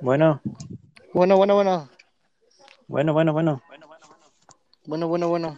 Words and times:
Bueno, 0.00 0.40
Bueno, 1.12 1.36
bueno, 1.36 1.54
bueno. 1.54 1.88
bueno, 2.86 3.12
bueno, 3.12 3.32
bueno, 3.32 3.62
Bueno, 4.84 5.08
bueno, 5.08 5.28
bueno. 5.28 5.56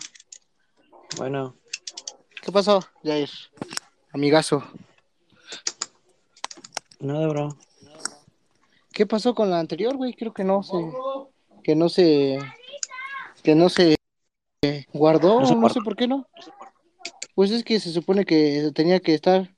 bueno. 1.19 1.57
¿Qué 2.43 2.53
pasó, 2.53 2.81
Jair? 3.05 3.29
Amigazo. 4.13 4.63
Nada, 7.01 7.27
bro. 7.29 7.49
¿Qué 8.93 9.07
pasó 9.07 9.35
con 9.35 9.51
la 9.51 9.59
anterior, 9.61 9.97
güey? 9.97 10.15
Creo 10.15 10.33
que 10.33 10.45
no 10.45 10.63
se. 10.63 10.75
Que 11.63 11.75
no 11.75 11.89
se. 11.89 12.39
Que 13.43 13.55
no 13.55 13.69
se 13.69 13.97
eh, 14.63 14.85
guardó, 14.93 15.41
No 15.41 15.47
se 15.47 15.55
no, 15.55 15.61
guardó. 15.61 15.75
sé 15.75 15.81
por 15.83 15.97
qué 15.97 16.09
no. 16.09 16.27
Pues 17.35 17.51
es 17.51 17.63
que 17.65 17.79
se 17.79 17.93
supone 17.93 18.25
que 18.25 18.71
tenía 18.75 18.99
que 19.01 19.15
estar 19.15 19.49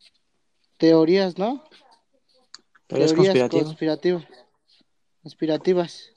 teorías, 0.76 1.38
¿no? 1.38 1.62
Teorías 2.90 3.12
conspirativas. 3.12 3.64
conspirativas. 3.66 4.24
Conspirativas. 5.22 6.12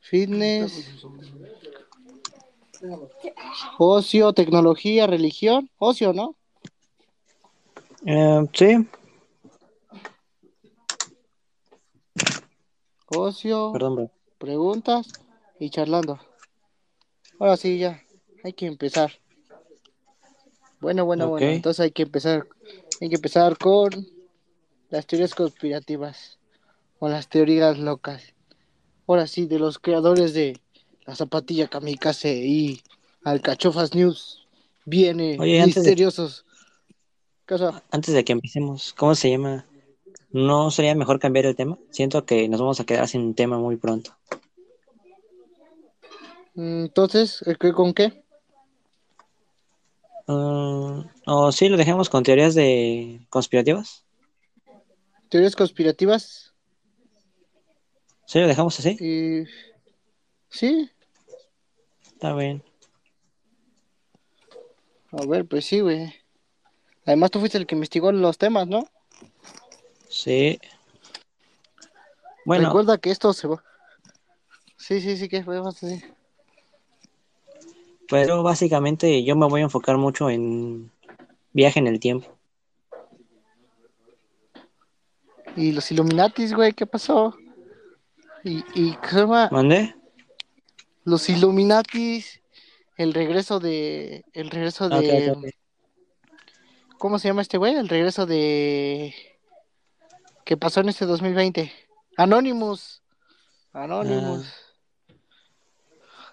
Fitness. 0.00 1.02
Ocio, 3.78 4.34
tecnología, 4.34 5.06
religión. 5.06 5.70
Ocio, 5.78 6.12
¿no? 6.12 6.36
Eh, 8.04 8.46
sí, 8.52 8.86
Ocio, 13.06 13.72
perdón, 13.72 13.94
bro. 13.96 14.10
preguntas 14.38 15.08
y 15.58 15.70
charlando. 15.70 16.18
Ahora 17.38 17.56
sí, 17.56 17.78
ya. 17.78 18.02
Hay 18.44 18.52
que 18.52 18.66
empezar. 18.66 19.12
Bueno, 20.80 21.06
bueno, 21.06 21.28
bueno. 21.28 21.46
Entonces 21.46 21.80
hay 21.80 21.90
que 21.92 22.02
empezar. 22.02 22.46
Hay 23.00 23.08
que 23.08 23.16
empezar 23.16 23.56
con 23.56 24.19
las 24.90 25.06
teorías 25.06 25.34
conspirativas. 25.34 26.38
O 26.98 27.08
las 27.08 27.28
teorías 27.28 27.78
locas. 27.78 28.34
Ahora 29.06 29.26
sí, 29.26 29.46
de 29.46 29.58
los 29.58 29.78
creadores 29.78 30.34
de 30.34 30.60
la 31.06 31.14
zapatilla 31.16 31.68
kamikaze 31.68 32.36
y 32.36 32.82
Alcachofas 33.24 33.94
News. 33.94 34.46
Viene 34.84 35.36
Oye, 35.38 35.60
antes 35.60 35.82
de- 35.82 35.90
misteriosos. 35.90 36.44
Antes 37.90 38.14
de 38.14 38.24
que 38.24 38.32
empecemos, 38.32 38.92
¿cómo 38.92 39.14
se 39.14 39.30
llama? 39.30 39.66
¿No 40.30 40.70
sería 40.70 40.94
mejor 40.94 41.18
cambiar 41.18 41.46
el 41.46 41.56
tema? 41.56 41.78
Siento 41.90 42.24
que 42.24 42.48
nos 42.48 42.60
vamos 42.60 42.78
a 42.78 42.84
quedar 42.84 43.08
sin 43.08 43.34
tema 43.34 43.58
muy 43.58 43.76
pronto. 43.76 44.16
Entonces, 46.54 47.42
¿eh, 47.46 47.56
qué- 47.58 47.72
¿con 47.72 47.92
qué? 47.94 48.22
Mm, 50.28 51.00
¿O 51.26 51.50
sí 51.52 51.68
lo 51.68 51.76
dejamos 51.76 52.08
con 52.08 52.22
teorías 52.22 52.54
de 52.54 53.20
conspirativas? 53.30 54.04
Teorías 55.30 55.56
conspirativas. 55.56 56.52
¿Sí 58.26 58.38
lo 58.38 58.46
dejamos 58.46 58.78
así? 58.78 58.96
Sí, 60.50 60.90
Está 62.02 62.34
bien. 62.34 62.62
a 65.12 65.24
ver, 65.26 65.46
pues 65.46 65.64
sí, 65.64 65.80
güey. 65.80 66.12
Además, 67.06 67.30
tú 67.30 67.40
fuiste 67.40 67.58
el 67.58 67.66
que 67.66 67.74
investigó 67.74 68.12
los 68.12 68.36
temas, 68.38 68.66
¿no? 68.66 68.86
Sí. 70.08 70.60
Bueno, 72.44 72.66
Recuerda 72.66 72.98
que 72.98 73.10
esto 73.10 73.32
se 73.32 73.48
va. 73.48 73.62
Sí, 74.76 75.00
sí, 75.00 75.16
sí, 75.16 75.28
que 75.28 75.42
fue 75.44 75.58
así. 75.66 76.02
pero 78.08 78.42
básicamente 78.42 79.22
yo 79.22 79.36
me 79.36 79.46
voy 79.46 79.60
a 79.60 79.64
enfocar 79.64 79.96
mucho 79.96 80.28
en 80.28 80.90
viaje 81.52 81.78
en 81.78 81.86
el 81.86 82.00
tiempo. 82.00 82.36
Y 85.56 85.72
los 85.72 85.90
Illuminatis, 85.90 86.54
güey, 86.54 86.72
¿qué 86.72 86.86
pasó? 86.86 87.36
Y, 88.44 88.64
y 88.74 88.96
¿qué 88.96 89.08
se 89.08 89.16
llama? 89.20 89.48
¿Mandé? 89.50 89.94
Los 91.04 91.28
Illuminatis, 91.28 92.40
el 92.96 93.12
regreso 93.14 93.60
de. 93.60 94.24
El 94.32 94.50
regreso 94.50 94.88
Ah, 94.90 95.00
de. 95.00 95.54
¿Cómo 96.98 97.18
se 97.18 97.28
llama 97.28 97.42
este 97.42 97.58
güey? 97.58 97.74
El 97.74 97.88
regreso 97.88 98.26
de. 98.26 99.14
¿Qué 100.44 100.56
pasó 100.56 100.80
en 100.80 100.88
este 100.90 101.06
2020? 101.06 101.72
Anonymous. 102.16 103.02
Anonymous. 103.72 104.46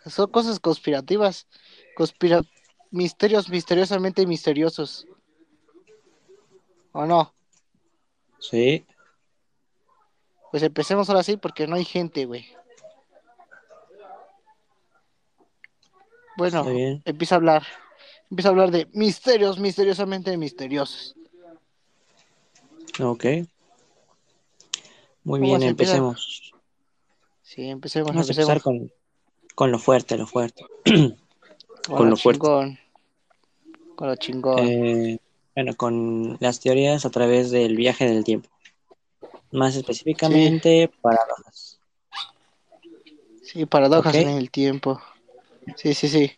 Ah. 0.06 0.09
Son 0.09 0.30
cosas 0.31 0.59
conspirativas. 0.59 1.47
Conspira... 1.96 2.42
Misterios 2.90 3.50
misteriosamente 3.50 4.25
misteriosos. 4.25 5.06
¿O 6.94 7.06
no? 7.06 7.34
Sí. 8.40 8.86
Pues 10.52 10.63
empecemos 10.63 11.09
ahora 11.09 11.24
sí 11.24 11.38
porque 11.38 11.68
no 11.68 11.75
hay 11.75 11.85
gente, 11.85 12.25
güey. 12.25 12.46
Bueno, 16.38 16.66
empieza 17.03 17.35
a 17.35 17.38
hablar. 17.38 17.63
Empieza 18.30 18.50
a 18.50 18.52
hablar 18.52 18.72
de 18.72 18.88
misterios 18.94 19.59
misteriosamente 19.59 20.36
misteriosos. 20.38 21.16
Ok. 23.00 23.25
Muy 25.24 25.40
¿Cómo 25.40 25.57
bien, 25.57 25.63
empecemos. 25.63 26.53
Sí, 27.41 27.68
empecemos, 27.68 28.09
Vamos 28.09 28.30
a 28.30 28.31
empezar 28.31 28.62
con, 28.62 28.91
con 29.56 29.72
lo 29.72 29.80
fuerte, 29.80 30.18
lo 30.18 30.28
fuerte. 30.28 30.63
Con, 31.88 31.96
con 31.96 32.06
lo 32.07 32.12
lo 32.12 32.18
fuerte. 32.18 32.41
chingón. 32.41 32.80
Con 33.96 34.07
lo 34.09 34.16
chingón. 34.18 34.59
Eh, 34.59 35.19
bueno, 35.56 35.74
con 35.78 36.38
las 36.41 36.59
teorías 36.59 37.06
a 37.06 37.09
través 37.09 37.50
del 37.50 37.78
viaje 37.78 38.06
del 38.06 38.25
tiempo. 38.25 38.50
Más 39.52 39.75
específicamente, 39.75 40.91
paradojas. 41.02 41.80
Sí, 43.44 43.66
paradojas 43.66 44.16
en 44.16 44.30
el 44.30 44.52
tiempo. 44.52 45.02
Sí, 45.75 45.94
sí, 45.94 46.08
sí. 46.08 46.31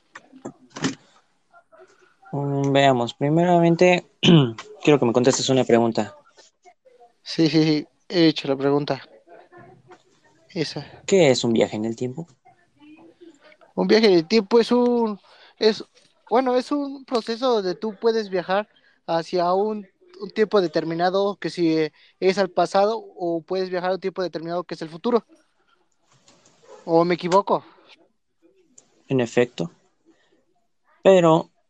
Mm, 2.32 2.72
veamos, 2.72 3.14
primeramente, 3.16 4.06
quiero 4.84 5.00
que 5.00 5.06
me 5.06 5.14
contestes 5.14 5.50
una 5.50 5.64
pregunta. 5.64 6.16
Sí, 7.24 7.50
sí, 7.50 7.64
sí. 7.64 7.88
He 8.08 8.28
hecho 8.28 8.48
la 8.48 8.56
pregunta. 8.56 9.02
Esa. 10.50 10.86
¿Qué 11.06 11.30
es 11.30 11.44
un 11.44 11.54
viaje 11.54 11.76
en 11.76 11.86
el 11.86 11.96
tiempo? 11.96 12.28
Un 13.76 13.88
viaje 13.88 14.10
de 14.10 14.24
tiempo 14.24 14.60
es 14.60 14.72
un 14.72 15.20
es 15.58 15.84
bueno, 16.30 16.56
es 16.56 16.72
un 16.72 17.06
proceso 17.06 17.56
donde 17.56 17.76
tú 17.76 17.96
puedes 18.00 18.30
viajar 18.30 18.68
hacia 19.08 19.52
un, 19.54 19.88
un 20.20 20.30
tiempo 20.32 20.62
determinado 20.62 21.38
que 21.38 21.50
si 21.50 21.90
es 22.20 22.38
al 22.38 22.50
pasado 22.50 22.98
o 22.98 23.42
puedes 23.42 23.70
viajar 23.70 23.92
a 23.92 23.96
un 23.96 24.00
tiempo 24.00 24.22
determinado 24.22 24.64
que 24.64 24.76
es 24.76 24.82
el 24.82 24.90
futuro. 24.90 25.26
¿O 26.86 27.06
me 27.06 27.16
equivoco? 27.16 27.64
En 29.08 29.20
efecto. 29.22 29.72
Pero 31.04 31.50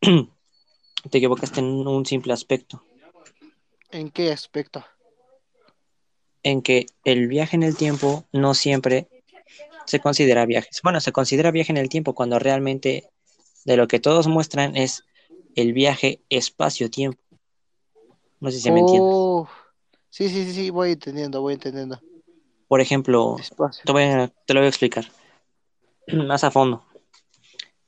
te 1.10 1.18
equivocaste 1.18 1.60
en 1.60 1.66
un 1.86 2.04
simple 2.06 2.32
aspecto, 2.32 2.82
¿En 3.90 4.10
qué 4.10 4.32
aspecto? 4.32 4.84
en 6.42 6.62
que 6.62 6.86
el 7.04 7.26
viaje 7.28 7.56
en 7.56 7.62
el 7.62 7.76
tiempo 7.76 8.24
no 8.32 8.54
siempre 8.54 9.08
se 9.84 10.00
considera 10.00 10.46
viaje. 10.46 10.68
Bueno, 10.82 11.00
se 11.00 11.12
considera 11.12 11.50
viaje 11.50 11.72
en 11.72 11.76
el 11.76 11.88
tiempo 11.88 12.14
cuando 12.14 12.38
realmente 12.38 13.10
de 13.64 13.76
lo 13.76 13.88
que 13.88 14.00
todos 14.00 14.26
muestran 14.26 14.76
es 14.76 15.04
el 15.54 15.72
viaje 15.72 16.20
espacio-tiempo. 16.30 17.20
No 18.40 18.50
sé 18.50 18.58
si 18.60 18.70
me 18.70 18.80
entiendes. 18.80 19.12
Oh, 19.14 19.48
sí, 20.08 20.28
sí, 20.28 20.44
sí, 20.46 20.52
sí, 20.54 20.70
voy 20.70 20.92
entendiendo, 20.92 21.40
voy 21.42 21.54
entendiendo. 21.54 22.00
Por 22.68 22.80
ejemplo, 22.80 23.36
te, 23.84 23.92
voy 23.92 24.04
a- 24.04 24.32
te 24.46 24.54
lo 24.54 24.60
voy 24.60 24.66
a 24.66 24.68
explicar 24.68 25.04
más 26.08 26.44
a 26.44 26.50
fondo. 26.50 26.84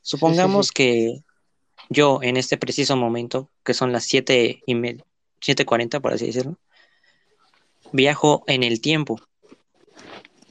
Supongamos 0.03 0.69
sí. 0.69 0.75
que 0.75 1.25
yo 1.89 2.21
en 2.23 2.37
este 2.37 2.57
preciso 2.57 2.97
momento, 2.97 3.49
que 3.65 3.75
son 3.75 3.93
las 3.93 4.05
7 4.05 4.63
y 4.67 4.75
media, 4.75 5.05
7.40 5.41 6.01
por 6.01 6.13
así 6.13 6.27
decirlo, 6.27 6.57
viajo 7.93 8.45
en 8.47 8.63
el 8.63 8.81
tiempo 8.81 9.21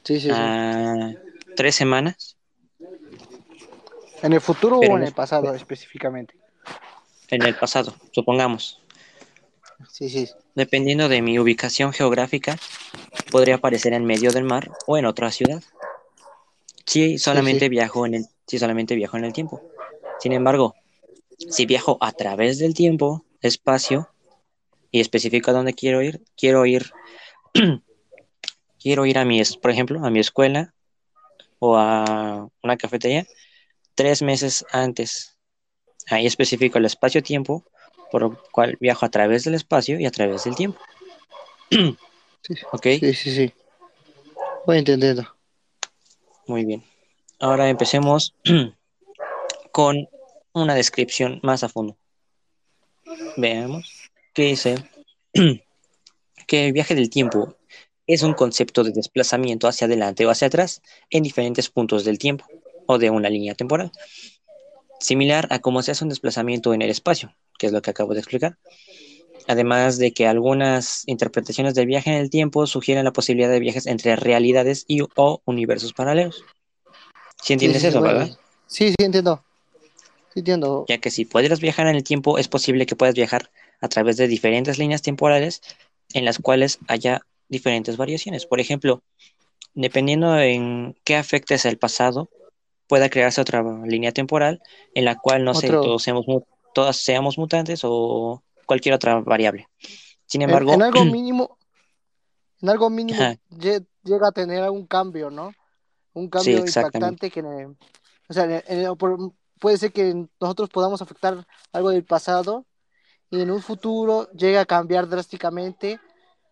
Sí, 0.04 0.18
sí, 0.20 0.28
sí. 0.28 0.30
a 0.32 1.12
tres 1.56 1.74
semanas 1.76 2.36
¿En 4.22 4.32
el 4.32 4.40
futuro 4.40 4.78
o 4.78 4.96
en 4.96 5.04
el 5.04 5.12
pasado 5.12 5.54
específicamente? 5.54 6.34
en 7.28 7.42
el 7.42 7.54
pasado, 7.56 7.94
supongamos. 8.12 8.81
Sí, 9.90 10.08
sí. 10.08 10.28
Dependiendo 10.54 11.08
de 11.08 11.22
mi 11.22 11.38
ubicación 11.38 11.92
geográfica, 11.92 12.58
podría 13.30 13.56
aparecer 13.56 13.92
en 13.94 14.04
medio 14.04 14.30
del 14.30 14.44
mar 14.44 14.70
o 14.86 14.96
en 14.98 15.06
otra 15.06 15.30
ciudad. 15.30 15.62
Si 16.86 17.18
solamente 17.18 17.66
sí. 17.66 17.68
viajo 17.68 18.06
en 18.06 18.14
el, 18.14 18.26
si 18.46 18.58
solamente 18.58 18.94
viajo 18.94 19.16
en 19.16 19.24
el 19.24 19.32
tiempo. 19.32 19.62
Sin 20.20 20.32
embargo, 20.32 20.74
si 21.38 21.64
viajo 21.66 21.96
a 22.00 22.12
través 22.12 22.58
del 22.58 22.74
tiempo, 22.74 23.24
espacio, 23.40 24.08
y 24.90 25.00
especifico 25.00 25.50
a 25.50 25.54
dónde 25.54 25.72
quiero 25.74 26.02
ir, 26.02 26.22
quiero 26.36 26.66
ir, 26.66 26.90
quiero 28.78 29.06
ir 29.06 29.18
a 29.18 29.24
mi, 29.24 29.40
es- 29.40 29.56
por 29.56 29.70
ejemplo, 29.70 30.04
a 30.04 30.10
mi 30.10 30.20
escuela 30.20 30.74
o 31.58 31.76
a 31.76 32.48
una 32.62 32.76
cafetería 32.76 33.26
tres 33.94 34.22
meses 34.22 34.64
antes. 34.72 35.36
Ahí 36.08 36.26
especifico 36.26 36.78
el 36.78 36.84
espacio-tiempo, 36.84 37.64
por 38.12 38.22
lo 38.22 38.42
cual 38.52 38.76
viajo 38.78 39.06
a 39.06 39.08
través 39.08 39.42
del 39.44 39.54
espacio 39.54 39.98
y 39.98 40.04
a 40.04 40.10
través 40.10 40.44
del 40.44 40.54
tiempo. 40.54 40.78
Sí, 42.44 42.54
¿Ok? 42.72 42.82
sí, 42.98 43.14
sí, 43.14 43.36
sí. 43.36 43.52
Voy 44.66 44.78
entendiendo. 44.78 45.24
Muy 46.48 46.64
bien. 46.64 46.82
Ahora 47.38 47.68
empecemos 47.68 48.34
con 49.72 50.08
una 50.52 50.74
descripción 50.74 51.38
más 51.44 51.62
a 51.62 51.68
fondo. 51.68 51.96
Veamos 53.36 54.10
que 54.34 54.42
dice 54.42 54.74
que 56.48 56.66
el 56.66 56.72
viaje 56.72 56.96
del 56.96 57.10
tiempo 57.10 57.54
es 58.08 58.24
un 58.24 58.34
concepto 58.34 58.82
de 58.82 58.90
desplazamiento 58.90 59.68
hacia 59.68 59.86
adelante 59.86 60.26
o 60.26 60.30
hacia 60.30 60.48
atrás 60.48 60.82
en 61.10 61.22
diferentes 61.22 61.70
puntos 61.70 62.04
del 62.04 62.18
tiempo 62.18 62.44
o 62.86 62.98
de 62.98 63.10
una 63.10 63.30
línea 63.30 63.54
temporal, 63.54 63.92
similar 64.98 65.46
a 65.50 65.60
cómo 65.60 65.80
se 65.82 65.92
hace 65.92 66.04
un 66.04 66.08
desplazamiento 66.10 66.74
en 66.74 66.82
el 66.82 66.90
espacio, 66.90 67.32
que 67.58 67.66
es 67.66 67.72
lo 67.72 67.82
que 67.82 67.90
acabo 67.90 68.14
de 68.14 68.20
explicar. 68.20 68.58
Además 69.48 69.98
de 69.98 70.12
que 70.12 70.26
algunas 70.26 71.02
interpretaciones 71.06 71.74
del 71.74 71.86
viaje 71.86 72.10
en 72.10 72.16
el 72.16 72.30
tiempo 72.30 72.66
sugieren 72.66 73.04
la 73.04 73.12
posibilidad 73.12 73.50
de 73.50 73.58
viajes 73.60 73.86
entre 73.86 74.14
realidades 74.16 74.84
y 74.86 75.00
o 75.16 75.42
universos 75.44 75.92
paralelos. 75.92 76.44
¿Sí 77.42 77.54
entiendes 77.54 77.82
Sí, 77.82 77.88
eso, 77.88 78.00
bueno, 78.00 78.18
verdad? 78.18 78.36
Sí, 78.66 78.88
sí, 78.90 78.94
entiendo. 79.04 79.44
Sí, 80.32 80.40
entiendo. 80.40 80.84
Ya 80.88 80.98
que 80.98 81.10
si 81.10 81.24
puedes 81.24 81.60
viajar 81.60 81.86
en 81.88 81.96
el 81.96 82.04
tiempo, 82.04 82.38
es 82.38 82.48
posible 82.48 82.86
que 82.86 82.94
puedas 82.96 83.14
viajar 83.14 83.50
a 83.80 83.88
través 83.88 84.16
de 84.16 84.28
diferentes 84.28 84.78
líneas 84.78 85.02
temporales 85.02 85.60
en 86.14 86.24
las 86.24 86.38
cuales 86.38 86.78
haya 86.86 87.22
diferentes 87.48 87.96
variaciones. 87.96 88.46
Por 88.46 88.60
ejemplo, 88.60 89.02
dependiendo 89.74 90.38
en 90.38 90.96
qué 91.04 91.16
afectes 91.16 91.64
el 91.64 91.78
pasado, 91.78 92.30
pueda 92.86 93.10
crearse 93.10 93.40
otra 93.40 93.62
línea 93.86 94.12
temporal 94.12 94.60
en 94.94 95.04
la 95.04 95.18
cual, 95.18 95.44
no 95.44 95.54
sé, 95.54 95.66
Otro- 95.66 95.82
todos 95.82 96.02
seamos, 96.02 96.26
mu- 96.28 96.44
todas 96.74 96.96
seamos 96.96 97.38
mutantes 97.38 97.80
o 97.84 98.42
cualquier 98.66 98.94
otra 98.94 99.20
variable. 99.20 99.68
Sin 100.26 100.42
embargo, 100.42 100.72
en 100.72 100.82
algo 100.82 101.04
mínimo, 101.04 101.58
en 102.60 102.68
algo 102.68 102.90
mínimo 102.90 103.20
Ajá. 103.20 103.36
llega 104.04 104.28
a 104.28 104.32
tener 104.32 104.68
un 104.70 104.86
cambio, 104.86 105.30
¿no? 105.30 105.52
Un 106.14 106.24
Sí, 106.24 106.30
cambio 106.30 106.58
exactamente. 106.58 107.26
impactante 107.26 107.30
que, 107.30 107.66
o 108.28 108.32
sea, 108.32 108.44
en- 108.44 108.62
en- 108.86 108.96
por- 108.96 109.32
puede 109.58 109.78
ser 109.78 109.92
que 109.92 110.26
nosotros 110.40 110.68
podamos 110.70 111.00
afectar 111.02 111.46
algo 111.72 111.90
del 111.90 112.04
pasado 112.04 112.64
y 113.30 113.40
en 113.40 113.50
un 113.50 113.62
futuro 113.62 114.30
llegue 114.32 114.58
a 114.58 114.66
cambiar 114.66 115.08
drásticamente, 115.08 116.00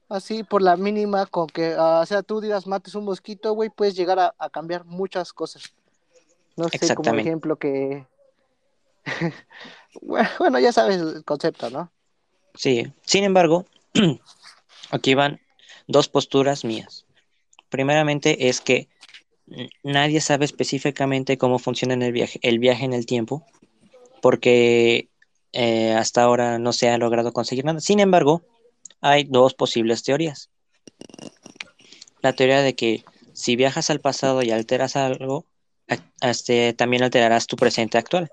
así 0.09 0.43
por 0.45 0.63
la 0.63 0.77
mínima 0.77 1.27
con 1.27 1.47
que, 1.47 1.75
ah, 1.79 2.01
o 2.03 2.07
sea, 2.07 2.23
tú 2.23 2.41
digas 2.41 2.67
mates 2.67 2.95
un 2.95 3.05
mosquito, 3.05 3.53
güey, 3.53 3.69
puedes 3.71 3.95
llegar 3.95 4.19
a, 4.19 4.35
a 4.39 4.49
cambiar 4.51 4.85
muchas 4.85 5.33
cosas. 5.33 5.63
No 6.57 6.69
sé, 6.69 6.95
como 6.95 7.15
ejemplo 7.17 7.57
que, 7.57 8.07
bueno, 10.03 10.59
ya 10.59 10.73
sabes 10.73 11.01
el 11.01 11.25
concepto, 11.25 11.71
¿no? 11.71 11.93
Sí, 12.55 12.93
sin 13.03 13.25
embargo, 13.25 13.67
aquí 14.91 15.15
van 15.15 15.41
dos 15.87 16.09
posturas 16.09 16.65
mías. 16.65 17.07
Primeramente 17.69 18.49
es 18.49 18.61
que 18.61 18.89
nadie 19.83 20.21
sabe 20.21 20.45
específicamente 20.45 21.39
cómo 21.39 21.59
funciona 21.59 21.95
el 21.95 22.13
viaje, 22.13 22.39
el 22.43 22.59
viaje 22.59 22.85
en 22.85 22.93
el 22.93 23.07
tiempo, 23.07 23.45
porque 24.21 25.09
eh, 25.53 25.93
hasta 25.93 26.23
ahora 26.23 26.59
no 26.59 26.73
se 26.73 26.89
ha 26.89 26.99
logrado 26.99 27.33
conseguir 27.33 27.65
nada. 27.65 27.81
Sin 27.81 28.01
embargo, 28.01 28.43
hay 29.01 29.25
dos 29.25 29.55
posibles 29.55 30.03
teorías. 30.03 30.51
La 32.23 32.35
teoría 32.35 32.63
de 32.63 32.75
que 32.75 33.05
si 33.33 33.57
viajas 33.57 33.91
al 33.91 34.01
pasado 34.01 34.43
y 34.43 34.51
alteras 34.51 34.97
algo, 34.97 35.47
este, 36.21 36.73
también 36.75 37.03
alterarás 37.03 37.47
tu 37.47 37.57
presente 37.57 37.99
actual. 37.99 38.31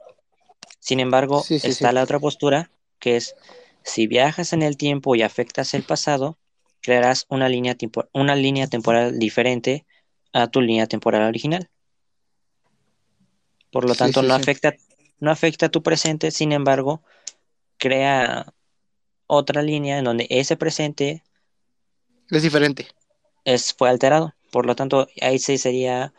Sin 0.80 1.00
embargo, 1.00 1.44
Sí, 1.44 1.60
sí, 1.60 1.70
está 1.70 1.90
sí. 1.90 1.96
la 1.96 2.04
otra 2.04 2.20
postura, 2.20 2.72
que 3.00 3.16
es 3.18 3.36
si 3.84 4.08
viajas 4.08 4.54
en 4.54 4.62
el 4.62 4.78
tiempo 4.78 5.16
y 5.16 5.22
afectas 5.22 5.74
el 5.74 5.84
pasado, 5.84 6.38
crearás 6.82 7.26
una 7.30 7.50
línea, 7.50 7.76
una 8.14 8.36
línea 8.36 8.68
temporal 8.68 9.20
diferente 9.20 9.86
a 10.34 10.48
tu 10.48 10.62
línea 10.62 10.88
temporal 10.88 11.24
original. 11.24 11.70
Por 13.72 13.86
lo 13.86 13.96
tanto, 13.96 14.24
no 14.24 14.34
afecta, 14.34 14.74
no 15.20 15.32
afecta 15.32 15.70
tu 15.70 15.84
presente, 15.84 16.32
sin 16.32 16.52
embargo, 16.52 17.02
crea 17.78 18.54
otra 19.28 19.62
línea 19.62 20.00
en 20.00 20.06
donde 20.06 20.28
ese 20.30 20.58
presente 20.58 21.24
Es 22.30 22.44
diferente. 22.44 22.88
es, 23.46 23.74
fue 23.74 23.90
alterado. 23.90 24.34
Por 24.52 24.66
lo 24.66 24.76
tanto, 24.76 25.08
ahí 25.22 25.40
sí 25.40 25.58
sería 25.58 26.14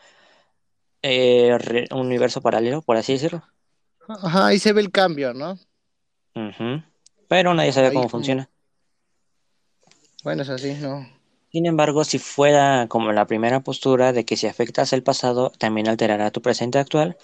eh, 1.01 1.57
un 1.91 1.99
universo 2.07 2.41
paralelo, 2.41 2.81
por 2.81 2.97
así 2.97 3.13
decirlo. 3.13 3.43
Ajá, 4.09 4.47
ahí 4.47 4.59
se 4.59 4.73
ve 4.73 4.81
el 4.81 4.91
cambio, 4.91 5.33
¿no? 5.33 5.57
Pero 7.27 7.53
nadie 7.53 7.71
sabe 7.71 7.87
Ahí 7.87 7.93
cómo 7.93 8.07
como, 8.07 8.09
funciona. 8.09 8.49
bueno, 10.23 10.41
es 10.41 10.49
así, 10.49 10.73
¿no? 10.73 11.07
Sin 11.51 11.65
embargo, 11.65 12.03
si 12.03 12.19
fuera 12.19 12.87
como 12.87 13.11
la 13.11 13.25
primera 13.25 13.61
postura 13.61 14.13
de 14.13 14.25
que 14.25 14.35
si 14.37 14.47
afectas 14.47 14.93
el 14.93 15.03
pasado, 15.03 15.51
también 15.57 15.87
alterará 15.87 16.31
tu 16.31 16.41
presente 16.41 16.79
actual, 16.79 17.17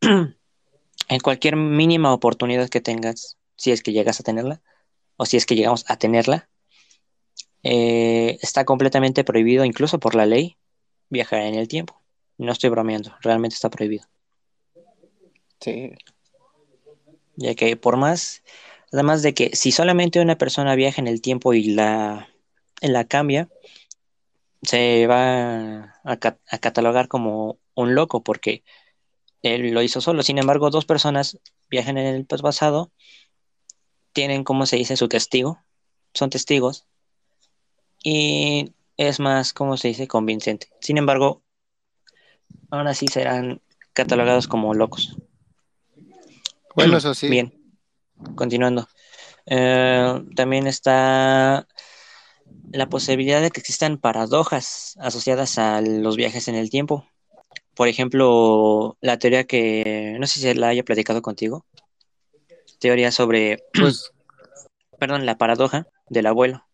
en 0.00 1.20
cualquier 1.22 1.56
mínima 1.56 2.12
oportunidad 2.12 2.68
que 2.68 2.80
tengas, 2.80 3.38
si 3.56 3.72
es 3.72 3.82
que 3.82 3.92
llegas 3.92 4.20
a 4.20 4.22
tenerla, 4.22 4.60
o 5.16 5.26
si 5.26 5.36
es 5.36 5.46
que 5.46 5.54
llegamos 5.54 5.84
a 5.88 5.98
tenerla, 5.98 6.48
eh, 7.62 8.38
está 8.42 8.64
completamente 8.64 9.24
prohibido, 9.24 9.64
incluso 9.64 9.98
por 9.98 10.14
la 10.14 10.26
ley, 10.26 10.56
viajar 11.08 11.40
en 11.40 11.54
el 11.54 11.68
tiempo. 11.68 12.02
No 12.38 12.52
estoy 12.52 12.70
bromeando, 12.70 13.14
realmente 13.20 13.54
está 13.54 13.70
prohibido. 13.70 14.06
Sí. 15.60 15.92
Ya 17.36 17.54
que 17.54 17.76
por 17.76 17.96
más, 17.96 18.42
además 18.92 19.22
de 19.22 19.34
que 19.34 19.54
si 19.54 19.72
solamente 19.72 20.20
una 20.20 20.38
persona 20.38 20.74
viaja 20.74 21.00
en 21.00 21.08
el 21.08 21.20
tiempo 21.20 21.54
y 21.54 21.64
la, 21.64 22.28
la 22.80 23.04
cambia, 23.04 23.48
se 24.62 25.06
va 25.06 25.96
a, 26.04 26.18
a 26.50 26.58
catalogar 26.58 27.08
como 27.08 27.58
un 27.74 27.94
loco 27.94 28.22
porque 28.22 28.64
él 29.42 29.70
lo 29.70 29.82
hizo 29.82 30.00
solo. 30.00 30.22
Sin 30.22 30.38
embargo, 30.38 30.70
dos 30.70 30.86
personas 30.86 31.38
viajan 31.68 31.98
en 31.98 32.06
el 32.06 32.26
pasado, 32.26 32.90
tienen, 34.12 34.44
como 34.44 34.66
se 34.66 34.76
dice, 34.76 34.96
su 34.96 35.08
testigo, 35.08 35.62
son 36.14 36.30
testigos, 36.30 36.86
y 38.02 38.72
es 38.96 39.20
más, 39.20 39.52
como 39.52 39.76
se 39.76 39.88
dice, 39.88 40.08
convincente. 40.08 40.68
Sin 40.80 40.96
embargo, 40.96 41.42
aún 42.70 42.86
así 42.86 43.06
serán 43.08 43.60
catalogados 43.92 44.48
como 44.48 44.74
locos. 44.74 45.16
Bueno, 46.76 46.96
eso 46.98 47.14
sí. 47.14 47.28
Bien, 47.28 47.52
continuando. 48.36 48.86
Eh, 49.46 50.22
también 50.34 50.66
está 50.66 51.66
la 52.72 52.88
posibilidad 52.88 53.40
de 53.40 53.50
que 53.50 53.60
existan 53.60 53.98
paradojas 53.98 54.94
asociadas 55.00 55.58
a 55.58 55.80
los 55.80 56.16
viajes 56.16 56.48
en 56.48 56.54
el 56.54 56.70
tiempo. 56.70 57.06
Por 57.74 57.88
ejemplo, 57.88 58.96
la 59.00 59.18
teoría 59.18 59.44
que 59.44 60.16
no 60.18 60.26
sé 60.26 60.40
si 60.40 60.54
la 60.54 60.68
haya 60.68 60.84
platicado 60.84 61.22
contigo, 61.22 61.66
teoría 62.78 63.10
sobre, 63.10 63.64
Pues, 63.72 64.12
perdón, 64.98 65.26
la 65.26 65.38
paradoja 65.38 65.86
del 66.08 66.26
abuelo. 66.26 66.64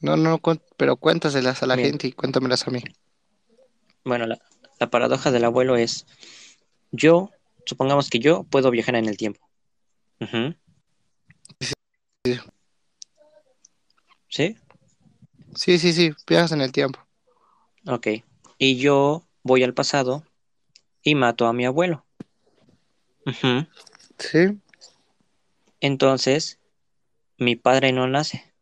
no, 0.00 0.16
no, 0.16 0.40
pero 0.76 0.96
cuéntaselas 0.96 1.62
a 1.62 1.66
la 1.66 1.76
Bien. 1.76 1.90
gente 1.90 2.08
y 2.08 2.12
cuéntamelas 2.12 2.66
a 2.66 2.70
mí. 2.70 2.82
Bueno, 4.04 4.26
la, 4.26 4.38
la 4.80 4.90
paradoja 4.90 5.30
del 5.30 5.44
abuelo 5.44 5.76
es, 5.76 6.06
yo, 6.90 7.30
supongamos 7.66 8.10
que 8.10 8.18
yo 8.18 8.44
puedo 8.44 8.70
viajar 8.70 8.96
en 8.96 9.06
el 9.06 9.16
tiempo. 9.16 9.48
Sí. 11.60 11.74
¿Sí? 14.28 14.56
Sí, 15.54 15.78
sí, 15.78 15.92
sí, 15.92 16.12
viajas 16.26 16.52
en 16.52 16.60
el 16.60 16.72
tiempo. 16.72 16.98
Ok. 17.86 18.08
Y 18.58 18.76
yo 18.78 19.26
voy 19.42 19.64
al 19.64 19.74
pasado 19.74 20.24
y 21.02 21.14
mato 21.14 21.46
a 21.46 21.52
mi 21.52 21.66
abuelo. 21.66 22.06
Sí. 24.18 24.58
Entonces, 25.80 26.58
mi 27.38 27.56
padre 27.56 27.92
no 27.92 28.06
nace. 28.06 28.52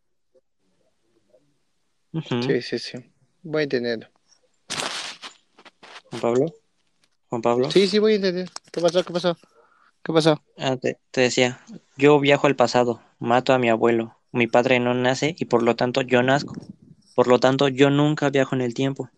Sí, 2.28 2.62
sí, 2.62 2.78
sí. 2.78 2.99
Voy 3.42 3.64
entendiendo. 3.64 4.09
Pablo. 6.21 6.52
Juan 7.31 7.43
Pablo. 7.43 7.71
Sí, 7.71 7.87
sí, 7.87 7.99
voy 7.99 8.15
entendiendo. 8.15 8.53
¿Qué 8.71 8.81
pasó? 8.81 9.05
¿Qué 9.05 9.13
pasó? 9.13 9.37
¿Qué 10.03 10.13
pasó? 10.13 10.43
Ah, 10.59 10.77
te, 10.77 10.99
te 11.11 11.23
decía, 11.23 11.61
yo 11.97 12.21
viajo 12.21 12.47
al 12.47 12.57
pasado, 12.57 13.01
mato 13.19 13.53
a 13.53 13.59
mi 13.59 13.71
abuelo, 13.71 14.17
mi 14.33 14.47
padre 14.47 14.81
no 14.81 14.95
nace 14.95 15.35
y 15.39 15.47
por 15.47 15.63
lo 15.63 15.77
tanto 15.77 16.03
yo 16.03 16.23
nazco. 16.23 16.55
Por 17.15 17.29
lo 17.29 17.39
tanto, 17.39 17.69
yo 17.69 17.91
nunca 17.91 18.31
viajo 18.31 18.55
en 18.55 18.63
el 18.63 18.75
tiempo. 18.75 19.11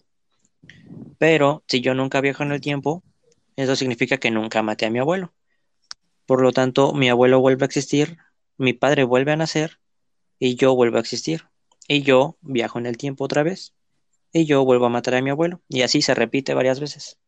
Pero 1.19 1.63
si 1.69 1.81
yo 1.81 1.95
nunca 1.95 2.21
viajo 2.21 2.43
en 2.43 2.53
el 2.53 2.61
tiempo, 2.61 3.03
eso 3.57 3.77
significa 3.77 4.19
que 4.19 4.31
nunca 4.31 4.63
maté 4.63 4.87
a 4.87 4.91
mi 4.91 4.99
abuelo. 4.99 5.33
Por 6.27 6.43
lo 6.43 6.53
tanto, 6.53 6.93
mi 6.93 7.09
abuelo 7.09 7.41
vuelve 7.41 7.65
a 7.65 7.67
existir, 7.67 8.19
mi 8.57 8.73
padre 8.73 9.05
vuelve 9.05 9.33
a 9.33 9.37
nacer 9.37 9.79
y 10.39 10.57
yo 10.57 10.75
vuelvo 10.75 10.97
a 10.97 11.01
existir. 11.01 11.45
Y 11.89 12.03
yo 12.03 12.37
viajo 12.41 12.79
en 12.79 12.87
el 12.87 12.97
tiempo 12.97 13.25
otra 13.25 13.43
vez 13.43 13.75
y 14.33 14.47
yo 14.47 14.65
vuelvo 14.65 14.87
a 14.87 14.91
matar 14.91 15.15
a 15.15 15.23
mi 15.23 15.31
abuelo. 15.31 15.61
Y 15.69 15.83
así 15.83 16.03
se 16.03 16.15
repite 16.15 16.55
varias 16.55 16.81
veces. 16.81 17.19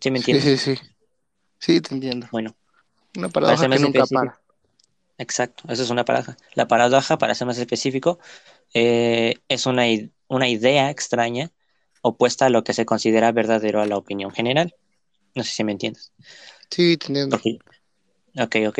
¿Sí 0.00 0.10
me 0.10 0.18
Sí, 0.18 0.20
entiendes? 0.20 0.40
sí, 0.40 0.56
sí. 0.58 0.76
Sí, 1.60 1.80
te 1.82 1.94
entiendo. 1.94 2.28
Bueno, 2.30 2.56
Una 3.16 3.28
para 3.40 3.56
paradoja 3.56 3.68
que 3.68 3.78
nunca 3.78 4.06
específico, 4.06 4.06
para. 4.06 4.40
Exacto, 5.18 5.64
eso 5.70 5.82
es 5.82 5.90
una 5.90 6.04
paradoja. 6.04 6.36
La 6.54 6.68
paradoja, 6.68 7.18
para 7.18 7.34
ser 7.34 7.46
más 7.46 7.58
específico, 7.58 8.18
eh, 8.74 9.36
es 9.48 9.66
una, 9.66 9.84
una 10.28 10.48
idea 10.48 10.90
extraña 10.90 11.52
opuesta 12.02 12.46
a 12.46 12.50
lo 12.50 12.64
que 12.64 12.74
se 12.74 12.86
considera 12.86 13.32
verdadero 13.32 13.82
a 13.82 13.86
la 13.86 13.96
opinión 13.98 14.32
general. 14.32 14.76
No 15.34 15.44
sé 15.44 15.52
si 15.52 15.64
me 15.64 15.72
entiendes. 15.72 16.12
Sí, 16.70 16.92
entiendo. 16.92 17.38
Ok, 18.38 18.56
ok. 18.68 18.78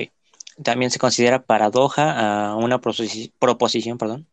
También 0.62 0.90
se 0.90 0.99
considera 0.99 1.45
paradoja 1.45 2.49
a 2.50 2.56
una 2.56 2.80
proposición, 2.80 3.99
perdón, 3.99 4.26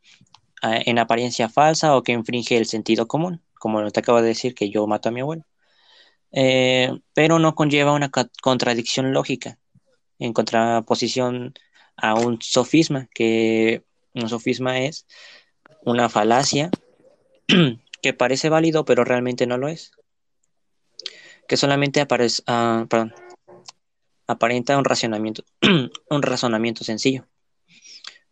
en 0.63 0.99
apariencia 0.99 1.49
falsa 1.49 1.95
o 1.97 2.03
que 2.03 2.13
infringe 2.13 2.57
el 2.57 2.65
sentido 2.67 3.07
común, 3.07 3.41
como 3.59 3.89
te 3.91 4.01
acabo 4.01 4.21
de 4.21 4.29
decir 4.29 4.55
que 4.55 4.69
yo 4.71 4.87
mato 4.87 5.09
a 5.09 5.11
mi 5.13 5.21
abuelo. 5.21 5.43
Eh, 6.33 6.91
pero 7.13 7.37
no 7.37 7.53
conlleva 7.53 7.93
una 7.93 8.09
contradicción 8.41 9.13
lógica 9.13 9.59
en 10.17 10.33
contraposición 10.33 11.53
a 11.95 12.15
un 12.15 12.41
sofisma, 12.41 13.07
que 13.13 13.83
un 14.15 14.27
sofisma 14.29 14.79
es 14.79 15.05
una 15.85 16.09
falacia 16.09 16.71
que 18.01 18.13
parece 18.13 18.49
válido 18.49 18.83
pero 18.83 19.03
realmente 19.03 19.45
no 19.45 19.57
lo 19.57 19.67
es, 19.67 19.91
que 21.47 21.55
solamente 21.57 22.01
aparece, 22.01 22.41
ah, 22.47 22.85
aparenta 24.25 24.77
un 24.77 24.85
razonamiento, 24.85 25.43
un 26.09 26.21
razonamiento 26.21 26.83
sencillo. 26.83 27.27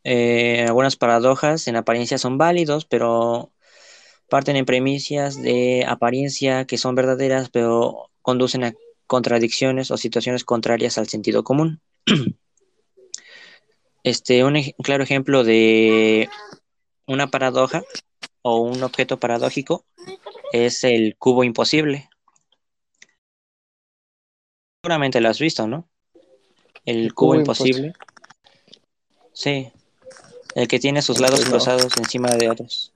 Eh, 0.04 0.66
algunas 0.68 0.96
paradojas 0.96 1.68
en 1.68 1.76
apariencia 1.76 2.18
son 2.18 2.40
válidos, 2.40 2.86
pero 2.86 3.52
parten 4.32 4.56
en 4.56 4.64
premisas 4.64 5.42
de 5.42 5.84
apariencia 5.86 6.64
que 6.64 6.78
son 6.78 6.96
verdaderas, 6.96 7.50
pero 7.50 8.10
conducen 8.22 8.64
a 8.64 8.74
contradicciones 9.06 9.92
o 9.92 9.98
situaciones 9.98 10.46
contrarias 10.46 10.98
al 10.98 11.10
sentido 11.10 11.44
común. 11.44 11.82
Este, 14.04 14.44
un, 14.44 14.56
claro 14.82 15.04
ejemplo 15.04 15.44
de 15.44 16.28
una 17.06 17.28
paradoja 17.28 17.84
o 18.42 18.58
un 18.58 18.82
objeto 18.82 19.20
paradójico 19.20 19.86
es 20.54 20.84
el 20.84 21.16
cubo 21.20 21.44
imposible. 21.44 22.10
Seguramente 24.82 25.22
lo 25.22 25.30
has 25.30 25.38
visto, 25.38 25.68
¿no? 25.68 25.88
El, 26.84 27.14
cubo, 27.14 27.36
imposible. 27.36 27.94
Sí. 29.34 29.72
El 30.56 30.68
que 30.68 30.80
tiene 30.80 31.04
sus 31.04 31.20
lados 31.20 31.46
cruzados 31.46 31.96
encima 32.00 32.32
de 32.32 32.50
otros. 32.50 32.92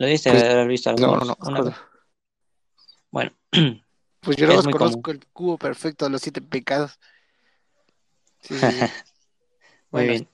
¿Lo 0.00 0.06
viste? 0.06 0.30
Pues, 0.30 0.44
haber 0.44 0.66
visto 0.66 0.90
No, 0.94 1.18
no, 1.18 1.36
no. 1.36 1.74
Bueno. 3.10 3.32
Pues 4.22 4.36
yo 4.36 4.46
no 4.46 4.70
conozco 4.70 5.12
el 5.12 5.26
cubo 5.28 5.56
perfecto 5.56 6.04
de 6.04 6.10
los 6.10 6.20
siete 6.20 6.42
pecados. 6.42 6.98
Sí, 8.42 8.54
sí, 8.58 8.66
Muy 9.90 10.04
bien. 10.08 10.28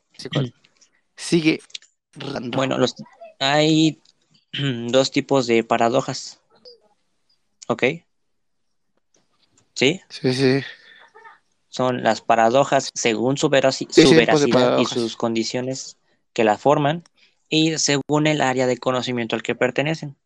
Sigue. 1.15 1.61
Bueno, 2.51 2.79
los, 2.79 2.97
hay 3.39 4.03
dos 4.89 5.13
tipos 5.13 5.47
de 5.47 5.63
paradojas. 5.63 6.41
¿Ok? 7.69 7.85
¿Sí? 9.75 10.01
Sí, 10.09 10.35
sí. 10.35 10.65
Son 11.69 12.03
las 12.03 12.23
paradojas 12.23 12.91
según 12.93 13.37
su, 13.37 13.51
veracidad 13.51 14.79
y 14.81 14.85
sus 14.87 15.17
condiciones 15.17 15.97
que 16.33 16.43
la 16.43 16.59
forman 16.59 17.05
y 17.49 17.79
según 17.79 18.27
el 18.27 18.41
área 18.41 18.67
de 18.67 18.79
conocimiento 18.79 19.37
al 19.37 19.43
que 19.43 19.55
pertenecen. 19.55 20.17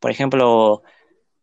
Por 0.00 0.10
ejemplo, 0.10 0.82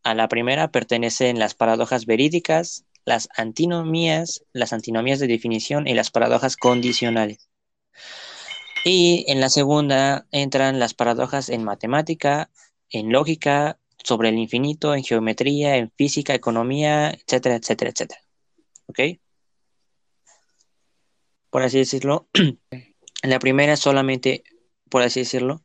a 0.03 0.13
la 0.13 0.27
primera 0.27 0.71
pertenecen 0.71 1.39
las 1.39 1.55
paradojas 1.55 2.05
verídicas, 2.05 2.85
las 3.05 3.29
antinomías, 3.35 4.43
las 4.53 4.73
antinomías 4.73 5.19
de 5.19 5.27
definición 5.27 5.88
y 5.88 5.93
las 5.93 6.11
paradojas 6.11 6.57
condicionales. 6.57 7.49
Y 8.85 9.25
en 9.27 9.41
la 9.41 9.49
segunda 9.49 10.27
entran 10.31 10.79
las 10.79 10.93
paradojas 10.93 11.49
en 11.49 11.63
matemática, 11.63 12.49
en 12.89 13.11
lógica, 13.11 13.77
sobre 14.03 14.29
el 14.29 14.38
infinito, 14.38 14.95
en 14.95 15.03
geometría, 15.03 15.75
en 15.77 15.91
física, 15.91 16.33
economía, 16.33 17.11
etcétera, 17.11 17.55
etcétera, 17.55 17.91
etcétera. 17.91 18.21
¿Ok? 18.88 18.99
Por 21.49 21.63
así 21.63 21.79
decirlo, 21.79 22.27
la 23.23 23.39
primera 23.39 23.73
es 23.73 23.79
solamente, 23.79 24.43
por 24.89 25.01
así 25.01 25.22
decirlo, 25.22 25.63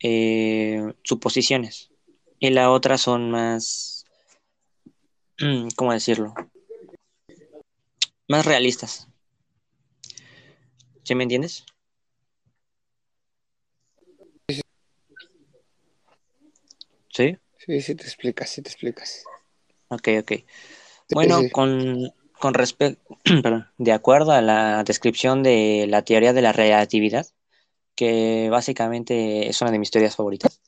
eh, 0.00 0.94
suposiciones. 1.02 1.90
Y 2.38 2.50
la 2.50 2.70
otra 2.70 2.98
son 2.98 3.30
más, 3.30 4.04
¿cómo 5.76 5.92
decirlo? 5.92 6.34
Más 8.28 8.46
realistas. 8.46 9.08
¿Sí 11.02 11.14
me 11.14 11.24
entiendes? 11.24 11.64
¿Sí? 17.12 17.36
Sí, 17.58 17.80
sí 17.80 17.94
te 17.94 18.04
explicas, 18.04 18.50
sí 18.50 18.62
te 18.62 18.70
explicas. 18.70 19.24
Ok, 19.88 20.08
ok. 20.20 20.32
Bueno, 21.10 21.42
con, 21.52 22.12
con 22.38 22.54
respecto, 22.54 23.18
de 23.78 23.92
acuerdo 23.92 24.32
a 24.32 24.40
la 24.40 24.84
descripción 24.84 25.42
de 25.42 25.86
la 25.88 26.02
teoría 26.02 26.32
de 26.32 26.42
la 26.42 26.52
relatividad, 26.52 27.26
que 28.00 28.48
básicamente 28.50 29.50
es 29.50 29.60
una 29.60 29.70
de 29.70 29.78
mis 29.78 29.90
teorías 29.90 30.16
favoritas, 30.16 30.62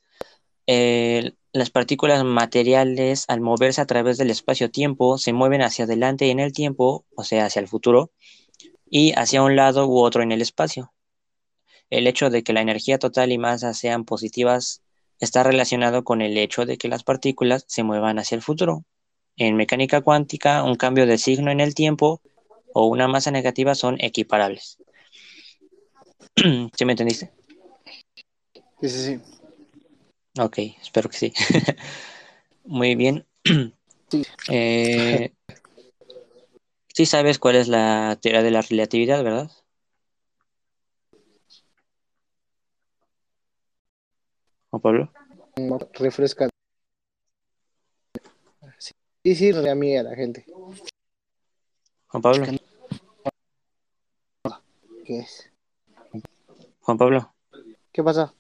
las 0.67 1.71
partículas 1.71 2.23
materiales 2.25 3.25
al 3.29 3.41
moverse 3.41 3.81
a 3.81 3.87
través 3.87 4.19
del 4.19 4.29
espacio-tiempo 4.29 5.17
se 5.17 5.33
mueven 5.33 5.63
hacia 5.63 5.87
adelante 5.87 6.31
en 6.31 6.41
el 6.41 6.53
tiempo, 6.53 7.07
o 7.17 7.25
sea, 7.25 7.47
hacia 7.47 7.61
el 7.61 7.69
futuro, 7.69 8.11
y 8.91 9.13
hacia 9.17 9.43
un 9.43 9.57
lado 9.57 9.87
u 9.87 9.99
otro 10.01 10.23
en 10.23 10.31
el 10.31 10.43
espacio. 10.43 10.93
El 11.89 12.07
hecho 12.07 12.29
de 12.29 12.43
que 12.43 12.53
la 12.53 12.61
energía 12.61 12.99
total 12.99 13.33
y 13.33 13.39
masa 13.39 13.73
sean 13.73 14.05
positivas 14.05 14.83
está 15.19 15.43
relacionado 15.43 16.05
con 16.05 16.21
el 16.21 16.37
hecho 16.37 16.67
de 16.67 16.77
que 16.77 16.89
las 16.89 17.03
partículas 17.03 17.65
se 17.67 17.83
muevan 17.83 18.19
hacia 18.19 18.37
el 18.37 18.43
futuro. 18.43 18.85
En 19.39 19.57
mecánica 19.57 20.03
cuántica, 20.03 20.65
un 20.65 20.75
cambio 20.75 21.07
de 21.07 21.17
signo 21.17 21.51
en 21.51 21.61
el 21.61 21.75
tiempo 21.75 22.21
o 22.75 22.85
una 22.89 23.09
masa 23.09 23.31
negativa 23.31 23.75
son 23.75 23.97
equiparables. 24.01 24.77
¿Sí 26.77 26.85
me 26.85 26.93
entendiste? 26.93 27.31
Sí, 28.81 28.89
sí, 28.89 29.05
sí. 29.05 29.21
Ok, 30.41 30.59
espero 30.81 31.09
que 31.09 31.17
sí. 31.17 31.33
Muy 32.65 32.95
bien. 32.95 33.27
Sí. 34.09 34.27
Eh, 34.51 35.33
sí 36.89 37.07
sabes 37.07 37.39
cuál 37.39 37.57
es 37.57 37.67
la 37.67 38.19
teoría 38.21 38.43
de 38.43 38.51
la 38.51 38.61
relatividad, 38.61 39.25
¿verdad? 39.25 39.51
Juan 44.69 44.83
Pablo. 44.83 45.13
Refresca. 45.95 46.51
Sí, 48.79 49.35
sí, 49.35 49.53
mí 49.75 49.97
a 49.97 50.03
la 50.03 50.15
gente. 50.15 50.45
Juan 52.09 52.23
Pablo. 52.23 52.47
¿Qué 55.07 55.21
es? 55.21 55.52
Juan 56.83 56.99
Pablo. 56.99 57.33
¿Qué 57.93 58.03
pasa? 58.03 58.35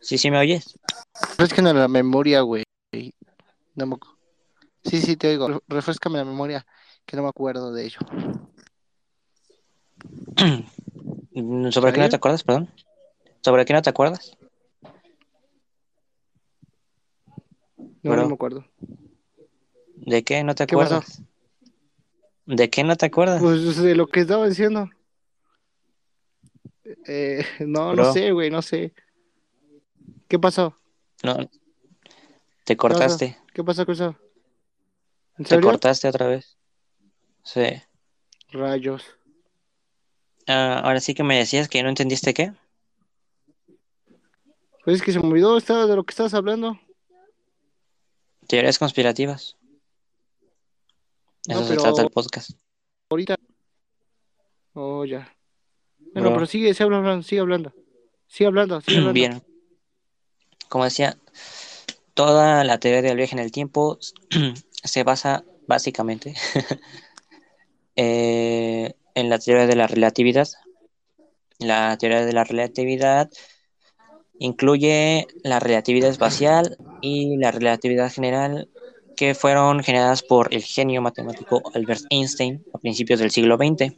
Sí, 0.00 0.18
sí, 0.18 0.30
¿me 0.30 0.38
oyes? 0.38 0.78
Refrescame 1.38 1.72
la 1.72 1.86
memoria, 1.88 2.40
güey. 2.40 2.64
No 3.74 3.98
Sí, 4.82 5.00
sí, 5.00 5.16
te 5.16 5.28
oigo. 5.28 5.62
Refrescame 5.68 6.18
la 6.18 6.24
memoria, 6.24 6.66
que 7.06 7.16
no 7.16 7.22
me 7.22 7.28
acuerdo 7.28 7.72
de 7.72 7.84
ello. 7.84 7.98
¿Sobre 11.70 11.92
qué 11.92 12.00
no 12.00 12.08
te 12.08 12.16
acuerdas, 12.16 12.42
perdón? 12.42 12.68
¿Sobre 13.42 13.64
qué 13.64 13.72
no 13.74 13.82
te 13.82 13.90
acuerdas? 13.90 14.36
No, 18.02 18.16
no 18.16 18.26
me 18.26 18.34
acuerdo. 18.34 18.64
¿De 19.96 20.24
qué 20.24 20.42
no 20.42 20.54
te 20.54 20.64
acuerdas? 20.64 21.22
¿De 22.46 22.70
qué 22.70 22.82
no 22.82 22.96
te 22.96 23.06
acuerdas? 23.06 23.40
Pues 23.40 23.76
de 23.76 23.94
lo 23.94 24.08
que 24.08 24.20
estaba 24.20 24.48
diciendo. 24.48 24.90
Eh, 27.06 27.44
no, 27.60 27.94
no 27.94 28.12
sé, 28.12 28.32
güey, 28.32 28.50
no 28.50 28.62
sé. 28.62 28.92
¿Qué 30.28 30.38
pasó? 30.38 30.76
No. 31.22 31.36
Te 32.64 32.76
cortaste. 32.76 33.36
¿Qué 33.52 33.64
pasó, 33.64 33.84
¿Qué 33.84 33.92
pasó? 33.92 34.16
Te 35.48 35.60
cortaste 35.60 36.08
otra 36.08 36.26
vez. 36.26 36.56
Sí. 37.42 37.66
Rayos. 38.52 39.04
Ah, 40.46 40.80
ahora 40.84 41.00
sí 41.00 41.14
que 41.14 41.22
me 41.22 41.38
decías 41.38 41.68
que 41.68 41.82
no 41.82 41.88
entendiste 41.88 42.34
qué. 42.34 42.52
Pues 44.84 44.96
es 44.96 45.02
que 45.02 45.12
se 45.12 45.20
me 45.20 45.28
olvidó 45.28 45.56
estaba 45.56 45.86
de 45.86 45.96
lo 45.96 46.04
que 46.04 46.10
estabas 46.10 46.34
hablando. 46.34 46.78
Teorías 48.46 48.78
conspirativas. 48.78 49.56
Eso 51.46 51.64
se 51.64 51.76
trata 51.76 52.02
el 52.02 52.10
podcast. 52.10 52.50
Ahorita. 53.10 53.36
Oh, 54.74 55.04
ya. 55.04 55.32
Bueno, 56.12 56.32
pero 56.32 56.46
sigue, 56.46 56.74
sigue 56.74 56.84
hablando, 56.84 57.22
sigue 57.22 57.40
hablando. 57.40 57.72
Sigue 58.26 58.48
hablando, 58.48 58.80
sigue 58.80 58.98
hablando. 58.98 59.12
Bien. 59.12 59.42
Como 60.68 60.84
decía, 60.84 61.16
toda 62.14 62.64
la 62.64 62.78
teoría 62.78 63.02
del 63.02 63.16
viaje 63.16 63.34
en 63.34 63.40
el 63.40 63.52
tiempo 63.52 63.98
se 64.70 65.02
basa 65.04 65.44
básicamente 65.66 66.34
eh, 67.96 68.94
en 69.14 69.30
la 69.30 69.38
teoría 69.38 69.66
de 69.66 69.76
la 69.76 69.86
relatividad. 69.86 70.48
La 71.58 71.96
teoría 71.98 72.24
de 72.24 72.32
la 72.32 72.44
relatividad 72.44 73.30
incluye 74.38 75.26
la 75.44 75.60
relatividad 75.60 76.10
espacial 76.10 76.78
y 77.02 77.36
la 77.36 77.50
relatividad 77.50 78.10
general 78.10 78.68
que 79.16 79.34
fueron 79.34 79.82
generadas 79.82 80.22
por 80.22 80.54
el 80.54 80.62
genio 80.62 81.02
matemático 81.02 81.62
Albert 81.74 82.04
Einstein 82.08 82.64
a 82.72 82.78
principios 82.78 83.20
del 83.20 83.30
siglo 83.30 83.56
XX. 83.56 83.94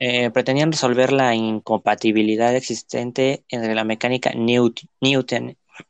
Eh, 0.00 0.30
pretendían 0.30 0.72
resolver 0.72 1.12
la 1.12 1.34
incompatibilidad 1.34 2.54
existente 2.56 3.44
entre 3.48 3.74
la 3.74 3.84
mecánica 3.84 4.32
Newton, 4.34 4.88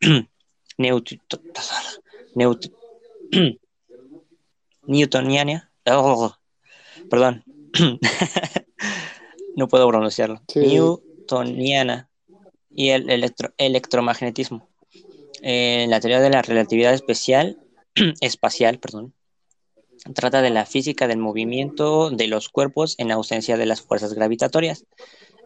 Newton, 0.78 1.22
Newton, 2.34 2.72
Newtoniana, 4.86 5.72
oh, 5.86 6.34
perdón, 7.08 7.44
no 9.56 9.68
puedo 9.68 9.88
pronunciarlo, 9.88 10.42
Newtoniana 10.54 12.10
y 12.70 12.90
el 12.90 13.32
electromagnetismo. 13.56 14.68
En 15.40 15.90
la 15.90 16.00
teoría 16.00 16.20
de 16.20 16.30
la 16.30 16.42
relatividad 16.42 16.92
especial, 16.92 17.58
espacial, 18.20 18.78
perdón, 18.78 19.14
trata 20.12 20.42
de 20.42 20.50
la 20.50 20.66
física 20.66 21.08
del 21.08 21.18
movimiento 21.18 22.10
de 22.10 22.26
los 22.26 22.50
cuerpos 22.50 22.94
en 22.98 23.10
ausencia 23.10 23.56
de 23.56 23.66
las 23.66 23.80
fuerzas 23.80 24.12
gravitatorias, 24.12 24.84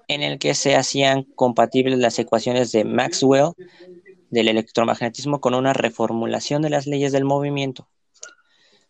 en 0.08 0.22
el 0.22 0.38
que 0.38 0.54
se 0.54 0.74
hacían 0.74 1.22
compatibles 1.22 1.98
las 1.98 2.18
ecuaciones 2.18 2.72
de 2.72 2.84
Maxwell 2.84 3.52
del 4.30 4.48
electromagnetismo 4.48 5.40
con 5.40 5.54
una 5.54 5.74
reformulación 5.74 6.62
de 6.62 6.70
las 6.70 6.86
leyes 6.86 7.12
del 7.12 7.24
movimiento. 7.24 7.88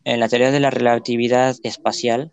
En 0.05 0.21
la 0.21 0.29
teoría 0.29 0.51
de 0.51 0.61
la 0.61 0.71
relatividad 0.71 1.57
espacial, 1.63 2.33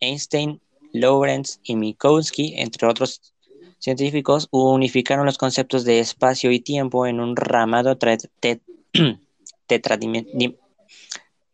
Einstein, 0.00 0.60
Lorentz 0.92 1.60
y 1.62 1.76
Minkowski, 1.76 2.54
entre 2.56 2.86
otros 2.86 3.32
científicos, 3.78 4.48
unificaron 4.50 5.24
los 5.26 5.38
conceptos 5.38 5.84
de 5.84 6.00
espacio 6.00 6.50
y 6.50 6.60
tiempo 6.60 7.06
en 7.06 7.20
un 7.20 7.36
ramado 7.36 7.96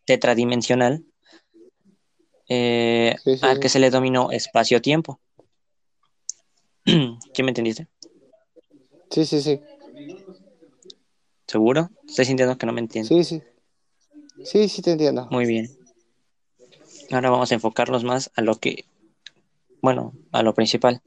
tetradimensional 0.05 1.05
eh, 2.53 3.15
al 3.43 3.61
que 3.61 3.69
se 3.69 3.79
le 3.79 3.89
dominó 3.89 4.29
espacio-tiempo. 4.29 5.21
¿Qué 6.83 7.43
me 7.43 7.51
entendiste? 7.51 7.87
Sí, 9.09 9.25
sí, 9.25 9.41
sí. 9.41 9.61
¿Seguro? 11.47 11.89
Estoy 12.05 12.25
sintiendo 12.25 12.57
que 12.57 12.65
no 12.65 12.73
me 12.73 12.81
entiendo. 12.81 13.07
Sí, 13.07 13.23
sí. 13.23 13.41
Sí, 14.43 14.67
sí 14.67 14.81
te 14.81 14.91
entiendo. 14.91 15.29
Muy 15.31 15.45
bien. 15.45 15.69
Ahora 17.11 17.29
vamos 17.29 17.51
a 17.51 17.55
enfocarnos 17.55 18.03
más 18.03 18.31
a 18.35 18.41
lo 18.41 18.55
que, 18.55 18.83
bueno, 19.81 20.13
a 20.33 20.43
lo 20.43 20.53
principal, 20.53 21.01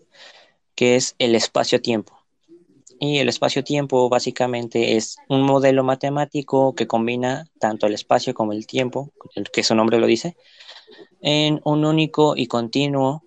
que 0.74 0.96
es 0.96 1.14
el 1.18 1.34
espacio-tiempo. 1.34 2.18
Y 3.00 3.18
el 3.18 3.28
espacio-tiempo 3.28 4.08
básicamente 4.08 4.96
es 4.96 5.16
un 5.28 5.42
modelo 5.42 5.84
matemático 5.84 6.74
que 6.74 6.86
combina 6.86 7.46
tanto 7.58 7.86
el 7.86 7.92
espacio 7.92 8.32
como 8.32 8.52
el 8.52 8.66
tiempo, 8.66 9.12
que 9.52 9.62
su 9.62 9.74
nombre 9.74 9.98
lo 9.98 10.06
dice, 10.06 10.36
en 11.20 11.60
un 11.64 11.84
único 11.84 12.34
y 12.36 12.46
continuo, 12.46 13.24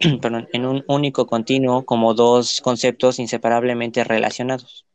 perdón, 0.20 0.48
en 0.52 0.66
un 0.66 0.84
único 0.88 1.26
continuo 1.26 1.84
como 1.84 2.14
dos 2.14 2.60
conceptos 2.60 3.18
inseparablemente 3.18 4.04
relacionados. 4.04 4.86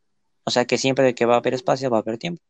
O 0.45 0.51
sea 0.51 0.65
que 0.65 0.77
siempre 0.77 1.15
que 1.15 1.25
va 1.25 1.35
a 1.35 1.38
haber 1.38 1.53
espacio 1.53 1.89
va 1.89 1.97
a 1.97 2.01
haber 2.01 2.17
tiempo. 2.17 2.41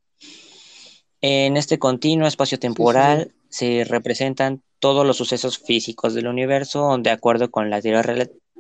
En 1.21 1.57
este 1.57 1.79
continuo 1.79 2.27
espacio 2.27 2.59
temporal 2.59 3.33
se 3.50 3.83
representan 3.85 4.62
todos 4.79 5.05
los 5.05 5.17
sucesos 5.17 5.57
físicos 5.57 6.13
del 6.13 6.27
universo 6.27 6.97
de 7.00 7.09
acuerdo 7.09 7.50
con 7.50 7.69
la 7.69 7.81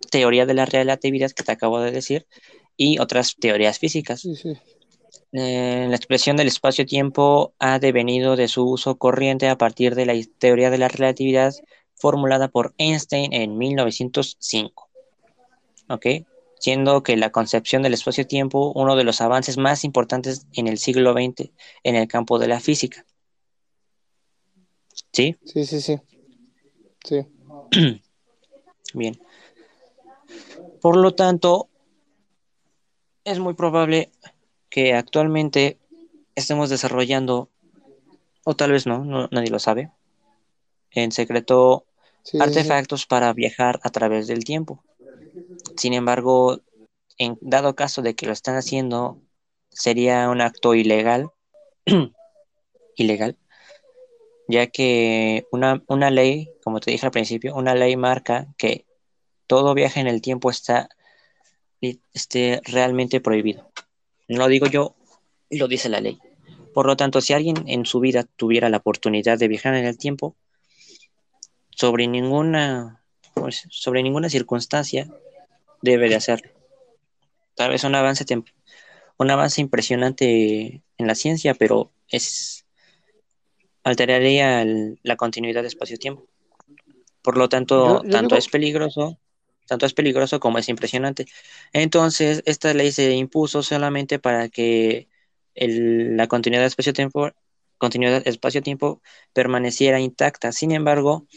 teoría 0.09 0.45
de 0.45 0.53
la 0.53 0.65
relatividad 0.65 1.31
que 1.31 1.43
te 1.43 1.51
acabo 1.51 1.79
de 1.79 1.91
decir 1.91 2.25
y 2.77 2.99
otras 2.99 3.35
teorías 3.35 3.77
físicas. 3.79 4.25
Eh, 5.37 5.87
la 5.89 5.95
expresión 5.95 6.37
del 6.37 6.47
espacio-tiempo 6.47 7.53
ha 7.59 7.79
devenido 7.79 8.35
de 8.35 8.47
su 8.47 8.65
uso 8.69 8.97
corriente 8.97 9.49
a 9.49 9.57
partir 9.57 9.93
de 9.95 10.05
la 10.05 10.13
teoría 10.37 10.69
de 10.69 10.77
la 10.77 10.87
relatividad 10.87 11.53
formulada 11.95 12.47
por 12.47 12.73
Einstein 12.77 13.33
en 13.33 13.57
1905. 13.57 14.89
¿Ok? 15.89 16.05
siendo 16.65 17.03
que 17.03 17.15
la 17.15 17.31
concepción 17.31 17.83
del 17.83 17.93
espacio-tiempo 17.93 18.71
uno 18.73 18.95
de 18.95 19.03
los 19.03 19.21
avances 19.21 19.57
más 19.57 19.83
importantes 19.83 20.47
en 20.53 20.67
el 20.67 20.79
siglo 20.79 21.13
XX 21.13 21.51
en 21.83 21.95
el 21.95 22.07
campo 22.07 22.39
de 22.39 22.47
la 22.47 22.59
física. 22.59 23.05
¿Sí? 25.11 25.35
Sí, 25.45 25.65
sí, 25.65 25.81
sí. 25.81 26.01
Sí. 27.03 27.27
Bien. 28.95 29.21
Por 30.81 30.97
lo 30.97 31.13
tanto, 31.13 31.69
es 33.23 33.37
muy 33.37 33.53
probable 33.53 34.09
que 34.75 34.93
actualmente 34.93 35.79
estemos 36.35 36.69
desarrollando, 36.69 37.49
o 38.43 38.57
tal 38.57 38.73
vez 38.73 38.85
no, 38.85 39.29
nadie 39.31 39.49
lo 39.49 39.59
sabe, 39.59 39.89
en 40.91 41.13
secreto 41.13 41.85
artefactos 42.41 43.05
para 43.05 43.31
viajar 43.31 43.79
a 43.83 43.89
través 43.89 44.27
del 44.27 44.43
tiempo. 44.43 44.83
Sin 45.77 45.93
embargo, 45.93 46.59
en 47.17 47.37
dado 47.39 47.73
caso 47.73 48.01
de 48.01 48.15
que 48.15 48.25
lo 48.25 48.33
están 48.33 48.57
haciendo, 48.57 49.21
sería 49.69 50.29
un 50.29 50.41
acto 50.41 50.75
ilegal, 50.75 51.29
ilegal, 52.97 53.37
ya 54.49 54.67
que 54.67 55.47
una, 55.53 55.85
una 55.87 56.11
ley, 56.11 56.49
como 56.65 56.81
te 56.81 56.91
dije 56.91 57.05
al 57.05 57.13
principio, 57.13 57.55
una 57.55 57.75
ley 57.75 57.95
marca 57.95 58.53
que 58.57 58.85
todo 59.47 59.73
viaje 59.73 60.01
en 60.01 60.07
el 60.07 60.21
tiempo 60.21 60.49
está 60.49 60.89
este, 61.79 62.59
realmente 62.65 63.21
prohibido. 63.21 63.71
No 64.27 64.39
lo 64.39 64.47
digo 64.47 64.67
yo, 64.67 64.95
lo 65.49 65.67
dice 65.67 65.89
la 65.89 66.01
ley. 66.01 66.19
Por 66.73 66.87
lo 66.87 66.97
tanto, 66.97 67.21
si 67.21 67.33
alguien 67.33 67.63
en 67.67 67.85
su 67.85 67.99
vida 67.99 68.23
tuviera 68.23 68.69
la 68.69 68.77
oportunidad 68.77 69.37
de 69.37 69.47
viajar 69.47 69.75
en 69.75 69.85
el 69.85 69.97
tiempo, 69.97 70.35
sobre 71.69 72.07
ninguna, 72.07 73.03
pues, 73.33 73.67
sobre 73.69 74.03
ninguna 74.03 74.29
circunstancia 74.29 75.09
debe 75.81 76.09
de 76.09 76.15
hacerlo. 76.15 76.51
Tal 77.55 77.69
vez 77.71 77.83
un 77.83 77.95
avance, 77.95 78.25
un 79.17 79.31
avance 79.31 79.61
impresionante 79.61 80.81
en 80.97 81.07
la 81.07 81.15
ciencia, 81.15 81.53
pero 81.53 81.91
es 82.09 82.65
alteraría 83.83 84.65
la 85.03 85.15
continuidad 85.15 85.61
de 85.61 85.67
espacio-tiempo. 85.67 86.27
Por 87.21 87.37
lo 87.37 87.47
tanto, 87.49 88.01
tanto 88.11 88.35
es 88.35 88.47
peligroso, 88.49 89.17
tanto 89.67 89.85
es 89.85 89.93
peligroso 89.93 90.39
como 90.39 90.57
es 90.57 90.69
impresionante. 90.69 91.25
Entonces, 91.73 92.43
esta 92.45 92.73
ley 92.73 92.91
se 92.91 93.11
impuso 93.13 93.63
solamente 93.63 94.19
para 94.19 94.49
que 94.49 95.07
la 95.55 96.27
continuidad 96.27 96.65
espacio-tiempo 96.65 97.31
continuidad 97.77 98.27
espacio-tiempo 98.27 99.01
permaneciera 99.33 99.99
intacta. 99.99 100.51
Sin 100.51 100.71
embargo, 100.71 101.27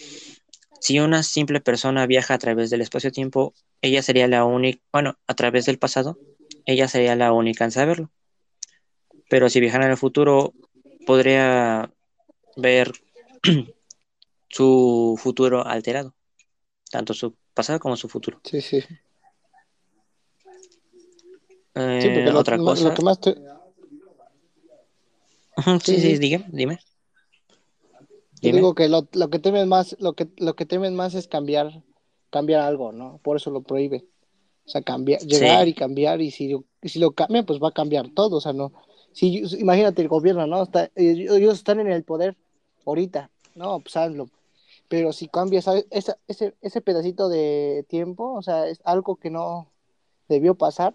si 0.80 1.00
una 1.00 1.22
simple 1.22 1.60
persona 1.60 2.06
viaja 2.06 2.34
a 2.34 2.38
través 2.38 2.70
del 2.70 2.80
espacio-tiempo, 2.80 3.54
ella 3.82 4.02
sería 4.02 4.28
la 4.28 4.44
única, 4.44 4.80
bueno, 4.92 5.18
a 5.26 5.34
través 5.34 5.66
del 5.66 5.78
pasado, 5.78 6.18
ella 6.64 6.88
sería 6.88 7.16
la 7.16 7.32
única 7.32 7.64
en 7.64 7.72
saberlo. 7.72 8.10
Pero 9.28 9.50
si 9.50 9.60
viajara 9.60 9.84
en 9.84 9.90
el 9.90 9.96
futuro, 9.96 10.54
podría 11.06 11.92
ver 12.56 12.92
su 14.48 15.18
futuro 15.20 15.66
alterado, 15.66 16.14
tanto 16.90 17.14
su 17.14 17.36
pasado 17.58 17.80
como 17.80 17.96
su 17.96 18.08
futuro. 18.08 18.40
Sí, 18.44 18.60
sí. 18.60 18.84
Eh, 21.74 22.30
otra 22.32 22.56
cosa. 22.56 22.94
sí, 25.82 26.00
sí, 26.00 26.18
dime, 26.18 26.44
dime. 26.52 26.78
Yo 28.40 28.52
digo 28.52 28.76
que 28.76 28.88
lo, 28.88 29.08
que 29.08 29.40
temen 29.40 29.68
más, 29.68 29.96
lo 29.98 30.12
que, 30.12 30.28
lo 30.36 30.54
que 30.54 30.66
temen 30.66 30.94
más 30.94 31.14
es 31.14 31.26
cambiar, 31.26 31.82
cambiar 32.30 32.60
algo, 32.60 32.92
¿no? 32.92 33.18
Por 33.24 33.36
eso 33.36 33.50
lo 33.50 33.62
prohíbe. 33.62 34.04
O 34.64 34.70
sea, 34.70 34.82
cambiar, 34.82 35.20
llegar 35.22 35.66
y 35.66 35.74
cambiar, 35.74 36.20
y 36.20 36.30
si, 36.30 36.54
si 36.84 37.00
lo 37.00 37.10
cambian, 37.10 37.44
pues 37.44 37.58
va 37.58 37.70
a 37.70 37.72
cambiar 37.72 38.10
todo, 38.10 38.36
o 38.36 38.40
sea, 38.40 38.52
no. 38.52 38.72
Si, 39.12 39.42
imagínate 39.58 40.00
el 40.02 40.08
gobierno, 40.08 40.46
¿no? 40.46 40.62
Está, 40.62 40.92
ellos 40.94 41.54
están 41.54 41.80
en 41.80 41.90
el 41.90 42.04
poder 42.04 42.36
ahorita, 42.86 43.32
¿no? 43.56 43.80
Pues 43.80 43.96
hazlo. 43.96 44.28
Pero 44.88 45.12
si 45.12 45.28
cambias 45.28 45.66
ese, 45.90 46.14
ese, 46.26 46.54
ese 46.62 46.80
pedacito 46.80 47.28
de 47.28 47.84
tiempo, 47.88 48.32
o 48.34 48.42
sea, 48.42 48.66
es 48.66 48.80
algo 48.84 49.16
que 49.16 49.30
no 49.30 49.70
debió 50.28 50.54
pasar. 50.54 50.94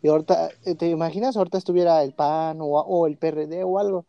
Y 0.00 0.08
ahorita, 0.08 0.50
¿te 0.78 0.88
imaginas? 0.88 1.36
Ahorita 1.36 1.58
estuviera 1.58 2.02
el 2.04 2.14
PAN 2.14 2.60
o, 2.60 2.66
o 2.66 3.06
el 3.06 3.16
PRD 3.16 3.64
o 3.64 3.78
algo 3.78 4.06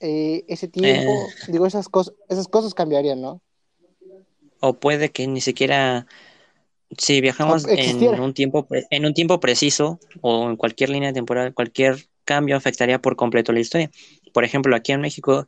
eh, 0.00 0.44
ese 0.48 0.68
tiempo, 0.68 1.10
eh. 1.10 1.26
digo, 1.48 1.66
esas 1.66 1.88
cosas, 1.88 2.14
esas 2.28 2.48
cosas 2.48 2.74
cambiarían, 2.74 3.20
¿no? 3.20 3.40
O 4.60 4.74
puede 4.74 5.10
que 5.10 5.26
ni 5.26 5.40
siquiera, 5.40 6.06
si 6.96 7.20
viajamos 7.20 7.66
en 7.68 8.20
un 8.20 8.34
tiempo, 8.34 8.66
en 8.90 9.06
un 9.06 9.14
tiempo 9.14 9.40
preciso 9.40 9.98
o 10.20 10.50
en 10.50 10.56
cualquier 10.56 10.90
línea 10.90 11.12
temporal, 11.12 11.54
cualquier 11.54 11.96
cambio 12.24 12.56
afectaría 12.56 13.00
por 13.00 13.16
completo 13.16 13.52
la 13.52 13.60
historia. 13.60 13.90
Por 14.32 14.44
ejemplo, 14.44 14.74
aquí 14.76 14.92
en 14.92 15.00
México 15.00 15.46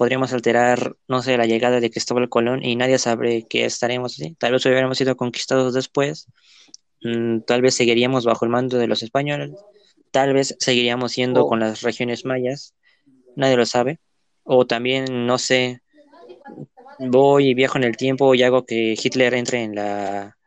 podríamos 0.00 0.32
alterar, 0.32 0.96
no 1.08 1.20
sé, 1.20 1.36
la 1.36 1.44
llegada 1.44 1.78
de 1.78 1.90
Cristóbal 1.90 2.30
Colón 2.30 2.64
y 2.64 2.74
nadie 2.74 2.98
sabe 2.98 3.44
que 3.46 3.66
estaremos 3.66 4.14
así. 4.14 4.34
Tal 4.38 4.52
vez 4.52 4.64
hubiéramos 4.64 4.96
sido 4.96 5.14
conquistados 5.14 5.74
después, 5.74 6.26
mm, 7.02 7.40
tal 7.40 7.60
vez 7.60 7.74
seguiríamos 7.74 8.24
bajo 8.24 8.46
el 8.46 8.50
mando 8.50 8.78
de 8.78 8.86
los 8.86 9.02
españoles, 9.02 9.50
tal 10.10 10.32
vez 10.32 10.56
seguiríamos 10.58 11.12
siendo 11.12 11.42
Oh. 11.44 11.48
con 11.48 11.60
las 11.60 11.82
regiones 11.82 12.24
mayas, 12.24 12.74
nadie 13.36 13.58
lo 13.58 13.66
sabe. 13.66 14.00
O 14.42 14.66
también, 14.66 15.26
no 15.26 15.36
sé, 15.36 15.82
voy 16.98 17.50
y 17.50 17.54
viajo 17.54 17.76
en 17.76 17.84
el 17.84 17.98
tiempo 17.98 18.34
y 18.34 18.42
hago 18.42 18.64
que 18.64 18.96
Hitler 18.98 19.34
entre 19.34 19.64
en 19.64 19.74
la 19.74 20.38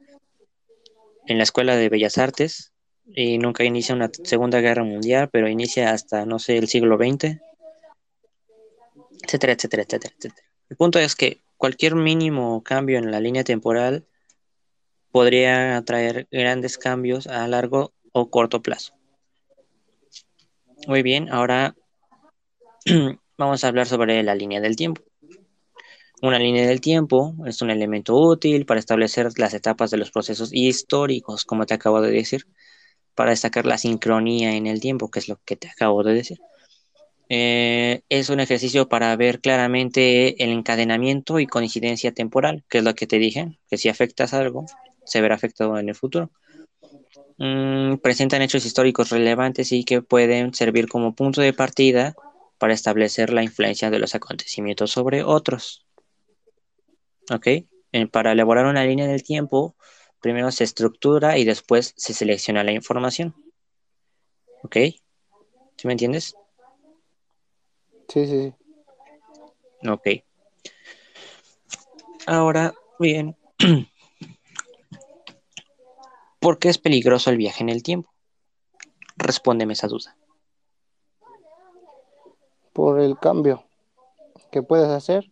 en 1.27 1.37
la 1.37 1.43
Escuela 1.43 1.75
de 1.75 1.89
Bellas 1.89 2.17
Artes 2.17 2.73
y 3.05 3.37
nunca 3.37 3.63
inicia 3.63 3.93
una 3.93 4.09
Segunda 4.23 4.61
Guerra 4.61 4.83
Mundial, 4.83 5.29
pero 5.31 5.47
inicia 5.47 5.91
hasta, 5.91 6.25
no 6.25 6.39
sé, 6.39 6.57
el 6.57 6.67
siglo 6.67 6.97
XX, 6.97 7.39
etcétera, 9.23 9.53
etcétera, 9.53 9.83
etcétera, 9.83 10.13
etcétera. 10.17 10.47
El 10.69 10.77
punto 10.77 10.99
es 10.99 11.15
que 11.15 11.41
cualquier 11.57 11.95
mínimo 11.95 12.61
cambio 12.63 12.97
en 12.97 13.11
la 13.11 13.19
línea 13.19 13.43
temporal 13.43 14.05
podría 15.11 15.81
traer 15.85 16.27
grandes 16.31 16.77
cambios 16.77 17.27
a 17.27 17.47
largo 17.47 17.93
o 18.11 18.29
corto 18.29 18.61
plazo. 18.61 18.93
Muy 20.87 21.01
bien, 21.01 21.29
ahora 21.31 21.75
vamos 23.37 23.63
a 23.63 23.67
hablar 23.67 23.87
sobre 23.87 24.21
la 24.23 24.35
línea 24.35 24.59
del 24.59 24.75
tiempo. 24.75 25.01
Una 26.21 26.39
línea 26.39 26.65
del 26.65 26.81
tiempo 26.81 27.35
es 27.45 27.61
un 27.61 27.69
elemento 27.69 28.15
útil 28.15 28.65
para 28.65 28.79
establecer 28.79 29.27
las 29.37 29.53
etapas 29.53 29.91
de 29.91 29.97
los 29.97 30.09
procesos 30.09 30.49
históricos, 30.53 31.43
como 31.43 31.65
te 31.65 31.73
acabo 31.73 32.01
de 32.01 32.11
decir, 32.11 32.45
para 33.13 33.31
destacar 33.31 33.65
la 33.65 33.77
sincronía 33.77 34.55
en 34.55 34.67
el 34.67 34.79
tiempo, 34.79 35.11
que 35.11 35.19
es 35.19 35.27
lo 35.27 35.39
que 35.45 35.55
te 35.55 35.69
acabo 35.69 36.03
de 36.03 36.13
decir. 36.13 36.39
Eh, 37.35 38.03
es 38.09 38.29
un 38.29 38.39
ejercicio 38.39 38.87
para 38.87 39.15
ver 39.15 39.41
claramente 39.41 40.43
el 40.43 40.51
encadenamiento 40.51 41.39
y 41.39 41.47
coincidencia 41.47 42.11
temporal, 42.11 42.63
que 42.69 42.77
es 42.77 42.83
lo 42.83 42.93
que 42.93 43.07
te 43.07 43.17
dije, 43.17 43.57
que 43.67 43.79
si 43.79 43.89
afectas 43.89 44.35
algo, 44.35 44.67
se 45.03 45.19
verá 45.19 45.33
afectado 45.33 45.79
en 45.79 45.89
el 45.89 45.95
futuro. 45.95 46.29
Mm, 47.39 47.95
presentan 48.03 48.43
hechos 48.43 48.67
históricos 48.67 49.09
relevantes 49.09 49.71
y 49.71 49.83
que 49.83 50.03
pueden 50.03 50.53
servir 50.53 50.87
como 50.87 51.15
punto 51.15 51.41
de 51.41 51.53
partida 51.53 52.13
para 52.59 52.75
establecer 52.75 53.33
la 53.33 53.41
influencia 53.41 53.89
de 53.89 53.97
los 53.97 54.13
acontecimientos 54.13 54.91
sobre 54.91 55.23
otros. 55.23 55.87
¿Ok? 57.31 57.47
Eh, 57.47 58.07
para 58.11 58.33
elaborar 58.33 58.67
una 58.67 58.85
línea 58.85 59.07
del 59.07 59.23
tiempo, 59.23 59.75
primero 60.21 60.51
se 60.51 60.65
estructura 60.65 61.39
y 61.39 61.45
después 61.45 61.95
se 61.97 62.13
selecciona 62.13 62.63
la 62.63 62.73
información. 62.73 63.33
¿Ok? 64.61 64.75
¿Sí 65.77 65.87
me 65.87 65.93
entiendes? 65.93 66.35
Sí, 68.13 68.27
sí, 68.27 68.53
sí. 69.81 69.89
Ok. 69.89 70.07
Ahora, 72.27 72.75
bien. 72.99 73.35
¿Por 76.39 76.59
qué 76.59 76.69
es 76.69 76.77
peligroso 76.77 77.31
el 77.31 77.37
viaje 77.37 77.63
en 77.63 77.69
el 77.69 77.81
tiempo? 77.81 78.13
Respóndeme 79.15 79.73
esa 79.73 79.87
duda. 79.87 80.15
Por 82.71 82.99
el 82.99 83.17
cambio 83.17 83.63
que 84.51 84.61
puedes 84.61 84.89
hacer. 84.89 85.31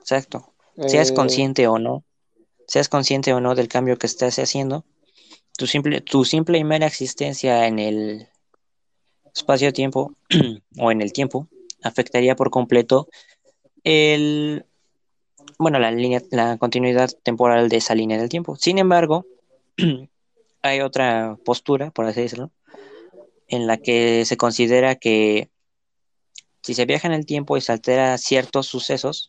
Exacto. 0.00 0.52
Seas 0.88 1.12
eh, 1.12 1.14
consciente 1.14 1.68
o 1.68 1.78
no, 1.78 2.02
seas 2.66 2.88
consciente 2.88 3.32
o 3.32 3.40
no 3.40 3.54
del 3.54 3.68
cambio 3.68 3.98
que 3.98 4.08
estás 4.08 4.36
haciendo, 4.40 4.84
tu 5.56 5.68
simple, 5.68 6.00
tu 6.00 6.24
simple 6.24 6.58
y 6.58 6.64
mera 6.64 6.88
existencia 6.88 7.68
en 7.68 7.78
el 7.78 8.28
espacio-tiempo 9.36 10.14
o 10.78 10.90
en 10.90 11.02
el 11.02 11.12
tiempo 11.12 11.48
afectaría 11.82 12.34
por 12.36 12.50
completo 12.50 13.08
el, 13.84 14.64
bueno, 15.58 15.78
la 15.78 15.90
línea, 15.90 16.22
la 16.30 16.56
continuidad 16.58 17.10
temporal 17.22 17.68
de 17.68 17.76
esa 17.76 17.94
línea 17.94 18.18
del 18.18 18.28
tiempo. 18.28 18.56
Sin 18.56 18.78
embargo, 18.78 19.26
hay 20.62 20.80
otra 20.80 21.38
postura, 21.44 21.90
por 21.90 22.06
así 22.06 22.22
decirlo, 22.22 22.50
en 23.46 23.66
la 23.66 23.76
que 23.76 24.24
se 24.24 24.36
considera 24.36 24.96
que 24.96 25.50
si 26.62 26.74
se 26.74 26.86
viaja 26.86 27.06
en 27.06 27.14
el 27.14 27.26
tiempo 27.26 27.56
y 27.56 27.60
se 27.60 27.70
altera 27.70 28.18
ciertos 28.18 28.66
sucesos, 28.66 29.28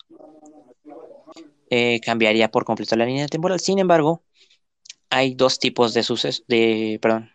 eh, 1.69 1.99
cambiaría 1.99 2.49
por 2.49 2.65
completo 2.65 2.95
la 2.95 3.05
línea 3.05 3.27
temporal. 3.27 3.59
Sin 3.59 3.77
embargo, 3.77 4.23
hay 5.09 5.35
dos 5.35 5.59
tipos 5.59 5.93
de 5.93 6.01
sucesos, 6.01 6.45
de, 6.47 6.97
perdón, 7.01 7.29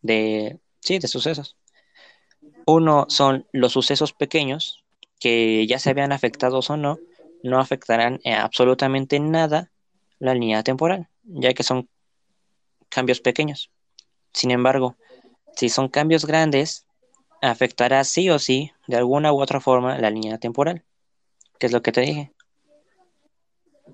de, 0.00 0.58
sí, 0.80 0.98
de 0.98 1.08
sucesos. 1.08 1.56
Uno 2.66 3.06
son 3.08 3.46
los 3.52 3.72
sucesos 3.72 4.12
pequeños, 4.12 4.84
que 5.18 5.66
ya 5.66 5.78
se 5.78 5.94
vean 5.94 6.12
afectados 6.12 6.70
o 6.70 6.76
no, 6.76 6.98
no 7.42 7.58
afectarán 7.58 8.20
eh, 8.24 8.34
absolutamente 8.34 9.18
nada 9.20 9.70
la 10.18 10.34
línea 10.34 10.62
temporal, 10.62 11.08
ya 11.24 11.54
que 11.54 11.62
son 11.62 11.88
cambios 12.88 13.20
pequeños. 13.20 13.70
Sin 14.32 14.50
embargo, 14.50 14.96
si 15.56 15.68
son 15.68 15.88
cambios 15.88 16.24
grandes, 16.24 16.86
afectará 17.40 18.04
sí 18.04 18.30
o 18.30 18.38
sí, 18.38 18.72
de 18.86 18.96
alguna 18.96 19.32
u 19.32 19.40
otra 19.40 19.60
forma, 19.60 19.98
la 19.98 20.10
línea 20.10 20.38
temporal, 20.38 20.84
que 21.58 21.66
es 21.66 21.72
lo 21.72 21.82
que 21.82 21.92
te 21.92 22.02
dije. 22.02 22.32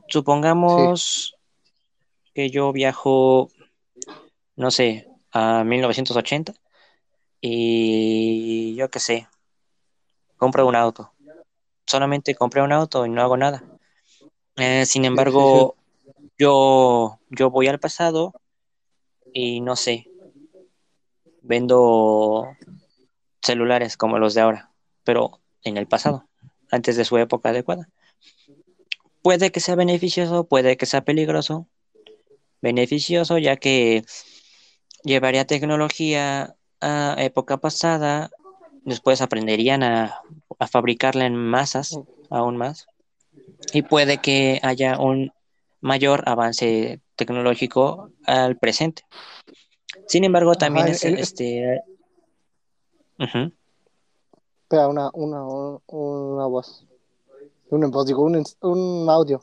Supongamos 0.08 1.36
que 2.34 2.50
yo 2.50 2.72
viajo, 2.72 3.48
no 4.56 4.70
sé, 4.70 5.08
a 5.32 5.64
1980 5.64 6.54
y 7.40 8.74
yo 8.74 8.90
qué 8.90 9.00
sé, 9.00 9.28
compro 10.36 10.66
un 10.66 10.76
auto. 10.76 11.12
Solamente 11.86 12.34
compré 12.34 12.62
un 12.62 12.72
auto 12.72 13.06
y 13.06 13.10
no 13.10 13.22
hago 13.22 13.36
nada. 13.36 13.64
Eh, 14.56 14.86
sin 14.86 15.04
embargo, 15.04 15.76
yo, 16.38 17.18
yo 17.30 17.50
voy 17.50 17.68
al 17.68 17.78
pasado 17.78 18.32
y 19.32 19.60
no 19.60 19.76
sé, 19.76 20.10
vendo 21.42 22.46
celulares 23.40 23.96
como 23.96 24.18
los 24.18 24.34
de 24.34 24.42
ahora, 24.42 24.70
pero 25.04 25.40
en 25.62 25.76
el 25.76 25.86
pasado, 25.86 26.28
antes 26.70 26.96
de 26.96 27.04
su 27.04 27.16
época 27.18 27.50
adecuada. 27.50 27.88
Puede 29.22 29.50
que 29.50 29.60
sea 29.60 29.74
beneficioso, 29.74 30.44
puede 30.44 30.76
que 30.76 30.86
sea 30.86 31.02
peligroso. 31.02 31.66
Beneficioso 32.60 33.38
ya 33.38 33.56
que 33.56 34.04
llevaría 35.04 35.46
tecnología 35.46 36.57
a 36.80 37.14
época 37.18 37.56
pasada, 37.58 38.30
después 38.84 39.20
aprenderían 39.20 39.82
a, 39.82 40.20
a 40.58 40.66
fabricarla 40.66 41.26
en 41.26 41.36
masas 41.36 41.98
aún 42.30 42.56
más 42.56 42.86
y 43.72 43.82
puede 43.82 44.18
que 44.18 44.60
haya 44.62 44.98
un 44.98 45.32
mayor 45.80 46.22
avance 46.28 47.00
tecnológico 47.16 48.10
al 48.24 48.56
presente. 48.56 49.04
Sin 50.06 50.24
embargo, 50.24 50.54
también 50.54 50.86
Ajá, 50.86 50.94
es 50.94 51.04
el- 51.04 51.18
este. 51.18 51.82
Espera, 54.62 54.88
una, 54.88 55.10
una, 55.14 55.42
un- 55.44 55.80
una 55.86 56.46
voz. 56.46 56.84
Un, 57.70 57.90
digo, 58.06 58.22
un, 58.22 58.42
un 58.62 59.10
audio. 59.10 59.42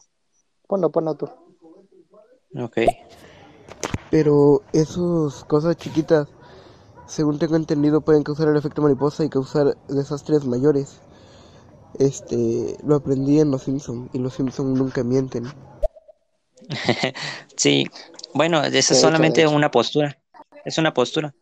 Ponlo, 0.67 0.89
ponlo 0.91 1.15
tú. 1.15 1.25
Ok. 2.59 2.77
Pero 4.11 4.61
esas 4.71 5.43
cosas 5.45 5.75
chiquitas, 5.77 6.27
según 7.07 7.39
tengo 7.39 7.55
entendido, 7.55 8.01
pueden 8.01 8.23
causar 8.23 8.47
el 8.49 8.57
efecto 8.57 8.81
mariposa 8.81 9.23
y 9.23 9.29
causar 9.29 9.77
desastres 9.87 10.45
mayores. 10.45 10.99
Este, 11.99 12.75
lo 12.85 12.95
aprendí 12.95 13.39
en 13.39 13.51
Los 13.51 13.63
Simpson 13.63 14.09
y 14.13 14.19
Los 14.19 14.33
Simpson 14.33 14.73
nunca 14.73 15.03
mienten. 15.03 15.45
Sí, 17.55 17.85
bueno, 18.33 18.63
esa 18.63 18.93
es 18.93 18.99
solamente 18.99 19.47
una 19.47 19.71
postura. 19.71 20.17
Es 20.65 20.77
una 20.77 20.93
postura. 20.93 21.33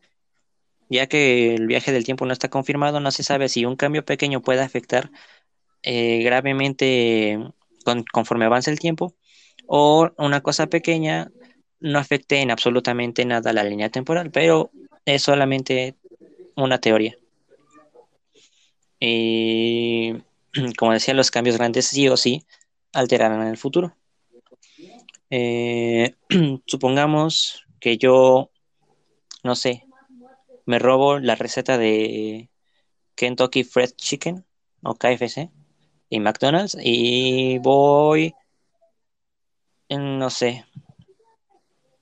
Ya 0.89 1.07
que 1.07 1.55
el 1.55 1.65
viaje 1.65 1.91
del 1.91 2.03
tiempo 2.03 2.25
no 2.25 2.33
está 2.33 2.49
confirmado, 2.49 2.99
no 2.99 3.09
se 3.11 3.23
sabe 3.23 3.49
si 3.49 3.65
un 3.65 3.75
cambio 3.75 4.05
pequeño 4.05 4.41
puede 4.41 4.61
afectar 4.61 5.09
eh, 5.81 6.21
gravemente 6.23 7.39
con- 7.83 8.03
conforme 8.11 8.45
avance 8.45 8.69
el 8.69 8.79
tiempo 8.79 9.15
o 9.65 10.09
una 10.17 10.41
cosa 10.41 10.67
pequeña 10.67 11.31
no 11.79 11.99
afecte 11.99 12.41
en 12.41 12.51
absolutamente 12.51 13.25
nada 13.25 13.53
la 13.53 13.63
línea 13.63 13.89
temporal, 13.89 14.29
pero 14.29 14.71
es 15.05 15.23
solamente 15.23 15.95
una 16.55 16.79
teoría. 16.79 17.17
Y 18.99 20.13
como 20.77 20.93
decía, 20.93 21.13
los 21.13 21.31
cambios 21.31 21.57
grandes 21.57 21.87
sí 21.87 22.07
o 22.07 22.17
sí 22.17 22.45
alterarán 22.93 23.47
el 23.47 23.57
futuro. 23.57 23.95
Eh, 25.29 26.15
supongamos 26.65 27.65
que 27.79 27.97
yo, 27.97 28.51
no 29.43 29.55
sé, 29.55 29.85
me 30.65 30.79
robo 30.79 31.19
la 31.19 31.35
receta 31.35 31.77
de 31.77 32.49
Kentucky 33.15 33.63
Fried 33.63 33.91
Chicken 33.95 34.45
o 34.83 34.95
KFC 34.95 35.49
y 36.09 36.19
McDonald's 36.19 36.77
y 36.79 37.57
voy, 37.59 38.33
no 39.89 40.29
sé, 40.29 40.65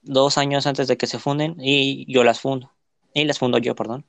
dos 0.01 0.37
años 0.37 0.67
antes 0.67 0.87
de 0.87 0.97
que 0.97 1.07
se 1.07 1.19
funden 1.19 1.55
y 1.59 2.11
yo 2.11 2.23
las 2.23 2.39
fundo. 2.39 2.71
Y 3.13 3.25
las 3.25 3.39
fundo 3.39 3.57
yo, 3.57 3.75
perdón. 3.75 4.05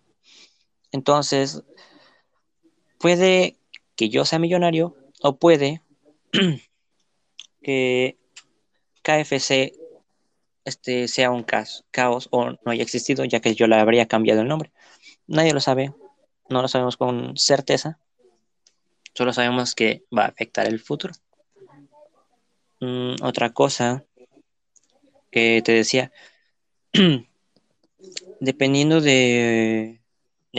Entonces, 0.92 1.62
puede 2.98 3.56
que 3.96 4.08
yo 4.08 4.24
sea 4.24 4.38
millonario 4.38 4.96
o 5.22 5.36
puede 5.36 5.82
que 7.62 8.16
KFC 9.02 9.72
este, 10.64 11.08
sea 11.08 11.30
un 11.30 11.42
caos, 11.42 11.84
caos 11.90 12.28
o 12.30 12.50
no 12.50 12.58
haya 12.66 12.82
existido, 12.82 13.24
ya 13.24 13.40
que 13.40 13.54
yo 13.54 13.66
le 13.66 13.76
habría 13.76 14.06
cambiado 14.06 14.42
el 14.42 14.48
nombre. 14.48 14.70
Nadie 15.26 15.52
lo 15.52 15.60
sabe, 15.60 15.92
no 16.48 16.62
lo 16.62 16.68
sabemos 16.68 16.96
con 16.96 17.36
certeza, 17.36 17.98
solo 19.14 19.32
sabemos 19.32 19.74
que 19.74 20.04
va 20.16 20.24
a 20.24 20.28
afectar 20.28 20.66
el 20.66 20.80
futuro. 20.80 21.14
Mm, 22.80 23.16
otra 23.22 23.52
cosa 23.52 24.04
que 25.30 25.62
te 25.64 25.72
decía, 25.72 26.12
dependiendo 28.42 29.00
de, 29.00 30.00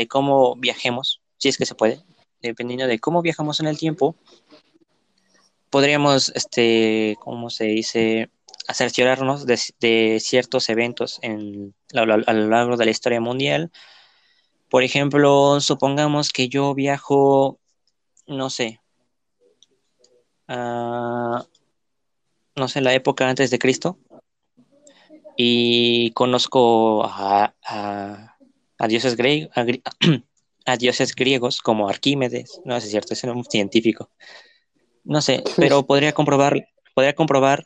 cómo 0.07 0.55
viajemos, 0.55 1.21
si 1.37 1.49
es 1.49 1.57
que 1.57 1.65
se 1.65 1.75
puede, 1.75 2.01
dependiendo 2.41 2.87
de 2.87 2.97
cómo 2.99 3.21
viajamos 3.21 3.59
en 3.59 3.67
el 3.67 3.77
tiempo, 3.77 4.15
podríamos, 5.69 6.29
este, 6.29 7.17
¿cómo 7.19 7.49
se 7.49 7.65
dice? 7.65 8.29
cerciorarnos 8.73 9.45
de, 9.45 9.59
de 9.81 10.19
ciertos 10.21 10.69
eventos 10.69 11.19
en, 11.21 11.75
a, 11.93 12.05
lo, 12.05 12.15
largo 12.15 12.77
de 12.77 12.85
la 12.85 12.91
historia 12.91 13.19
mundial. 13.19 13.69
Por 14.69 14.83
ejemplo, 14.83 15.59
supongamos 15.59 16.31
que 16.31 16.47
yo 16.47 16.73
viajo, 16.73 17.59
no 18.25 18.49
sé, 18.49 18.79
a, 20.47 21.45
no 22.55 22.67
sé, 22.69 22.79
la 22.79 22.93
época 22.93 23.27
antes 23.27 23.51
de 23.51 23.59
Cristo 23.59 23.97
y 25.35 26.11
conozco 26.11 27.03
a, 27.05 27.53
a, 27.65 28.37
a 28.77 28.87
dioses, 28.87 29.15
griegos, 29.15 29.51
a, 30.65 30.77
dioses 30.77 31.15
griegos 31.15 31.61
como 31.61 31.89
Arquímedes, 31.89 32.61
no 32.65 32.75
es 32.75 32.89
cierto, 32.89 33.13
es 33.13 33.23
un 33.23 33.43
científico. 33.45 34.09
No 35.03 35.21
sé, 35.21 35.43
pero 35.57 35.85
podría 35.85 36.13
comprobar, 36.13 36.69
podría 36.93 37.13
comprobar 37.13 37.65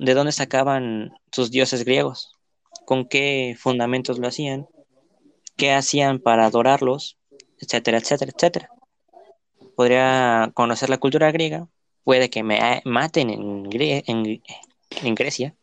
de 0.00 0.14
dónde 0.14 0.32
sacaban 0.32 1.12
sus 1.30 1.50
dioses 1.50 1.84
griegos, 1.84 2.36
con 2.86 3.06
qué 3.06 3.56
fundamentos 3.58 4.18
lo 4.18 4.26
hacían, 4.26 4.66
qué 5.56 5.72
hacían 5.72 6.18
para 6.18 6.46
adorarlos, 6.46 7.18
etcétera, 7.60 7.98
etcétera, 7.98 8.32
etcétera. 8.34 8.70
Podría 9.76 10.50
conocer 10.54 10.90
la 10.90 10.98
cultura 10.98 11.30
griega, 11.30 11.68
puede 12.02 12.30
que 12.30 12.42
me 12.42 12.82
maten 12.84 13.30
en, 13.30 13.68
en, 13.72 14.42
en 15.02 15.14
Grecia, 15.14 15.54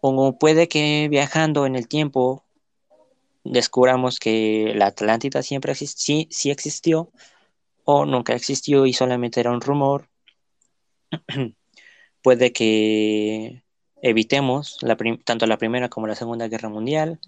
o 0.00 0.38
puede 0.38 0.68
que 0.68 1.08
viajando 1.10 1.66
en 1.66 1.76
el 1.76 1.88
tiempo 1.88 2.44
descubramos 3.44 4.18
que 4.18 4.72
la 4.74 4.86
Atlántida 4.86 5.42
siempre 5.42 5.74
sí, 5.74 6.28
sí 6.30 6.50
existió 6.50 7.10
o 7.84 8.04
nunca 8.04 8.34
existió 8.34 8.86
y 8.86 8.92
solamente 8.92 9.40
era 9.40 9.50
un 9.50 9.60
rumor. 9.60 10.08
puede 12.22 12.52
que 12.52 13.62
evitemos 14.02 14.78
tanto 15.24 15.46
la 15.46 15.58
Primera 15.58 15.88
como 15.88 16.06
la 16.06 16.14
Segunda 16.14 16.48
Guerra 16.48 16.68
Mundial, 16.68 17.20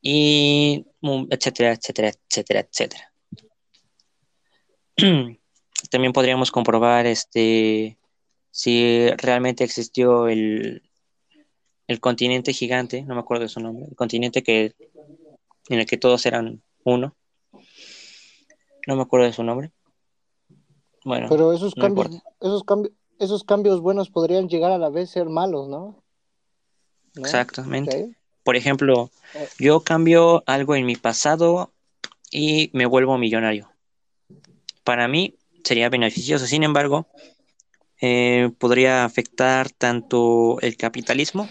y 0.00 0.86
etcétera, 1.30 1.72
etcétera, 1.72 2.08
etcétera, 2.08 2.60
etcétera. 2.60 3.12
También 5.90 6.12
podríamos 6.12 6.50
comprobar 6.50 7.06
este 7.06 7.98
si 8.50 9.08
realmente 9.16 9.64
existió 9.64 10.28
el, 10.28 10.87
el 11.88 12.00
continente 12.00 12.52
gigante, 12.52 13.02
no 13.02 13.14
me 13.14 13.20
acuerdo 13.20 13.42
de 13.42 13.48
su 13.48 13.60
nombre, 13.60 13.86
el 13.88 13.96
continente 13.96 14.42
que 14.42 14.74
en 15.68 15.80
el 15.80 15.86
que 15.86 15.96
todos 15.96 16.24
eran 16.26 16.62
uno. 16.84 17.16
No 18.86 18.96
me 18.96 19.02
acuerdo 19.02 19.26
de 19.26 19.32
su 19.32 19.42
nombre. 19.42 19.72
Bueno, 21.04 21.28
pero 21.28 21.52
esos 21.52 21.74
cambios, 21.74 22.22
esos 22.40 22.64
cambios, 22.64 22.94
esos 23.18 23.44
cambios 23.44 23.80
buenos 23.80 24.10
podrían 24.10 24.48
llegar 24.48 24.70
a 24.70 24.78
la 24.78 24.90
vez 24.90 25.10
ser 25.10 25.28
malos, 25.28 25.68
¿no? 25.68 26.02
Exactamente. 27.16 28.14
Por 28.44 28.56
ejemplo, 28.56 29.10
yo 29.58 29.80
cambio 29.80 30.42
algo 30.46 30.74
en 30.74 30.86
mi 30.86 30.96
pasado 30.96 31.72
y 32.30 32.70
me 32.72 32.86
vuelvo 32.86 33.18
millonario. 33.18 33.70
Para 34.84 35.08
mí 35.08 35.36
sería 35.64 35.88
beneficioso. 35.88 36.46
Sin 36.46 36.62
embargo, 36.62 37.06
eh, 38.00 38.50
podría 38.58 39.04
afectar 39.04 39.70
tanto 39.70 40.58
el 40.60 40.76
capitalismo 40.76 41.48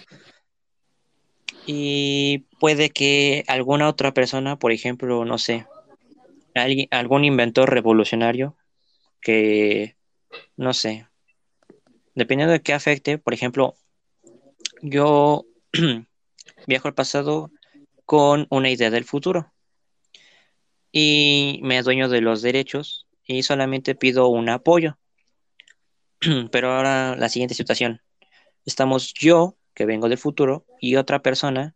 y 1.67 2.39
puede 2.59 2.89
que 2.89 3.43
alguna 3.47 3.89
otra 3.89 4.13
persona, 4.13 4.57
por 4.57 4.71
ejemplo, 4.71 5.25
no 5.25 5.37
sé, 5.37 5.67
alguien, 6.55 6.87
algún 6.91 7.25
inventor 7.25 7.69
revolucionario 7.69 8.55
que, 9.21 9.97
no 10.55 10.73
sé, 10.73 11.07
dependiendo 12.15 12.53
de 12.53 12.61
qué 12.61 12.73
afecte, 12.73 13.17
por 13.17 13.33
ejemplo, 13.33 13.75
yo 14.81 15.45
viajo 16.67 16.87
al 16.87 16.93
pasado 16.93 17.51
con 18.05 18.47
una 18.49 18.69
idea 18.69 18.89
del 18.89 19.03
futuro 19.03 19.51
y 20.93 21.59
me 21.63 21.77
adueño 21.77 22.07
de 22.07 22.21
los 22.21 22.41
derechos 22.41 23.07
y 23.25 23.43
solamente 23.43 23.93
pido 23.93 24.29
un 24.29 24.47
apoyo. 24.47 24.97
Pero 26.51 26.71
ahora 26.71 27.17
la 27.17 27.27
siguiente 27.27 27.55
situación. 27.55 28.01
Estamos 28.65 29.13
yo, 29.13 29.56
que 29.77 29.85
vengo 29.85 30.09
del 30.09 30.17
futuro, 30.17 30.65
y 30.81 30.95
otra 30.95 31.21
persona 31.21 31.75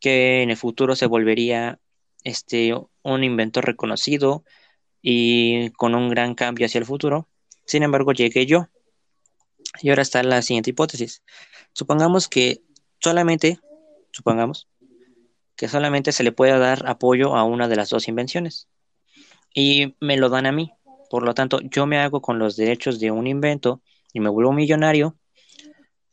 que 0.00 0.42
en 0.42 0.50
el 0.50 0.58
futuro 0.58 0.94
se 0.94 1.06
volvería 1.06 1.80
este 2.24 2.74
un 3.02 3.24
inventor 3.24 3.64
reconocido 3.64 4.44
y 5.00 5.70
con 5.70 5.94
un 5.94 6.10
gran 6.10 6.34
cambio 6.34 6.66
hacia 6.66 6.78
el 6.78 6.84
futuro. 6.84 7.26
Sin 7.64 7.82
embargo, 7.82 8.12
llegué 8.12 8.44
yo 8.44 8.68
y 9.80 9.88
ahora 9.88 10.02
está 10.02 10.22
la 10.24 10.42
siguiente 10.42 10.68
hipótesis. 10.68 11.22
Supongamos 11.72 12.28
que 12.28 12.60
solamente, 13.00 13.60
supongamos, 14.12 14.68
que 15.56 15.68
solamente 15.68 16.12
se 16.12 16.22
le 16.22 16.32
pueda 16.32 16.58
dar 16.58 16.86
apoyo 16.86 17.34
a 17.34 17.44
una 17.44 17.66
de 17.66 17.76
las 17.76 17.88
dos 17.88 18.08
invenciones. 18.08 18.68
Y 19.54 19.96
me 20.00 20.18
lo 20.18 20.28
dan 20.28 20.44
a 20.44 20.52
mí. 20.52 20.70
Por 21.08 21.22
lo 21.22 21.32
tanto, 21.32 21.60
yo 21.62 21.86
me 21.86 21.98
hago 21.98 22.20
con 22.20 22.38
los 22.38 22.56
derechos 22.56 23.00
de 23.00 23.10
un 23.10 23.26
invento 23.26 23.80
y 24.12 24.20
me 24.20 24.28
vuelvo 24.28 24.52
millonario. 24.52 25.16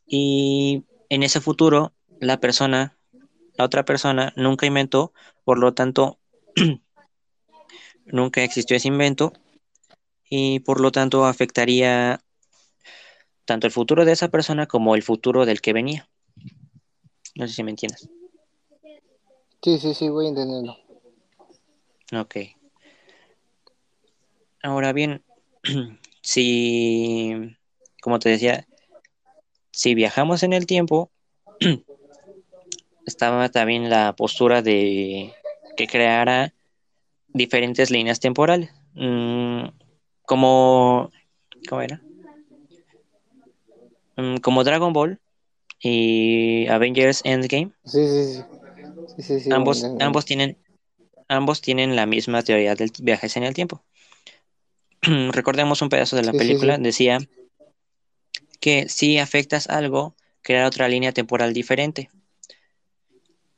Y 0.05 0.85
en 1.13 1.21
ese 1.21 1.41
futuro, 1.41 1.93
la 2.19 2.39
persona, 2.39 2.97
la 3.55 3.65
otra 3.65 3.85
persona, 3.85 4.33
nunca 4.35 4.65
inventó. 4.65 5.13
Por 5.43 5.59
lo 5.59 5.75
tanto, 5.75 6.17
nunca 8.05 8.43
existió 8.43 8.75
ese 8.75 8.87
invento. 8.87 9.31
Y 10.27 10.61
por 10.61 10.81
lo 10.81 10.91
tanto, 10.91 11.25
afectaría 11.25 12.19
tanto 13.45 13.67
el 13.67 13.73
futuro 13.73 14.05
de 14.05 14.13
esa 14.13 14.29
persona 14.29 14.65
como 14.65 14.95
el 14.95 15.03
futuro 15.03 15.45
del 15.45 15.61
que 15.61 15.73
venía. 15.73 16.09
No 17.35 17.47
sé 17.47 17.53
si 17.53 17.63
me 17.63 17.69
entiendes. 17.69 18.09
Sí, 19.61 19.77
sí, 19.77 19.93
sí, 19.93 20.09
voy 20.09 20.27
entendiendo. 20.27 20.75
Ok. 22.11 22.37
Ahora 24.63 24.93
bien, 24.93 25.23
si, 26.23 27.55
como 28.01 28.17
te 28.17 28.29
decía, 28.29 28.65
si 29.73 29.95
viajamos 29.95 30.43
en 30.43 30.53
el 30.53 30.67
tiempo, 30.67 31.11
estaba 33.05 33.49
también 33.49 33.89
la 33.89 34.15
postura 34.15 34.61
de 34.61 35.33
que 35.75 35.87
creara 35.87 36.53
diferentes 37.27 37.89
líneas 37.89 38.19
temporales. 38.19 38.69
Mm, 38.93 39.65
como, 40.25 41.11
¿cómo 41.67 41.81
era? 41.81 42.01
Mm, 44.15 44.37
como 44.37 44.63
Dragon 44.63 44.93
Ball 44.93 45.19
y 45.79 46.67
Avengers 46.67 47.21
Endgame. 47.25 47.71
ambos, 49.49 49.83
ambos, 49.99 50.25
tienen, 50.25 50.55
ambos 51.27 51.61
tienen 51.61 51.95
la 51.95 52.05
misma 52.05 52.43
teoría 52.43 52.75
del 52.75 52.91
viajes 53.01 53.35
en 53.37 53.43
el 53.43 53.55
tiempo. 53.55 53.83
Recordemos 55.31 55.81
un 55.81 55.89
pedazo 55.89 56.15
de 56.15 56.23
la 56.23 56.31
película, 56.31 56.77
decía 56.77 57.17
que 58.63 58.87
si 58.87 59.17
afectas 59.17 59.67
algo, 59.67 60.15
crea 60.41 60.67
otra 60.67 60.87
línea 60.87 61.11
temporal 61.11 61.51
diferente. 61.51 62.09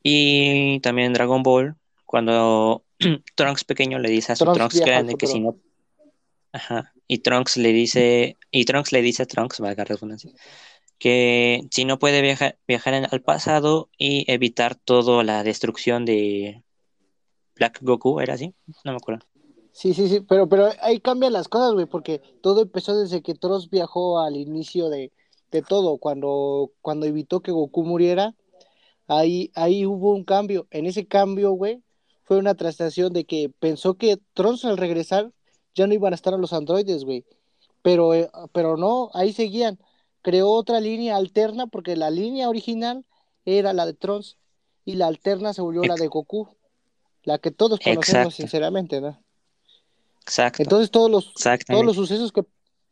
Y 0.02 0.80
también 0.80 1.12
Dragon 1.12 1.44
Ball, 1.44 1.76
cuando 2.06 2.82
Trunks 3.36 3.62
pequeño 3.62 4.00
le 4.00 4.10
dice 4.10 4.32
a 4.32 4.36
su 4.36 4.52
Trunks, 4.52 4.80
grande 4.80 5.14
que 5.14 5.28
si 5.28 5.38
no 5.38 5.60
Ajá. 6.50 6.92
Y 7.06 7.18
Trunks 7.18 7.56
le 7.56 7.72
dice, 7.72 8.36
y 8.50 8.64
Trunks 8.64 8.90
le 8.90 9.00
dice 9.00 9.22
a 9.22 9.26
Trunks, 9.26 9.60
valga 9.60 9.84
redundancia, 9.84 10.32
que 10.98 11.60
si 11.70 11.84
no 11.84 12.00
puede 12.00 12.20
viajar, 12.20 12.58
viajar 12.66 12.94
al 13.08 13.22
pasado 13.22 13.88
y 13.96 14.28
evitar 14.28 14.74
toda 14.74 15.22
la 15.22 15.44
destrucción 15.44 16.04
de 16.04 16.64
Black 17.54 17.78
Goku, 17.80 18.18
¿era 18.18 18.34
así? 18.34 18.54
No 18.82 18.90
me 18.90 18.96
acuerdo. 18.96 19.24
Sí, 19.76 19.92
sí, 19.92 20.08
sí, 20.08 20.20
pero, 20.20 20.48
pero 20.48 20.70
ahí 20.80 21.00
cambian 21.00 21.34
las 21.34 21.48
cosas, 21.48 21.74
güey, 21.74 21.84
porque 21.84 22.22
todo 22.40 22.62
empezó 22.62 22.98
desde 22.98 23.20
que 23.20 23.34
Trunks 23.34 23.68
viajó 23.68 24.20
al 24.20 24.34
inicio 24.34 24.88
de, 24.88 25.12
de 25.50 25.60
todo, 25.60 25.98
cuando, 25.98 26.72
cuando 26.80 27.04
evitó 27.04 27.40
que 27.40 27.52
Goku 27.52 27.84
muriera, 27.84 28.34
ahí, 29.06 29.50
ahí 29.54 29.84
hubo 29.84 30.14
un 30.14 30.24
cambio. 30.24 30.66
En 30.70 30.86
ese 30.86 31.06
cambio, 31.06 31.50
güey, 31.50 31.82
fue 32.24 32.38
una 32.38 32.54
traslación 32.54 33.12
de 33.12 33.26
que 33.26 33.50
pensó 33.50 33.98
que 33.98 34.16
Trunks 34.32 34.64
al 34.64 34.78
regresar 34.78 35.30
ya 35.74 35.86
no 35.86 35.92
iban 35.92 36.14
a 36.14 36.16
estar 36.16 36.32
los 36.38 36.54
androides, 36.54 37.04
güey. 37.04 37.26
Pero, 37.82 38.14
eh, 38.14 38.30
pero 38.52 38.78
no, 38.78 39.10
ahí 39.12 39.34
seguían. 39.34 39.78
Creó 40.22 40.52
otra 40.52 40.80
línea 40.80 41.16
alterna 41.16 41.66
porque 41.66 41.96
la 41.96 42.08
línea 42.08 42.48
original 42.48 43.04
era 43.44 43.74
la 43.74 43.84
de 43.84 43.92
Trunks 43.92 44.38
y 44.86 44.94
la 44.94 45.08
alterna 45.08 45.52
se 45.52 45.60
volvió 45.60 45.82
la 45.82 45.96
de 45.96 46.06
Goku. 46.06 46.48
La 47.24 47.36
que 47.36 47.50
todos 47.50 47.78
conocemos 47.78 48.08
Exacto. 48.08 48.30
sinceramente, 48.30 49.02
¿no? 49.02 49.25
Exacto. 50.26 50.62
Entonces 50.62 50.90
todos 50.90 51.08
los, 51.10 51.32
todos 51.66 51.84
los 51.84 51.94
sucesos 51.96 52.32
que 52.32 52.44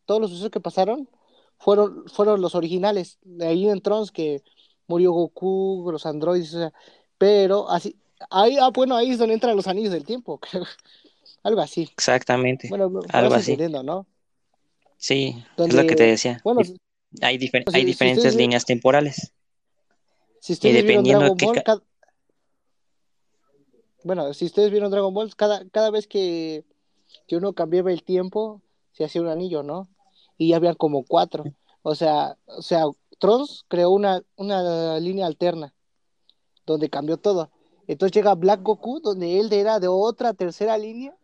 todos 0.06 0.20
los 0.20 0.30
sucesos 0.30 0.50
que 0.50 0.60
pasaron 0.60 1.08
fueron, 1.58 2.04
fueron 2.08 2.40
los 2.40 2.54
originales. 2.54 3.18
De 3.22 3.46
ahí 3.46 3.68
en 3.68 3.80
Trunks 3.80 4.12
que 4.12 4.42
murió 4.86 5.12
Goku, 5.12 5.88
los 5.90 6.06
androides, 6.06 6.54
o 6.54 6.58
sea, 6.58 6.72
pero 7.18 7.68
así, 7.70 7.96
ahí, 8.30 8.56
ah, 8.60 8.70
bueno, 8.72 8.96
ahí 8.96 9.10
es 9.10 9.18
donde 9.18 9.34
entran 9.34 9.56
los 9.56 9.66
anillos 9.66 9.92
del 9.92 10.04
tiempo, 10.04 10.38
algo 11.42 11.60
así. 11.60 11.82
Exactamente. 11.82 12.68
Bueno, 12.68 13.00
Algo 13.12 13.34
así. 13.34 13.56
¿no? 13.56 14.06
Sí, 14.96 15.34
es 15.38 15.56
Donde, 15.56 15.82
lo 15.82 15.86
que 15.88 15.96
te 15.96 16.04
decía. 16.04 16.40
bueno, 16.44 16.60
Hay, 17.22 17.38
difer- 17.38 17.64
si- 17.68 17.76
hay 17.76 17.82
si 17.82 17.86
diferentes 17.86 18.24
ven- 18.34 18.36
líneas 18.38 18.64
temporales. 18.64 19.32
si 20.40 20.54
vieron 20.60 20.82
dependiendo 20.86 21.34
qué 21.36 21.46
Ball, 21.46 21.54
ca- 21.56 21.62
cada- 21.64 21.82
bueno, 24.02 24.34
si 24.34 24.44
ustedes 24.44 24.70
vieron 24.70 24.90
Dragon 24.90 25.14
Ball, 25.14 25.34
cada, 25.34 25.66
cada 25.70 25.90
vez 25.90 26.06
que, 26.06 26.64
que 27.26 27.36
uno 27.36 27.52
cambiaba 27.52 27.92
el 27.92 28.02
tiempo, 28.02 28.62
se 28.92 29.04
hacía 29.04 29.22
un 29.22 29.28
anillo, 29.28 29.62
¿no? 29.62 29.88
Y 30.36 30.50
ya 30.50 30.56
habían 30.56 30.74
como 30.74 31.04
cuatro. 31.04 31.44
O 31.82 31.94
sea, 31.94 32.36
o 32.46 32.62
sea, 32.62 32.84
Trunks 33.18 33.64
creó 33.68 33.90
una, 33.90 34.22
una 34.36 34.98
línea 35.00 35.26
alterna 35.26 35.74
donde 36.66 36.90
cambió 36.90 37.16
todo. 37.16 37.50
Entonces 37.86 38.14
llega 38.14 38.34
Black 38.34 38.62
Goku, 38.62 39.00
donde 39.00 39.38
él 39.40 39.52
era 39.52 39.78
de 39.80 39.88
otra 39.88 40.32
tercera 40.32 40.78
línea, 40.78 41.14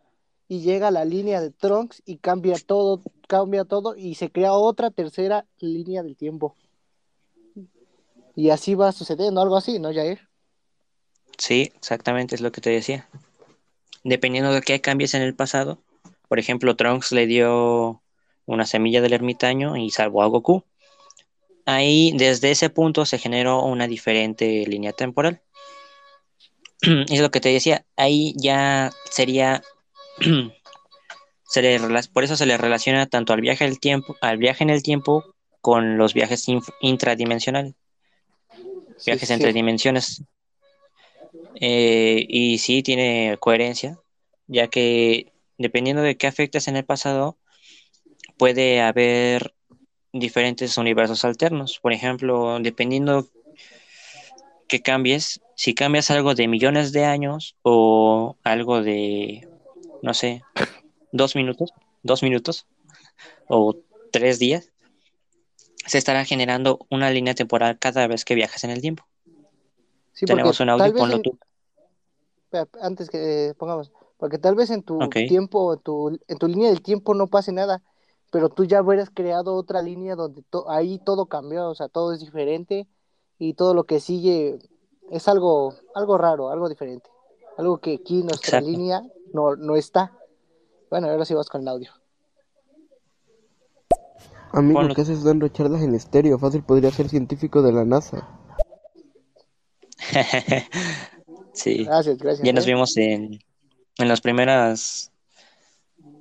y 0.47 0.61
llega 0.61 0.91
la 0.91 1.05
línea 1.05 1.39
de 1.41 1.49
Trunks 1.49 2.03
y 2.05 2.17
cambia 2.17 2.57
todo, 2.65 3.01
cambia 3.27 3.63
todo, 3.63 3.95
y 3.95 4.15
se 4.15 4.29
crea 4.29 4.53
otra 4.53 4.91
tercera 4.91 5.45
línea 5.59 6.03
del 6.03 6.17
tiempo. 6.17 6.55
Y 8.35 8.49
así 8.49 8.75
va 8.75 8.91
sucediendo, 8.91 9.41
algo 9.41 9.57
así, 9.57 9.79
¿no, 9.79 9.93
Jair? 9.93 10.27
Sí, 11.37 11.71
exactamente 11.75 12.35
es 12.35 12.41
lo 12.41 12.51
que 12.51 12.61
te 12.61 12.69
decía. 12.69 13.07
Dependiendo 14.03 14.51
de 14.51 14.61
qué 14.61 14.81
cambies 14.81 15.13
en 15.13 15.21
el 15.21 15.35
pasado. 15.35 15.79
Por 16.31 16.39
ejemplo, 16.39 16.77
Trunks 16.77 17.11
le 17.11 17.27
dio 17.27 18.01
una 18.45 18.65
semilla 18.65 19.01
del 19.01 19.11
ermitaño 19.11 19.75
y 19.75 19.89
salvó 19.89 20.23
a 20.23 20.27
Goku. 20.27 20.63
Ahí, 21.65 22.13
desde 22.15 22.51
ese 22.51 22.69
punto, 22.69 23.05
se 23.05 23.17
generó 23.17 23.65
una 23.65 23.85
diferente 23.85 24.65
línea 24.65 24.93
temporal. 24.93 25.41
Es 27.09 27.19
lo 27.19 27.31
que 27.31 27.41
te 27.41 27.49
decía. 27.49 27.85
Ahí 27.97 28.33
ya 28.37 28.91
sería. 29.09 29.61
se 31.49 31.61
le 31.61 31.81
por 32.13 32.23
eso 32.23 32.37
se 32.37 32.45
le 32.45 32.55
relaciona 32.55 33.07
tanto 33.07 33.33
al 33.33 33.41
viaje 33.41 33.65
del 33.65 33.81
tiempo, 33.81 34.15
al 34.21 34.37
viaje 34.37 34.63
en 34.63 34.69
el 34.69 34.83
tiempo 34.83 35.25
con 35.59 35.97
los 35.97 36.13
viajes 36.13 36.45
intradimensionales 36.79 37.73
Sí, 38.95 39.11
viajes 39.11 39.27
sí, 39.27 39.33
entre 39.33 39.51
dimensiones. 39.51 40.23
Eh, 41.55 42.25
y 42.25 42.57
sí 42.59 42.83
tiene 42.83 43.35
coherencia, 43.37 43.99
ya 44.47 44.69
que 44.69 45.30
dependiendo 45.61 46.01
de 46.01 46.17
qué 46.17 46.27
afectes 46.27 46.67
en 46.67 46.75
el 46.75 46.85
pasado, 46.85 47.37
puede 48.37 48.81
haber 48.81 49.53
diferentes 50.13 50.77
universos 50.77 51.23
alternos. 51.25 51.79
Por 51.79 51.93
ejemplo, 51.93 52.59
dependiendo 52.59 53.27
que 54.67 54.81
cambies, 54.81 55.41
si 55.55 55.73
cambias 55.73 56.11
algo 56.11 56.33
de 56.33 56.47
millones 56.47 56.91
de 56.91 57.05
años 57.05 57.55
o 57.61 58.37
algo 58.43 58.81
de, 58.81 59.47
no 60.01 60.13
sé, 60.13 60.43
dos 61.11 61.35
minutos, 61.35 61.73
dos 62.03 62.23
minutos 62.23 62.67
o 63.47 63.75
tres 64.11 64.39
días, 64.39 64.71
se 65.85 65.97
estará 65.97 66.23
generando 66.25 66.79
una 66.89 67.09
línea 67.09 67.35
temporal 67.35 67.79
cada 67.79 68.07
vez 68.07 68.23
que 68.23 68.35
viajas 68.35 68.63
en 68.63 68.69
el 68.69 68.81
tiempo. 68.81 69.05
Sí, 70.13 70.25
Tenemos 70.25 70.59
un 70.59 70.69
audio, 70.69 70.93
ponlo 70.95 71.15
en- 71.17 71.21
tú. 71.21 71.39
antes 72.81 73.09
que 73.09 73.49
eh, 73.49 73.53
pongamos, 73.55 73.91
porque 74.21 74.37
tal 74.37 74.53
vez 74.53 74.69
en 74.69 74.83
tu 74.83 74.99
tiempo, 75.09 75.73
en 75.73 75.79
tu, 75.79 76.19
en 76.27 76.37
tu 76.37 76.47
línea 76.47 76.69
del 76.69 76.83
tiempo 76.83 77.15
no 77.15 77.25
pase 77.25 77.51
nada, 77.51 77.81
pero 78.31 78.49
tú 78.49 78.65
ya 78.65 78.83
hubieras 78.83 79.09
creado 79.09 79.55
otra 79.55 79.81
línea 79.81 80.15
donde 80.15 80.43
to- 80.43 80.69
ahí 80.69 80.99
todo 80.99 81.25
cambió, 81.25 81.67
o 81.67 81.73
sea, 81.73 81.89
todo 81.89 82.13
es 82.13 82.19
diferente 82.19 82.87
y 83.39 83.55
todo 83.55 83.73
lo 83.73 83.85
que 83.85 83.99
sigue 83.99 84.59
es 85.09 85.27
algo, 85.27 85.73
algo 85.95 86.19
raro, 86.19 86.51
algo 86.51 86.69
diferente, 86.69 87.09
algo 87.57 87.79
que 87.79 87.95
aquí 87.95 88.19
en 88.19 88.27
nuestra 88.27 88.59
Exacto. 88.59 88.69
línea 88.69 89.01
no, 89.33 89.55
no 89.55 89.75
está. 89.75 90.15
Bueno, 90.91 91.07
ahora 91.09 91.25
sí 91.25 91.33
vas 91.33 91.49
con 91.49 91.61
el 91.61 91.67
audio. 91.69 91.91
Amigo, 94.51 94.81
Ponlo. 94.81 94.93
¿qué 94.93 95.01
haces 95.01 95.23
dando 95.23 95.47
charlas 95.47 95.81
en 95.81 95.95
estéreo? 95.95 96.37
Fácil 96.37 96.61
podría 96.61 96.91
ser 96.91 97.09
científico 97.09 97.63
de 97.63 97.71
la 97.71 97.85
NASA. 97.85 98.29
sí, 101.53 101.85
Gracias, 101.85 102.19
gracias. 102.19 102.45
ya 102.45 102.53
nos 102.53 102.67
¿eh? 102.67 102.69
vimos 102.69 102.95
en, 102.97 103.39
en 104.01 104.09
las 104.09 104.21
primeras. 104.21 105.11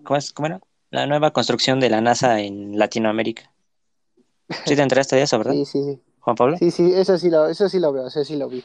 ¿Cómo, 0.05 0.17
es? 0.17 0.33
¿Cómo 0.33 0.47
era? 0.47 0.61
La 0.91 1.07
nueva 1.07 1.33
construcción 1.33 1.81
de 1.81 1.91
la 1.91 2.01
NASA 2.01 2.41
en 2.41 2.79
Latinoamérica. 2.79 3.51
Sí, 4.67 4.75
te 4.77 4.83
enteraste 4.83 5.17
de 5.17 5.23
eso, 5.23 5.39
¿verdad? 5.39 5.53
Sí, 5.53 5.65
sí, 5.65 5.85
sí. 5.85 6.01
Juan 6.21 6.37
Pablo. 6.37 6.57
Sí, 6.59 6.71
sí, 6.71 6.93
eso 6.95 7.17
sí 7.19 7.31
lo, 7.31 7.49
eso 7.49 7.69
sí 7.69 7.79
lo 7.79 7.93
veo, 7.93 8.07
eso 8.07 8.25
sí 8.25 8.37
lo 8.37 8.49
vi. 8.49 8.65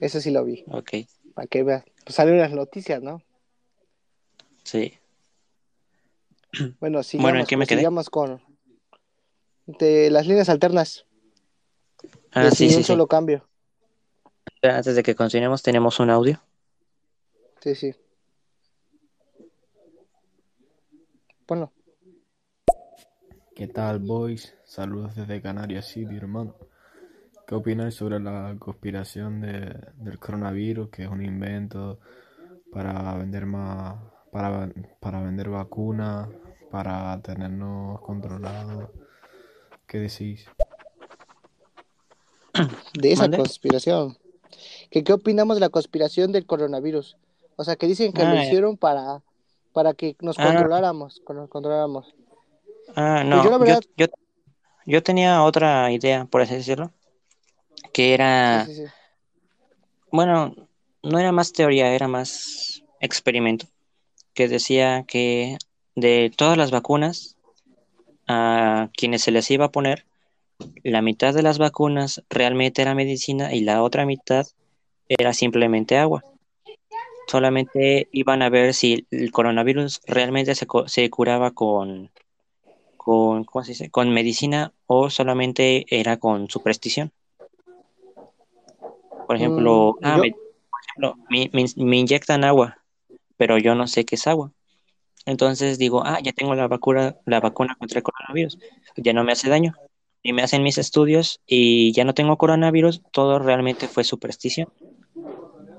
Eso 0.00 0.20
sí 0.20 0.30
lo 0.30 0.44
vi. 0.44 0.64
Ok, 0.68 0.90
Para 1.34 1.46
que 1.46 1.62
veas. 1.62 1.84
Pues 2.04 2.16
salen 2.16 2.38
las 2.38 2.52
noticias, 2.52 3.02
¿no? 3.02 3.22
sí. 4.64 4.94
Bueno, 6.80 7.02
sigamos, 7.02 7.22
Bueno, 7.22 7.40
¿en 7.40 7.46
qué 7.46 7.56
me 7.56 7.60
pues, 7.60 7.68
quedé? 7.68 7.78
sigamos 7.80 8.10
con 8.10 8.42
de 9.66 10.10
las 10.10 10.26
líneas 10.26 10.48
alternas. 10.48 11.06
Ah, 12.32 12.44
de 12.44 12.50
sí, 12.50 12.56
sin 12.56 12.70
sí, 12.70 12.76
un 12.76 12.82
sí. 12.82 12.86
solo 12.88 13.06
cambio. 13.06 13.46
Antes 14.62 14.96
de 14.96 15.02
que 15.02 15.14
continuemos, 15.14 15.62
tenemos 15.62 16.00
un 16.00 16.10
audio. 16.10 16.40
Sí, 17.60 17.74
sí. 17.74 17.94
Ponlo. 21.50 21.72
¿Qué 23.56 23.66
tal, 23.66 23.98
boys? 23.98 24.54
Saludos 24.64 25.16
desde 25.16 25.42
Canarias 25.42 25.86
City, 25.86 26.16
hermano. 26.16 26.54
¿Qué 27.44 27.56
opináis 27.56 27.96
sobre 27.96 28.20
la 28.20 28.54
conspiración 28.60 29.40
de- 29.40 29.88
del 29.96 30.20
coronavirus, 30.20 30.90
que 30.90 31.02
es 31.02 31.08
un 31.08 31.24
invento 31.24 31.98
para 32.70 33.16
vender 33.16 33.46
más, 33.46 33.96
para, 34.30 34.70
para 35.00 35.22
vender 35.22 35.48
vacunas, 35.48 36.28
para 36.70 37.20
tenernos 37.20 38.00
controlados? 38.02 38.88
¿Qué 39.88 39.98
decís? 39.98 40.46
De 42.94 43.10
esa 43.10 43.22
¿Mande? 43.22 43.38
conspiración. 43.38 44.16
¿Qué, 44.88 45.02
¿Qué 45.02 45.12
opinamos 45.12 45.56
de 45.56 45.62
la 45.62 45.68
conspiración 45.70 46.30
del 46.30 46.46
coronavirus? 46.46 47.16
O 47.56 47.64
sea, 47.64 47.74
que 47.74 47.88
dicen 47.88 48.12
que 48.12 48.24
lo 48.24 48.36
hicieron 48.36 48.76
para, 48.76 49.24
para 49.72 49.94
que 49.94 50.16
nos 50.20 50.38
Ah. 50.38 50.44
controláramos, 50.44 51.22
nos 51.28 51.48
controláramos. 51.48 52.14
Ah, 52.96 53.18
Pues 53.22 53.26
no, 53.26 53.44
yo 53.44 53.50
la 53.50 53.58
yo, 53.58 53.64
verdad- 53.64 53.82
yo, 53.96 54.06
yo 54.86 55.02
tenía 55.02 55.42
otra 55.42 55.90
idea, 55.92 56.24
por 56.24 56.42
así 56.42 56.54
decirlo, 56.54 56.90
que 57.92 58.14
era, 58.14 58.64
Sí, 58.66 58.74
sí, 58.74 58.86
sí. 58.86 58.92
bueno, 60.10 60.54
no 61.02 61.18
era 61.18 61.32
más 61.32 61.52
teoría, 61.52 61.92
era 61.94 62.08
más 62.08 62.82
experimento, 63.00 63.66
que 64.34 64.48
decía 64.48 65.04
que 65.06 65.56
de 65.94 66.32
todas 66.36 66.56
las 66.56 66.70
vacunas, 66.70 67.36
a 68.26 68.88
quienes 68.96 69.22
se 69.22 69.30
les 69.30 69.50
iba 69.50 69.66
a 69.66 69.70
poner, 69.72 70.04
la 70.84 71.02
mitad 71.02 71.32
de 71.34 71.42
las 71.42 71.58
vacunas 71.58 72.22
realmente 72.28 72.82
era 72.82 72.94
medicina 72.94 73.52
y 73.54 73.60
la 73.60 73.82
otra 73.82 74.04
mitad 74.06 74.46
era 75.08 75.32
simplemente 75.32 75.96
agua. 75.98 76.22
Solamente 77.30 78.08
iban 78.10 78.42
a 78.42 78.48
ver 78.50 78.74
si 78.74 79.06
el 79.12 79.30
coronavirus 79.30 80.00
realmente 80.08 80.52
se, 80.56 81.10
curaba 81.10 81.52
con, 81.52 82.10
con, 82.96 83.44
¿cómo 83.44 83.64
se 83.64 83.70
dice? 83.70 83.88
con 83.88 84.10
medicina 84.10 84.72
o 84.86 85.10
solamente 85.10 85.86
era 85.90 86.16
con 86.16 86.50
superstición. 86.50 87.12
Por 89.28 89.36
ejemplo, 89.36 89.96
Mm, 90.00 90.04
ah, 90.06 90.16
yo- 90.16 90.22
me, 90.22 90.32
por 90.32 90.80
ejemplo, 90.82 91.16
me, 91.30 91.50
me- 91.52 91.84
me 91.84 91.96
inyectan 91.98 92.42
agua, 92.42 92.78
pero 93.36 93.58
yo 93.58 93.76
no 93.76 93.86
sé 93.86 94.04
qué 94.04 94.16
es 94.16 94.26
agua. 94.26 94.50
Entonces 95.24 95.78
digo, 95.78 96.02
ah, 96.04 96.18
ya 96.20 96.32
tengo 96.32 96.56
la 96.56 96.66
vacuna, 96.66 97.14
la 97.26 97.38
vacuna 97.38 97.76
contra 97.78 97.98
el 97.98 98.02
coronavirus, 98.02 98.58
ya 98.96 99.12
no 99.12 99.22
me 99.22 99.30
hace 99.32 99.48
daño. 99.48 99.76
Y 100.22 100.32
me 100.32 100.42
hacen 100.42 100.64
mis 100.64 100.78
estudios 100.78 101.40
y 101.46 101.92
ya 101.92 102.02
no 102.04 102.12
tengo 102.12 102.36
coronavirus, 102.38 103.02
todo 103.12 103.38
realmente 103.38 103.86
fue 103.86 104.02
superstición. 104.02 104.68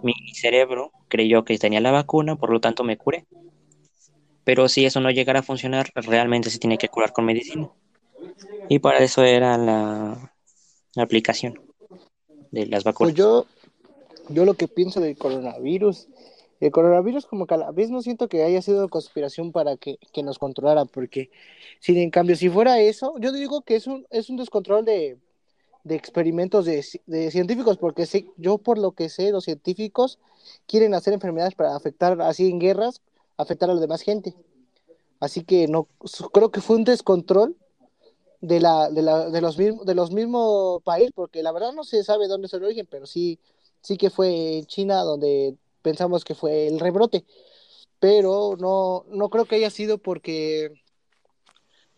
Mi 0.03 0.13
cerebro 0.33 0.91
creyó 1.07 1.43
que 1.43 1.57
tenía 1.57 1.81
la 1.81 1.91
vacuna, 1.91 2.35
por 2.35 2.51
lo 2.51 2.59
tanto 2.59 2.83
me 2.83 2.97
curé. 2.97 3.25
Pero 4.43 4.67
si 4.67 4.85
eso 4.85 4.99
no 4.99 5.11
llegara 5.11 5.39
a 5.39 5.43
funcionar, 5.43 5.91
realmente 5.95 6.49
se 6.49 6.59
tiene 6.59 6.77
que 6.77 6.89
curar 6.89 7.13
con 7.13 7.25
medicina. 7.25 7.69
Y 8.69 8.79
para 8.79 8.99
eso 8.99 9.23
era 9.23 9.57
la, 9.57 10.33
aplicación 10.97 11.59
de 12.51 12.65
las 12.65 12.83
vacunas. 12.83 13.13
Pues 13.13 13.15
yo, 13.15 13.45
yo 14.29 14.45
lo 14.45 14.55
que 14.55 14.67
pienso 14.67 14.99
del 14.99 15.17
coronavirus 15.17 16.07
El 16.59 16.71
coronavirus 16.71 17.25
como 17.25 17.47
que 17.47 17.53
a 17.53 17.57
la 17.57 17.71
vez 17.71 17.89
no 17.89 18.01
siento 18.01 18.27
que 18.27 18.43
haya 18.43 18.61
sido 18.61 18.89
conspiración 18.89 19.51
para 19.51 19.77
que, 19.77 19.97
que 20.13 20.23
nos 20.23 20.37
controlara, 20.37 20.85
porque 20.85 21.29
si 21.79 21.99
en 21.99 22.11
cambio 22.11 22.35
si 22.35 22.49
fuera 22.49 22.79
eso, 22.79 23.15
yo 23.19 23.31
digo 23.31 23.61
que 23.61 23.75
es 23.75 23.87
un, 23.87 24.05
es 24.09 24.29
un 24.29 24.37
descontrol 24.37 24.85
de, 24.85 25.17
de 25.83 25.95
experimentos 25.95 26.65
de, 26.65 26.85
de, 27.07 27.31
científicos, 27.31 27.77
porque 27.77 28.05
sé, 28.05 28.27
yo 28.37 28.57
por 28.57 28.77
lo 28.77 28.91
que 28.91 29.09
sé, 29.09 29.31
los 29.31 29.45
científicos 29.45 30.19
quieren 30.67 30.93
hacer 30.93 31.13
enfermedades 31.13 31.55
para 31.55 31.75
afectar 31.75 32.21
así 32.21 32.49
en 32.49 32.59
guerras, 32.59 33.01
afectar 33.37 33.69
a 33.69 33.73
la 33.73 33.81
demás 33.81 34.01
gente. 34.01 34.35
Así 35.19 35.43
que 35.43 35.67
no 35.67 35.87
creo 36.33 36.51
que 36.51 36.61
fue 36.61 36.77
un 36.77 36.83
descontrol 36.83 37.55
de 38.41 38.59
la, 38.59 38.89
de, 38.89 39.01
la, 39.03 39.29
de 39.29 39.41
los 39.41 39.57
mismos 39.57 39.85
de 39.85 39.95
los 39.95 40.11
mismos 40.11 40.81
países, 40.83 41.11
porque 41.13 41.43
la 41.43 41.51
verdad 41.51 41.73
no 41.73 41.83
se 41.83 42.03
sabe 42.03 42.27
dónde 42.27 42.47
es 42.47 42.53
el 42.53 42.63
origen, 42.63 42.87
pero 42.89 43.05
sí, 43.05 43.39
sí 43.81 43.97
que 43.97 44.09
fue 44.09 44.59
en 44.59 44.65
China 44.65 45.01
donde 45.03 45.55
pensamos 45.81 46.25
que 46.25 46.35
fue 46.35 46.67
el 46.67 46.79
rebrote. 46.79 47.25
Pero 47.99 48.55
no, 48.59 49.05
no 49.09 49.29
creo 49.29 49.45
que 49.45 49.55
haya 49.55 49.69
sido 49.69 49.99
porque 49.99 50.80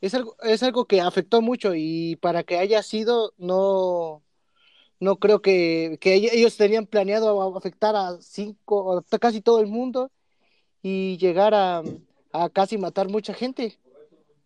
es 0.03 0.13
algo, 0.13 0.35
es 0.43 0.61
algo 0.63 0.85
que 0.85 0.99
afectó 1.01 1.41
mucho 1.41 1.75
y 1.75 2.17
para 2.17 2.43
que 2.43 2.57
haya 2.57 2.83
sido, 2.83 3.33
no, 3.37 4.21
no 4.99 5.17
creo 5.17 5.41
que, 5.41 5.97
que 6.01 6.15
ellos 6.15 6.57
tenían 6.57 6.87
planeado 6.87 7.55
afectar 7.57 7.95
a 7.95 8.17
cinco, 8.21 9.03
casi 9.21 9.41
todo 9.41 9.61
el 9.61 9.67
mundo 9.67 10.11
y 10.81 11.17
llegar 11.19 11.53
a, 11.53 11.83
a 12.33 12.49
casi 12.49 12.77
matar 12.77 13.07
mucha 13.09 13.33
gente. 13.33 13.79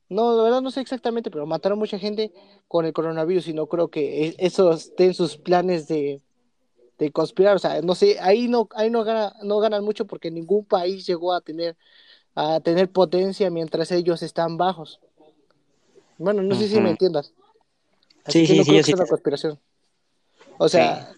No, 0.10 0.36
la 0.38 0.43
verdad 0.43 0.62
no 0.62 0.70
sé 0.72 0.82
exactamente, 0.82 1.32
pero 1.32 1.47
mataron 1.47 1.80
mucha 1.80 1.97
gente 1.97 2.32
con 2.68 2.86
el 2.86 2.93
coronavirus 2.93 3.47
y 3.47 3.53
no 3.53 3.68
creo 3.68 3.89
que 3.89 4.28
e, 4.28 4.36
eso 4.38 4.72
esté 4.74 5.12
sus 5.16 5.38
planes 5.38 5.88
de, 5.88 6.22
de 6.99 7.12
conspirar. 7.12 7.55
O 7.55 7.60
sea, 7.60 7.82
no 7.82 7.95
sé, 7.95 8.20
ahí 8.22 8.47
no, 8.47 8.70
ahí 8.76 8.91
no, 8.91 9.03
gana, 9.03 9.34
no 9.43 9.60
ganan 9.60 9.84
mucho 9.84 10.05
porque 10.05 10.30
ningún 10.30 10.66
país 10.66 11.08
llegó 11.08 11.34
a 11.34 11.41
tener, 11.41 11.76
a 12.36 12.60
tener 12.62 12.91
potencia 12.91 13.49
mientras 13.49 13.91
ellos 13.91 14.22
están 14.24 14.58
bajos. 14.58 15.01
Bueno, 16.18 16.41
no 16.41 16.55
sé 16.55 16.68
si 16.68 16.80
me 16.80 16.91
entiendas. 16.91 17.34
Así 18.26 18.45
sí, 18.45 18.47
que 18.47 18.53
sí, 18.53 18.57
no 18.57 18.63
sí, 18.63 18.70
creo 18.70 18.80
que 18.80 18.84
sí. 18.84 18.91
sea 18.91 19.01
una 19.01 19.09
conspiración. 19.09 19.59
O 20.57 20.70
sea, 20.70 21.11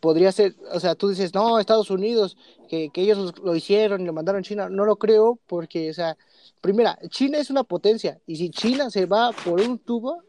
podría 0.00 0.30
ser, 0.32 0.54
o 0.72 0.78
sea, 0.78 0.94
tú 0.94 1.08
dices, 1.08 1.34
no, 1.34 1.58
Estados 1.58 1.90
Unidos, 1.90 2.36
que, 2.68 2.90
que 2.90 3.02
ellos 3.02 3.34
lo 3.42 3.56
hicieron 3.56 4.02
y 4.02 4.04
lo 4.04 4.12
mandaron 4.12 4.40
a 4.40 4.44
China. 4.44 4.68
No 4.68 4.84
lo 4.84 4.96
creo 4.96 5.38
porque, 5.46 5.90
o 5.90 5.94
sea, 5.94 6.16
primera, 6.60 6.98
China 7.08 7.38
es 7.38 7.50
una 7.50 7.64
potencia 7.64 8.20
y 8.26 8.36
si 8.36 8.50
China 8.50 8.90
se 8.90 9.06
va 9.06 9.32
por 9.32 9.60
un 9.60 9.78
tubo, 9.78 10.22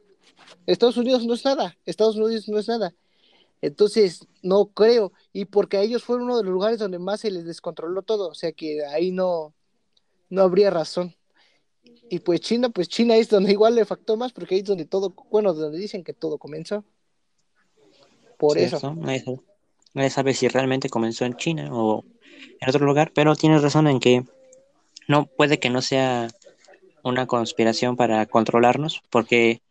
Estados 0.65 0.97
Unidos 0.97 1.25
no 1.25 1.33
es 1.33 1.43
nada, 1.45 1.77
Estados 1.85 2.15
Unidos 2.15 2.47
no 2.47 2.57
es 2.57 2.67
nada. 2.67 2.93
Entonces, 3.61 4.27
no 4.43 4.67
creo, 4.67 5.11
y 5.33 5.45
porque 5.45 5.77
a 5.77 5.81
ellos 5.81 6.03
fueron 6.03 6.25
uno 6.25 6.37
de 6.37 6.43
los 6.43 6.53
lugares 6.53 6.79
donde 6.79 6.99
más 6.99 7.21
se 7.21 7.31
les 7.31 7.45
descontroló 7.45 8.03
todo, 8.03 8.29
o 8.29 8.35
sea 8.35 8.51
que 8.51 8.85
ahí 8.85 9.11
no, 9.11 9.53
no 10.29 10.43
habría 10.43 10.69
razón. 10.69 11.16
Y 12.09 12.19
pues 12.19 12.39
China, 12.41 12.69
pues 12.69 12.87
China 12.87 13.15
es 13.15 13.29
donde 13.29 13.51
igual 13.51 13.75
le 13.75 13.85
factó 13.85 14.15
más, 14.17 14.31
porque 14.31 14.55
ahí 14.55 14.61
es 14.61 14.67
donde 14.67 14.85
todo, 14.85 15.13
bueno, 15.29 15.53
donde 15.53 15.77
dicen 15.77 16.03
que 16.03 16.13
todo 16.13 16.37
comenzó. 16.37 16.83
Por 18.37 18.57
Cierto, 18.57 18.77
eso. 18.77 18.95
Nadie 18.95 19.23
sabe, 19.23 19.39
nadie 19.93 20.09
sabe 20.09 20.33
si 20.33 20.47
realmente 20.47 20.89
comenzó 20.89 21.25
en 21.25 21.35
China 21.35 21.69
o 21.71 22.05
en 22.59 22.69
otro 22.69 22.85
lugar, 22.85 23.11
pero 23.13 23.35
tienes 23.35 23.61
razón 23.61 23.87
en 23.87 23.99
que 23.99 24.23
no 25.07 25.25
puede 25.25 25.59
que 25.59 25.69
no 25.69 25.81
sea 25.81 26.27
una 27.03 27.25
conspiración 27.25 27.95
para 27.95 28.25
controlarnos, 28.25 29.01
porque 29.09 29.61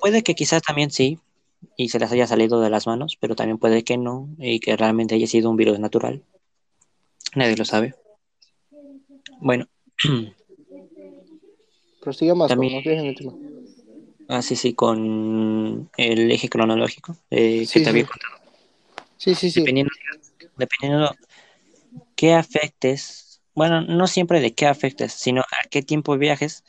puede 0.00 0.22
que 0.22 0.34
quizás 0.34 0.62
también 0.62 0.90
sí, 0.90 1.18
y 1.76 1.88
se 1.88 1.98
les 1.98 2.12
haya 2.12 2.26
salido 2.26 2.60
de 2.60 2.70
las 2.70 2.86
manos, 2.86 3.16
pero 3.20 3.34
también 3.34 3.58
puede 3.58 3.84
que 3.84 3.96
no, 3.96 4.28
y 4.38 4.60
que 4.60 4.76
realmente 4.76 5.14
haya 5.14 5.26
sido 5.26 5.50
un 5.50 5.56
virus 5.56 5.78
natural. 5.78 6.22
Nadie 7.34 7.56
lo 7.56 7.64
sabe. 7.64 7.94
Bueno, 9.40 9.68
Prosigamos 12.02 12.48
También- 12.48 12.82
con, 12.82 12.92
el 12.92 13.14
tema. 13.14 13.32
así 14.28 14.56
sí, 14.56 14.74
con 14.74 15.88
el 15.96 16.30
eje 16.32 16.48
cronológico 16.48 17.16
eh, 17.30 17.64
Sí, 17.64 17.78
que 17.78 17.84
te 17.84 17.90
había 17.90 18.02
sí. 18.02 18.08
contado. 18.08 18.32
Sí, 19.16 19.34
sí, 19.36 19.50
sí. 19.52 19.60
Dependiendo, 19.60 19.92
dependiendo 20.56 21.14
qué 22.16 22.34
afectes, 22.34 23.40
bueno, 23.54 23.82
no 23.82 24.06
siempre 24.08 24.40
de 24.40 24.52
qué 24.52 24.66
afectes, 24.66 25.12
sino 25.12 25.42
a 25.42 25.68
qué 25.70 25.82
tiempo 25.82 26.16
viajes. 26.18 26.64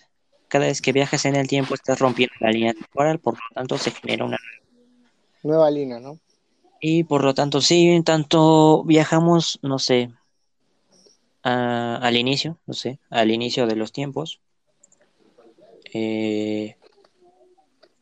Cada 0.49 0.65
vez 0.67 0.81
que 0.81 0.91
viajes 0.91 1.25
en 1.25 1.35
el 1.35 1.47
tiempo 1.47 1.73
estás 1.73 1.97
rompiendo 1.97 2.35
la 2.39 2.51
línea 2.51 2.73
temporal, 2.73 3.17
por 3.19 3.33
lo 3.33 3.39
tanto 3.55 3.77
se 3.79 3.89
genera 3.89 4.25
una... 4.25 4.37
Nueva 5.41 5.71
línea, 5.71 5.99
¿no? 5.99 6.19
Y 6.79 7.05
por 7.05 7.23
lo 7.23 7.33
tanto, 7.33 7.59
sí, 7.59 7.87
en 7.87 8.03
tanto 8.03 8.83
viajamos, 8.83 9.57
no 9.63 9.79
sé, 9.79 10.11
a- 11.43 11.95
al 12.01 12.17
inicio, 12.17 12.59
no 12.67 12.73
sé, 12.73 12.99
al 13.09 13.31
inicio 13.31 13.65
de 13.65 13.75
los 13.75 13.91
tiempos. 13.91 14.39
Eh, 15.93 16.77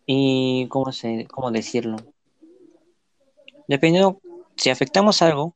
y 0.06 0.68
cómo 0.70 0.92
se, 0.92 1.28
cómo 1.28 1.52
decirlo. 1.52 1.98
Dependiendo, 3.68 4.22
si 4.56 4.70
afectamos 4.70 5.22
algo, 5.22 5.56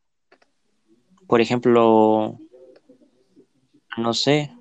por 1.28 1.42
ejemplo, 1.42 2.40
no 3.98 4.14
sé, 4.14 4.56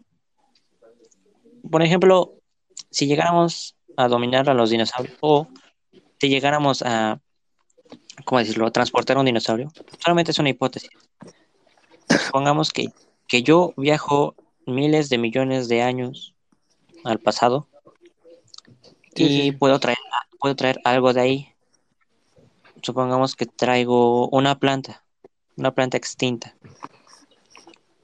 por 1.70 1.82
ejemplo, 1.82 2.34
si 2.90 3.06
llegáramos 3.06 3.76
a 3.96 4.08
dominar 4.08 4.48
a 4.48 4.54
los 4.54 4.70
dinosaurios 4.70 5.16
o 5.20 5.48
si 6.20 6.28
llegáramos 6.28 6.82
a, 6.82 7.20
¿cómo 8.24 8.38
decirlo?, 8.38 8.70
transportar 8.70 9.18
un 9.18 9.26
dinosaurio, 9.26 9.70
solamente 9.98 10.30
es 10.30 10.38
una 10.38 10.50
hipótesis. 10.50 10.90
Supongamos 12.26 12.70
que, 12.70 12.92
que 13.28 13.42
yo 13.42 13.72
viajo 13.76 14.34
miles 14.66 15.08
de 15.08 15.18
millones 15.18 15.68
de 15.68 15.82
años 15.82 16.33
al 17.04 17.18
pasado 17.20 17.68
Sí, 19.14 19.24
y 19.24 19.28
sí, 19.42 19.52
puedo 19.52 19.78
traer 19.78 19.98
puedo 20.40 20.56
traer 20.56 20.80
algo 20.84 21.12
de 21.12 21.20
ahí. 21.20 21.48
Supongamos 22.82 23.34
que 23.36 23.46
traigo 23.46 24.28
una 24.28 24.58
planta, 24.58 25.04
una 25.56 25.72
planta 25.72 25.96
extinta. 25.96 26.54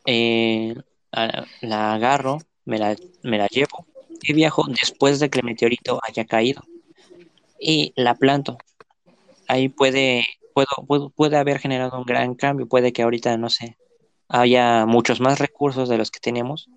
Eh, 0.06 0.74
la 1.60 1.92
agarro, 1.94 2.38
me 2.64 2.78
la, 2.78 2.96
me 3.22 3.36
la 3.38 3.46
llevo 3.48 3.86
y 4.22 4.32
viajo 4.32 4.64
después 4.68 5.20
de 5.20 5.28
que 5.28 5.40
el 5.40 5.44
meteorito 5.44 6.00
haya 6.06 6.24
caído 6.24 6.62
y 7.58 7.92
la 7.96 8.14
planto. 8.14 8.56
Ahí 9.48 9.68
puede, 9.68 10.24
puedo, 10.54 10.68
puedo- 10.86 11.10
puede 11.10 11.36
haber 11.36 11.58
generado 11.58 11.98
un 11.98 12.04
gran 12.04 12.34
cambio. 12.34 12.66
Puede 12.68 12.92
que 12.92 13.02
ahorita, 13.02 13.36
no 13.36 13.50
sé, 13.50 13.76
haya 14.28 14.86
muchos 14.86 15.20
más 15.20 15.38
recursos 15.38 15.88
de 15.88 15.98
los 15.98 16.10
que 16.10 16.20
tenemos. 16.20 16.68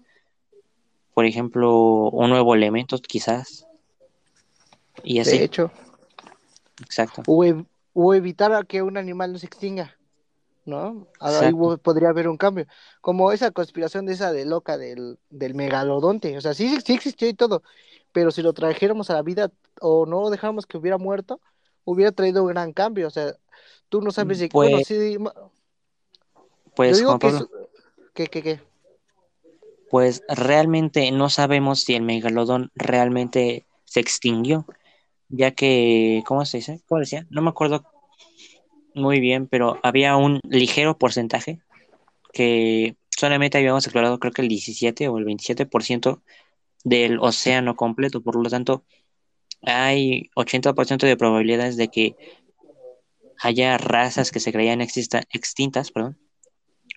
Por 1.13 1.25
ejemplo, 1.25 2.09
un 2.09 2.29
nuevo 2.29 2.55
elemento, 2.55 2.97
quizás. 2.99 3.67
Y 5.03 5.19
así, 5.19 5.37
De 5.37 5.43
hecho, 5.43 5.71
exacto. 6.81 7.23
o, 7.27 7.43
ev- 7.43 7.65
o 7.93 8.13
evitar 8.13 8.53
a 8.53 8.63
que 8.63 8.81
un 8.81 8.97
animal 8.97 9.33
no 9.33 9.37
se 9.39 9.45
extinga, 9.45 9.95
¿no? 10.65 11.07
Ahí 11.19 11.53
podría 11.83 12.09
haber 12.09 12.27
un 12.27 12.37
cambio. 12.37 12.65
Como 13.01 13.31
esa 13.31 13.51
conspiración 13.51 14.05
de 14.05 14.13
esa 14.13 14.31
de 14.31 14.45
loca 14.45 14.77
del, 14.77 15.19
del 15.29 15.55
megalodonte. 15.55 16.37
O 16.37 16.41
sea, 16.41 16.53
sí, 16.53 16.79
sí 16.83 16.93
existió 16.93 17.27
y 17.27 17.33
todo, 17.33 17.61
pero 18.11 18.31
si 18.31 18.41
lo 18.41 18.53
trajéramos 18.53 19.09
a 19.09 19.13
la 19.13 19.21
vida 19.21 19.51
o 19.81 20.05
no 20.05 20.29
dejáramos 20.29 20.65
que 20.65 20.77
hubiera 20.77 20.97
muerto, 20.97 21.41
hubiera 21.83 22.11
traído 22.11 22.43
un 22.43 22.49
gran 22.49 22.73
cambio. 22.73 23.07
O 23.07 23.11
sea, 23.11 23.35
tú 23.89 24.01
no 24.01 24.11
sabes 24.11 24.39
de 24.39 24.47
Pues- 24.49 24.71
bueno, 24.71 24.83
sí, 24.85 25.17
Pues, 26.75 26.91
yo 26.91 26.97
digo 26.97 27.19
que, 28.15 28.27
que- 28.27 28.61
pues 29.93 30.23
realmente 30.27 31.11
no 31.11 31.29
sabemos 31.29 31.81
si 31.81 31.93
el 31.93 32.01
megalodón 32.01 32.71
realmente 32.73 33.67
se 33.85 33.99
extinguió, 33.99 34.65
ya 35.29 35.51
que, 35.51 36.23
¿cómo 36.25 36.45
se 36.45 36.57
dice? 36.57 36.81
¿Cómo 36.87 36.97
decía? 36.97 37.27
No 37.29 37.43
me 37.43 37.51
acuerdo 37.51 37.85
muy 38.95 39.19
bien, 39.19 39.45
pero 39.45 39.79
había 39.83 40.15
un 40.15 40.39
ligero 40.49 40.97
porcentaje 40.97 41.61
que 42.31 42.95
solamente 43.11 43.59
habíamos 43.59 43.85
explorado, 43.85 44.17
creo 44.17 44.33
que 44.33 44.41
el 44.41 44.47
17 44.47 45.09
o 45.09 45.19
el 45.19 45.25
27% 45.25 46.23
del 46.83 47.19
océano 47.19 47.75
completo, 47.75 48.23
por 48.23 48.35
lo 48.35 48.49
tanto, 48.49 48.85
hay 49.61 50.31
80% 50.35 51.05
de 51.05 51.17
probabilidades 51.17 51.77
de 51.77 51.89
que 51.89 52.15
haya 53.39 53.77
razas 53.77 54.31
que 54.31 54.39
se 54.39 54.51
creían 54.51 54.81
extintas, 54.81 55.91
perdón, 55.91 56.17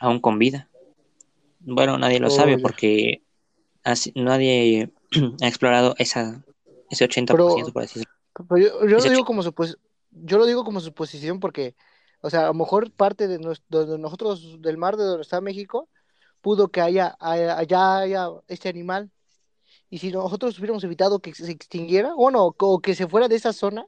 aún 0.00 0.18
con 0.18 0.38
vida. 0.38 0.70
Bueno, 1.66 1.98
nadie 1.98 2.20
lo 2.20 2.28
Oh, 2.28 2.30
sabe 2.30 2.58
porque 2.58 3.22
así- 3.82 4.12
nadie 4.14 4.90
ha 5.42 5.48
explorado 5.48 5.94
esa, 5.98 6.42
ese 6.90 7.04
80%, 7.04 7.72
por 7.72 7.82
así 7.82 7.98
decirlo. 8.00 8.14
Pero 8.48 8.58
yo, 8.58 8.86
yo 8.86 8.96
lo 8.98 9.02
digo 9.10 9.24
como 9.24 9.42
supos- 9.42 9.78
yo 10.10 10.38
lo 10.38 10.46
digo 10.46 10.64
como 10.64 10.80
suposición 10.80 11.40
porque, 11.40 11.74
o 12.20 12.30
sea, 12.30 12.44
a 12.44 12.46
lo 12.46 12.54
mejor 12.54 12.90
parte 12.92 13.26
de, 13.28 13.38
nosotros 13.38 14.62
del 14.62 14.76
mar 14.78 14.96
de 14.96 15.04
donde 15.04 15.22
está 15.22 15.40
México 15.40 15.88
pudo 16.40 16.68
que 16.68 16.80
haya, 16.80 17.16
haya- 17.18 17.58
allá 17.58 17.98
haya 17.98 18.28
este 18.46 18.68
animal 18.68 19.10
y 19.90 19.98
si 19.98 20.12
nosotros 20.12 20.56
hubiéramos 20.58 20.84
evitado 20.84 21.18
que 21.18 21.34
se 21.34 21.50
extinguiera, 21.50 22.14
bueno, 22.14 22.44
o 22.56 22.78
que 22.80 22.94
se 22.94 23.08
fuera 23.08 23.26
de 23.28 23.34
esa 23.36 23.52
zona, 23.52 23.86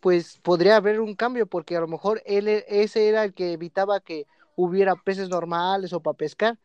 pues 0.00 0.38
podría 0.42 0.76
haber 0.76 1.00
un 1.00 1.14
cambio 1.14 1.46
porque 1.46 1.76
a 1.76 1.80
lo 1.80 1.88
mejor 1.88 2.22
él 2.26 2.48
e- 2.48 2.64
ese 2.68 3.08
era 3.08 3.24
el 3.24 3.32
que 3.32 3.52
evitaba 3.52 4.00
que 4.00 4.26
hubiera 4.54 4.94
peces 4.96 5.28
normales 5.28 5.92
o 5.92 6.00
para 6.00 6.16
pescar. 6.16 6.58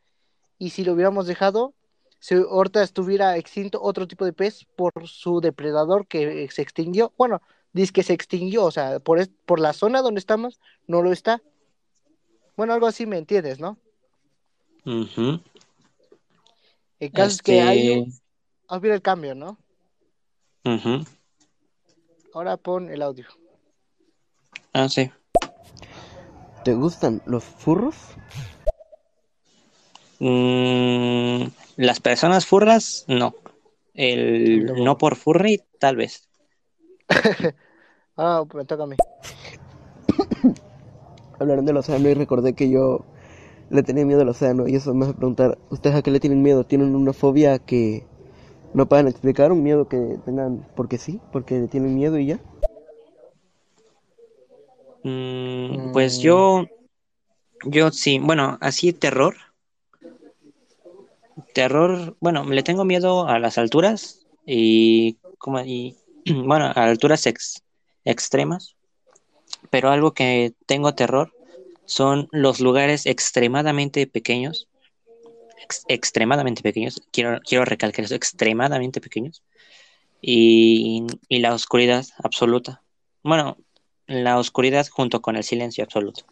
Y 0.61 0.69
si 0.69 0.83
lo 0.83 0.93
hubiéramos 0.93 1.25
dejado, 1.25 1.73
si 2.19 2.35
ahorita 2.35 2.83
estuviera 2.83 3.35
extinto 3.35 3.81
otro 3.81 4.07
tipo 4.07 4.25
de 4.25 4.31
pez 4.31 4.67
por 4.75 5.07
su 5.07 5.41
depredador 5.41 6.05
que 6.05 6.47
se 6.51 6.61
extinguió. 6.61 7.11
Bueno, 7.17 7.41
dice 7.73 7.91
que 7.91 8.03
se 8.03 8.13
extinguió, 8.13 8.65
o 8.65 8.69
sea, 8.69 8.99
por, 8.99 9.27
por 9.47 9.59
la 9.59 9.73
zona 9.73 10.03
donde 10.03 10.19
estamos, 10.19 10.59
no 10.85 11.01
lo 11.01 11.11
está. 11.11 11.41
Bueno, 12.55 12.73
algo 12.73 12.85
así 12.85 13.07
me 13.07 13.17
entiendes, 13.17 13.59
¿no? 13.59 13.79
Ujú. 14.85 15.41
El 16.99 17.11
caso 17.11 17.31
es 17.31 17.41
que 17.41 17.59
hay 17.59 17.89
un, 17.89 18.13
hubiera 18.69 18.93
el 18.93 19.01
cambio, 19.01 19.33
¿no? 19.33 19.57
ujú. 20.63 21.03
Ahora 22.35 22.55
pon 22.57 22.91
el 22.91 23.01
audio. 23.01 23.25
Ah, 24.73 24.87
sí. 24.87 25.09
¿Te 26.63 26.75
gustan 26.75 27.19
los 27.25 27.43
furros? 27.43 27.95
Mm, 30.23 31.47
las 31.77 31.99
personas 31.99 32.45
furras, 32.45 33.05
no. 33.07 33.33
El 33.95 34.65
No. 34.67 34.75
no 34.75 34.97
por 34.99 35.15
furry, 35.15 35.61
tal 35.79 35.95
vez. 35.95 36.27
Ah, 38.17 38.43
me 38.53 38.65
toca 38.65 38.83
a 38.83 38.87
mí. 38.87 38.97
Hablaron 41.39 41.65
del 41.65 41.77
océano 41.77 42.07
y 42.09 42.13
recordé 42.13 42.53
que 42.53 42.69
yo 42.69 43.03
le 43.71 43.81
tenía 43.81 44.05
miedo 44.05 44.21
al 44.21 44.29
océano 44.29 44.67
y 44.67 44.75
eso 44.75 44.93
me 44.93 45.05
hace 45.05 45.13
preguntar, 45.15 45.57
¿ustedes 45.71 45.95
a 45.95 46.01
qué 46.03 46.11
le 46.11 46.19
tienen 46.19 46.43
miedo? 46.43 46.65
¿Tienen 46.65 46.93
una 46.93 47.13
fobia 47.13 47.57
que 47.57 48.05
no 48.75 48.85
puedan 48.85 49.07
explicar? 49.07 49.51
¿Un 49.51 49.63
miedo 49.63 49.87
que 49.87 50.19
tengan 50.25 50.67
porque 50.75 50.99
sí? 50.99 51.19
¿Porque 51.31 51.61
le 51.61 51.67
tienen 51.67 51.95
miedo 51.95 52.19
y 52.19 52.27
ya? 52.27 52.39
Mm, 55.03 55.93
pues 55.93 56.19
Mm. 56.19 56.21
yo, 56.21 56.65
yo 57.65 57.91
sí, 57.91 58.19
bueno, 58.19 58.57
así 58.61 58.93
terror. 58.93 59.35
Terror, 61.53 62.15
bueno, 62.19 62.43
le 62.45 62.63
tengo 62.63 62.85
miedo 62.85 63.27
a 63.27 63.39
las 63.39 63.57
alturas 63.57 64.25
y, 64.45 65.17
como, 65.37 65.59
y 65.61 65.95
bueno, 66.25 66.65
a 66.65 66.83
alturas 66.83 67.25
ex- 67.25 67.63
extremas, 68.05 68.75
pero 69.69 69.89
algo 69.89 70.13
que 70.13 70.53
tengo 70.65 70.93
terror 70.95 71.33
son 71.85 72.27
los 72.31 72.59
lugares 72.59 73.05
extremadamente 73.05 74.07
pequeños, 74.07 74.67
ex- 75.63 75.85
extremadamente 75.87 76.61
pequeños, 76.61 77.01
quiero, 77.11 77.39
quiero 77.45 77.65
recalcar 77.65 78.05
eso, 78.05 78.15
extremadamente 78.15 79.01
pequeños, 79.01 79.43
y, 80.21 81.05
y 81.27 81.39
la 81.39 81.53
oscuridad 81.53 82.05
absoluta. 82.23 82.81
Bueno, 83.23 83.57
la 84.07 84.37
oscuridad 84.37 84.87
junto 84.87 85.21
con 85.21 85.35
el 85.35 85.43
silencio 85.43 85.83
absoluto. 85.83 86.25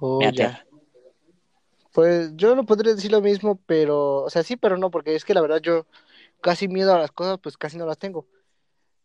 Oh, 0.00 0.20
ya. 0.30 0.64
Pues 1.98 2.30
yo 2.36 2.54
no 2.54 2.64
podría 2.64 2.94
decir 2.94 3.10
lo 3.10 3.20
mismo, 3.20 3.58
pero, 3.66 4.22
o 4.22 4.30
sea, 4.30 4.44
sí, 4.44 4.54
pero 4.54 4.76
no, 4.78 4.88
porque 4.88 5.16
es 5.16 5.24
que 5.24 5.34
la 5.34 5.40
verdad 5.40 5.60
yo 5.60 5.84
casi 6.40 6.68
miedo 6.68 6.94
a 6.94 6.98
las 7.00 7.10
cosas, 7.10 7.40
pues 7.42 7.56
casi 7.56 7.76
no 7.76 7.86
las 7.86 7.98
tengo. 7.98 8.24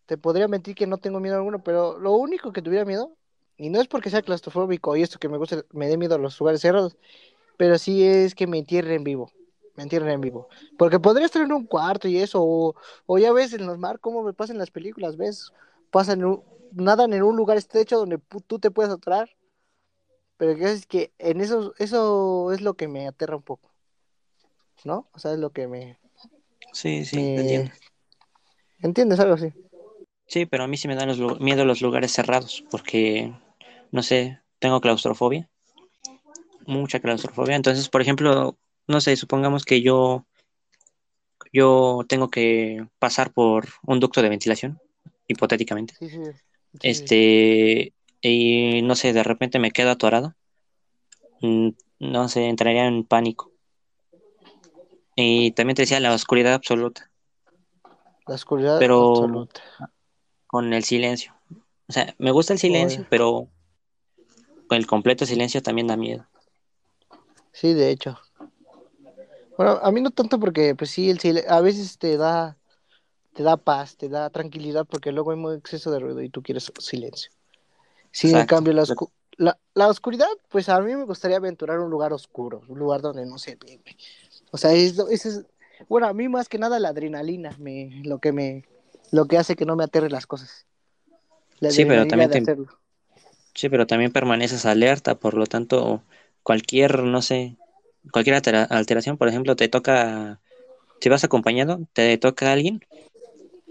Te 0.06 0.16
podría 0.16 0.48
mentir 0.48 0.76
que 0.76 0.86
no 0.86 1.00
tengo 1.00 1.20
miedo 1.20 1.36
alguno, 1.38 1.64
pero 1.64 1.98
lo 1.98 2.12
único 2.12 2.54
que 2.54 2.62
tuviera 2.62 2.86
miedo, 2.86 3.18
y 3.58 3.72
no 3.72 3.82
es 3.82 3.88
porque 3.88 4.12
sea 4.12 4.22
claustrofóbico 4.22 4.96
y 4.96 5.02
esto 5.02 5.18
que 5.18 5.28
me 5.28 5.40
gusta, 5.40 5.64
me 5.72 5.88
dé 5.88 5.98
miedo 5.98 6.14
a 6.14 6.20
los 6.20 6.40
lugares 6.40 6.62
cerrados, 6.62 6.98
pero 7.58 7.80
sí 7.80 8.04
es 8.06 8.36
que 8.36 8.46
me 8.46 8.60
entierren 8.60 9.04
vivo, 9.04 9.32
me 9.76 9.82
entierren 9.82 10.12
en 10.12 10.22
vivo. 10.22 10.48
Porque 10.78 11.00
podría 11.00 11.26
estar 11.26 11.42
en 11.42 11.52
un 11.52 11.66
cuarto 11.66 12.08
y 12.08 12.20
eso, 12.20 12.44
o, 12.44 12.76
o 13.08 13.18
ya 13.18 13.34
ves 13.34 13.54
en 13.54 13.66
los 13.66 13.80
mar 13.80 14.00
cómo 14.02 14.22
me 14.22 14.34
pasan 14.34 14.60
las 14.60 14.70
películas, 14.70 15.18
ves, 15.18 15.52
pasan, 15.90 16.22
en 16.22 16.44
nadan 16.74 17.12
en 17.14 17.24
un 17.24 17.38
lugar 17.38 17.58
estrecho 17.58 17.98
donde 17.98 18.20
tú 18.46 18.60
te 18.60 18.70
puedes 18.70 18.94
atorar, 18.94 19.32
pero 20.38 20.56
que 20.56 20.72
es 20.72 20.86
que 20.86 21.14
en 21.20 21.42
eso, 21.42 21.74
eso 21.78 22.52
es 22.52 22.62
lo 22.62 22.76
que 22.76 22.88
me 22.88 23.08
aterra 23.08 23.36
un 23.36 23.44
poco, 23.44 23.70
¿no? 24.84 25.08
O 25.14 25.20
sea, 25.20 25.34
es 25.34 25.40
lo 25.40 25.52
que 25.52 25.68
me, 25.68 25.98
Sí, 26.74 27.06
sí, 27.06 27.18
me- 27.18 27.42
entiendo. 27.42 27.72
¿entiendes? 28.82 29.20
Algo 29.20 29.36
así. 29.36 29.54
Sí, 30.28 30.46
pero 30.46 30.64
a 30.64 30.68
mí 30.68 30.78
sí 30.78 30.88
me 30.88 30.96
dan 30.96 31.16
los 31.16 31.40
miedo 31.40 31.66
los 31.66 31.82
lugares 31.82 32.12
cerrados, 32.12 32.64
porque, 32.72 33.32
no 33.92 34.02
sé, 34.04 34.40
tengo 34.60 34.82
claustrofobia, 34.82 35.50
mucha 36.66 37.00
claustrofobia. 37.00 37.56
Entonces, 37.56 37.90
por 37.90 38.02
ejemplo, 38.02 38.58
no 38.88 39.02
sé, 39.02 39.16
supongamos 39.16 39.66
que 39.66 39.82
yo, 39.82 40.26
yo 41.52 42.04
tengo 42.08 42.30
que 42.30 42.88
pasar 43.00 43.32
por 43.32 43.68
un 43.86 44.00
ducto 44.00 44.22
de 44.22 44.30
ventilación, 44.30 44.80
hipotéticamente. 45.28 45.94
Sí, 46.00 46.10
sí. 46.10 46.20
Este, 46.82 47.94
y 48.24 48.82
no 48.82 48.96
sé, 48.96 49.14
de 49.14 49.22
repente 49.22 49.60
me 49.60 49.72
quedo 49.72 49.92
atorado. 49.92 50.34
Mm, 51.42 51.70
No 52.00 52.28
sé, 52.30 52.48
entraría 52.48 52.86
en 52.88 53.04
pánico. 53.04 53.52
Y 55.16 55.52
también 55.52 55.76
te 55.76 55.84
decía 55.84 56.00
la 56.00 56.14
oscuridad 56.14 56.54
absoluta, 56.54 57.12
La 58.28 58.36
oscuridad 58.36 58.80
pero- 58.80 59.10
absoluta. 59.12 59.62
con 60.48 60.74
el 60.74 60.84
silencio. 60.84 61.34
O 61.88 61.94
sea, 61.94 62.16
me 62.18 62.32
gusta 62.32 62.54
el 62.54 62.60
silencio, 62.60 63.02
Oye. 63.02 63.08
pero 63.10 63.48
con 64.68 64.78
el 64.78 64.88
completo 64.88 65.26
silencio 65.26 65.62
también 65.62 65.88
da 65.88 65.98
miedo. 65.98 66.26
Sí, 67.52 67.74
de 67.74 67.90
hecho. 67.92 68.18
Bueno, 69.58 69.80
a 69.84 69.92
mí 69.92 70.02
no 70.02 70.10
tanto 70.12 70.40
porque, 70.40 70.74
pues 70.76 70.90
sí, 70.90 71.10
el 71.10 71.20
sile- 71.20 71.46
a 71.48 71.62
veces 71.62 71.98
te 72.00 72.18
da, 72.18 72.58
te 73.34 73.44
da 73.44 73.58
paz, 73.58 73.98
te 73.98 74.10
da 74.10 74.30
tranquilidad, 74.30 74.86
porque 74.90 75.12
luego 75.12 75.32
hay 75.32 75.38
muy 75.38 75.56
exceso 75.56 75.92
de 75.92 76.00
ruido 76.00 76.22
y 76.22 76.30
tú 76.30 76.42
quieres 76.42 76.72
silencio. 76.80 77.32
Sí, 78.14 78.32
en 78.32 78.46
cambio, 78.46 78.74
la, 78.74 78.84
oscu- 78.84 79.10
la, 79.38 79.58
la 79.74 79.88
oscuridad, 79.90 80.28
pues 80.50 80.70
a 80.70 80.80
mí 80.80 80.96
me 80.96 81.04
gustaría 81.04 81.38
aventurar 81.38 81.80
un 81.80 81.90
lugar 81.90 82.14
oscuro, 82.14 82.62
un 82.68 82.78
lugar 82.78 83.02
donde 83.02 83.26
no 83.26 83.40
se 83.40 83.56
ve, 83.56 83.80
güey. 83.84 83.98
O 84.52 84.58
sea, 84.58 84.72
es, 84.72 84.96
lo- 84.96 85.10
ese 85.10 85.30
es, 85.30 85.46
bueno, 85.90 86.08
a 86.08 86.14
mí 86.14 86.30
más 86.30 86.48
que 86.48 86.60
nada 86.60 86.78
la 86.80 86.90
adrenalina, 86.90 87.56
me, 87.58 88.02
lo 88.06 88.20
que 88.20 88.32
me, 88.32 88.66
lo 89.12 89.26
que 89.26 89.40
hace 89.40 89.56
que 89.56 89.66
no 89.66 89.76
me 89.76 89.84
aterren 89.84 90.12
las 90.12 90.28
cosas. 90.28 90.68
La 91.60 91.72
Sí, 91.72 91.86
pero 91.86 92.08
también 92.08 92.30
te-. 92.30 92.46
Sí, 93.56 93.68
pero 93.68 93.88
también 93.88 94.12
permaneces 94.12 94.66
alerta, 94.68 95.16
por 95.16 95.34
lo 95.34 95.48
tanto, 95.48 96.04
cualquier, 96.44 97.02
no 97.04 97.22
sé, 97.24 97.58
cualquier 98.12 98.36
altera- 98.36 98.64
alteración, 98.64 99.18
por 99.18 99.28
ejemplo, 99.28 99.56
te 99.56 99.70
toca, 99.70 100.40
si 101.02 101.10
vas 101.10 101.24
acompañado, 101.24 101.80
te 101.94 102.16
toca 102.20 102.50
a 102.50 102.54
alguien, 102.54 102.82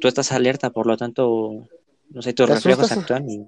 tú 0.00 0.08
estás 0.08 0.32
alerta, 0.32 0.70
por 0.70 0.86
lo 0.88 0.96
tanto, 0.96 1.68
no 2.10 2.22
sé, 2.22 2.32
tus 2.32 2.48
reflejos 2.48 2.90
actúan 2.90 3.30
y, 3.30 3.46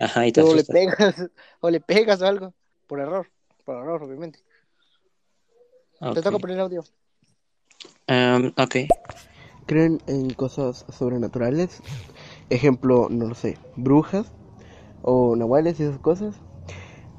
ajá, 0.00 0.26
y 0.26 0.32
te 0.32 0.42
o 0.42 0.54
le 0.54 0.64
pegas, 0.64 1.14
o 1.60 1.70
le 1.70 1.80
pegas 1.80 2.22
o 2.22 2.26
algo, 2.26 2.54
por 2.86 3.00
error, 3.00 3.26
por 3.64 3.76
error, 3.76 4.02
obviamente. 4.02 4.40
Te 6.00 6.08
Ok. 6.08 6.14
toca 6.22 6.38
poner 6.38 6.60
audio. 6.60 6.84
Em, 8.06 8.52
ok. 8.56 8.76
¿Creen 9.66 10.00
en 10.06 10.30
cosas 10.34 10.84
sobrenaturales? 10.88 11.82
Ejemplo, 12.48 13.08
no 13.10 13.26
lo 13.26 13.34
sé, 13.34 13.58
brujas 13.76 14.32
o 15.02 15.36
nahuales 15.36 15.78
y 15.78 15.84
esas 15.84 16.00
cosas. 16.00 16.34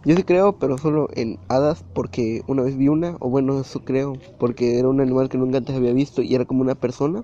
Yo 0.03 0.15
sí 0.15 0.23
creo, 0.23 0.53
pero 0.53 0.77
solo 0.77 1.07
en 1.13 1.39
hadas 1.47 1.83
porque 1.93 2.41
una 2.47 2.63
vez 2.63 2.75
vi 2.75 2.87
una, 2.87 3.17
o 3.19 3.29
bueno, 3.29 3.61
eso 3.61 3.81
creo, 3.81 4.13
porque 4.39 4.79
era 4.79 4.89
un 4.89 4.99
animal 4.99 5.29
que 5.29 5.37
nunca 5.37 5.59
antes 5.59 5.75
había 5.75 5.93
visto 5.93 6.21
y 6.23 6.33
era 6.35 6.45
como 6.45 6.61
una 6.61 6.75
persona 6.75 7.23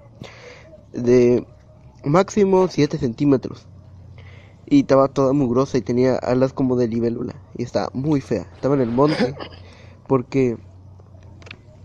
de 0.94 1.46
máximo 2.04 2.68
7 2.68 2.98
centímetros. 2.98 3.68
Y 4.70 4.82
estaba 4.82 5.08
toda 5.10 5.34
mugrosa 5.34 5.78
y 5.78 5.82
tenía 5.82 6.18
alas 6.18 6.54
como 6.54 6.76
de 6.76 6.88
libélula 6.90 7.36
y 7.58 7.64
estaba 7.64 7.90
muy 7.94 8.22
fea. 8.22 8.48
Estaba 8.56 8.76
en 8.76 8.82
el 8.82 8.92
monte 8.92 9.36
porque... 10.08 10.58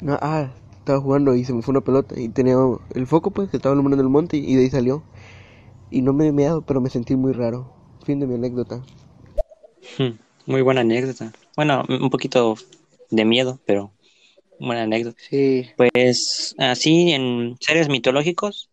no, 0.01 0.19
ah, 0.21 0.51
estaba 0.79 1.01
jugando 1.01 1.35
y 1.35 1.45
se 1.45 1.53
me 1.53 1.63
fue 1.63 1.73
una 1.73 1.81
pelota 1.81 2.19
y 2.21 2.29
tenía 2.29 2.57
el 2.95 3.07
foco 3.07 3.31
pues 3.31 3.51
que 3.51 3.57
estaba 3.57 3.73
alumbrando 3.75 4.03
el 4.03 4.09
monte 4.09 4.37
y 4.37 4.55
de 4.57 4.63
ahí 4.63 4.71
salió. 4.71 5.03
Y 5.91 6.03
no 6.03 6.13
me 6.15 6.25
dio 6.25 6.33
miedo, 6.35 6.63
pero 6.63 6.81
me 6.81 6.91
sentí 6.91 7.17
muy 7.17 7.33
raro. 7.33 7.73
Fin 8.05 8.21
de 8.21 8.27
mi 8.27 8.35
anécdota. 8.37 8.83
Hmm, 9.99 10.19
Muy 10.47 10.63
buena 10.63 10.81
anécdota. 10.83 11.33
Bueno, 11.57 11.85
un 11.89 12.11
poquito 12.11 12.57
de 13.11 13.25
miedo, 13.25 13.61
pero 13.67 13.93
buena 14.61 14.85
anécdota. 14.85 15.23
Sí, 15.31 15.71
Pues 15.77 16.55
así 16.59 17.13
en 17.13 17.57
seres 17.61 17.89
mitológicos, 17.91 18.72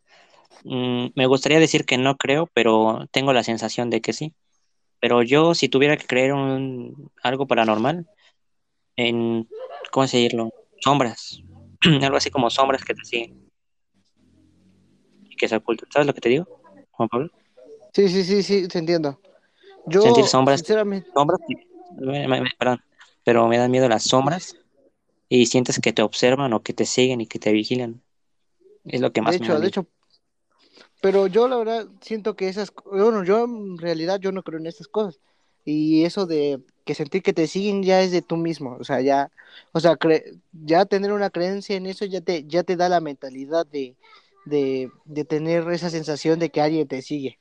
mm, 0.64 1.08
me 1.16 1.26
gustaría 1.26 1.60
decir 1.60 1.86
que 1.86 1.98
no 1.98 2.18
creo, 2.18 2.48
pero 2.54 3.08
tengo 3.12 3.34
la 3.34 3.44
sensación 3.44 3.90
de 3.90 4.02
que 4.02 4.14
sí. 4.14 4.34
Pero 5.00 5.24
yo, 5.24 5.54
si 5.56 5.70
tuviera 5.70 5.96
que 5.98 6.06
creer 6.06 6.34
un, 6.34 7.12
algo 7.24 7.48
paranormal, 7.48 8.06
en, 8.96 9.48
¿cómo 9.92 10.04
decirlo? 10.06 10.52
Sombras. 10.82 11.42
Algo 12.02 12.18
así 12.18 12.30
como 12.30 12.50
sombras 12.50 12.84
que 12.84 12.94
te 12.94 13.06
siguen 13.06 13.50
y 15.30 15.36
que 15.38 15.48
se 15.48 15.56
ocultan. 15.56 15.90
¿Sabes 15.92 16.08
lo 16.08 16.14
que 16.14 16.22
te 16.22 16.30
digo, 16.30 16.48
Juan 16.92 17.08
Pablo? 17.10 17.30
sí, 17.94 18.10
sí, 18.10 18.24
sí, 18.24 18.44
sí, 18.44 18.68
te 18.68 18.80
entiendo. 18.80 19.20
Yo, 19.86 20.02
Sentir 20.02 20.28
sombras. 20.28 20.60
sinceramente, 20.60 21.10
Sombras, 21.14 21.40
que- 21.48 21.56
me- 21.92 22.28
me- 22.28 22.42
me- 22.42 22.50
perdón, 22.58 22.82
pero 23.24 23.48
me 23.48 23.58
dan 23.58 23.72
miedo 23.72 23.88
las 23.88 24.04
sombras 24.04 24.56
y 25.30 25.46
sientes 25.46 25.80
que 25.80 25.94
te 25.94 26.02
observan 26.02 26.52
o 26.54 26.62
que 26.62 26.74
te 26.74 26.86
siguen 26.86 27.22
y 27.22 27.28
que 27.28 27.40
te 27.40 27.52
vigilan. 27.54 28.02
Es 28.86 29.00
lo 29.02 29.12
que 29.14 29.22
más 29.22 29.34
de 29.34 29.40
me 29.40 29.46
hecho, 29.46 29.54
da 29.54 29.60
de 29.60 29.68
hecho, 29.68 29.88
pero 31.02 31.28
yo 31.28 31.48
la 31.48 31.58
verdad 31.58 31.88
siento 32.02 32.36
que 32.36 32.50
esas, 32.50 32.72
bueno, 32.86 33.24
yo 33.24 33.46
en 33.46 33.78
realidad 33.78 34.20
yo 34.20 34.32
no 34.32 34.44
creo 34.44 34.60
en 34.60 34.68
estas 34.68 34.88
cosas. 34.88 35.20
y 35.66 36.06
eso 36.06 36.26
de 36.26 36.62
que 36.86 36.96
sentir 36.96 37.22
que 37.24 37.34
te 37.34 37.48
siguen 37.48 37.84
ya 37.84 38.02
es 38.02 38.12
de 38.12 38.22
tú 38.24 38.38
mismo, 38.38 38.78
o 38.80 38.84
sea, 38.84 39.02
ya, 39.02 39.32
o 39.74 39.80
sea, 39.80 39.98
ya 40.54 40.86
tener 40.86 41.12
una 41.14 41.30
creencia 41.30 41.76
en 41.78 41.86
eso 41.86 42.06
ya 42.06 42.22
te, 42.22 42.46
ya 42.48 42.64
te 42.64 42.76
da 42.76 42.90
la 42.90 43.02
mentalidad 43.02 43.66
de, 43.68 43.96
de, 44.46 44.92
de 45.06 45.26
tener 45.26 45.70
esa 45.72 45.90
sensación 45.90 46.40
de 46.40 46.50
que 46.50 46.62
alguien 46.62 46.88
te 46.88 47.02
sigue. 47.02 47.40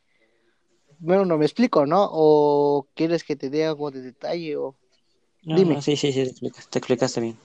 Bueno, 0.98 1.24
no 1.24 1.38
me 1.38 1.44
explico, 1.46 1.86
¿no? 1.86 2.08
¿O 2.10 2.86
quieres 2.94 3.24
que 3.24 3.36
te 3.36 3.50
dé 3.50 3.64
algo 3.66 3.90
de 3.90 4.02
detalle? 4.02 4.56
O... 4.56 4.74
Dime. 5.42 5.80
sí, 5.82 5.96
sí, 5.96 6.12
sí, 6.12 6.22
te 6.24 6.30
explicaste, 6.30 6.70
te 6.70 6.78
explicaste 6.78 7.20
bien. 7.20 7.38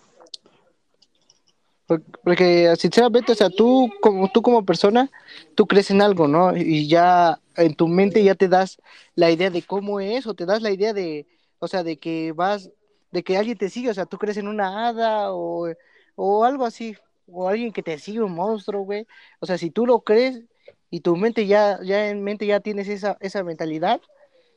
Porque 2.24 2.76
sinceramente, 2.78 3.32
o 3.32 3.36
sea, 3.36 3.50
tú 3.50 3.90
como 4.02 4.32
tú 4.32 4.42
como 4.42 4.66
persona, 4.66 5.12
tú 5.56 5.68
crees 5.68 5.92
en 5.92 6.02
algo, 6.02 6.28
¿no? 6.28 6.56
Y 6.56 6.88
ya 6.88 7.40
en 7.56 7.76
tu 7.76 7.88
mente 7.88 8.24
ya 8.24 8.36
te 8.36 8.48
das 8.48 8.78
la 9.16 9.32
idea 9.32 9.50
de 9.50 9.62
cómo 9.64 10.00
es 10.00 10.28
o 10.28 10.34
te 10.34 10.46
das 10.46 10.62
la 10.62 10.72
idea 10.72 10.94
de, 10.94 11.28
o 11.60 11.68
sea, 11.68 11.84
de 11.84 11.98
que 12.00 12.32
vas, 12.34 12.72
de 13.12 13.24
que 13.24 13.38
alguien 13.38 13.58
te 13.58 13.70
sigue, 13.70 13.90
o 13.90 13.94
sea, 13.94 14.06
tú 14.06 14.18
crees 14.18 14.38
en 14.38 14.48
una 14.48 14.88
hada 14.88 15.34
o, 15.34 15.68
o 16.16 16.44
algo 16.46 16.66
así, 16.66 16.96
o 17.28 17.48
alguien 17.48 17.72
que 17.72 17.84
te 17.84 17.98
sigue 18.00 18.22
un 18.22 18.34
monstruo, 18.34 18.84
güey. 18.84 19.08
O 19.40 19.46
sea, 19.46 19.58
si 19.58 19.70
tú 19.70 19.86
lo 19.86 20.02
crees 20.02 20.42
y 20.90 21.02
tu 21.02 21.16
mente 21.16 21.48
ya, 21.48 21.80
ya 21.84 22.10
en 22.10 22.24
mente 22.24 22.46
ya 22.46 22.60
tienes 22.60 22.88
esa, 22.88 23.18
esa 23.22 23.44
mentalidad, 23.44 24.02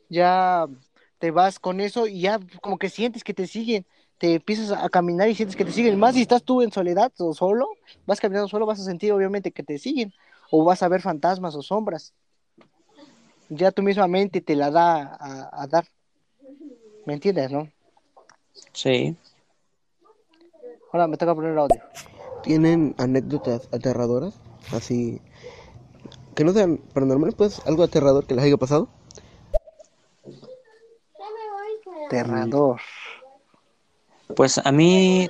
ya 0.09 0.67
te 1.19 1.31
vas 1.31 1.59
con 1.59 1.81
eso 1.81 2.07
y 2.07 2.21
ya 2.23 2.41
como 2.63 2.79
que 2.79 2.91
sientes 2.91 3.25
que 3.25 3.35
te 3.35 3.47
siguen 3.47 3.87
te 4.19 4.35
empiezas 4.35 4.73
a 4.73 4.89
caminar 4.89 5.29
y 5.29 5.35
sientes 5.35 5.57
que 5.57 5.65
te 5.65 5.73
siguen. 5.73 5.99
Más 5.99 6.15
si 6.15 6.23
estás 6.23 6.43
tú 6.43 6.63
en 6.63 6.73
soledad 6.73 7.13
o 7.19 7.35
solo, 7.35 7.69
vas 8.07 8.21
caminando 8.21 8.49
solo, 8.49 8.67
vas 8.67 8.81
a 8.81 8.85
sentir 8.85 9.13
obviamente 9.13 9.53
que 9.53 9.63
te 9.63 9.79
siguen. 9.79 10.13
O 10.51 10.65
vas 10.65 10.83
a 10.83 10.89
ver 10.89 11.03
fantasmas 11.03 11.55
o 11.55 11.63
sombras. 11.63 12.15
Ya 13.49 13.71
tu 13.71 13.83
misma 13.83 14.07
mente 14.07 14.41
te 14.41 14.57
la 14.57 14.71
da 14.71 15.17
a, 15.21 15.67
dar. 15.67 15.87
¿Me 17.05 17.15
entiendes, 17.15 17.51
no? 17.51 17.69
Sí. 18.73 19.17
Ahora 20.93 21.07
me 21.07 21.17
toca 21.17 21.35
poner 21.35 21.53
el 21.53 21.59
audio. 21.59 21.81
¿Tienen 22.43 22.95
anécdotas 22.99 23.69
aterradoras? 23.73 24.41
Así. 24.73 25.21
Que 26.35 26.45
no 26.45 26.53
sean 26.53 26.79
paranormales, 26.79 27.35
pues 27.35 27.61
algo 27.67 27.83
aterrador 27.83 28.27
que 28.27 28.35
les 28.35 28.45
haya 28.45 28.57
pasado. 28.57 28.89
Aterrador. 32.07 32.81
Pues 34.35 34.59
a 34.59 34.73
mí... 34.73 35.29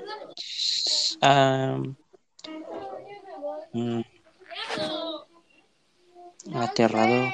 Mm, 3.72 4.00
aterrador. 6.54 7.32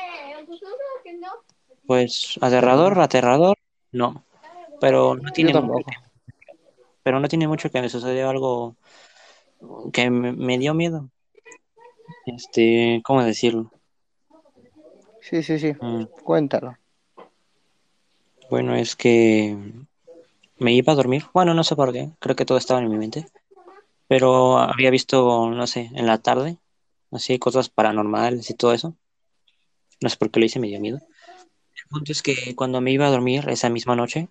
Pues 1.87 2.39
aterrador, 2.41 2.99
aterrador, 3.01 3.59
no. 3.93 4.25
Pero 4.81 5.15
no 5.15 5.31
tiene 5.31 5.61
mucho 5.61 5.87
pero 7.03 7.21
no 7.21 7.29
tiene 7.29 7.49
mucho 7.49 7.71
que 7.71 7.81
me 7.81 7.89
sucedió 7.89 8.29
algo 8.29 8.77
que 9.93 10.11
me, 10.11 10.59
dio 10.59 10.75
miedo. 10.75 11.11
Este, 12.27 13.01
¿cómo 13.05 13.25
decirlo? 13.25 13.71
Sí, 15.21 15.43
sí, 15.43 15.59
sí. 15.59 15.73
Mm. 15.81 16.05
Cuéntalo. 16.23 16.77
Bueno, 18.51 18.75
es 18.75 18.95
que 18.97 19.57
me 20.63 20.73
iba 20.73 20.93
a 20.93 20.97
dormir. 20.97 21.25
Bueno, 21.35 21.55
no 21.55 21.65
sé 21.65 21.77
por 21.77 21.93
qué, 21.93 22.11
creo 22.19 22.37
que 22.37 22.45
todo 22.45 22.59
estaba 22.59 22.81
en 22.81 22.89
mi 22.89 22.97
mente. 22.97 23.27
Pero 24.09 24.59
había 24.59 24.91
visto, 24.91 25.51
no 25.51 25.67
sé, 25.67 25.91
en 25.95 26.07
la 26.07 26.19
tarde, 26.19 26.59
así 27.11 27.39
cosas 27.39 27.69
paranormales 27.69 28.49
y 28.51 28.55
todo 28.55 28.73
eso. 28.73 28.97
No 30.01 30.09
sé 30.09 30.17
por 30.17 30.31
qué 30.31 30.41
lo 30.41 30.47
hice, 30.47 30.61
me 30.61 30.69
dio 30.69 30.81
miedo. 30.81 31.01
El 31.77 31.89
punto 31.89 32.13
es 32.13 32.23
que 32.23 32.55
cuando 32.57 32.81
me 32.81 32.93
iba 32.93 33.07
a 33.07 33.11
dormir 33.11 33.49
esa 33.49 33.69
misma 33.69 33.97
noche, 33.97 34.29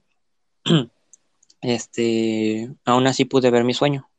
este, 1.61 2.73
aún 2.85 3.07
así 3.07 3.25
pude 3.25 3.51
ver 3.51 3.63
mi 3.63 3.73
sueño 3.73 4.09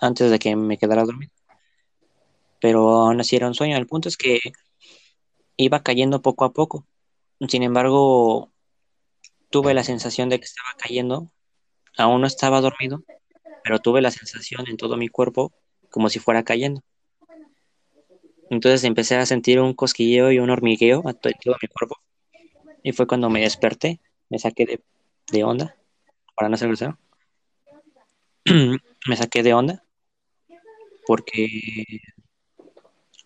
antes 0.00 0.30
de 0.30 0.38
que 0.38 0.56
me 0.56 0.78
quedara 0.78 1.04
dormido. 1.04 1.32
Pero 2.60 2.90
aún 2.90 3.20
así 3.20 3.36
era 3.36 3.46
un 3.46 3.54
sueño. 3.54 3.76
El 3.76 3.86
punto 3.86 4.08
es 4.08 4.16
que 4.16 4.40
iba 5.56 5.82
cayendo 5.82 6.22
poco 6.22 6.44
a 6.44 6.52
poco. 6.52 6.86
Sin 7.48 7.62
embargo, 7.62 8.50
tuve 9.50 9.74
la 9.74 9.84
sensación 9.84 10.28
de 10.28 10.38
que 10.38 10.46
estaba 10.46 10.70
cayendo 10.78 11.30
Aún 11.98 12.20
no 12.20 12.26
estaba 12.28 12.60
dormido, 12.60 13.02
pero 13.64 13.80
tuve 13.80 14.00
la 14.00 14.12
sensación 14.12 14.68
en 14.68 14.76
todo 14.76 14.96
mi 14.96 15.08
cuerpo 15.08 15.52
como 15.90 16.08
si 16.08 16.20
fuera 16.20 16.44
cayendo. 16.44 16.80
Entonces 18.50 18.84
empecé 18.84 19.16
a 19.16 19.26
sentir 19.26 19.60
un 19.60 19.74
cosquilleo 19.74 20.30
y 20.30 20.38
un 20.38 20.48
hormigueo 20.48 21.02
a 21.06 21.12
todo, 21.12 21.56
mi 21.60 21.68
cuerpo. 21.68 21.96
Y 22.84 22.92
fue 22.92 23.06
cuando 23.06 23.28
me 23.28 23.40
desperté, 23.40 24.00
me 24.30 24.38
saqué 24.38 24.80
de, 25.30 25.44
onda, 25.44 25.76
para 26.36 26.48
no 26.48 26.56
ser 26.56 26.68
grosero. 26.68 26.96
me 29.06 29.16
saqué 29.16 29.42
de 29.42 29.52
onda 29.52 29.84
porque 31.04 31.84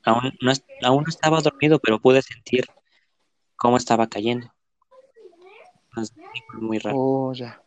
aún 0.05 0.33
no, 0.41 0.53
aún 0.83 1.03
no 1.03 1.09
estaba 1.09 1.41
dormido, 1.41 1.79
pero 1.79 2.01
pude 2.01 2.23
sentir 2.23 2.65
cómo 3.57 3.77
estaba 3.77 4.09
cayendo. 4.09 4.53
Muy 6.55 6.79
raro. 6.79 6.97
Oh, 6.99 7.33
ya. 7.35 7.63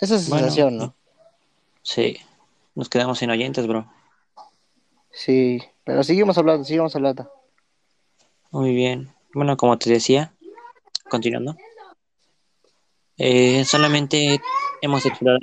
Esa 0.00 0.18
sensación, 0.18 0.76
¿no? 0.76 0.94
Sí, 1.82 2.18
nos 2.74 2.88
quedamos 2.88 3.18
sin 3.18 3.30
oyentes, 3.30 3.66
bro. 3.66 3.90
Sí, 5.10 5.60
pero 5.84 6.04
seguimos 6.04 6.38
hablando, 6.38 6.64
seguimos 6.64 6.94
hablando. 6.94 7.30
Muy 8.50 8.74
bien. 8.74 9.12
Bueno, 9.34 9.56
como 9.56 9.78
te 9.78 9.90
decía, 9.90 10.32
continuando. 11.10 11.56
Eh, 13.16 13.64
solamente 13.64 14.40
hemos 14.80 15.04
explorado 15.04 15.40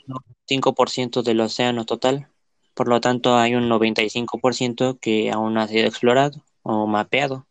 5% 0.47 1.23
del 1.23 1.41
océano 1.41 1.85
total, 1.85 2.29
por 2.73 2.87
lo 2.87 3.01
tanto 3.01 3.35
hay 3.35 3.55
un 3.55 3.69
95% 3.69 4.97
que 4.99 5.31
aún 5.31 5.53
no 5.53 5.61
ha 5.61 5.67
sido 5.67 5.85
explorado 5.87 6.41
o 6.61 6.87
mapeado. 6.87 7.47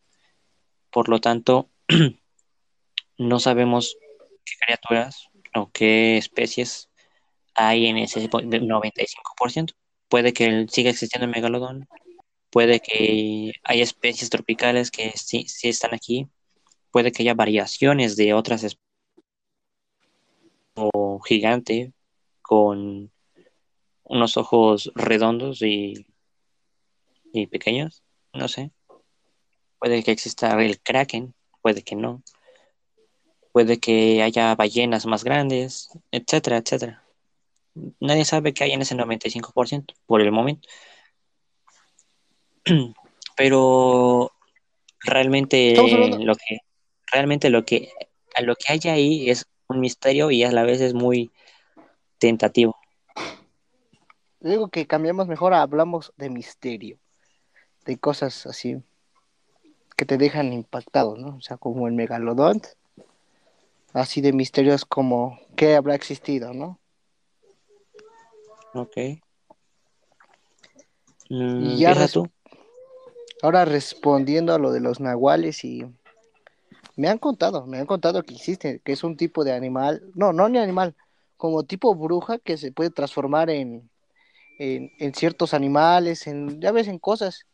Por 0.89 1.09
lo 1.09 1.21
tanto, 1.21 1.69
no 3.17 3.39
sabemos 3.39 3.97
qué 4.45 4.53
criaturas 4.65 5.29
o 5.53 5.69
qué 5.71 6.17
especies 6.17 6.89
hay 7.55 7.87
en 7.87 7.97
ese 7.97 8.29
95%. 8.29 9.73
Puede 10.09 10.33
que 10.33 10.67
siga 10.69 10.91
existiendo 10.91 11.25
el 11.25 11.31
megalodón, 11.31 11.87
puede 12.51 12.79
que 12.79 13.53
haya 13.63 13.83
especies 13.83 14.29
tropicales 14.29 14.91
que 14.91 15.11
sí, 15.15 15.47
sí 15.47 15.69
están 15.69 15.93
aquí, 15.93 16.29
puede 16.91 17.11
que 17.11 17.23
haya 17.23 17.33
variaciones 17.33 18.15
de 18.15 18.33
otras 18.33 18.63
especies, 18.63 18.85
o 20.75 21.19
gigante 21.21 21.93
con 22.41 23.11
unos 24.03 24.37
ojos 24.37 24.91
redondos 24.95 25.61
y, 25.61 26.05
y 27.33 27.47
pequeños, 27.47 28.03
no 28.33 28.47
sé. 28.47 28.71
Puede 29.79 30.03
que 30.03 30.11
exista 30.11 30.61
el 30.61 30.79
kraken, 30.81 31.33
puede 31.61 31.83
que 31.83 31.95
no. 31.95 32.21
Puede 33.51 33.79
que 33.79 34.21
haya 34.21 34.53
ballenas 34.55 35.05
más 35.05 35.23
grandes, 35.23 35.89
etcétera, 36.11 36.57
etcétera 36.57 37.04
nadie 37.99 38.25
sabe 38.25 38.53
qué 38.53 38.63
hay 38.63 38.71
en 38.71 38.81
ese 38.81 38.95
95% 38.95 39.93
por 40.05 40.21
el 40.21 40.31
momento. 40.31 40.67
Pero 43.37 44.31
realmente 45.01 45.75
lo 45.75 46.35
que 46.35 46.59
realmente 47.11 47.49
lo 47.49 47.63
que 47.65 47.91
a 48.35 48.41
lo 48.41 48.55
que 48.55 48.73
hay 48.73 48.79
ahí 48.89 49.29
es 49.29 49.45
un 49.67 49.79
misterio 49.79 50.31
y 50.31 50.43
a 50.43 50.51
la 50.51 50.63
vez 50.63 50.81
es 50.81 50.93
muy 50.93 51.31
tentativo. 52.17 52.75
Digo 54.39 54.69
que 54.69 54.87
cambiamos 54.87 55.27
mejor, 55.27 55.53
hablamos 55.53 56.13
de 56.17 56.29
misterio, 56.29 56.99
de 57.85 57.97
cosas 57.97 58.45
así 58.45 58.77
que 59.95 60.05
te 60.05 60.17
dejan 60.17 60.53
impactado, 60.53 61.15
¿no? 61.15 61.37
O 61.37 61.41
sea, 61.41 61.57
como 61.57 61.87
el 61.87 61.93
megalodón, 61.93 62.61
así 63.93 64.21
de 64.21 64.33
misterios 64.33 64.85
como 64.85 65.39
qué 65.55 65.75
habrá 65.75 65.95
existido, 65.95 66.53
¿no? 66.53 66.79
Ok. 68.75 68.97
y 71.29 71.77
ya 71.77 72.07
tú. 72.07 72.29
Ahora 73.41 73.63
respondiendo 73.63 74.53
a 74.53 74.59
lo 74.59 74.71
de 74.71 74.81
los 74.81 74.99
nahuales 74.99 75.63
y 75.63 75.85
me 76.97 77.07
han 77.07 77.17
contado, 77.17 77.65
me 77.65 77.79
han 77.79 77.85
contado 77.85 78.23
que 78.23 78.33
existe, 78.33 78.81
que 78.83 78.91
es 78.91 79.03
un 79.03 79.15
tipo 79.15 79.43
de 79.43 79.53
animal, 79.53 80.01
no, 80.13 80.33
no 80.33 80.49
ni 80.49 80.57
animal, 80.57 80.95
como 81.37 81.63
tipo 81.63 81.95
bruja 81.95 82.37
que 82.37 82.57
se 82.57 82.71
puede 82.71 82.89
transformar 82.89 83.49
en, 83.49 83.89
en, 84.59 85.13
ciertos 85.13 85.53
animales, 85.53 86.27
en, 86.27 86.59
ya 86.61 86.71
ves, 86.71 86.87
en 86.87 86.99
cosas. 86.99 87.45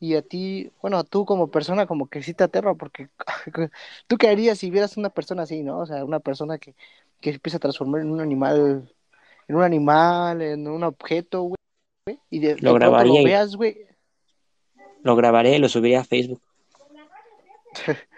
Y 0.00 0.14
a 0.14 0.22
ti, 0.22 0.70
bueno, 0.80 1.02
tú 1.04 1.24
como 1.24 1.50
persona 1.50 1.86
como 1.86 2.08
que 2.08 2.22
sí 2.22 2.34
te 2.34 2.44
aterra, 2.44 2.74
porque 2.74 3.08
tú 4.06 4.16
qué 4.16 4.28
harías 4.28 4.58
si 4.58 4.70
vieras 4.70 4.96
una 4.96 5.10
persona 5.10 5.42
así, 5.42 5.62
¿no? 5.62 5.80
O 5.80 5.86
sea, 5.86 6.04
una 6.04 6.20
persona 6.20 6.58
que, 6.58 6.74
que 7.20 7.30
empieza 7.30 7.56
a 7.56 7.60
transformar 7.60 8.02
en 8.02 8.10
un 8.10 8.20
animal 8.20 8.88
en 9.48 9.56
un 9.56 9.62
animal, 9.62 10.42
en 10.42 10.68
un 10.68 10.84
objeto, 10.84 11.42
güey. 11.42 12.18
Y 12.30 12.38
de, 12.38 12.56
lo 12.60 12.74
grabaría. 12.74 13.20
Lo 13.20 13.24
veas, 13.26 13.56
güey. 13.56 13.78
Lo 15.02 15.16
grabaré 15.16 15.56
y 15.56 15.58
lo 15.58 15.68
subiría 15.68 16.00
a 16.00 16.04
Facebook. 16.04 16.42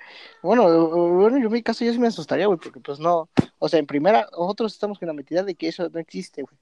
Bueno, 0.42 0.88
bueno, 0.88 1.36
yo 1.38 1.48
en 1.48 1.52
mi 1.52 1.62
caso 1.62 1.84
yo 1.84 1.92
sí 1.92 1.98
me 1.98 2.06
asustaría, 2.06 2.46
güey, 2.46 2.58
porque 2.58 2.80
pues 2.80 2.98
no, 2.98 3.28
o 3.58 3.68
sea, 3.68 3.78
en 3.78 3.86
primera, 3.86 4.26
nosotros 4.32 4.72
estamos 4.72 4.98
con 4.98 5.06
la 5.06 5.12
mentira 5.12 5.42
de 5.42 5.54
que 5.54 5.68
eso 5.68 5.86
no 5.90 6.00
existe, 6.00 6.40
güey. 6.40 6.56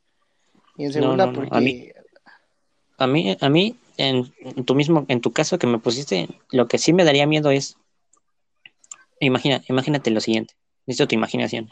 Y 0.77 0.87
en 0.87 0.93
segunda, 0.93 1.27
no, 1.27 1.31
no. 1.31 1.39
porque... 1.39 1.57
A 1.57 1.61
mí, 1.61 1.89
a 2.99 3.07
mí, 3.07 3.37
a 3.41 3.49
mí, 3.49 3.77
en, 3.97 4.33
en 4.41 4.65
tu 4.65 4.75
mismo, 4.75 5.05
en 5.07 5.21
tu 5.21 5.33
caso 5.33 5.61
que 5.61 5.69
me 5.69 5.79
pusiste, 5.79 6.29
lo 6.51 6.67
que 6.67 6.79
sí 6.79 6.93
me 6.93 7.05
daría 7.05 7.29
miedo 7.29 7.53
es, 7.53 7.77
imagina, 9.21 9.63
imagínate 9.69 10.11
lo 10.11 10.21
siguiente, 10.21 10.55
necesito 10.85 11.07
tu 11.07 11.15
imaginación. 11.15 11.69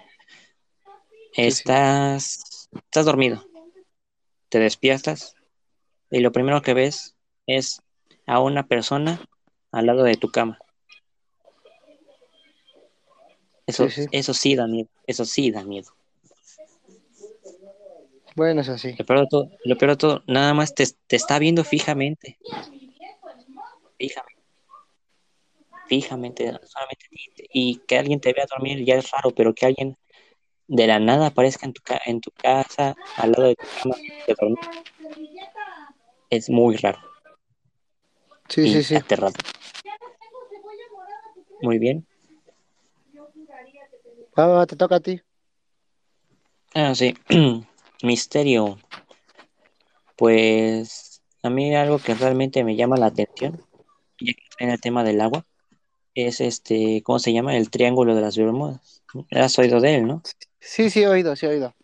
sí. 1.34 1.42
Estás, 1.42 2.55
estás 2.72 3.04
dormido, 3.06 3.44
te 4.48 4.58
despiertas 4.58 5.34
y 6.10 6.20
lo 6.20 6.32
primero 6.32 6.62
que 6.62 6.74
ves 6.74 7.16
es 7.46 7.82
a 8.26 8.40
una 8.40 8.66
persona 8.66 9.20
al 9.72 9.86
lado 9.86 10.02
de 10.02 10.16
tu 10.16 10.28
cama. 10.30 10.58
Eso, 13.66 13.88
Sí, 13.90 14.02
sí. 14.02 14.08
eso 14.12 14.32
sí 14.32 14.54
da 14.54 14.66
miedo, 14.66 14.88
eso 15.06 15.24
sí 15.24 15.50
da 15.50 15.64
miedo. 15.64 15.92
Bueno, 18.36 18.60
es 18.60 18.68
así. 18.68 18.94
Lo 18.98 19.04
peor 19.06 19.20
de 19.20 19.26
todo, 19.28 19.50
lo 19.64 19.78
peor 19.78 19.90
de 19.92 19.96
todo, 19.96 20.22
nada 20.26 20.52
más 20.54 20.74
te, 20.74 20.84
te 21.06 21.16
está 21.16 21.38
viendo 21.38 21.64
fijamente, 21.64 22.38
fijamente, 23.98 24.42
fijamente, 25.88 26.44
solamente 26.64 27.06
y 27.52 27.78
que 27.88 27.96
alguien 27.98 28.20
te 28.20 28.32
vea 28.34 28.44
dormir 28.50 28.84
ya 28.84 28.96
es 28.96 29.10
raro, 29.10 29.30
pero 29.30 29.54
que 29.54 29.66
alguien 29.66 29.96
de 30.68 30.86
la 30.86 30.98
nada 30.98 31.28
aparezca 31.28 31.66
en 31.66 31.72
tu, 31.72 31.82
ca- 31.82 32.00
en 32.06 32.20
tu 32.20 32.30
casa, 32.32 32.94
al 33.16 33.32
lado 33.32 33.44
de 33.48 33.56
tu 33.56 33.66
cama, 33.82 33.94
de 34.26 34.34
dormir, 34.40 34.58
es 36.30 36.50
muy 36.50 36.76
raro 36.76 36.98
Sí, 38.48 38.62
y 38.62 38.72
sí, 38.74 38.82
sí. 38.82 38.94
aterrador. 38.96 39.34
Muy 41.62 41.78
bien. 41.78 42.06
Va, 44.38 44.66
te 44.66 44.76
toca 44.76 44.96
a 44.96 45.00
ti. 45.00 45.20
Ah, 46.74 46.94
sí. 46.94 47.14
Misterio. 48.02 48.78
Pues 50.16 51.22
a 51.42 51.50
mí 51.50 51.74
algo 51.74 51.98
que 51.98 52.14
realmente 52.14 52.64
me 52.64 52.76
llama 52.76 52.96
la 52.96 53.06
atención, 53.06 53.60
ya 54.20 54.32
que 54.32 54.42
está 54.50 54.64
en 54.64 54.70
el 54.70 54.80
tema 54.80 55.04
del 55.04 55.20
agua, 55.20 55.44
es 56.14 56.40
este, 56.40 57.02
¿cómo 57.02 57.18
se 57.18 57.32
llama? 57.32 57.56
El 57.56 57.70
Triángulo 57.70 58.14
de 58.14 58.20
las 58.22 58.36
Bermudas. 58.36 59.02
Has 59.30 59.58
oído 59.58 59.80
de 59.80 59.96
él, 59.96 60.06
¿no? 60.06 60.22
Sí, 60.66 60.90
sí, 60.90 61.02
he 61.04 61.08
oído, 61.08 61.36
sí, 61.36 61.46
he 61.46 61.50
oído. 61.50 61.74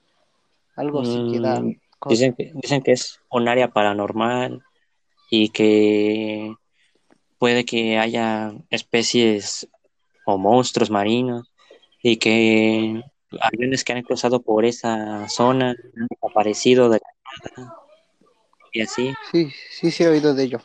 Algo 0.74 1.02
Mm, 1.02 1.72
cosa. 1.98 2.14
dicen 2.14 2.34
que, 2.34 2.50
dicen 2.54 2.82
que 2.82 2.92
es 2.92 3.20
un 3.30 3.46
área 3.48 3.68
paranormal 3.68 4.60
y 5.30 5.50
que 5.50 6.54
puede 7.38 7.64
que 7.64 7.96
haya 7.98 8.52
especies 8.70 9.68
o 10.24 10.36
monstruos 10.36 10.90
marinos 10.90 11.48
y 12.02 12.16
que 12.16 13.02
aviones 13.40 13.84
que 13.84 13.92
han 13.92 14.02
cruzado 14.02 14.42
por 14.42 14.64
esa 14.64 15.28
zona 15.28 15.70
han 15.70 16.06
desaparecido 16.10 16.88
de 16.88 16.98
la 16.98 17.62
nada 17.62 17.74
y 18.72 18.80
así. 18.82 19.14
Sí, 19.30 19.52
sí, 19.70 19.90
sí, 19.92 20.02
he 20.02 20.08
oído 20.08 20.34
de 20.34 20.42
ello. 20.42 20.60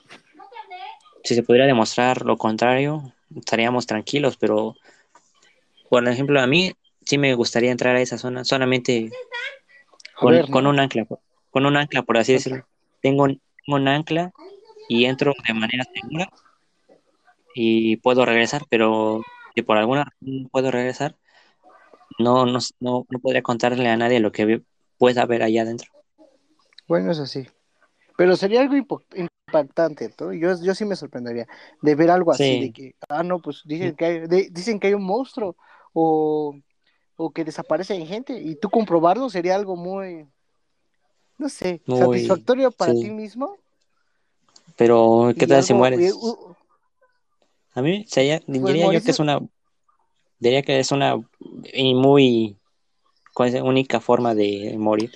Si 1.23 1.35
se 1.35 1.43
pudiera 1.43 1.67
demostrar 1.67 2.25
lo 2.25 2.35
contrario, 2.37 3.13
estaríamos 3.35 3.85
tranquilos, 3.85 4.37
pero 4.37 4.75
por 5.89 6.07
ejemplo, 6.07 6.41
a 6.41 6.47
mí 6.47 6.73
sí 7.07 7.17
me 7.17 7.33
gustaría 7.35 7.71
entrar 7.71 7.95
a 7.95 8.01
esa 8.01 8.17
zona 8.17 8.43
solamente 8.43 9.09
con, 10.19 10.33
ver, 10.33 10.49
con 10.49 10.63
¿no? 10.65 10.71
un 10.71 10.79
ancla, 10.79 11.05
con 11.51 11.65
un 11.65 11.77
ancla, 11.77 12.03
por 12.03 12.17
así 12.17 12.33
decirlo. 12.33 12.65
Tengo, 13.01 13.23
un- 13.23 13.41
tengo 13.65 13.77
un 13.77 13.87
ancla 13.87 14.31
y 14.89 15.05
entro 15.05 15.33
de 15.47 15.53
manera 15.53 15.85
segura 15.93 16.29
y 17.55 17.97
puedo 17.97 18.25
regresar, 18.25 18.63
pero 18.69 19.21
si 19.55 19.61
por 19.61 19.77
alguna 19.77 20.03
razón 20.05 20.43
no 20.43 20.49
puedo 20.49 20.69
regresar, 20.71 21.15
no, 22.19 22.45
no, 22.45 22.59
no, 22.79 23.05
no 23.09 23.19
podría 23.19 23.41
contarle 23.41 23.89
a 23.89 23.97
nadie 23.97 24.19
lo 24.19 24.31
que 24.31 24.61
pueda 24.97 25.21
haber 25.23 25.43
allá 25.43 25.61
adentro. 25.63 25.91
Bueno, 26.87 27.11
es 27.11 27.19
así. 27.19 27.47
Pero 28.17 28.35
sería 28.35 28.61
algo 28.61 28.75
impactante, 28.75 30.13
¿no? 30.19 30.33
Yo, 30.33 30.61
yo 30.61 30.73
sí 30.75 30.85
me 30.85 30.95
sorprendería 30.95 31.47
de 31.81 31.95
ver 31.95 32.09
algo 32.11 32.31
así, 32.31 32.43
Sí. 32.43 32.59
de 32.59 32.71
que, 32.71 32.95
ah, 33.09 33.23
no, 33.23 33.39
pues 33.41 33.61
dicen 33.65 33.95
que 33.95 34.05
hay, 34.05 34.19
de- 34.27 34.49
dicen 34.51 34.79
que 34.79 34.87
hay 34.87 34.93
un 34.93 35.03
monstruo 35.05 35.55
o, 35.93 36.55
o 37.17 37.31
que 37.31 37.43
desaparece 37.43 38.05
gente 38.05 38.39
y 38.39 38.55
tú 38.55 38.69
comprobarlo 38.69 39.29
sería 39.29 39.55
algo 39.55 39.75
muy, 39.75 40.27
no 41.37 41.49
sé, 41.49 41.81
Muy- 41.87 41.99
satisfactorio 41.99 42.71
para 42.71 42.93
sí. 42.93 43.01
ti 43.01 43.09
mismo. 43.09 43.57
Pero, 44.77 45.33
¿qué 45.37 45.47
tal 45.47 45.63
si 45.63 45.73
mueres? 45.73 46.13
uh, 46.13 46.53
A 47.73 47.81
mí 47.81 48.05
sería, 48.07 48.39
Pues 48.45 48.61
diría 48.63 48.93
yo 48.93 49.01
que 49.03 49.11
es 49.11 49.19
una, 49.19 49.39
diría 50.39 50.61
que 50.61 50.79
es 50.79 50.91
una 50.91 51.19
y 51.73 51.95
muy 51.95 52.57
¿cuál 53.33 53.49
es 53.49 53.55
la 53.55 53.63
única 53.63 53.99
forma 53.99 54.33
de 54.33 54.75
morir. 54.77 55.11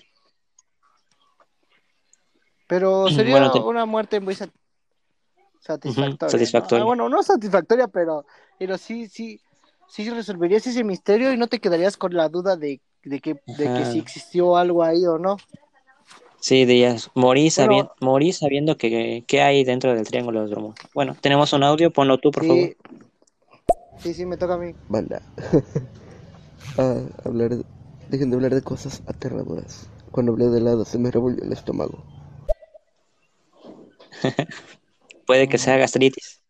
pero 2.68 3.10
sería 3.10 3.34
Bueno, 3.34 3.52
te- 3.52 3.60
una 3.60 3.86
muerte 3.86 4.20
muy 4.20 4.36
sat- 4.36 4.52
satisfactoria. 5.60 6.18
¿no? 6.26 6.30
satisfactoria. 6.32 6.82
Ah, 6.84 6.86
bueno, 6.86 7.10
no 7.10 7.24
satisfactoria, 7.24 7.88
pero, 7.88 8.26
pero 8.60 8.78
sí, 8.78 9.08
sí, 9.08 9.40
sí 9.92 10.10
resolverías 10.10 10.66
ese 10.66 10.84
misterio 10.84 11.34
y 11.34 11.38
no 11.38 11.48
te 11.48 11.60
quedarías 11.60 11.98
con 11.98 12.14
la 12.14 12.30
duda 12.30 12.56
de, 12.56 12.80
de 13.04 13.20
que, 13.20 13.34
de 13.46 13.74
que 13.76 13.86
si 13.86 14.00
existió 14.00 14.56
algo 14.56 14.84
ahí 14.84 15.06
o 15.06 15.18
no. 15.18 15.38
Sí, 16.40 16.66
dirías, 16.66 17.12
morí, 17.14 17.42
Bueno. 17.42 17.52
sabiendo, 17.52 17.96
morí 18.00 18.34
sabiendo 18.34 18.78
que, 18.78 19.24
que 19.28 19.42
hay 19.42 19.64
dentro 19.64 19.94
del 19.94 20.08
Triángulo 20.08 20.44
de 20.44 20.50
Bermudas. 20.50 20.80
Bueno, 20.94 21.16
tenemos 21.20 21.54
un 21.54 21.64
audio, 21.64 21.92
ponlo 21.92 22.18
tú, 22.18 22.32
por 22.32 22.46
favor. 22.46 22.76
Sí, 24.00 24.14
sí, 24.14 24.26
me 24.26 24.38
toca 24.38 24.56
a 24.56 24.58
mí. 24.58 24.74
Banda. 24.88 25.22
Ah, 26.78 27.02
hablar 27.26 27.50
de- 27.58 27.66
Dejen 28.08 28.30
de 28.30 28.38
hablar 28.38 28.56
de 28.56 28.62
cosas 28.62 29.02
aterradoras. 29.06 29.90
Cuando 30.12 30.32
hablé 30.32 30.48
de 30.48 30.60
helado 30.60 30.86
se 30.86 30.98
me 30.98 31.12
revolvió 31.12 31.44
el 31.44 31.52
estómago. 31.52 32.02
Puede 35.28 35.50
que 35.50 35.58
sea 35.58 35.76
gastritis. 35.78 36.42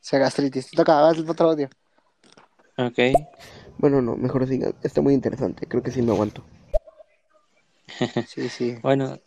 Se 0.00 0.18
gastritis. 0.18 0.70
Te 0.70 0.76
toca, 0.76 1.06
haz 1.08 1.18
otro 1.18 1.50
audio. 1.50 1.68
Ok. 2.86 2.98
Bueno, 3.78 4.00
no, 4.02 4.16
mejor 4.16 4.46
sigan. 4.46 4.74
Está 4.82 5.00
muy 5.00 5.14
interesante. 5.14 5.66
Creo 5.66 5.82
que 5.82 5.90
sí 5.90 6.02
me 6.02 6.12
aguanto. 6.12 6.42
Sí, 8.26 8.48
sí. 8.48 8.76
Bueno, 8.82 9.18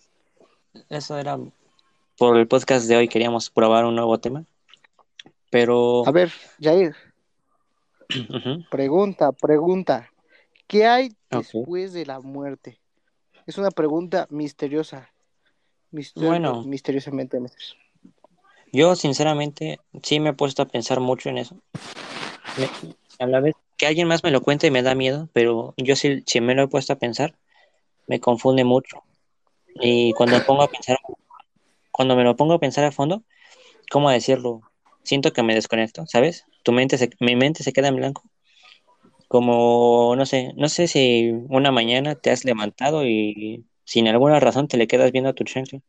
eso 0.89 1.17
era 1.17 1.37
por 2.17 2.37
el 2.37 2.47
podcast 2.47 2.87
de 2.87 2.95
hoy. 2.95 3.07
Queríamos 3.07 3.49
probar 3.49 3.85
un 3.85 3.95
nuevo 3.95 4.17
tema. 4.19 4.45
Pero, 5.51 6.07
A 6.07 6.11
ver, 6.11 6.31
Jair, 6.59 6.95
pregunta, 8.71 9.31
pregunta. 9.31 10.09
¿Qué 10.67 10.85
hay 10.87 11.15
después 11.29 11.93
de 11.93 12.05
la 12.05 12.19
muerte? 12.19 12.79
Es 13.45 13.57
una 13.57 13.69
pregunta 13.69 14.25
misteriosa. 14.29 15.09
Mister- 15.91 16.23
Bueno. 16.23 16.63
Misteriosamente 16.63 17.39
misteriosa. 17.39 17.75
yo 18.71 18.95
sinceramente 18.95 19.79
sí 20.01 20.19
me 20.19 20.29
he 20.29 20.33
puesto 20.33 20.63
a 20.63 20.67
pensar 20.67 20.99
mucho 20.99 21.29
en 21.29 21.37
eso. 21.37 21.55
Me- 22.57 22.95
a 23.19 23.27
la 23.27 23.39
vez 23.39 23.55
que 23.77 23.87
alguien 23.87 24.07
más 24.07 24.23
me 24.23 24.31
lo 24.31 24.41
cuente 24.41 24.71
me 24.71 24.83
da 24.83 24.95
miedo, 24.95 25.29
pero 25.33 25.73
yo 25.77 25.95
sí, 25.95 26.23
sí 26.25 26.41
me 26.41 26.55
lo 26.55 26.63
he 26.63 26.67
puesto 26.67 26.93
a 26.93 26.97
pensar, 26.97 27.35
me 28.07 28.19
confunde 28.19 28.63
mucho. 28.63 29.03
Y 29.75 30.13
cuando 30.13 30.37
me 30.37 30.43
pongo 30.43 30.63
a 30.63 30.67
pensar, 30.67 30.97
cuando 31.91 32.15
me 32.15 32.23
lo 32.23 32.35
pongo 32.35 32.53
a 32.53 32.59
pensar 32.59 32.85
a 32.85 32.91
fondo, 32.91 33.23
¿cómo 33.91 34.09
decirlo? 34.09 34.61
Siento 35.03 35.33
que 35.33 35.43
me 35.43 35.55
desconecto, 35.55 36.05
¿sabes? 36.07 36.45
Tu 36.63 36.71
mente 36.71 36.97
se, 36.97 37.09
mi 37.19 37.35
mente 37.35 37.63
se 37.63 37.73
queda 37.73 37.89
en 37.89 37.95
blanco. 37.97 38.23
Como, 39.27 40.15
no 40.15 40.25
sé, 40.25 40.53
no 40.55 40.69
sé 40.69 40.87
si 40.87 41.31
una 41.49 41.71
mañana 41.71 42.15
te 42.15 42.29
has 42.29 42.45
levantado 42.45 43.05
y 43.05 43.65
sin 43.83 44.07
alguna 44.07 44.39
razón 44.39 44.67
te 44.67 44.77
le 44.77 44.87
quedas 44.87 45.11
viendo 45.11 45.29
a 45.31 45.33
tu 45.33 45.43
chancla, 45.43 45.81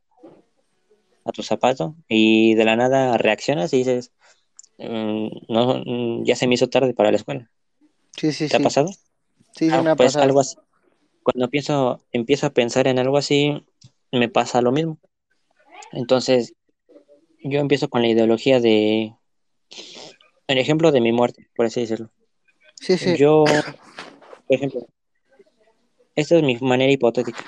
a 1.24 1.32
tu 1.32 1.42
zapato, 1.42 1.94
y 2.08 2.54
de 2.54 2.64
la 2.64 2.76
nada 2.76 3.16
reaccionas 3.18 3.72
y 3.72 3.78
dices, 3.78 4.12
"Mm, 4.18 4.23
no, 4.78 5.82
mm, 5.84 6.24
ya 6.24 6.36
se 6.36 6.46
me 6.46 6.54
hizo 6.54 6.68
tarde 6.68 6.94
para 6.94 7.10
la 7.10 7.16
escuela. 7.16 7.50
Sí, 8.16 8.32
sí, 8.32 8.48
¿Te 8.48 8.56
ha 8.56 8.60
pasado? 8.60 8.88
Sí, 8.88 8.96
sí, 9.52 9.70
Ah, 9.70 9.82
me 9.82 9.90
ha 9.90 9.96
pues 9.96 10.08
pasado. 10.08 10.24
algo 10.24 10.40
así. 10.40 10.56
Cuando 11.22 11.46
empiezo, 11.46 12.04
empiezo 12.12 12.46
a 12.46 12.50
pensar 12.50 12.86
en 12.86 12.98
algo 12.98 13.16
así, 13.16 13.64
me 14.12 14.28
pasa 14.28 14.60
lo 14.60 14.72
mismo. 14.72 14.98
Entonces, 15.92 16.54
yo 17.42 17.60
empiezo 17.60 17.88
con 17.88 18.02
la 18.02 18.08
ideología 18.08 18.60
de, 18.60 19.14
el 20.46 20.58
ejemplo 20.58 20.92
de 20.92 21.00
mi 21.00 21.12
muerte, 21.12 21.48
por 21.56 21.66
así 21.66 21.80
decirlo. 21.80 22.10
Sí, 22.76 22.98
sí. 22.98 23.16
Yo, 23.16 23.44
por 23.44 24.56
ejemplo, 24.56 24.86
esta 26.14 26.36
es 26.36 26.42
mi 26.42 26.56
manera 26.60 26.92
hipotética. 26.92 27.44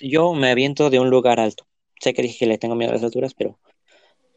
Yo 0.00 0.34
me 0.34 0.50
aviento 0.50 0.90
de 0.90 1.00
un 1.00 1.10
lugar 1.10 1.40
alto. 1.40 1.66
Sé 2.00 2.12
que 2.12 2.22
dije 2.22 2.40
que 2.40 2.46
le 2.46 2.58
tengo 2.58 2.74
miedo 2.74 2.90
a 2.90 2.94
las 2.94 3.02
alturas, 3.02 3.34
pero 3.34 3.58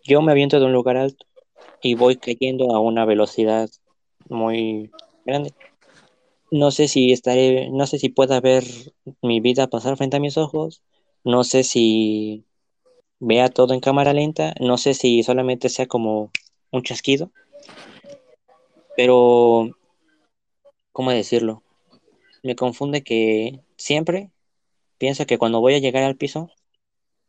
yo 0.03 0.21
me 0.21 0.31
aviento 0.31 0.59
de 0.59 0.65
un 0.65 0.73
lugar 0.73 0.97
alto 0.97 1.25
y 1.81 1.95
voy 1.95 2.17
cayendo 2.17 2.75
a 2.75 2.79
una 2.79 3.05
velocidad 3.05 3.69
muy 4.29 4.91
grande. 5.25 5.53
No 6.51 6.71
sé 6.71 6.87
si 6.87 7.11
estaré, 7.11 7.69
no 7.69 7.85
sé 7.87 7.99
si 7.99 8.09
pueda 8.09 8.41
ver 8.41 8.63
mi 9.21 9.39
vida 9.39 9.67
pasar 9.67 9.97
frente 9.97 10.17
a 10.17 10.19
mis 10.19 10.37
ojos. 10.37 10.81
No 11.23 11.43
sé 11.43 11.63
si 11.63 12.45
vea 13.19 13.49
todo 13.49 13.73
en 13.73 13.79
cámara 13.79 14.13
lenta. 14.13 14.55
No 14.59 14.77
sé 14.77 14.93
si 14.93 15.23
solamente 15.23 15.69
sea 15.69 15.87
como 15.87 16.31
un 16.71 16.83
chasquido. 16.83 17.31
pero, 18.95 19.69
¿cómo 20.91 21.11
decirlo? 21.11 21.63
Me 22.43 22.55
confunde 22.55 23.03
que 23.03 23.59
siempre 23.77 24.31
pienso 24.97 25.25
que 25.25 25.37
cuando 25.37 25.61
voy 25.61 25.75
a 25.75 25.79
llegar 25.79 26.03
al 26.03 26.17
piso, 26.17 26.49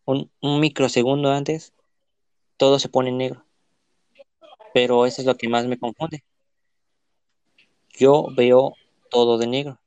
un, 0.04 0.30
un 0.40 0.60
microsegundo 0.60 1.30
antes, 1.30 1.72
todo 2.56 2.78
se 2.78 2.88
pone 2.88 3.12
negro. 3.12 3.44
Pero 4.74 5.06
eso 5.06 5.22
es 5.22 5.26
lo 5.26 5.36
que 5.36 5.48
más 5.48 5.66
me 5.66 5.78
confunde. 5.78 6.22
Yo 7.98 8.28
veo 8.36 8.74
todo 9.10 9.38
de 9.38 9.46
negro, 9.46 9.80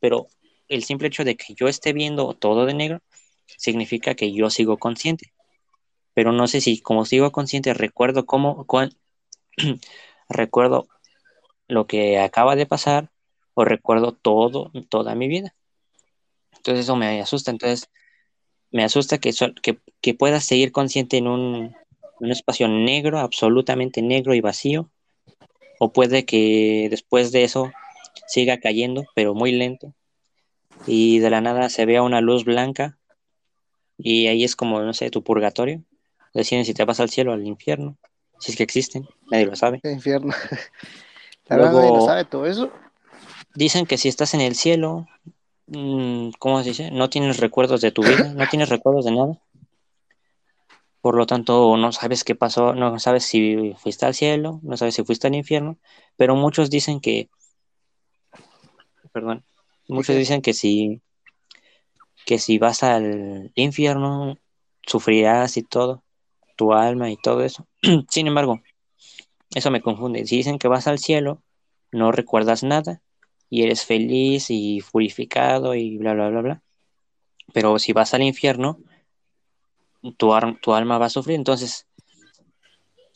pero 0.00 0.26
el 0.68 0.84
simple 0.84 1.08
hecho 1.08 1.24
de 1.24 1.36
que 1.36 1.54
yo 1.54 1.68
esté 1.68 1.92
viendo 1.92 2.34
todo 2.34 2.66
de 2.66 2.74
negro 2.74 3.00
significa 3.46 4.14
que 4.14 4.32
yo 4.32 4.50
sigo 4.50 4.78
consciente. 4.78 5.32
Pero 6.14 6.32
no 6.32 6.46
sé 6.48 6.60
si 6.60 6.80
como 6.80 7.04
sigo 7.04 7.30
consciente 7.32 7.72
recuerdo 7.74 8.26
cómo, 8.26 8.66
recuerdo 10.28 10.88
lo 11.68 11.86
que 11.86 12.18
acaba 12.18 12.56
de 12.56 12.66
pasar 12.66 13.10
o 13.54 13.64
recuerdo 13.64 14.12
todo, 14.12 14.72
toda 14.88 15.14
mi 15.14 15.28
vida. 15.28 15.54
Entonces 16.56 16.84
eso 16.84 16.96
me 16.96 17.20
asusta. 17.20 17.50
Entonces 17.50 17.88
me 18.70 18.84
asusta 18.84 19.18
que, 19.18 19.32
que, 20.00 20.14
puedas 20.14 20.44
seguir 20.44 20.72
consciente 20.72 21.16
en 21.16 21.28
un, 21.28 21.76
un 22.20 22.30
espacio 22.30 22.68
negro, 22.68 23.18
absolutamente 23.18 24.02
negro 24.02 24.34
y 24.34 24.40
vacío. 24.40 24.90
O 25.78 25.92
puede 25.92 26.24
que 26.24 26.88
después 26.90 27.32
de 27.32 27.44
eso 27.44 27.70
siga 28.26 28.58
cayendo, 28.58 29.04
pero 29.14 29.34
muy 29.34 29.52
lento. 29.52 29.94
Y 30.86 31.18
de 31.18 31.30
la 31.30 31.40
nada 31.40 31.68
se 31.68 31.86
vea 31.86 32.02
una 32.02 32.20
luz 32.20 32.44
blanca. 32.44 32.98
Y 33.96 34.26
ahí 34.26 34.44
es 34.44 34.56
como, 34.56 34.80
no 34.80 34.94
sé, 34.94 35.10
tu 35.10 35.22
purgatorio. 35.22 35.82
Deciden 36.34 36.64
si 36.64 36.74
te 36.74 36.84
vas 36.84 37.00
al 37.00 37.10
cielo 37.10 37.32
o 37.32 37.34
al 37.34 37.46
infierno. 37.46 37.96
Si 38.38 38.52
es 38.52 38.56
que 38.56 38.62
existen, 38.62 39.08
nadie 39.30 39.46
lo 39.46 39.56
sabe. 39.56 39.80
El 39.82 39.92
infierno. 39.92 40.32
La 41.46 41.56
verdad, 41.56 41.72
nadie 41.72 41.90
lo 41.90 42.04
sabe 42.04 42.24
todo 42.24 42.46
eso. 42.46 42.70
Dicen 43.54 43.86
que 43.86 43.98
si 43.98 44.08
estás 44.08 44.34
en 44.34 44.40
el 44.40 44.54
cielo, 44.54 45.06
mm, 45.66 46.30
¿cómo 46.38 46.62
se 46.62 46.68
dice? 46.68 46.90
No 46.90 47.08
tienes 47.08 47.38
recuerdos 47.38 47.80
de 47.80 47.90
tu 47.90 48.02
vida, 48.02 48.32
no 48.34 48.46
tienes 48.48 48.68
recuerdos 48.68 49.06
de 49.06 49.12
nada. 49.12 49.38
Por 51.00 51.16
lo 51.16 51.26
tanto, 51.26 51.76
no 51.76 51.92
sabes 51.92 52.24
qué 52.24 52.34
pasó, 52.34 52.74
no 52.74 52.98
sabes 52.98 53.24
si 53.24 53.74
fuiste 53.78 54.06
al 54.06 54.14
cielo, 54.14 54.60
no 54.62 54.76
sabes 54.76 54.94
si 54.94 55.04
fuiste 55.04 55.28
al 55.28 55.34
infierno, 55.34 55.78
pero 56.16 56.34
muchos 56.34 56.70
dicen 56.70 57.00
que, 57.00 57.28
perdón, 59.12 59.44
muchos 59.86 60.16
dicen 60.16 60.42
que 60.42 60.54
si, 60.54 61.00
que 62.26 62.38
si 62.38 62.58
vas 62.58 62.82
al 62.82 63.52
infierno, 63.54 64.38
sufrirás 64.82 65.56
y 65.56 65.62
todo, 65.62 66.02
tu 66.56 66.72
alma 66.72 67.10
y 67.10 67.16
todo 67.16 67.44
eso. 67.44 67.66
Sin 68.10 68.26
embargo, 68.26 68.60
eso 69.54 69.70
me 69.70 69.80
confunde. 69.80 70.26
Si 70.26 70.36
dicen 70.36 70.58
que 70.58 70.68
vas 70.68 70.86
al 70.88 70.98
cielo, 70.98 71.42
no 71.92 72.12
recuerdas 72.12 72.62
nada 72.62 73.00
y 73.48 73.62
eres 73.62 73.84
feliz 73.84 74.46
y 74.50 74.82
purificado 74.92 75.74
y 75.74 75.96
bla, 75.96 76.14
bla, 76.14 76.28
bla, 76.28 76.40
bla. 76.42 76.62
Pero 77.52 77.78
si 77.78 77.92
vas 77.92 78.12
al 78.14 78.22
infierno, 78.22 78.78
tu, 80.16 80.32
tu 80.62 80.74
alma 80.74 80.98
va 80.98 81.06
a 81.06 81.10
sufrir. 81.10 81.36
Entonces, 81.36 81.86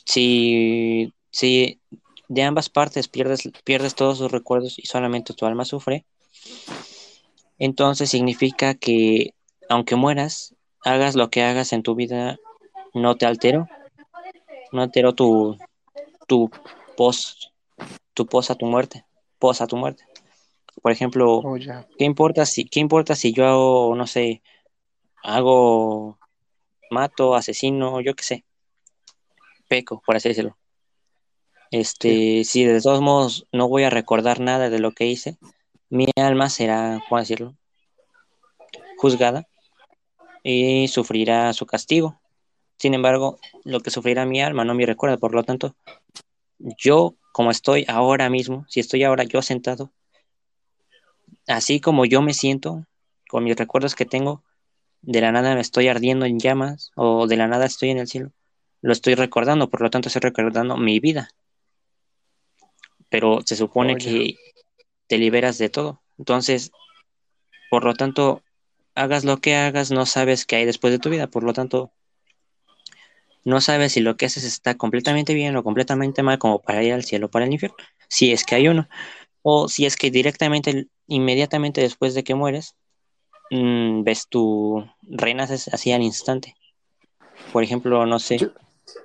si, 0.04 1.12
si 1.30 1.80
de 2.28 2.42
ambas 2.42 2.68
partes 2.68 3.08
pierdes, 3.08 3.48
pierdes 3.64 3.94
todos 3.94 4.18
tus 4.18 4.32
recuerdos 4.32 4.78
y 4.78 4.86
solamente 4.86 5.34
tu 5.34 5.46
alma 5.46 5.64
sufre, 5.64 6.04
entonces 7.58 8.10
significa 8.10 8.74
que 8.74 9.34
aunque 9.68 9.96
mueras, 9.96 10.54
hagas 10.84 11.14
lo 11.14 11.30
que 11.30 11.42
hagas 11.42 11.72
en 11.72 11.82
tu 11.82 11.94
vida, 11.94 12.38
no 12.94 13.16
te 13.16 13.26
altero, 13.26 13.68
no 14.72 14.82
alteró 14.82 15.14
tu, 15.14 15.56
tu 16.26 16.50
post, 16.96 17.44
tu 18.14 18.26
pos 18.26 18.50
a 18.50 18.54
tu 18.54 18.66
muerte, 18.66 19.04
pos 19.38 19.60
a 19.60 19.66
tu 19.66 19.76
muerte. 19.76 20.04
Por 20.80 20.90
ejemplo, 20.90 21.42
Oh. 21.44 21.56
¿qué 21.98 22.04
importa 22.04 22.46
si, 22.46 22.64
qué 22.64 22.80
importa 22.80 23.14
si 23.14 23.32
yo 23.32 23.46
hago, 23.46 23.94
no 23.94 24.06
sé, 24.06 24.42
hago, 25.22 26.18
mato, 26.92 27.34
asesino, 27.34 28.00
yo 28.00 28.14
qué 28.14 28.22
sé, 28.22 28.44
peco, 29.68 30.02
por 30.04 30.16
así 30.16 30.28
decirlo? 30.28 30.56
Este, 31.70 32.44
si 32.44 32.64
de 32.64 32.80
todos 32.82 33.00
modos 33.00 33.46
no 33.50 33.68
voy 33.68 33.84
a 33.84 33.90
recordar 33.90 34.40
nada 34.40 34.68
de 34.68 34.78
lo 34.78 34.92
que 34.92 35.06
hice, 35.06 35.38
mi 35.88 36.06
alma 36.16 36.50
será, 36.50 37.00
¿cómo 37.08 37.18
decirlo? 37.18 37.56
Juzgada 38.98 39.48
y 40.42 40.88
sufrirá 40.88 41.52
su 41.52 41.66
castigo. 41.66 42.20
Sin 42.76 42.94
embargo, 42.94 43.38
lo 43.64 43.80
que 43.80 43.90
sufrirá 43.90 44.26
mi 44.26 44.42
alma 44.42 44.64
no 44.64 44.74
me 44.74 44.84
recuerda, 44.84 45.16
por 45.16 45.34
lo 45.34 45.44
tanto, 45.44 45.74
yo, 46.58 47.14
como 47.32 47.50
estoy 47.50 47.84
ahora 47.88 48.28
mismo, 48.28 48.66
si 48.68 48.80
estoy 48.80 49.04
ahora 49.04 49.24
yo 49.24 49.40
sentado, 49.40 49.92
así 51.46 51.80
como 51.80 52.04
yo 52.04 52.22
me 52.22 52.34
siento, 52.34 52.86
con 53.28 53.44
mis 53.44 53.56
recuerdos 53.56 53.94
que 53.94 54.04
tengo, 54.04 54.42
de 55.02 55.20
la 55.20 55.32
nada 55.32 55.54
me 55.54 55.60
estoy 55.60 55.88
ardiendo 55.88 56.24
en 56.26 56.38
llamas 56.38 56.92
o 56.94 57.26
de 57.26 57.36
la 57.36 57.48
nada 57.48 57.66
estoy 57.66 57.90
en 57.90 57.98
el 57.98 58.08
cielo, 58.08 58.32
lo 58.80 58.92
estoy 58.92 59.14
recordando, 59.14 59.68
por 59.68 59.82
lo 59.82 59.90
tanto 59.90 60.08
estoy 60.08 60.20
recordando 60.20 60.76
mi 60.76 61.00
vida. 61.00 61.30
Pero 63.08 63.40
se 63.44 63.56
supone 63.56 63.96
que 63.96 64.36
te 65.06 65.18
liberas 65.18 65.58
de 65.58 65.68
todo. 65.68 66.00
Entonces, 66.18 66.72
por 67.70 67.84
lo 67.84 67.94
tanto, 67.94 68.42
hagas 68.94 69.24
lo 69.24 69.38
que 69.38 69.56
hagas, 69.56 69.90
no 69.90 70.06
sabes 70.06 70.46
qué 70.46 70.56
hay 70.56 70.64
después 70.64 70.92
de 70.92 70.98
tu 70.98 71.10
vida, 71.10 71.26
por 71.26 71.42
lo 71.42 71.52
tanto, 71.52 71.92
no 73.44 73.60
sabes 73.60 73.92
si 73.92 74.00
lo 74.00 74.16
que 74.16 74.26
haces 74.26 74.44
está 74.44 74.76
completamente 74.76 75.34
bien 75.34 75.56
o 75.56 75.64
completamente 75.64 76.22
mal 76.22 76.38
como 76.38 76.60
para 76.60 76.82
ir 76.82 76.92
al 76.92 77.04
cielo 77.04 77.26
o 77.26 77.30
para 77.30 77.44
el 77.44 77.52
infierno, 77.52 77.76
si 78.08 78.32
es 78.32 78.44
que 78.44 78.54
hay 78.54 78.68
uno, 78.68 78.88
o 79.42 79.68
si 79.68 79.84
es 79.84 79.96
que 79.96 80.10
directamente, 80.10 80.86
inmediatamente 81.06 81.80
después 81.80 82.14
de 82.14 82.24
que 82.24 82.34
mueres, 82.34 82.76
mm, 83.52 84.02
ves 84.02 84.26
tu, 84.28 84.84
renaces 85.02 85.68
así 85.68 85.92
al 85.92 86.02
instante. 86.02 86.56
Por 87.52 87.62
ejemplo, 87.62 88.06
no 88.06 88.18
sé, 88.18 88.38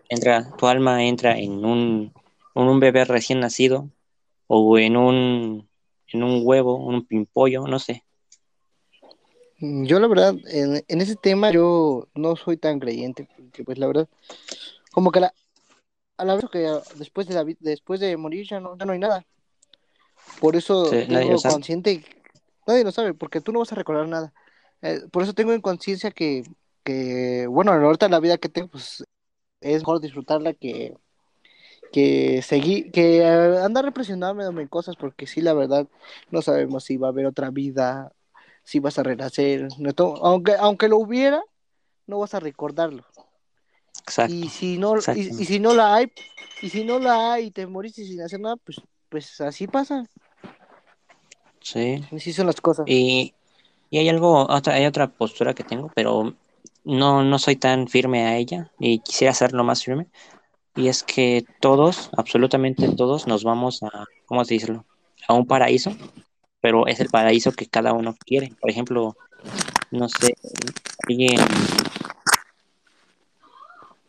entra, 0.10 0.56
tu 0.58 0.68
alma 0.68 1.04
entra 1.04 1.38
en 1.38 1.66
un, 1.66 2.14
en 2.56 2.64
un 2.64 2.80
bebé 2.80 3.06
recién 3.06 3.42
nacido 3.42 3.90
o 4.48 4.80
en 4.80 4.96
un, 4.96 5.70
en 6.14 6.24
un 6.24 6.42
huevo, 6.44 6.78
un 6.78 7.06
pimpollo, 7.06 7.68
no 7.68 7.78
sé. 7.80 8.04
Mm, 9.60 9.86
Yo 9.86 10.00
la 10.00 10.08
verdad, 10.08 10.36
en, 10.48 10.84
en 10.88 11.02
ese 11.02 11.16
tema 11.16 11.52
yo 11.52 12.08
no 12.16 12.36
soy 12.36 12.58
tan 12.58 12.80
creyente, 12.80 13.28
porque 13.38 13.64
pues 13.64 13.78
la 13.78 13.88
verdad, 13.88 14.08
como 14.92 15.12
que 15.12 15.20
la, 15.20 15.34
a 16.18 16.26
la 16.26 16.36
vez 16.36 16.46
que 16.52 16.70
después 16.96 17.28
de 17.28 17.36
la 17.36 17.46
después 17.60 18.00
de 18.00 18.16
morir 18.18 18.48
ya 18.50 18.60
no, 18.60 18.78
ya 18.78 18.86
no 18.86 18.94
hay 18.94 19.00
nada. 19.00 19.26
Por 20.40 20.56
eso 20.56 20.92
Sí, 20.92 21.06
tengo 21.08 21.42
consciente, 21.42 22.04
nadie 22.68 22.84
lo 22.84 22.92
sabe, 22.92 23.14
porque 23.14 23.42
tú 23.42 23.52
no 23.52 23.60
vas 23.60 23.72
a 23.72 23.76
recordar 23.76 24.08
nada. 24.08 24.34
Eh, 24.82 25.02
por 25.12 25.24
eso 25.24 25.34
tengo 25.34 25.54
en 25.54 25.62
conciencia 25.62 26.12
que, 26.12 26.44
que, 26.84 27.48
bueno, 27.48 27.72
ahorita 27.72 28.10
la 28.10 28.20
vida 28.20 28.38
que 28.38 28.50
tengo, 28.50 28.68
pues 28.68 29.04
es 29.62 29.80
mejor 29.80 30.02
disfrutarla 30.02 30.54
que, 30.54 30.96
que 31.92 32.42
seguir, 32.42 32.92
que 32.92 33.20
eh, 33.20 33.60
andar 33.60 33.86
represionándome 33.86 34.62
en 34.62 34.68
cosas, 34.68 34.96
porque 34.96 35.26
sí, 35.26 35.42
la 35.42 35.54
verdad, 35.54 35.88
no 36.30 36.42
sabemos 36.42 36.84
si 36.84 36.98
va 36.98 37.08
a 37.08 37.12
haber 37.12 37.26
otra 37.26 37.50
vida, 37.50 38.12
si 38.64 38.80
vas 38.80 39.00
a 39.00 39.04
renacer, 39.04 39.70
no 39.80 39.92
aunque, 40.22 40.54
aunque 40.60 40.90
lo 40.90 40.98
hubiera, 40.98 41.42
no 42.06 42.20
vas 42.20 42.34
a 42.34 42.40
recordarlo. 42.40 43.06
Exacto. 44.02 44.34
Y 44.34 44.50
si 44.50 44.78
no, 44.78 44.96
y 45.16 45.46
si 45.46 45.60
no 45.60 45.74
la 45.74 45.96
hay, 45.96 46.12
y 46.62 46.70
si 46.70 46.84
no 46.84 47.00
la 47.00 47.34
hay 47.34 47.46
y 47.46 47.52
te 47.52 47.66
moriste 47.66 48.06
sin 48.06 48.22
hacer 48.22 48.40
nada, 48.40 48.56
pues, 48.58 48.82
pues 49.10 49.42
así 49.42 49.68
pasa, 49.68 50.06
Sí. 51.68 52.02
así 52.16 52.32
son 52.32 52.48
las 52.48 52.62
cosas. 52.62 52.86
Y, 52.88 53.34
y 53.90 53.98
hay 53.98 54.08
algo, 54.08 54.48
otra, 54.50 54.76
hay 54.76 54.86
otra 54.86 55.08
postura 55.08 55.54
que 55.54 55.66
tengo, 55.66 55.92
pero 55.94 56.34
no, 56.86 57.24
no 57.24 57.40
soy 57.40 57.58
tan 57.58 57.90
firme 57.90 58.26
a 58.26 58.38
ella 58.38 58.72
y 58.80 59.00
quisiera 59.00 59.32
hacerlo 59.32 59.66
más 59.66 59.84
firme. 59.84 60.08
Y 60.78 60.88
es 60.88 61.04
que 61.04 61.44
todos, 61.60 62.10
absolutamente 62.16 62.88
todos, 62.96 63.28
nos 63.28 63.44
vamos 63.44 63.84
a, 63.84 64.06
¿cómo 64.28 64.46
decirlo? 64.46 64.86
A 65.28 65.34
un 65.34 65.46
paraíso, 65.46 65.92
pero 66.62 66.88
es 66.88 67.02
el 67.02 67.10
paraíso 67.10 67.52
que 67.52 67.66
cada 67.66 67.92
uno 67.92 68.16
quiere. 68.26 68.54
Por 68.62 68.70
ejemplo, 68.70 69.18
no 69.92 70.08
sé, 70.08 70.36
alguien, 71.06 71.38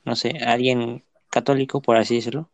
no 0.05 0.15
sé, 0.15 0.39
alguien 0.47 1.03
católico, 1.29 1.83
por 1.83 1.97
así 1.97 2.15
decirlo, 2.15 2.49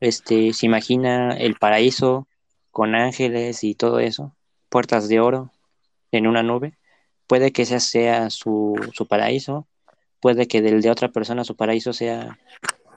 este, 0.00 0.52
se 0.52 0.66
imagina 0.66 1.36
el 1.36 1.54
paraíso 1.54 2.26
con 2.74 2.96
ángeles 2.96 3.62
y 3.62 3.76
todo 3.76 4.00
eso, 4.00 4.34
puertas 4.68 5.08
de 5.08 5.20
oro 5.20 5.52
en 6.10 6.26
una 6.26 6.42
nube. 6.42 6.76
Puede 7.28 7.52
que 7.52 7.62
ese 7.62 7.78
sea 7.78 8.30
su, 8.30 8.74
su 8.92 9.06
paraíso, 9.06 9.68
puede 10.18 10.48
que 10.48 10.60
del 10.60 10.82
de 10.82 10.90
otra 10.90 11.08
persona 11.12 11.44
su 11.44 11.54
paraíso 11.54 11.92
sea 11.92 12.36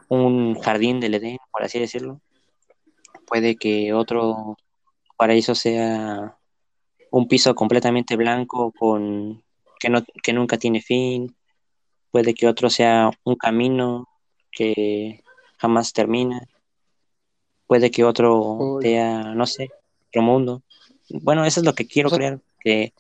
un 0.09 0.59
jardín 0.59 0.99
del 0.99 1.13
Edén, 1.13 1.38
por 1.51 1.63
así 1.63 1.78
decirlo. 1.78 2.19
Puede 3.28 3.55
que 3.55 3.93
otro 3.93 4.57
paraíso 5.15 5.53
sea 5.53 6.36
un 7.11 7.28
piso 7.28 7.53
completamente 7.53 8.15
blanco 8.15 8.71
con 8.71 9.43
que 9.80 9.89
no 9.89 10.03
que 10.23 10.34
nunca 10.34 10.57
tiene 10.57 10.82
fin. 10.82 11.36
Puede 12.09 12.34
que 12.34 12.47
otro 12.47 12.71
sea 12.71 13.11
un 13.23 13.36
camino 13.36 14.09
que 14.49 15.23
jamás 15.59 15.93
termina. 15.93 16.47
Puede 17.68 17.91
que 17.91 18.03
otro 18.03 18.39
Uy. 18.39 18.84
sea, 18.84 19.24
no 19.36 19.45
sé, 19.45 19.70
otro 20.09 20.22
mundo. 20.24 20.63
Bueno, 21.09 21.45
eso 21.45 21.59
es 21.59 21.65
lo 21.65 21.74
que 21.74 21.88
quiero 21.88 22.07
O 22.07 22.09
sea, 22.09 22.18
creer, 22.18 22.39
que 22.59 22.93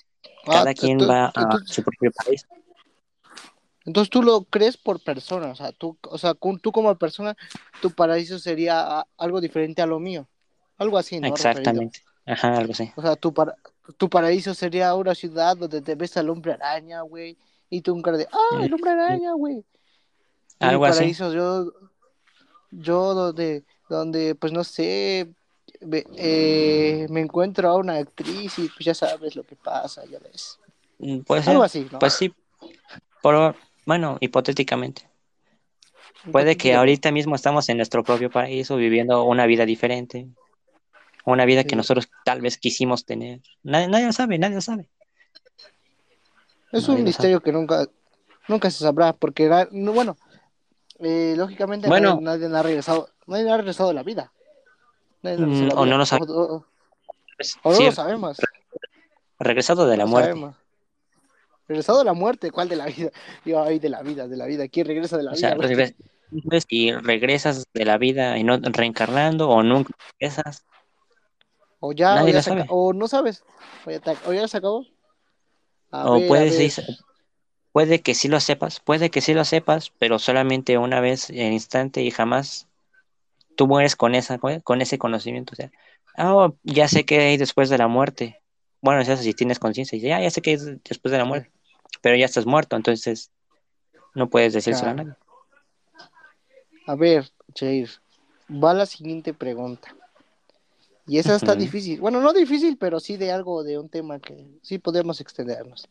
Ah, 0.47 0.59
cada 0.59 0.73
quien 0.73 0.97
va 0.99 1.25
a 1.35 1.59
su 1.65 1.83
propio 1.83 2.11
país. 2.11 2.47
entonces 3.85 4.09
tú 4.09 4.23
lo 4.23 4.43
crees 4.45 4.77
por 4.77 5.03
persona, 5.03 5.47
o 5.47 5.55
sea, 5.55 5.73
tú, 5.73 5.97
o 6.09 6.17
sea, 6.17 6.35
tú 6.61 6.71
como 6.71 6.95
persona, 6.95 7.35
tu 7.81 7.91
paraíso 7.91 8.39
sería 8.39 9.05
algo 9.17 9.41
diferente 9.41 9.81
a 9.81 9.85
lo 9.85 9.99
mío, 9.99 10.27
algo 10.77 10.97
así, 10.97 11.19
¿no? 11.19 11.27
Exactamente. 11.27 12.01
Ajá, 12.25 12.57
algo 12.57 12.71
así. 12.71 12.91
O 12.95 13.01
sea, 13.01 13.15
tu, 13.15 13.33
para, 13.33 13.55
tu 13.97 14.09
paraíso 14.09 14.53
sería 14.53 14.95
una 14.95 15.15
ciudad 15.15 15.57
donde 15.57 15.81
te 15.81 15.95
ves 15.95 16.15
al 16.15 16.29
hombre 16.29 16.53
araña, 16.53 17.01
güey, 17.01 17.37
y 17.69 17.81
tú 17.81 17.93
un 17.93 18.01
cara 18.01 18.17
de, 18.17 18.27
ah, 18.31 18.63
el 18.63 18.73
hombre 18.73 18.91
araña, 18.91 19.33
güey. 19.33 19.55
Mi 19.55 19.63
Algo 20.59 20.85
así. 20.85 21.13
yo, 21.13 21.73
yo 22.71 23.13
donde, 23.13 23.65
donde, 23.89 24.35
pues 24.35 24.53
no 24.53 24.63
sé, 24.63 25.29
me, 25.81 26.03
eh, 26.15 27.07
me 27.09 27.21
encuentro 27.21 27.69
a 27.69 27.75
una 27.75 27.95
actriz 27.95 28.57
y 28.59 28.69
pues 28.69 28.85
ya 28.85 28.93
sabes 28.93 29.35
lo 29.35 29.43
que 29.43 29.55
pasa, 29.55 30.03
ya 30.05 30.19
ves. 30.19 30.59
Mm. 30.99 31.19
Algo 31.47 31.63
así, 31.63 31.87
¿no? 31.91 31.99
Pues 31.99 32.13
sí. 32.13 32.33
Bueno, 33.85 34.17
hipotéticamente. 34.19 35.09
Puede 36.31 36.57
que 36.57 36.73
ahorita 36.75 37.11
mismo 37.11 37.35
estamos 37.35 37.69
en 37.69 37.77
nuestro 37.77 38.03
propio 38.03 38.29
paraíso 38.29 38.75
viviendo 38.75 39.23
una 39.23 39.45
vida 39.45 39.65
diferente. 39.65 40.27
Una 41.25 41.45
vida 41.45 41.63
que 41.63 41.75
nosotros 41.75 42.09
tal 42.23 42.41
vez 42.41 42.57
quisimos 42.57 43.05
tener. 43.05 43.41
Nadie, 43.63 43.87
nadie 43.87 44.05
lo 44.05 44.13
sabe, 44.13 44.37
nadie 44.37 44.55
lo 44.55 44.61
sabe. 44.61 44.89
Es 46.71 46.87
Nadie 46.87 46.99
un 46.99 47.03
misterio 47.03 47.41
que 47.41 47.51
nunca, 47.51 47.87
nunca 48.47 48.69
se 48.69 48.79
sabrá, 48.79 49.13
porque, 49.13 49.49
bueno, 49.71 50.17
eh, 50.99 51.33
lógicamente 51.37 51.87
Bueno. 51.87 52.19
nadie, 52.21 52.47
nadie 52.47 52.57
ha 52.59 52.63
regresado, 52.63 53.09
nadie 53.27 53.49
ha 53.49 53.57
regresado 53.57 53.93
la 53.93 54.03
vida. 54.03 54.31
Nadie 55.21 55.37
Mm, 55.45 55.67
la 55.67 55.73
o 55.75 55.83
vida. 55.83 55.91
no 55.91 55.97
lo 55.97 56.05
sabe- 56.05 56.25
O- 56.29 56.65
no 57.65 57.79
lo 57.81 57.91
sabemos. 57.91 58.37
regresado 59.39 59.87
de 59.87 59.97
la 59.97 60.05
No 60.05 60.09
muerte. 60.11 60.29
sabemos. 60.29 60.55
Regresado 61.67 61.99
a 62.01 62.03
la 62.05 62.13
muerte, 62.13 62.49
¿cuál 62.51 62.69
de 62.69 62.75
la 62.77 62.85
vida? 62.85 63.11
Yo, 63.45 63.61
ay, 63.61 63.79
de 63.79 63.89
la 63.89 64.01
vida, 64.01 64.27
de 64.27 64.37
la 64.37 64.45
vida. 64.45 64.67
¿Quién 64.67 64.87
regresa 64.87 65.17
de 65.17 65.23
la 65.23 65.31
O 65.33 65.35
sea, 65.35 65.49
vida? 65.53 65.57
güey? 65.57 65.69
regres- 65.75 65.95
y 66.69 66.91
regresas 66.93 67.65
de 67.73 67.85
la 67.85 67.97
vida 67.97 68.37
y 68.37 68.43
no 68.43 68.57
reencarnando 68.57 69.49
o 69.49 69.63
nunca 69.63 69.93
regresas. 70.19 70.65
O 71.79 71.93
ya, 71.93 72.23
o, 72.23 72.27
ya 72.27 72.41
sabe. 72.41 72.65
no 72.95 73.07
sabes. 73.07 73.43
O 73.85 73.91
ya, 73.91 73.99
te- 73.99 74.17
ya 74.35 74.47
se 74.47 74.57
acabó. 74.57 74.85
A 75.91 76.09
O 76.09 76.19
ver, 76.19 76.27
puedes 76.27 76.59
ir- 76.59 76.83
puede 77.77 78.01
que 78.01 78.15
sí 78.15 78.27
lo 78.27 78.39
sepas, 78.39 78.79
puede 78.79 79.11
que 79.11 79.21
sí 79.21 79.35
lo 79.35 79.45
sepas, 79.45 79.91
pero 79.99 80.17
solamente 80.17 80.79
una 80.79 80.99
vez 80.99 81.29
en 81.29 81.53
instante 81.53 82.01
y 82.01 82.09
jamás 82.09 82.67
tú 83.55 83.67
mueres 83.67 83.95
con 83.95 84.15
esa 84.15 84.39
con 84.63 84.81
ese 84.81 84.97
conocimiento, 84.97 85.53
o 85.53 85.55
sea, 85.55 85.71
ah, 86.15 86.33
oh, 86.33 86.57
ya 86.63 86.87
sé 86.87 87.05
que 87.05 87.19
hay 87.19 87.37
después 87.37 87.69
de 87.69 87.77
la 87.77 87.87
muerte. 87.87 88.41
Bueno, 88.81 88.99
es 88.99 89.07
eso 89.09 89.21
si 89.21 89.35
tienes 89.35 89.59
conciencia, 89.59 89.95
ya, 89.99 90.19
ya 90.19 90.31
sé 90.31 90.41
que 90.41 90.49
hay 90.49 90.57
después 90.89 91.11
de 91.11 91.19
la 91.19 91.25
muerte, 91.25 91.51
pero 92.01 92.15
ya 92.15 92.25
estás 92.25 92.47
muerto, 92.47 92.75
entonces 92.75 93.29
no 94.15 94.27
puedes 94.27 94.53
decírselo 94.53 94.89
a 94.89 94.93
nadie. 94.95 95.13
A 96.87 96.95
ver, 96.95 97.29
Jair, 97.55 97.91
va 98.49 98.73
la 98.73 98.87
siguiente 98.87 99.35
pregunta. 99.35 99.95
Y 101.05 101.19
esa 101.19 101.35
está 101.35 101.53
difícil. 101.53 102.01
Bueno, 102.01 102.21
no 102.21 102.33
difícil, 102.33 102.75
pero 102.79 102.99
sí 102.99 103.17
de 103.17 103.31
algo, 103.31 103.63
de 103.63 103.77
un 103.77 103.87
tema 103.87 104.17
que 104.17 104.47
sí 104.63 104.79
podemos 104.79 105.21
extendernos. 105.21 105.87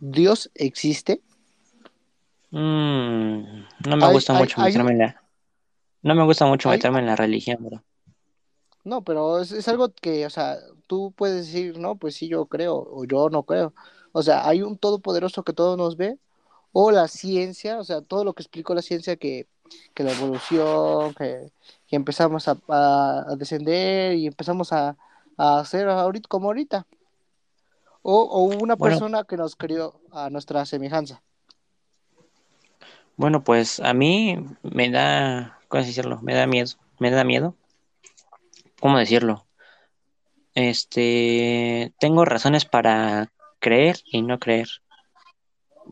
¿Dios 0.00 0.50
existe? 0.54 1.20
Mm, 2.50 3.62
no 3.86 3.96
me 3.96 4.06
Hay- 4.06 4.12
gusta 4.12 4.32
hay- 4.32 4.38
mucho 4.40 4.60
hay 4.60 4.66
meterme 4.72 4.92
en 4.92 4.98
la 4.98 5.22
no 6.02 6.14
me 6.14 6.24
gusta 6.24 6.46
mucho 6.46 6.70
meterme 6.70 6.98
en 7.00 7.06
la 7.06 7.16
religión, 7.16 7.58
bro. 7.60 7.84
No, 8.84 9.04
pero 9.04 9.40
es, 9.40 9.52
es 9.52 9.68
algo 9.68 9.92
que, 9.92 10.24
o 10.24 10.30
sea, 10.30 10.56
tú 10.86 11.12
puedes 11.14 11.46
decir, 11.46 11.78
no, 11.78 11.96
pues 11.96 12.16
sí, 12.16 12.28
yo 12.28 12.46
creo, 12.46 12.76
o 12.76 13.04
yo 13.04 13.28
no 13.28 13.42
creo. 13.42 13.74
O 14.12 14.22
sea, 14.22 14.48
hay 14.48 14.62
un 14.62 14.78
todopoderoso 14.78 15.42
que 15.44 15.52
todo 15.52 15.76
nos 15.76 15.98
ve, 15.98 16.18
o 16.72 16.90
la 16.90 17.06
ciencia, 17.08 17.78
o 17.78 17.84
sea, 17.84 18.00
todo 18.00 18.24
lo 18.24 18.32
que 18.32 18.42
explicó 18.42 18.74
la 18.74 18.80
ciencia, 18.82 19.16
que, 19.16 19.46
que 19.94 20.02
la 20.02 20.12
evolución, 20.12 21.12
que, 21.14 21.52
que 21.86 21.96
empezamos 21.96 22.48
a, 22.48 22.56
a- 22.68 23.26
a 23.28 23.36
descender 23.36 24.14
y 24.14 24.26
empezamos 24.26 24.72
a, 24.72 24.96
a 25.36 25.58
hacer 25.60 25.86
ahorita 25.88 26.26
como 26.28 26.46
ahorita. 26.48 26.86
O, 28.02 28.22
o 28.22 28.42
una 28.62 28.76
Bueno. 28.76 28.94
persona 28.94 29.24
que 29.24 29.36
nos 29.36 29.56
crió 29.56 30.00
a 30.12 30.30
nuestra 30.30 30.64
semejanza. 30.64 31.22
Bueno, 33.16 33.44
pues 33.44 33.80
a 33.80 33.92
mí 33.92 34.38
me 34.62 34.90
da, 34.90 35.58
¿cómo 35.68 35.84
decirlo? 35.84 36.20
Me 36.22 36.34
da 36.34 36.46
miedo, 36.46 36.70
me 36.98 37.10
da 37.10 37.22
miedo. 37.24 37.54
¿Cómo 38.80 38.98
decirlo? 38.98 39.46
Este, 40.54 41.92
tengo 42.00 42.24
razones 42.24 42.64
para 42.64 43.30
creer 43.58 43.98
y 44.06 44.22
no 44.22 44.38
creer. 44.38 44.68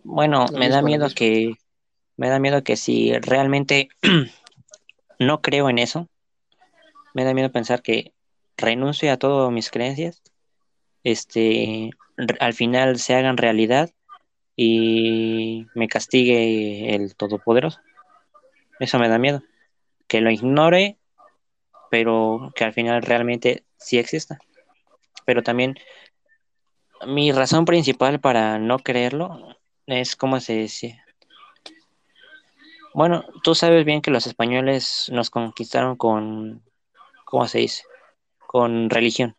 Bueno, 0.04 0.46
Lo 0.50 0.58
me 0.58 0.68
da 0.70 0.80
mismo, 0.80 0.86
miedo 0.86 1.08
que, 1.14 1.54
me 2.16 2.28
da 2.30 2.38
miedo 2.38 2.64
que 2.64 2.76
si 2.76 3.12
realmente 3.18 3.90
no 5.18 5.42
creo 5.42 5.68
en 5.68 5.78
eso, 5.78 6.08
me 7.14 7.24
da 7.24 7.34
miedo 7.34 7.52
pensar 7.52 7.82
que 7.82 8.12
renuncie 8.56 9.10
a 9.10 9.18
todas 9.18 9.52
mis 9.52 9.70
creencias, 9.70 10.22
este, 11.10 11.90
al 12.40 12.52
final 12.52 12.98
se 12.98 13.14
hagan 13.14 13.38
realidad 13.38 13.90
y 14.56 15.66
me 15.74 15.88
castigue 15.88 16.94
el 16.94 17.16
Todopoderoso. 17.16 17.80
Eso 18.78 18.98
me 18.98 19.08
da 19.08 19.18
miedo. 19.18 19.42
Que 20.06 20.20
lo 20.20 20.30
ignore, 20.30 20.98
pero 21.90 22.52
que 22.54 22.64
al 22.64 22.72
final 22.72 23.02
realmente 23.02 23.64
sí 23.78 23.98
exista. 23.98 24.38
Pero 25.24 25.42
también 25.42 25.76
mi 27.06 27.32
razón 27.32 27.64
principal 27.64 28.20
para 28.20 28.58
no 28.58 28.78
creerlo 28.78 29.56
es 29.86 30.14
como 30.14 30.40
se 30.40 30.56
decía. 30.56 31.04
Bueno, 32.92 33.24
tú 33.42 33.54
sabes 33.54 33.84
bien 33.84 34.02
que 34.02 34.10
los 34.10 34.26
españoles 34.26 35.08
nos 35.10 35.30
conquistaron 35.30 35.96
con, 35.96 36.62
¿cómo 37.24 37.46
se 37.46 37.58
dice? 37.58 37.84
Con 38.46 38.90
religión. 38.90 39.37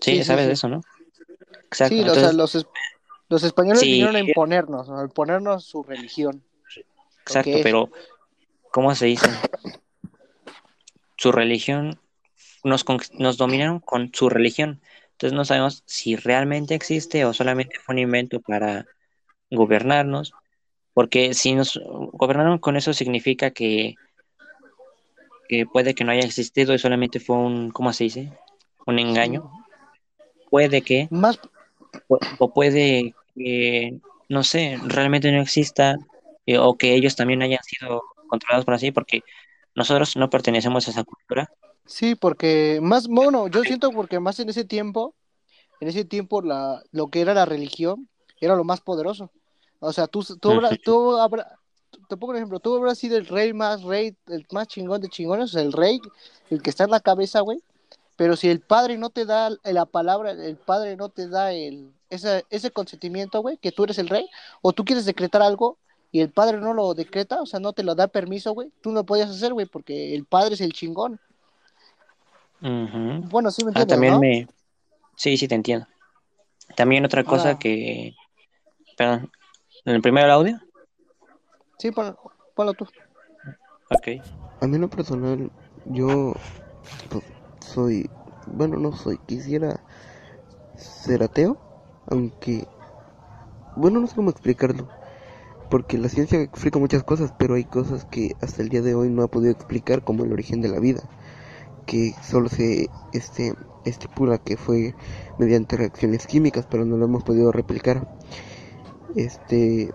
Sí, 0.00 0.16
Sí, 0.18 0.24
sabes 0.24 0.44
sí. 0.44 0.46
de 0.48 0.52
eso, 0.54 0.68
¿no? 0.68 0.80
Exacto. 1.64 1.94
Sí, 1.94 2.00
o 2.00 2.04
sea, 2.04 2.14
entonces- 2.14 2.34
los, 2.34 2.54
es- 2.54 2.66
los 3.28 3.42
españoles 3.44 3.82
vinieron 3.82 4.16
a 4.16 4.20
imponernos, 4.20 4.90
a 4.90 5.02
imponernos 5.02 5.64
su 5.64 5.82
religión. 5.82 6.42
Exacto, 7.20 7.58
pero 7.62 7.90
¿cómo 8.72 8.94
se 8.94 9.06
dice? 9.06 9.28
Su 11.16 11.32
religión, 11.32 12.00
nos, 12.64 12.84
conquist- 12.84 13.14
nos 13.18 13.36
dominaron 13.36 13.78
con 13.80 14.10
su 14.12 14.28
religión. 14.28 14.80
Entonces 15.12 15.36
no 15.36 15.44
sabemos 15.44 15.82
si 15.86 16.16
realmente 16.16 16.74
existe 16.74 17.24
o 17.24 17.32
solamente 17.34 17.78
fue 17.78 17.94
un 17.94 17.98
invento 18.00 18.40
para 18.40 18.86
gobernarnos. 19.50 20.32
Porque 20.94 21.34
si 21.34 21.54
nos 21.54 21.78
gobernaron 22.12 22.58
con 22.58 22.76
eso 22.76 22.92
significa 22.94 23.50
que, 23.52 23.94
que 25.48 25.66
puede 25.66 25.94
que 25.94 26.04
no 26.04 26.12
haya 26.12 26.24
existido 26.26 26.74
y 26.74 26.78
solamente 26.78 27.20
fue 27.20 27.36
un, 27.36 27.70
¿cómo 27.70 27.92
se 27.92 28.04
dice? 28.04 28.32
Un 28.86 28.98
engaño. 28.98 29.50
Puede 30.50 30.82
que, 30.82 31.08
Más, 31.10 31.38
o, 32.08 32.18
o 32.38 32.52
puede 32.52 33.14
que, 33.34 33.98
no 34.28 34.42
sé, 34.42 34.78
realmente 34.84 35.30
no 35.32 35.40
exista 35.40 35.96
eh, 36.46 36.58
o 36.58 36.76
que 36.76 36.94
ellos 36.94 37.16
también 37.16 37.42
hayan 37.42 37.62
sido 37.62 38.02
controlados 38.28 38.64
por 38.64 38.74
así, 38.74 38.90
porque 38.92 39.22
nosotros 39.74 40.16
no 40.16 40.30
pertenecemos 40.30 40.86
a 40.86 40.90
esa 40.90 41.04
cultura. 41.04 41.50
Sí, 41.86 42.14
porque 42.14 42.78
más, 42.82 43.08
bueno, 43.08 43.48
yo 43.48 43.64
siento 43.64 43.90
porque 43.90 44.20
más 44.20 44.38
en 44.40 44.48
ese 44.48 44.64
tiempo, 44.64 45.14
en 45.80 45.88
ese 45.88 46.04
tiempo 46.04 46.42
la, 46.42 46.82
lo 46.92 47.08
que 47.08 47.20
era 47.20 47.34
la 47.34 47.46
religión 47.46 48.08
era 48.40 48.56
lo 48.56 48.64
más 48.64 48.80
poderoso. 48.80 49.30
O 49.80 49.92
sea, 49.92 50.06
tú, 50.06 50.22
tú, 50.40 50.50
habrás- 50.50 50.78
tú 50.82 51.16
habrá- 51.18 51.58
te 52.08 52.16
pongo 52.16 52.32
un 52.32 52.36
ejemplo, 52.36 52.60
tú 52.60 52.76
habrás 52.76 52.98
sido 52.98 53.16
el 53.16 53.26
rey 53.26 53.52
más 53.52 53.82
rey, 53.82 54.16
el 54.28 54.46
más 54.52 54.68
chingón 54.68 55.00
de 55.00 55.08
chingones, 55.08 55.54
el 55.54 55.72
rey, 55.72 56.00
el 56.50 56.62
que 56.62 56.70
está 56.70 56.84
en 56.84 56.90
la 56.90 57.00
cabeza, 57.00 57.40
güey. 57.40 57.60
Pero 58.20 58.36
si 58.36 58.50
el 58.50 58.60
padre 58.60 58.98
no 58.98 59.08
te 59.08 59.24
da 59.24 59.48
la 59.64 59.86
palabra, 59.86 60.32
el 60.32 60.58
padre 60.58 60.94
no 60.94 61.08
te 61.08 61.26
da 61.26 61.54
el, 61.54 61.90
ese, 62.10 62.44
ese 62.50 62.70
consentimiento, 62.70 63.40
güey, 63.40 63.56
que 63.56 63.72
tú 63.72 63.84
eres 63.84 63.96
el 63.98 64.10
rey, 64.10 64.28
o 64.60 64.74
tú 64.74 64.84
quieres 64.84 65.06
decretar 65.06 65.40
algo 65.40 65.78
y 66.12 66.20
el 66.20 66.28
padre 66.28 66.58
no 66.58 66.74
lo 66.74 66.92
decreta, 66.92 67.40
o 67.40 67.46
sea, 67.46 67.60
no 67.60 67.72
te 67.72 67.82
lo 67.82 67.94
da 67.94 68.08
permiso, 68.08 68.52
güey, 68.52 68.72
tú 68.82 68.90
no 68.90 68.96
lo 68.96 69.04
podías 69.06 69.30
hacer, 69.30 69.54
güey, 69.54 69.64
porque 69.64 70.14
el 70.14 70.26
padre 70.26 70.52
es 70.52 70.60
el 70.60 70.74
chingón. 70.74 71.18
Bueno, 72.60 73.50
sí 73.50 73.64
me 73.64 73.70
Ah, 73.70 73.80
entiendes, 73.80 73.88
también 73.88 74.12
¿no? 74.12 74.20
me... 74.20 74.46
Sí, 75.16 75.38
sí, 75.38 75.48
te 75.48 75.54
entiendo. 75.54 75.86
También 76.76 77.06
otra 77.06 77.24
cosa 77.24 77.58
que... 77.58 78.14
Perdón, 78.98 79.32
¿en 79.86 79.94
el 79.94 80.02
primer 80.02 80.28
audio? 80.28 80.60
Sí, 81.78 81.90
pon- 81.90 82.14
ponlo 82.54 82.74
tú. 82.74 82.84
Ok. 83.88 84.08
A 84.60 84.66
mí 84.66 84.74
en 84.74 84.82
lo 84.82 84.90
personal, 84.90 85.50
yo 85.86 86.34
pues, 87.08 87.24
soy, 87.72 88.10
bueno, 88.46 88.76
no 88.78 88.92
soy, 88.92 89.18
quisiera 89.26 89.80
ser 90.76 91.22
ateo, 91.22 91.58
aunque, 92.06 92.66
bueno, 93.76 94.00
no 94.00 94.06
sé 94.06 94.14
cómo 94.16 94.30
explicarlo. 94.30 94.88
porque 95.70 95.98
la 95.98 96.08
ciencia 96.08 96.40
explica 96.40 96.80
muchas 96.80 97.04
cosas, 97.04 97.32
pero 97.38 97.54
hay 97.54 97.64
cosas 97.64 98.04
que 98.04 98.34
hasta 98.42 98.62
el 98.62 98.70
día 98.70 98.82
de 98.82 98.94
hoy 98.94 99.08
no 99.08 99.22
ha 99.22 99.28
podido 99.28 99.52
explicar, 99.52 100.02
como 100.02 100.24
el 100.24 100.32
origen 100.32 100.60
de 100.60 100.68
la 100.68 100.80
vida, 100.80 101.02
que 101.86 102.12
solo 102.22 102.48
se 102.48 102.90
este, 103.12 103.54
estipula 103.84 104.38
que 104.38 104.56
fue 104.56 104.94
mediante 105.38 105.76
reacciones 105.76 106.26
químicas, 106.26 106.66
pero 106.68 106.84
no 106.84 106.96
lo 106.96 107.04
hemos 107.04 107.22
podido 107.24 107.52
replicar. 107.52 108.08
Este. 109.14 109.92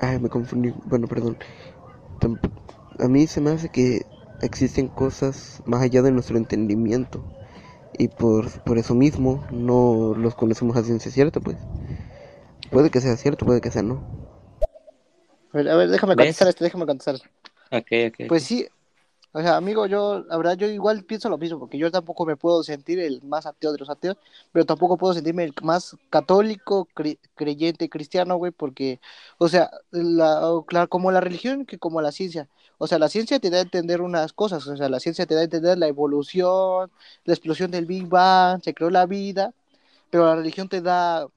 Ay, 0.00 0.20
me 0.20 0.28
confundí. 0.28 0.72
Bueno, 0.86 1.06
perdón. 1.08 1.36
A 2.98 3.08
mí 3.08 3.26
se 3.26 3.40
me 3.40 3.50
hace 3.50 3.68
que 3.68 4.06
existen 4.42 4.88
cosas 4.88 5.62
más 5.66 5.82
allá 5.82 6.02
de 6.02 6.12
nuestro 6.12 6.36
entendimiento. 6.36 7.22
Y 7.98 8.08
por, 8.08 8.50
por 8.62 8.78
eso 8.78 8.94
mismo 8.94 9.44
no 9.50 10.14
los 10.16 10.34
conocemos 10.34 10.76
a 10.76 10.82
ciencia 10.82 11.10
cierta, 11.10 11.40
pues. 11.40 11.56
Puede 12.70 12.90
que 12.90 13.00
sea 13.00 13.16
cierto, 13.16 13.46
puede 13.46 13.60
que 13.60 13.70
sea 13.70 13.82
no. 13.82 14.02
A 15.52 15.56
ver, 15.56 15.68
a 15.70 15.76
ver 15.76 15.88
déjame 15.88 16.16
contestar 16.16 16.48
esto, 16.48 16.64
déjame 16.64 16.86
contestar. 16.86 17.16
Ok, 17.70 17.86
ok. 18.08 18.28
Pues 18.28 18.42
sí, 18.42 18.66
o 19.36 19.42
sea, 19.42 19.56
amigo, 19.58 19.86
yo, 19.86 20.20
la 20.20 20.38
verdad, 20.38 20.56
yo 20.56 20.66
igual 20.66 21.04
pienso 21.04 21.28
lo 21.28 21.36
mismo, 21.36 21.58
porque 21.58 21.76
yo 21.76 21.90
tampoco 21.90 22.24
me 22.24 22.36
puedo 22.36 22.62
sentir 22.62 22.98
el 23.00 23.20
más 23.22 23.44
ateo 23.44 23.70
de 23.70 23.78
los 23.78 23.90
ateos, 23.90 24.16
pero 24.50 24.64
tampoco 24.64 24.96
puedo 24.96 25.12
sentirme 25.12 25.44
el 25.44 25.52
más 25.62 25.94
católico, 26.08 26.88
creyente, 27.34 27.90
cristiano, 27.90 28.36
güey, 28.36 28.50
porque, 28.50 28.98
o 29.36 29.48
sea, 29.48 29.70
la, 29.90 30.40
como 30.88 31.10
la 31.12 31.20
religión 31.20 31.66
que 31.66 31.78
como 31.78 32.00
la 32.00 32.12
ciencia. 32.12 32.48
O 32.78 32.86
sea, 32.86 32.98
la 32.98 33.10
ciencia 33.10 33.38
te 33.38 33.50
da 33.50 33.58
a 33.58 33.60
entender 33.60 34.00
unas 34.00 34.32
cosas, 34.32 34.66
o 34.66 34.74
sea, 34.76 34.88
la 34.88 35.00
ciencia 35.00 35.26
te 35.26 35.34
da 35.34 35.42
a 35.42 35.44
entender 35.44 35.76
la 35.76 35.88
evolución, 35.88 36.90
la 37.24 37.34
explosión 37.34 37.70
del 37.70 37.84
Big 37.84 38.06
Bang, 38.08 38.62
se 38.62 38.72
creó 38.72 38.88
la 38.88 39.04
vida, 39.04 39.52
pero 40.10 40.26
la 40.26 40.36
religión 40.36 40.68
te 40.68 40.80
da, 40.82 41.28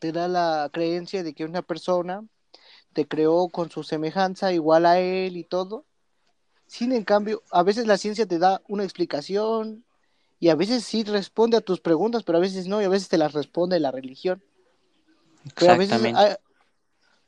te 0.00 0.12
da 0.12 0.28
la 0.28 0.70
creencia 0.72 1.22
de 1.22 1.34
que 1.34 1.44
una 1.44 1.62
persona 1.62 2.24
te 2.94 3.06
creó 3.06 3.48
con 3.48 3.70
su 3.70 3.84
semejanza 3.84 4.52
igual 4.52 4.86
a 4.86 5.00
él 5.00 5.36
y 5.36 5.44
todo, 5.44 5.84
sin 6.70 6.92
en 6.92 7.02
cambio, 7.02 7.42
a 7.50 7.64
veces 7.64 7.88
la 7.88 7.98
ciencia 7.98 8.26
te 8.26 8.38
da 8.38 8.62
una 8.68 8.84
explicación 8.84 9.84
y 10.38 10.50
a 10.50 10.54
veces 10.54 10.84
sí 10.84 11.02
responde 11.02 11.56
a 11.56 11.60
tus 11.60 11.80
preguntas, 11.80 12.22
pero 12.22 12.38
a 12.38 12.40
veces 12.40 12.68
no, 12.68 12.80
y 12.80 12.84
a 12.84 12.88
veces 12.88 13.08
te 13.08 13.18
las 13.18 13.32
responde 13.32 13.80
la 13.80 13.90
religión. 13.90 14.40
Pero 15.56 15.72
a 15.72 15.76
veces, 15.76 16.00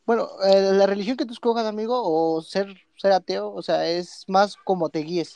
bueno, 0.06 0.28
eh, 0.44 0.70
la 0.74 0.86
religión 0.86 1.16
que 1.16 1.26
tú 1.26 1.32
escojas, 1.32 1.66
amigo, 1.66 2.02
o 2.04 2.40
ser, 2.40 2.72
ser 2.96 3.10
ateo, 3.10 3.52
o 3.52 3.62
sea, 3.62 3.88
es 3.88 4.24
más 4.28 4.54
como 4.54 4.90
te 4.90 5.00
guíes. 5.00 5.34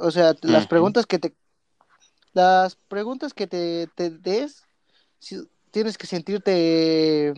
O 0.00 0.10
sea, 0.10 0.34
las 0.40 0.66
preguntas 0.66 1.04
que 1.04 1.18
te 1.18 1.34
las 2.32 2.76
preguntas 2.76 3.34
que 3.34 3.46
te, 3.46 3.88
te 3.94 4.08
des, 4.08 4.64
si, 5.18 5.36
tienes 5.70 5.98
que 5.98 6.06
sentirte, 6.06 7.34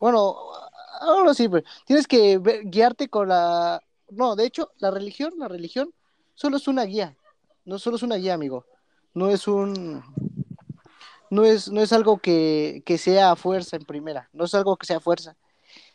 bueno, 0.00 0.34
ahora 1.02 1.34
sí, 1.34 1.46
tienes 1.84 2.06
que 2.06 2.40
guiarte 2.64 3.10
con 3.10 3.28
la 3.28 3.82
no, 4.10 4.36
de 4.36 4.46
hecho, 4.46 4.72
la 4.78 4.90
religión, 4.90 5.34
la 5.38 5.48
religión 5.48 5.92
solo 6.34 6.56
es 6.56 6.68
una 6.68 6.84
guía. 6.84 7.16
No 7.64 7.78
solo 7.78 7.96
es 7.96 8.02
una 8.02 8.16
guía, 8.16 8.34
amigo. 8.34 8.64
No 9.14 9.28
es 9.28 9.48
un 9.48 10.02
no 11.30 11.44
es, 11.44 11.70
no 11.70 11.82
es 11.82 11.92
algo 11.92 12.18
que, 12.18 12.82
que 12.86 12.98
sea 12.98 13.36
fuerza 13.36 13.76
en 13.76 13.84
primera, 13.84 14.28
no 14.32 14.44
es 14.44 14.54
algo 14.54 14.76
que 14.76 14.86
sea 14.86 15.00
fuerza. 15.00 15.36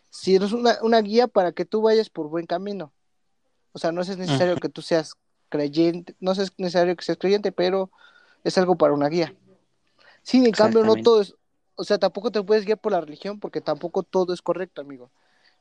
Sino 0.09 0.45
es 0.45 0.51
una, 0.51 0.78
una 0.84 1.01
guía 1.01 1.28
para 1.28 1.51
que 1.51 1.66
tú 1.66 1.82
vayas 1.82 2.09
por 2.09 2.28
buen 2.28 2.45
camino. 2.45 2.91
O 3.72 3.80
sea, 3.80 3.91
no 3.91 4.01
es 4.01 4.16
necesario 4.16 4.57
que 4.57 4.70
tú 4.70 4.84
seas 4.84 5.16
creyente, 5.49 6.16
no 6.20 6.34
es 6.34 6.51
necesario 6.57 6.95
que 6.95 7.03
seas 7.03 7.18
creyente, 7.18 7.51
pero 7.51 7.89
es 8.43 8.57
algo 8.57 8.76
para 8.76 8.93
una 8.93 9.09
guía. 9.09 9.36
Sí, 10.22 10.45
en 10.45 10.51
cambio, 10.51 10.84
no 10.84 10.95
todo 10.95 11.22
es, 11.22 11.36
o 11.76 11.84
sea, 11.84 11.97
tampoco 11.97 12.32
te 12.32 12.43
puedes 12.43 12.66
guiar 12.66 12.78
por 12.78 12.91
la 12.91 13.01
religión 13.01 13.39
porque 13.39 13.61
tampoco 13.61 14.03
todo 14.03 14.34
es 14.34 14.41
correcto, 14.41 14.82
amigo. 14.82 15.09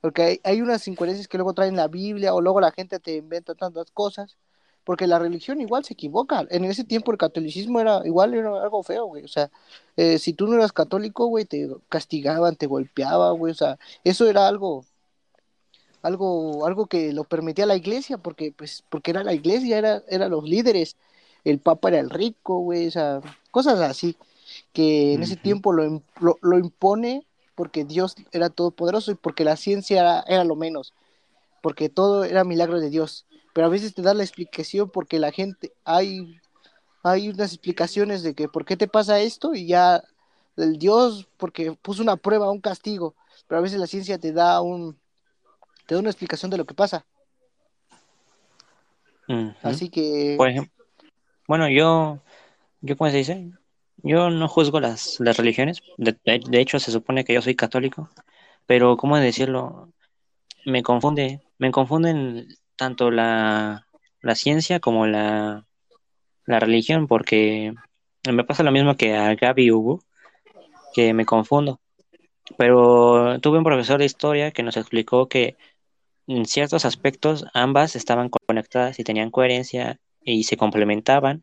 Porque 0.02 0.40
hay, 0.42 0.60
unas 0.60 0.86
incoherencias 0.88 1.28
que 1.28 1.38
luego 1.38 1.54
traen 1.54 1.76
la 1.76 1.86
Biblia 1.86 2.34
o 2.34 2.40
luego 2.40 2.60
la 2.60 2.72
gente 2.72 2.98
te 2.98 3.16
inventa 3.16 3.54
tantas 3.54 3.90
cosas. 3.92 4.36
Porque 4.84 5.06
la 5.06 5.20
religión 5.20 5.60
igual 5.60 5.84
se 5.84 5.94
equivoca. 5.94 6.44
En 6.50 6.64
ese 6.64 6.84
tiempo 6.84 7.12
el 7.12 7.18
catolicismo 7.18 7.80
era 7.80 8.02
igual 8.04 8.34
era 8.34 8.62
algo 8.62 8.82
feo, 8.82 9.06
güey. 9.06 9.24
O 9.24 9.28
sea, 9.28 9.50
eh, 9.96 10.18
si 10.18 10.32
tú 10.32 10.48
no 10.48 10.54
eras 10.56 10.72
católico, 10.72 11.26
güey, 11.26 11.44
te 11.44 11.68
castigaban, 11.88 12.56
te 12.56 12.66
golpeaban, 12.66 13.38
güey. 13.38 13.52
O 13.52 13.54
sea, 13.54 13.78
eso 14.02 14.28
era 14.28 14.48
algo, 14.48 14.84
algo, 16.02 16.66
algo 16.66 16.86
que 16.86 17.12
lo 17.12 17.22
permitía 17.22 17.64
la 17.66 17.76
iglesia, 17.76 18.18
porque, 18.18 18.52
pues, 18.52 18.82
porque 18.88 19.12
era 19.12 19.22
la 19.22 19.34
iglesia, 19.34 19.78
era, 19.78 20.02
eran 20.08 20.32
los 20.32 20.42
líderes. 20.44 20.96
El 21.44 21.60
papa 21.60 21.90
era 21.90 22.00
el 22.00 22.10
rico, 22.10 22.58
güey. 22.58 22.88
O 22.88 22.90
sea, 22.90 23.20
cosas 23.52 23.80
así 23.80 24.16
que 24.72 25.14
en 25.14 25.22
ese 25.22 25.36
tiempo 25.36 25.72
lo, 25.72 26.02
lo, 26.20 26.38
lo 26.42 26.58
impone 26.58 27.24
porque 27.54 27.84
Dios 27.84 28.14
era 28.32 28.50
todopoderoso 28.50 29.12
y 29.12 29.14
porque 29.14 29.44
la 29.44 29.56
ciencia 29.56 30.24
era, 30.26 30.44
lo 30.44 30.56
menos, 30.56 30.94
porque 31.62 31.88
todo 31.88 32.24
era 32.24 32.44
milagro 32.44 32.80
de 32.80 32.90
Dios. 32.90 33.26
Pero 33.52 33.66
a 33.66 33.70
veces 33.70 33.94
te 33.94 34.02
da 34.02 34.14
la 34.14 34.22
explicación 34.22 34.90
porque 34.90 35.18
la 35.18 35.30
gente, 35.30 35.72
hay, 35.84 36.40
hay 37.02 37.28
unas 37.28 37.52
explicaciones 37.52 38.22
de 38.22 38.34
que 38.34 38.48
por 38.48 38.64
qué 38.64 38.76
te 38.76 38.88
pasa 38.88 39.20
esto 39.20 39.54
y 39.54 39.66
ya 39.66 40.02
el 40.56 40.78
Dios, 40.78 41.28
porque 41.36 41.72
puso 41.72 42.02
una 42.02 42.16
prueba, 42.16 42.50
un 42.50 42.60
castigo, 42.60 43.14
pero 43.46 43.58
a 43.58 43.62
veces 43.62 43.78
la 43.78 43.86
ciencia 43.86 44.18
te 44.18 44.32
da 44.32 44.60
un, 44.60 44.98
te 45.86 45.94
da 45.94 46.00
una 46.00 46.10
explicación 46.10 46.50
de 46.50 46.58
lo 46.58 46.64
que 46.64 46.74
pasa. 46.74 47.04
Así 49.62 49.88
que... 49.88 50.34
Por 50.36 50.48
ejemplo, 50.48 50.84
bueno, 51.48 51.68
yo, 51.68 52.20
yo, 52.80 52.96
¿cómo 52.96 53.10
se 53.10 53.18
dice? 53.18 53.50
Yo 54.02 54.30
no 54.30 54.48
juzgo 54.48 54.80
las, 54.80 55.20
las 55.20 55.36
religiones, 55.36 55.82
de, 55.96 56.16
de, 56.24 56.60
hecho 56.60 56.80
se 56.80 56.90
supone 56.90 57.24
que 57.24 57.34
yo 57.34 57.42
soy 57.42 57.54
católico, 57.54 58.10
pero 58.66 58.96
¿cómo 58.96 59.16
decirlo? 59.16 59.92
Me 60.64 60.82
confunde, 60.82 61.40
me 61.58 61.70
confunden 61.70 62.48
tanto 62.76 63.10
la, 63.10 63.86
la 64.20 64.34
ciencia 64.34 64.80
como 64.80 65.06
la, 65.06 65.66
la 66.46 66.60
religión, 66.60 67.06
porque 67.06 67.74
me 68.30 68.44
pasa 68.44 68.62
lo 68.62 68.72
mismo 68.72 68.96
que 68.96 69.14
a 69.16 69.34
Gaby 69.34 69.70
Hugo, 69.70 70.00
que 70.94 71.14
me 71.14 71.26
confundo. 71.26 71.80
Pero 72.58 73.40
tuve 73.40 73.58
un 73.58 73.64
profesor 73.64 73.98
de 73.98 74.06
historia 74.06 74.50
que 74.50 74.62
nos 74.62 74.76
explicó 74.76 75.28
que 75.28 75.56
en 76.26 76.46
ciertos 76.46 76.84
aspectos 76.84 77.46
ambas 77.54 77.96
estaban 77.96 78.30
conectadas 78.30 78.98
y 78.98 79.04
tenían 79.04 79.30
coherencia 79.30 80.00
y 80.22 80.44
se 80.44 80.56
complementaban 80.56 81.42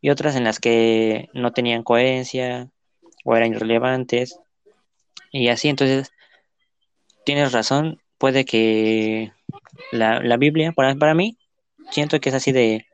y 0.00 0.10
otras 0.10 0.36
en 0.36 0.44
las 0.44 0.58
que 0.60 1.28
no 1.34 1.52
tenían 1.52 1.82
coherencia 1.82 2.68
o 3.24 3.36
eran 3.36 3.52
irrelevantes 3.52 4.38
y 5.32 5.48
así 5.48 5.68
entonces 5.68 6.10
tienes 7.24 7.52
razón 7.52 8.00
puede 8.18 8.44
que 8.44 9.32
la, 9.92 10.20
la 10.20 10.36
Biblia 10.36 10.72
para, 10.72 10.94
para 10.94 11.14
mí 11.14 11.38
siento 11.90 12.20
que 12.20 12.30
es 12.30 12.34
así 12.34 12.52
de 12.52 12.86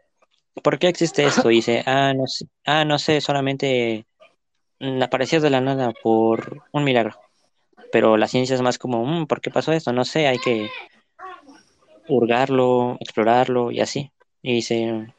¿por 0.62 0.78
qué 0.78 0.88
existe 0.88 1.24
esto? 1.24 1.50
Y 1.50 1.56
dice, 1.56 1.82
ah, 1.86 2.12
no 2.14 2.26
sé, 2.26 2.46
ah, 2.64 2.84
no 2.84 2.98
sé, 2.98 3.20
solamente 3.20 4.06
apareció 5.02 5.40
de 5.40 5.50
la 5.50 5.60
nada 5.60 5.92
por 6.02 6.62
un 6.72 6.84
milagro. 6.84 7.18
Pero 7.92 8.16
la 8.16 8.28
ciencia 8.28 8.54
es 8.54 8.62
más 8.62 8.78
como, 8.78 9.04
mm, 9.04 9.26
¿por 9.26 9.40
qué 9.40 9.50
pasó 9.50 9.72
esto? 9.72 9.92
No 9.92 10.04
sé, 10.04 10.26
hay 10.26 10.38
que 10.38 10.68
hurgarlo, 12.08 12.96
explorarlo 13.00 13.70
y 13.70 13.80
así. 13.80 14.10
Y 14.42 14.54
dice, 14.54 15.14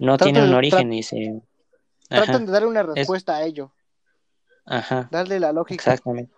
no 0.00 0.16
tiene 0.16 0.42
un 0.42 0.54
origen 0.54 0.92
y 0.92 1.02
se... 1.02 1.42
Tratan 2.08 2.46
de 2.46 2.52
darle 2.52 2.68
una 2.68 2.82
respuesta 2.82 3.36
a 3.36 3.44
ello. 3.44 3.70
Ajá. 4.64 5.08
Darle 5.12 5.38
la 5.38 5.52
lógica. 5.52 5.74
Exactamente. 5.74 6.32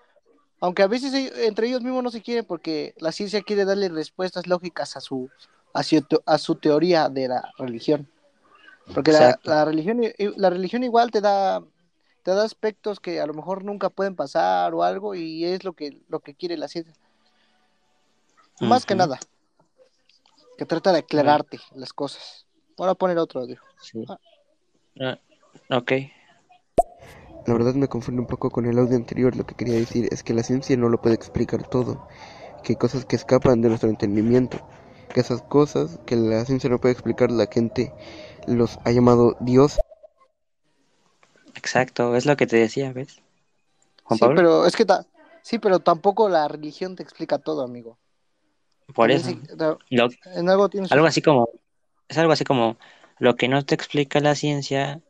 Aunque 0.61 0.83
a 0.83 0.87
veces 0.87 1.15
entre 1.39 1.69
ellos 1.69 1.81
mismos 1.81 2.03
no 2.03 2.11
se 2.11 2.21
quieren 2.21 2.45
porque 2.45 2.95
la 2.99 3.11
ciencia 3.11 3.41
quiere 3.41 3.65
darle 3.65 3.89
respuestas 3.89 4.47
lógicas 4.47 4.97
a 4.97 5.01
su, 5.01 5.31
a 5.73 5.83
su, 5.83 6.05
a 6.27 6.39
su 6.39 6.57
teoría 6.57 7.09
de 7.09 7.29
la 7.29 7.51
religión. 7.57 8.09
Porque 8.93 9.13
la, 9.13 9.39
la, 9.45 9.65
religión, 9.65 10.01
la 10.37 10.51
religión 10.51 10.83
igual 10.83 11.11
te 11.11 11.21
da, 11.21 11.63
te 12.23 12.33
da 12.33 12.45
aspectos 12.45 13.01
que 13.01 13.21
a 13.21 13.27
lo 13.27 13.35
mejor 13.35 13.65
nunca 13.65 13.91
pueden 13.91 14.17
pasar 14.17 14.75
o 14.75 14.83
algo 14.83 15.15
y 15.15 15.45
es 15.45 15.65
lo 15.65 15.73
que, 15.73 16.01
lo 16.09 16.21
que 16.21 16.35
quiere 16.35 16.57
la 16.57 16.69
ciencia. 16.69 16.95
Más 18.61 18.85
que 18.85 18.95
nada. 18.95 19.19
Que 20.59 20.67
trata 20.67 20.93
de 20.93 20.99
aclararte 20.99 21.61
las 21.75 21.93
cosas. 21.93 22.41
Voy 22.77 22.89
a 22.89 22.94
poner 22.94 23.19
otro 23.19 23.40
audio. 23.40 23.61
Ah. 24.09 24.19
Ah, 25.01 25.78
ok. 25.78 25.93
La 27.47 27.55
verdad 27.55 27.74
me 27.74 27.89
confunde 27.89 28.20
un 28.20 28.27
poco 28.27 28.51
con 28.51 28.66
el 28.66 28.78
audio 28.78 28.97
anterior. 28.97 29.36
Lo 29.36 29.44
que 29.44 29.55
quería 29.55 29.74
decir 29.74 30.09
es 30.11 30.23
que 30.23 30.35
la 30.35 30.43
ciencia 30.43 30.77
no 30.77 30.89
lo 30.89 31.01
puede 31.01 31.15
explicar 31.15 31.69
todo. 31.69 32.07
Que 32.62 32.73
hay 32.73 32.77
cosas 32.77 33.05
que 33.05 33.16
escapan 33.16 33.61
de 33.61 33.69
nuestro 33.69 33.89
entendimiento. 33.89 34.59
Que 35.12 35.20
esas 35.20 35.43
cosas 35.43 35.99
que 36.07 36.16
la 36.16 36.44
ciencia 36.44 36.70
no 36.70 36.78
puede 36.78 36.93
explicar, 36.93 37.31
la 37.31 37.47
gente 37.47 37.93
los 38.47 38.78
ha 38.85 38.93
llamado 38.93 39.36
Dios. 39.40 39.78
Exacto, 41.55 42.16
es 42.16 42.27
lo 42.27 42.36
que 42.36 42.47
te 42.47 42.57
decía, 42.57 42.93
¿ves? 42.93 43.20
Juan 44.05 44.19
sí, 44.19 44.27
pero 44.35 44.66
es 44.66 44.74
que 44.74 44.86
sí, 45.43 45.59
pero 45.59 45.81
tampoco 45.81 46.28
la 46.28 46.49
religión 46.49 46.97
te 46.97 47.03
explica 47.03 47.39
todo, 47.39 47.62
amigo. 47.62 47.99
Por 48.94 49.11
eso. 49.11 49.31
en 49.31 50.49
algo, 50.49 50.70
algo 50.90 51.07
así 51.07 51.23
como 51.23 51.49
es 52.13 52.19
algo 52.19 52.33
así 52.33 52.45
como 52.45 52.77
lo 53.19 53.37
que 53.37 53.49
no 53.49 53.65
te 53.65 53.75
explica 53.75 54.21
la 54.21 54.35
ciencia 54.35 55.01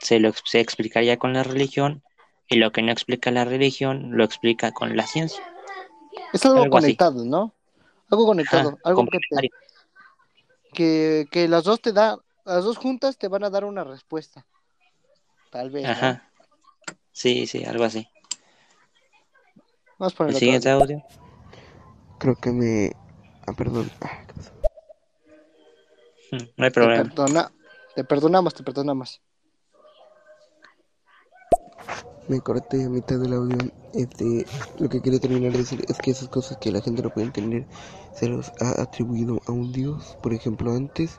se 0.00 0.20
lo 0.20 0.32
se 0.44 0.60
explicaría 0.60 1.18
con 1.18 1.32
la 1.32 1.42
religión 1.42 2.02
y 2.48 2.56
lo 2.56 2.70
que 2.72 2.82
no 2.82 2.92
explica 2.92 3.30
la 3.30 3.44
religión 3.44 4.16
lo 4.16 4.24
explica 4.24 4.72
con 4.72 4.96
la 4.96 5.06
ciencia. 5.06 5.42
Es 6.32 6.44
algo, 6.46 6.62
Algo 6.62 6.78
así. 6.78 6.86
conectado, 6.86 7.24
¿no? 7.24 7.52
Algo 8.10 8.26
conectado, 8.26 8.68
Ajá, 8.68 8.78
algo 8.84 9.06
que, 9.06 9.18
te- 9.18 9.50
que, 10.72 11.26
que 11.30 11.48
las 11.48 11.64
dos 11.64 11.80
te 11.80 11.92
da, 11.92 12.18
las 12.44 12.64
dos 12.64 12.76
juntas 12.78 13.18
te 13.18 13.28
van 13.28 13.44
a 13.44 13.50
dar 13.50 13.64
una 13.64 13.84
respuesta. 13.84 14.46
Tal 15.50 15.70
vez. 15.70 15.84
¿no? 15.84 15.90
Ajá. 15.90 16.30
Sí, 17.12 17.46
sí, 17.46 17.64
algo 17.64 17.84
así. 17.84 18.06
Vamos 19.98 20.14
a 20.14 20.16
poner 20.16 20.30
El 20.30 20.36
otro 20.36 20.38
siguiente 20.38 20.70
audio. 20.70 20.84
audio. 20.84 21.04
Creo 22.18 22.34
que 22.36 22.50
me... 22.52 22.92
Ah, 23.46 23.52
perdón. 23.52 23.90
Ah, 24.00 24.22
¿qué 24.26 24.34
pasó? 24.34 24.52
No 26.56 26.64
hay 26.64 26.70
Te, 26.70 26.70
problema. 26.70 27.04
perdona, 27.04 27.52
te 27.94 28.04
perdonamos, 28.04 28.54
te 28.54 28.62
perdonamos. 28.62 29.20
Me 32.28 32.40
corté 32.40 32.84
a 32.84 32.88
mitad 32.90 33.18
del 33.18 33.32
audio. 33.32 33.56
Este, 33.94 34.46
lo 34.78 34.88
que 34.88 35.00
quería 35.00 35.18
terminar 35.18 35.52
de 35.52 35.58
decir 35.58 35.84
es 35.88 35.98
que 35.98 36.10
esas 36.10 36.28
cosas 36.28 36.58
que 36.58 36.70
la 36.70 36.82
gente 36.82 37.02
no 37.02 37.10
puede 37.10 37.26
entender 37.28 37.66
se 38.14 38.28
los 38.28 38.52
ha 38.60 38.82
atribuido 38.82 39.40
a 39.46 39.52
un 39.52 39.72
dios. 39.72 40.18
Por 40.22 40.34
ejemplo, 40.34 40.72
antes 40.72 41.18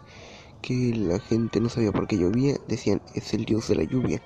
que 0.61 0.93
la 0.95 1.19
gente 1.19 1.59
no 1.59 1.69
sabía 1.69 1.91
por 1.91 2.07
qué 2.07 2.17
llovía, 2.17 2.57
decían 2.67 3.01
es 3.15 3.33
el 3.33 3.45
dios 3.45 3.67
de 3.67 3.75
la 3.75 3.83
lluvia. 3.83 4.21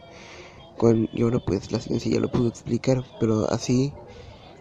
Y 1.13 1.21
ahora 1.23 1.39
pues 1.39 1.71
la 1.71 1.79
ciencia 1.79 2.11
ya 2.11 2.19
lo 2.19 2.29
pudo 2.29 2.49
explicar, 2.49 3.03
pero 3.19 3.49
así 3.49 3.93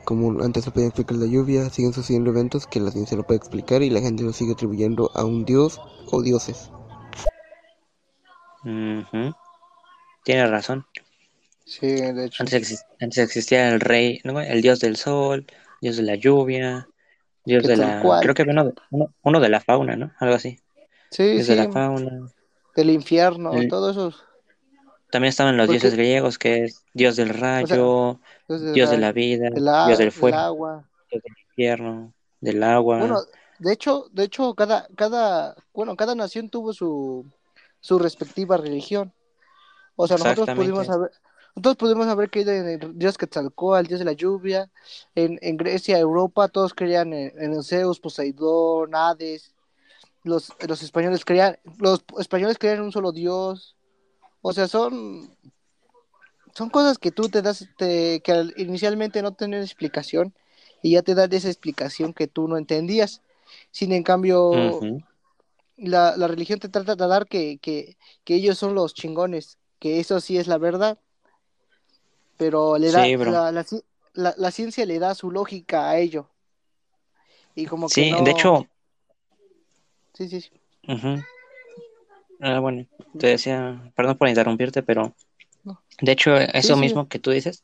como 0.04 0.42
antes 0.42 0.66
no 0.66 0.72
podía 0.72 0.88
explicar 0.88 1.16
la 1.16 1.26
lluvia, 1.26 1.70
siguen 1.70 1.92
sucediendo 1.92 2.30
eventos 2.30 2.66
que 2.66 2.80
la 2.80 2.90
ciencia 2.90 3.16
no 3.16 3.22
puede 3.24 3.38
explicar 3.38 3.82
y 3.82 3.90
la 3.90 4.00
gente 4.00 4.22
lo 4.22 4.32
sigue 4.32 4.52
atribuyendo 4.52 5.10
a 5.14 5.24
un 5.24 5.44
dios 5.44 5.80
o 6.10 6.22
dioses. 6.22 6.70
Ujú. 8.64 9.34
Tienes 10.24 10.50
razón. 10.50 10.86
Sí, 11.64 11.86
de 11.86 12.26
hecho. 12.26 12.42
Antes, 12.42 12.84
antes 13.00 13.18
existía 13.18 13.68
el 13.70 13.80
rey, 13.80 14.20
¿no? 14.24 14.40
el 14.40 14.62
dios 14.62 14.80
del 14.80 14.96
sol, 14.96 15.46
dios 15.80 15.96
de 15.96 16.02
la 16.02 16.16
lluvia, 16.16 16.88
dios 17.44 17.64
de 17.64 17.76
la... 17.76 18.20
Creo 18.22 18.34
que 18.34 18.42
uno 18.42 18.64
de, 18.66 18.74
uno, 18.90 19.14
uno 19.22 19.40
de 19.40 19.48
la 19.48 19.60
fauna, 19.60 19.96
¿no? 19.96 20.12
Algo 20.18 20.34
así. 20.34 20.58
Sí, 21.10 21.24
Dios 21.24 21.46
sí, 21.46 21.54
de 21.54 21.64
la 21.66 21.72
fauna. 21.72 22.10
del 22.76 22.90
infierno, 22.90 23.52
El- 23.52 23.68
todo 23.68 23.90
eso. 23.90 24.14
También 25.12 25.28
estaban 25.28 25.56
los 25.56 25.68
dioses 25.68 25.94
griegos, 25.94 26.38
que 26.38 26.64
es 26.64 26.84
dios 26.94 27.16
del 27.16 27.28
rayo, 27.28 28.18
dios 28.48 28.90
de 28.90 28.98
la 28.98 29.12
vida, 29.12 29.48
a- 29.48 29.86
dios 29.86 29.98
del 29.98 30.06
del 30.06 30.10
fuego, 30.10 30.36
agua. 30.38 30.84
dios 31.10 31.22
del 31.22 31.32
infierno, 31.48 32.12
del 32.40 32.62
agua. 32.62 32.98
Bueno, 32.98 33.20
de 33.58 33.72
hecho, 33.72 34.06
de 34.12 34.24
hecho, 34.24 34.54
cada, 34.54 34.88
cada, 34.96 35.54
bueno, 35.72 35.96
cada 35.96 36.14
nación 36.14 36.48
tuvo 36.48 36.72
su, 36.72 37.26
su 37.80 37.98
respectiva 37.98 38.56
religión. 38.56 39.12
O 39.96 40.06
sea, 40.06 40.16
nosotros 40.18 40.48
pudimos 40.56 40.86
saber, 40.86 41.10
nosotros 41.54 41.76
pudimos 41.76 42.06
haber 42.06 42.30
creído 42.30 42.52
en 42.52 42.68
el 42.68 42.98
dios 42.98 43.18
Quetzalcóatl, 43.18 43.80
el 43.82 43.86
dios 43.88 43.98
de 44.00 44.06
la 44.06 44.12
lluvia. 44.12 44.70
En, 45.14 45.38
en 45.42 45.56
Grecia, 45.58 45.98
Europa, 45.98 46.48
todos 46.48 46.74
creían 46.74 47.12
en, 47.12 47.32
en 47.38 47.62
Zeus, 47.62 48.00
Poseidón, 48.00 48.94
Hades. 48.94 49.54
Los, 50.24 50.52
los 50.68 50.82
españoles 50.82 51.24
creían, 51.24 51.58
los 51.78 52.04
españoles 52.18 52.58
creían 52.58 52.78
en 52.78 52.84
un 52.84 52.92
solo 52.92 53.12
dios. 53.12 53.76
O 54.42 54.52
sea, 54.52 54.68
son, 54.68 55.30
son 56.54 56.70
cosas 56.70 56.98
que 56.98 57.10
tú 57.10 57.28
te 57.28 57.42
das, 57.42 57.68
te, 57.76 58.20
que 58.20 58.32
al- 58.32 58.54
inicialmente 58.56 59.22
no 59.22 59.32
tenían 59.32 59.62
explicación 59.62 60.34
y 60.82 60.92
ya 60.92 61.02
te 61.02 61.14
dan 61.14 61.32
esa 61.32 61.48
explicación 61.48 62.12
que 62.12 62.26
tú 62.26 62.48
no 62.48 62.56
entendías. 62.58 63.22
Sin 63.70 63.92
en 63.92 64.02
cambio, 64.02 64.80
la, 65.76 66.16
la 66.16 66.26
religión 66.28 66.58
te 66.58 66.68
trata 66.68 66.96
de 66.96 67.06
dar 67.06 67.26
que, 67.26 67.58
que, 67.58 67.96
que 68.24 68.34
ellos 68.34 68.58
son 68.58 68.74
los 68.74 68.94
chingones, 68.94 69.58
que 69.78 70.00
eso 70.00 70.20
sí 70.20 70.38
es 70.38 70.46
la 70.46 70.58
verdad, 70.58 70.98
pero 72.36 72.78
le 72.78 72.90
da 72.90 73.04
Sí, 73.04 73.16
la, 73.16 73.52
la, 73.52 73.64
ci- 73.64 73.84
la- 74.14 74.34
la 74.36 74.50
ciencia 74.50 74.84
le 74.86 74.98
da 74.98 75.14
su 75.14 75.30
lógica 75.30 75.90
a 75.90 75.98
ello. 75.98 76.28
Y 77.54 77.66
como 77.66 77.88
que 77.88 77.94
Sí, 77.94 78.10
no- 78.10 78.22
de 78.24 78.30
hecho, 78.30 78.66
sí, 80.14 80.28
sí, 80.28 80.40
sí. 80.40 80.50
ujú. 80.88 81.22
Ah, 82.44 82.58
bueno, 82.58 82.86
te 83.20 83.28
decía, 83.28 83.92
perdón 83.94 84.18
por 84.18 84.28
interrumpirte, 84.28 84.82
pero 84.82 85.14
de 86.00 86.10
hecho, 86.10 86.36
eso 86.36 86.74
sí. 86.74 86.80
mismo 86.80 87.08
que 87.08 87.20
tú 87.20 87.30
dices 87.30 87.62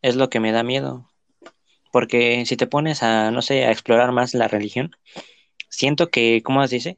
es 0.00 0.16
lo 0.16 0.30
que 0.30 0.40
me 0.40 0.52
da 0.52 0.62
miedo. 0.62 1.10
Porque 1.92 2.46
si 2.46 2.56
te 2.56 2.66
pones 2.66 3.02
a, 3.02 3.30
no 3.30 3.42
sé, 3.42 3.66
a 3.66 3.70
explorar 3.70 4.12
más 4.12 4.32
la 4.32 4.48
religión, 4.48 4.96
siento 5.68 6.08
que, 6.08 6.40
¿cómo 6.42 6.66
se 6.66 6.76
dice? 6.76 6.96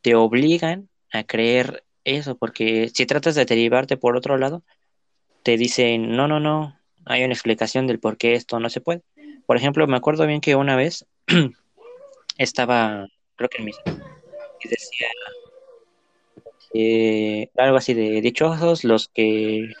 Te 0.00 0.14
obligan 0.14 0.88
a 1.12 1.24
creer 1.24 1.84
eso, 2.04 2.34
porque 2.38 2.90
si 2.94 3.04
tratas 3.04 3.34
de 3.34 3.44
derivarte 3.44 3.98
por 3.98 4.16
otro 4.16 4.38
lado, 4.38 4.62
te 5.42 5.58
dicen, 5.58 6.16
no, 6.16 6.28
no, 6.28 6.40
no, 6.40 6.78
hay 7.04 7.24
una 7.24 7.34
explicación 7.34 7.86
del 7.86 8.00
por 8.00 8.16
qué 8.16 8.32
esto 8.32 8.58
no 8.58 8.70
se 8.70 8.80
puede. 8.80 9.02
Por 9.44 9.58
ejemplo, 9.58 9.86
me 9.86 9.98
acuerdo 9.98 10.26
bien 10.26 10.40
que 10.40 10.56
una 10.56 10.76
vez 10.76 11.04
estaba, 12.38 13.06
creo 13.36 13.50
que 13.50 13.58
en 13.58 13.66
misa, 13.66 13.82
y 14.64 14.68
decía 14.68 15.08
eh, 16.74 17.50
algo 17.56 17.76
así 17.76 17.94
de 17.94 18.20
dichosos 18.20 18.84
los 18.84 19.08
que 19.08 19.72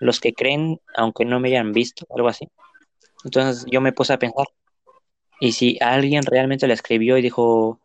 los 0.00 0.20
que 0.20 0.32
creen 0.32 0.80
aunque 0.96 1.24
no 1.24 1.40
me 1.40 1.48
hayan 1.48 1.72
visto, 1.72 2.06
algo 2.14 2.28
así. 2.28 2.48
Entonces 3.24 3.66
yo 3.70 3.80
me 3.80 3.92
puse 3.92 4.12
a 4.12 4.18
pensar, 4.18 4.46
y 5.40 5.52
si 5.52 5.78
alguien 5.80 6.22
realmente 6.24 6.66
la 6.66 6.74
escribió 6.74 7.18
y 7.18 7.22
dijo, 7.22 7.80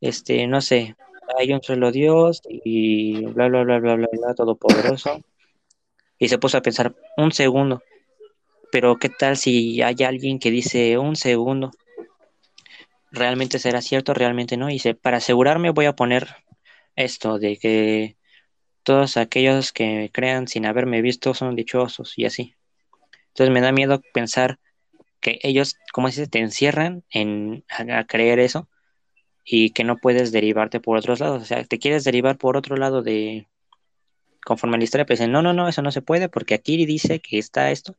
este, 0.00 0.46
no 0.46 0.60
sé, 0.60 0.96
hay 1.38 1.52
un 1.52 1.62
solo 1.62 1.90
Dios 1.90 2.42
y 2.48 3.24
bla, 3.26 3.48
bla, 3.48 3.64
bla, 3.64 3.78
bla, 3.78 3.96
bla, 3.96 4.08
bla, 4.12 4.34
todopoderoso, 4.34 5.22
y 6.18 6.28
se 6.28 6.38
puso 6.38 6.58
a 6.58 6.62
pensar 6.62 6.94
un 7.16 7.32
segundo, 7.32 7.82
pero 8.70 8.96
¿qué 8.98 9.08
tal 9.08 9.36
si 9.36 9.82
hay 9.82 9.96
alguien 10.04 10.38
que 10.38 10.50
dice 10.50 10.98
un 10.98 11.16
segundo? 11.16 11.70
¿Realmente 13.10 13.58
será 13.58 13.80
cierto? 13.80 14.12
¿Realmente 14.12 14.58
no? 14.58 14.68
Y 14.68 14.74
dice, 14.74 14.94
para 14.94 15.16
asegurarme 15.16 15.70
voy 15.70 15.86
a 15.86 15.96
poner 15.96 16.28
esto 16.98 17.38
de 17.38 17.56
que 17.58 18.16
todos 18.82 19.16
aquellos 19.16 19.72
que 19.72 20.10
crean 20.12 20.48
sin 20.48 20.66
haberme 20.66 21.02
visto 21.02 21.34
son 21.34 21.56
dichosos 21.56 22.14
y 22.16 22.24
así. 22.26 22.54
Entonces 23.28 23.52
me 23.52 23.60
da 23.60 23.72
miedo 23.72 24.00
pensar 24.12 24.58
que 25.20 25.38
ellos, 25.42 25.76
como 25.92 26.08
dices, 26.08 26.30
te 26.30 26.38
encierran 26.38 27.04
en 27.10 27.64
a, 27.68 27.98
a 27.98 28.04
creer 28.06 28.38
eso 28.38 28.68
y 29.44 29.70
que 29.70 29.84
no 29.84 29.96
puedes 29.96 30.32
derivarte 30.32 30.80
por 30.80 30.96
otros 30.96 31.20
lados. 31.20 31.42
O 31.42 31.44
sea, 31.46 31.64
te 31.64 31.78
quieres 31.78 32.04
derivar 32.04 32.36
por 32.38 32.56
otro 32.56 32.76
lado 32.76 33.02
de 33.02 33.46
conforme 34.44 34.76
a 34.76 34.78
la 34.78 34.84
historia, 34.84 35.04
pues 35.04 35.18
dicen, 35.18 35.32
no, 35.32 35.42
no, 35.42 35.52
no, 35.52 35.68
eso 35.68 35.82
no 35.82 35.90
se 35.92 36.00
puede 36.02 36.28
porque 36.28 36.54
aquí 36.54 36.84
dice 36.86 37.20
que 37.20 37.38
está 37.38 37.70
esto. 37.70 37.96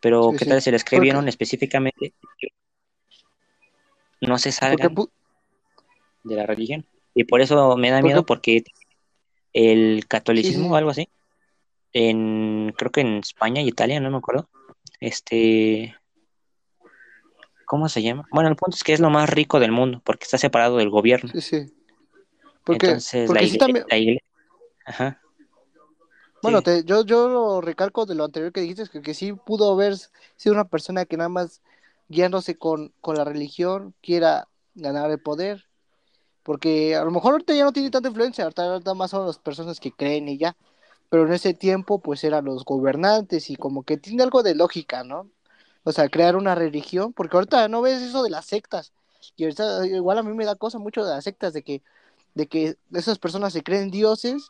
Pero 0.00 0.30
Sí, 0.32 0.38
¿qué 0.38 0.44
sí. 0.44 0.50
tal 0.50 0.62
si 0.62 0.70
lo 0.70 0.76
escribieron 0.76 1.20
Porque- 1.20 1.30
específicamente? 1.30 2.14
No 4.20 4.38
se 4.38 4.50
salgan 4.52 4.94
de 6.24 6.34
la 6.36 6.44
religión. 6.46 6.84
Y 7.14 7.24
por 7.24 7.40
eso 7.40 7.76
me 7.76 7.90
da 7.90 8.02
miedo 8.02 8.24
porque 8.24 8.62
el 9.52 10.06
catolicismo 10.06 10.62
Sí, 10.64 10.68
sí. 10.68 10.72
o 10.72 10.76
algo 10.76 10.90
así, 10.90 11.08
en, 11.92 12.72
creo 12.76 12.90
que 12.92 13.00
en 13.00 13.18
España 13.18 13.62
y 13.62 13.68
Italia, 13.68 13.98
no 14.00 14.10
me 14.10 14.18
acuerdo, 14.18 14.48
este, 15.00 15.96
¿cómo 17.64 17.88
se 17.88 18.02
llama? 18.02 18.26
Bueno, 18.30 18.48
el 18.50 18.56
punto 18.56 18.76
es 18.76 18.84
que 18.84 18.92
es 18.92 19.00
lo 19.00 19.10
más 19.10 19.28
rico 19.30 19.58
del 19.60 19.72
mundo 19.72 20.00
porque 20.04 20.24
está 20.24 20.38
separado 20.38 20.76
del 20.76 20.90
gobierno. 20.90 21.30
sí, 21.32 21.40
sí. 21.40 21.74
Porque, 22.64 22.86
Entonces, 22.86 23.26
porque 23.26 23.40
la 23.40 23.48
sí 23.48 23.56
iglesia, 23.56 23.58
también, 23.66 23.86
la 23.88 23.96
iglesia- 23.98 24.24
ajá, 24.84 25.22
Bueno, 26.40 26.58
Sí. 26.58 26.64
te- 26.64 26.84
yo, 26.84 27.04
yo 27.04 27.28
lo 27.28 27.60
recalco 27.60 28.06
de 28.06 28.14
lo 28.14 28.24
anterior 28.24 28.52
que 28.52 28.60
dijiste, 28.60 28.88
que, 28.92 29.02
que 29.02 29.12
sí 29.14 29.32
pudo 29.32 29.72
haber 29.72 29.96
sido 30.36 30.54
una 30.54 30.68
persona 30.68 31.04
que 31.04 31.16
nada 31.16 31.28
más 31.28 31.62
guiándose 32.08 32.56
con, 32.56 32.92
con 33.00 33.16
la 33.16 33.24
religión 33.24 33.92
quiera 34.02 34.46
ganar 34.74 35.10
el 35.10 35.18
poder. 35.18 35.67
Porque 36.48 36.96
a 36.96 37.04
lo 37.04 37.10
mejor 37.10 37.32
ahorita 37.32 37.52
ya 37.52 37.64
no 37.64 37.74
tiene 37.74 37.90
tanta 37.90 38.08
influencia, 38.08 38.44
ahorita, 38.44 38.94
más 38.94 39.10
son 39.10 39.26
las 39.26 39.38
personas 39.38 39.78
que 39.80 39.92
creen 39.92 40.30
y 40.30 40.38
ya. 40.38 40.56
Pero 41.10 41.26
en 41.26 41.34
ese 41.34 41.52
tiempo, 41.52 42.00
pues 42.00 42.24
eran 42.24 42.46
los 42.46 42.64
gobernantes 42.64 43.50
y 43.50 43.56
como 43.56 43.82
que 43.82 43.98
tiene 43.98 44.22
algo 44.22 44.42
de 44.42 44.54
lógica, 44.54 45.04
¿no? 45.04 45.30
O 45.84 45.92
sea, 45.92 46.08
crear 46.08 46.36
una 46.36 46.54
religión, 46.54 47.12
porque 47.12 47.36
ahorita 47.36 47.68
no 47.68 47.82
ves 47.82 48.00
eso 48.00 48.22
de 48.22 48.30
las 48.30 48.46
sectas. 48.46 48.94
Y 49.36 49.44
ahorita 49.44 49.86
igual 49.88 50.16
a 50.16 50.22
mí 50.22 50.32
me 50.32 50.46
da 50.46 50.54
cosa 50.56 50.78
mucho 50.78 51.04
de 51.04 51.10
las 51.10 51.24
sectas, 51.24 51.52
de 51.52 51.62
que, 51.62 51.82
de 52.32 52.46
que 52.46 52.78
esas 52.94 53.18
personas 53.18 53.52
se 53.52 53.62
creen 53.62 53.90
dioses 53.90 54.48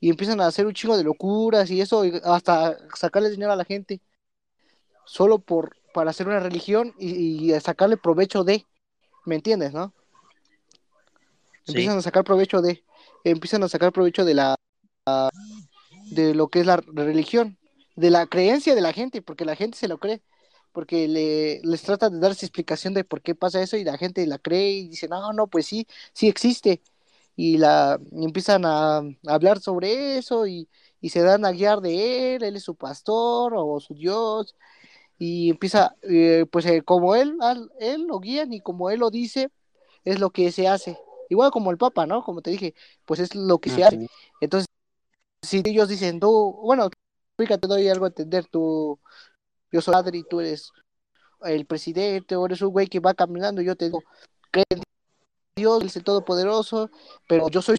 y 0.00 0.10
empiezan 0.10 0.42
a 0.42 0.48
hacer 0.48 0.66
un 0.66 0.74
chingo 0.74 0.98
de 0.98 1.04
locuras 1.04 1.70
y 1.70 1.80
eso, 1.80 2.04
y 2.04 2.20
hasta 2.24 2.76
sacarle 2.94 3.30
dinero 3.30 3.52
a 3.52 3.56
la 3.56 3.64
gente, 3.64 4.02
solo 5.06 5.38
por 5.38 5.78
para 5.94 6.10
hacer 6.10 6.28
una 6.28 6.40
religión 6.40 6.94
y 6.98 7.52
sacarle 7.60 7.96
provecho 7.96 8.44
de, 8.44 8.66
¿me 9.24 9.36
entiendes, 9.36 9.72
no? 9.72 9.94
Empiezan 11.66 11.98
a 11.98 12.02
sacar 12.02 12.24
provecho 12.24 12.62
de, 12.62 12.84
empiezan 13.24 13.62
a 13.62 13.68
sacar 13.68 13.92
provecho 13.92 14.24
de 14.24 14.34
la, 14.34 14.56
de 16.10 16.34
lo 16.34 16.48
que 16.48 16.60
es 16.60 16.66
la 16.66 16.76
religión, 16.76 17.58
de 17.96 18.10
la 18.10 18.26
creencia 18.26 18.74
de 18.74 18.80
la 18.80 18.92
gente, 18.92 19.22
porque 19.22 19.44
la 19.44 19.56
gente 19.56 19.78
se 19.78 19.88
lo 19.88 19.98
cree, 19.98 20.22
porque 20.72 21.08
le, 21.08 21.60
les 21.62 21.82
trata 21.82 22.10
de 22.10 22.18
darse 22.18 22.46
explicación 22.46 22.94
de 22.94 23.04
por 23.04 23.22
qué 23.22 23.34
pasa 23.34 23.62
eso 23.62 23.76
y 23.76 23.84
la 23.84 23.98
gente 23.98 24.26
la 24.26 24.38
cree 24.38 24.70
y 24.72 24.88
dice, 24.88 25.08
no, 25.08 25.32
no, 25.32 25.46
pues 25.46 25.66
sí, 25.66 25.86
sí 26.12 26.28
existe. 26.28 26.82
Y, 27.36 27.58
la, 27.58 27.98
y 28.12 28.24
empiezan 28.24 28.64
a, 28.64 29.02
hablar 29.26 29.60
sobre 29.60 30.18
eso 30.18 30.46
y, 30.46 30.68
y 31.00 31.10
se 31.10 31.22
dan 31.22 31.44
a 31.44 31.52
guiar 31.52 31.80
de 31.80 32.34
él, 32.36 32.42
él 32.42 32.56
es 32.56 32.64
su 32.64 32.74
pastor 32.74 33.54
o 33.56 33.80
su 33.80 33.94
Dios, 33.94 34.54
y 35.20 35.50
empieza, 35.50 35.94
eh, 36.02 36.46
pues 36.50 36.64
eh, 36.64 36.82
como 36.82 37.14
él, 37.14 37.36
él 37.78 38.06
lo 38.06 38.20
guían 38.20 38.54
y 38.54 38.60
como 38.62 38.90
él 38.90 39.00
lo 39.00 39.10
dice, 39.10 39.50
es 40.04 40.18
lo 40.18 40.30
que 40.30 40.50
se 40.50 40.66
hace. 40.66 40.98
Igual 41.30 41.50
como 41.50 41.70
el 41.70 41.78
Papa, 41.78 42.06
¿no? 42.06 42.22
Como 42.22 42.42
te 42.42 42.50
dije, 42.50 42.74
pues 43.06 43.20
es 43.20 43.34
lo 43.34 43.58
que 43.58 43.70
se 43.70 43.84
hace. 43.84 44.06
Entonces, 44.40 44.66
si 45.40 45.62
ellos 45.64 45.88
dicen, 45.88 46.20
tú, 46.20 46.58
bueno, 46.62 46.90
te 47.36 47.68
doy 47.68 47.88
algo 47.88 48.04
a 48.04 48.08
entender, 48.08 48.46
tú, 48.46 48.98
yo 49.72 49.80
soy 49.80 49.92
padre 49.92 50.18
y 50.18 50.24
tú 50.24 50.40
eres 50.40 50.72
el 51.42 51.64
presidente 51.66 52.36
o 52.36 52.44
eres 52.44 52.60
un 52.60 52.70
güey 52.70 52.88
que 52.88 53.00
va 53.00 53.14
caminando, 53.14 53.62
yo 53.62 53.76
te 53.76 53.86
digo, 53.86 54.02
que 54.52 54.64
Dios 55.56 55.84
es 55.84 55.96
el 55.96 56.04
Todopoderoso, 56.04 56.90
pero 57.26 57.48
yo 57.48 57.62
soy 57.62 57.76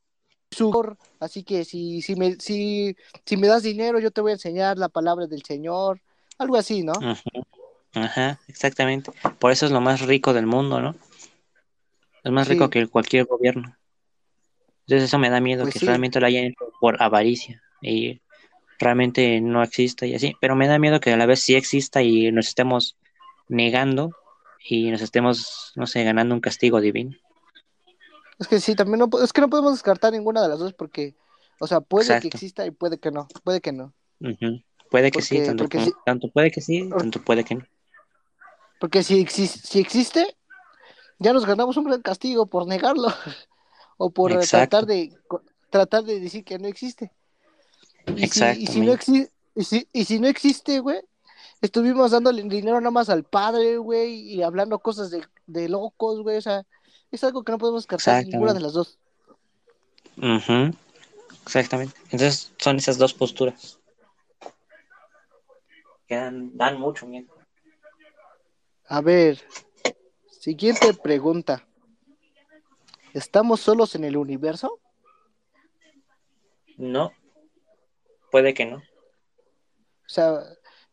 su 0.50 0.96
así 1.20 1.44
que 1.44 1.66
si, 1.66 2.02
si, 2.02 2.16
me, 2.16 2.36
si, 2.40 2.96
si 3.26 3.38
me 3.38 3.48
das 3.48 3.64
dinero, 3.64 4.00
yo 4.00 4.12
te 4.12 4.22
voy 4.22 4.32
a 4.32 4.36
enseñar 4.36 4.78
la 4.78 4.90
palabra 4.90 5.28
del 5.28 5.44
Señor, 5.44 6.02
algo 6.38 6.56
así, 6.56 6.84
¿no? 6.84 6.94
Ajá, 7.94 8.40
exactamente. 8.48 9.12
Por 9.40 9.52
eso 9.52 9.66
es 9.66 9.72
lo 9.72 9.82
más 9.82 10.02
rico 10.02 10.34
del 10.34 10.48
mundo, 10.48 10.80
¿no? 10.80 10.96
Es 12.24 12.32
más 12.32 12.48
rico 12.48 12.70
que 12.70 12.88
cualquier 12.88 13.26
gobierno. 13.26 13.76
Entonces 14.82 15.10
eso 15.10 15.20
me 15.20 15.30
da 15.30 15.40
miedo 15.40 15.64
pues 15.64 15.76
que 15.76 15.86
realmente 15.86 16.20
lo 16.20 16.28
hayan 16.28 16.46
hecho 16.46 16.72
por 16.80 17.02
avaricia 17.02 17.62
y 17.82 18.22
realmente 18.80 19.42
no 19.42 19.64
exista 19.64 20.06
y 20.06 20.16
así. 20.16 20.36
Pero 20.42 20.56
me 20.56 20.68
da 20.68 20.80
miedo 20.80 21.00
que 21.00 21.14
a 21.14 21.18
la 21.18 21.26
vez 21.26 21.42
sí 21.42 21.56
exista 21.56 22.02
y 22.02 22.32
nos 22.32 22.48
estemos 22.48 22.98
negando 23.48 24.12
y 24.64 24.92
nos 24.92 25.02
estemos, 25.02 25.72
no 25.76 25.88
sé, 25.88 26.04
ganando 26.04 26.36
un 26.36 26.42
castigo 26.42 26.82
divino. 26.82 27.16
Es 28.40 28.48
que 28.48 28.60
sí, 28.60 28.76
también 28.76 29.00
no, 29.00 29.10
es 29.24 29.34
que 29.34 29.42
no 29.42 29.50
podemos 29.50 29.74
descartar 29.74 30.12
ninguna 30.14 30.42
de 30.42 30.50
las 30.50 30.60
dos 30.60 30.74
porque, 30.74 31.16
o 31.60 31.68
sea, 31.68 31.80
puede 31.82 32.20
que 32.20 32.28
exista 32.28 32.66
y 32.66 32.72
puede 32.72 32.98
que 32.98 33.12
no, 33.12 33.28
puede 33.44 33.62
que 33.62 33.72
no. 33.72 33.94
Puede 34.90 35.12
que 35.12 35.22
sí, 35.22 35.44
tanto, 35.46 35.70
tanto 36.06 36.28
puede 36.30 36.52
que 36.52 36.62
sí, 36.62 36.90
tanto 36.90 37.22
puede 37.22 37.44
que 37.44 37.56
no. 37.56 37.66
Porque 38.80 39.04
si, 39.04 39.26
si 39.28 39.80
existe, 39.80 40.36
ya 41.22 41.34
nos 41.34 41.46
ganamos 41.46 41.78
un 41.78 41.86
gran 41.86 42.02
castigo 42.02 42.48
por 42.48 42.68
negarlo 42.68 43.08
o 43.98 44.10
por 44.10 44.38
tratar 44.46 44.86
de 44.86 45.14
tratar 45.70 46.04
de 46.04 46.20
decir 46.20 46.44
que 46.44 46.58
no 46.58 46.68
existe. 46.68 47.12
Y 48.16 48.28
si, 48.28 48.44
y 48.44 48.68
si 48.68 48.82
no 48.82 48.92
existe 48.92 49.32
y 49.54 49.64
si, 49.64 49.88
y 49.94 50.06
si 50.06 50.20
no 50.20 50.28
existe, 50.28 50.80
güey, 50.80 51.02
estuvimos 51.62 52.12
dándole 52.12 52.42
dinero 52.44 52.80
nada 52.80 52.92
más 52.92 53.10
al 53.10 53.24
padre, 53.24 53.78
güey, 53.78 54.34
y 54.34 54.42
hablando 54.42 54.80
cosas 54.80 55.12
de, 55.12 55.24
de 55.46 55.70
locos, 55.70 56.22
güey, 56.22 56.38
o 56.38 56.42
sea, 56.42 56.66
es 57.12 57.24
algo 57.24 57.44
que 57.44 57.52
no 57.52 57.58
podemos 57.58 57.84
descartar 57.84 58.26
ninguna 58.26 58.54
de 58.54 58.62
las 58.62 58.74
dos. 58.74 58.98
Exactamente. 61.46 61.94
Entonces 62.06 62.52
son 62.58 62.78
esas 62.78 62.98
dos 62.98 63.14
posturas 63.14 63.80
que 66.08 66.16
dan, 66.16 66.58
dan 66.58 66.80
mucho 66.80 67.06
miedo. 67.06 67.28
A 68.88 69.02
ver, 69.02 69.42
siguiente 70.42 70.92
pregunta. 70.96 71.64
¿Estamos 73.14 73.60
solos 73.62 73.94
en 73.94 74.06
el 74.06 74.18
universo? 74.18 74.80
No. 76.78 77.12
Puede 78.32 78.56
que 78.56 78.66
no. 78.66 78.78
O 78.78 80.10
sea, 80.14 80.40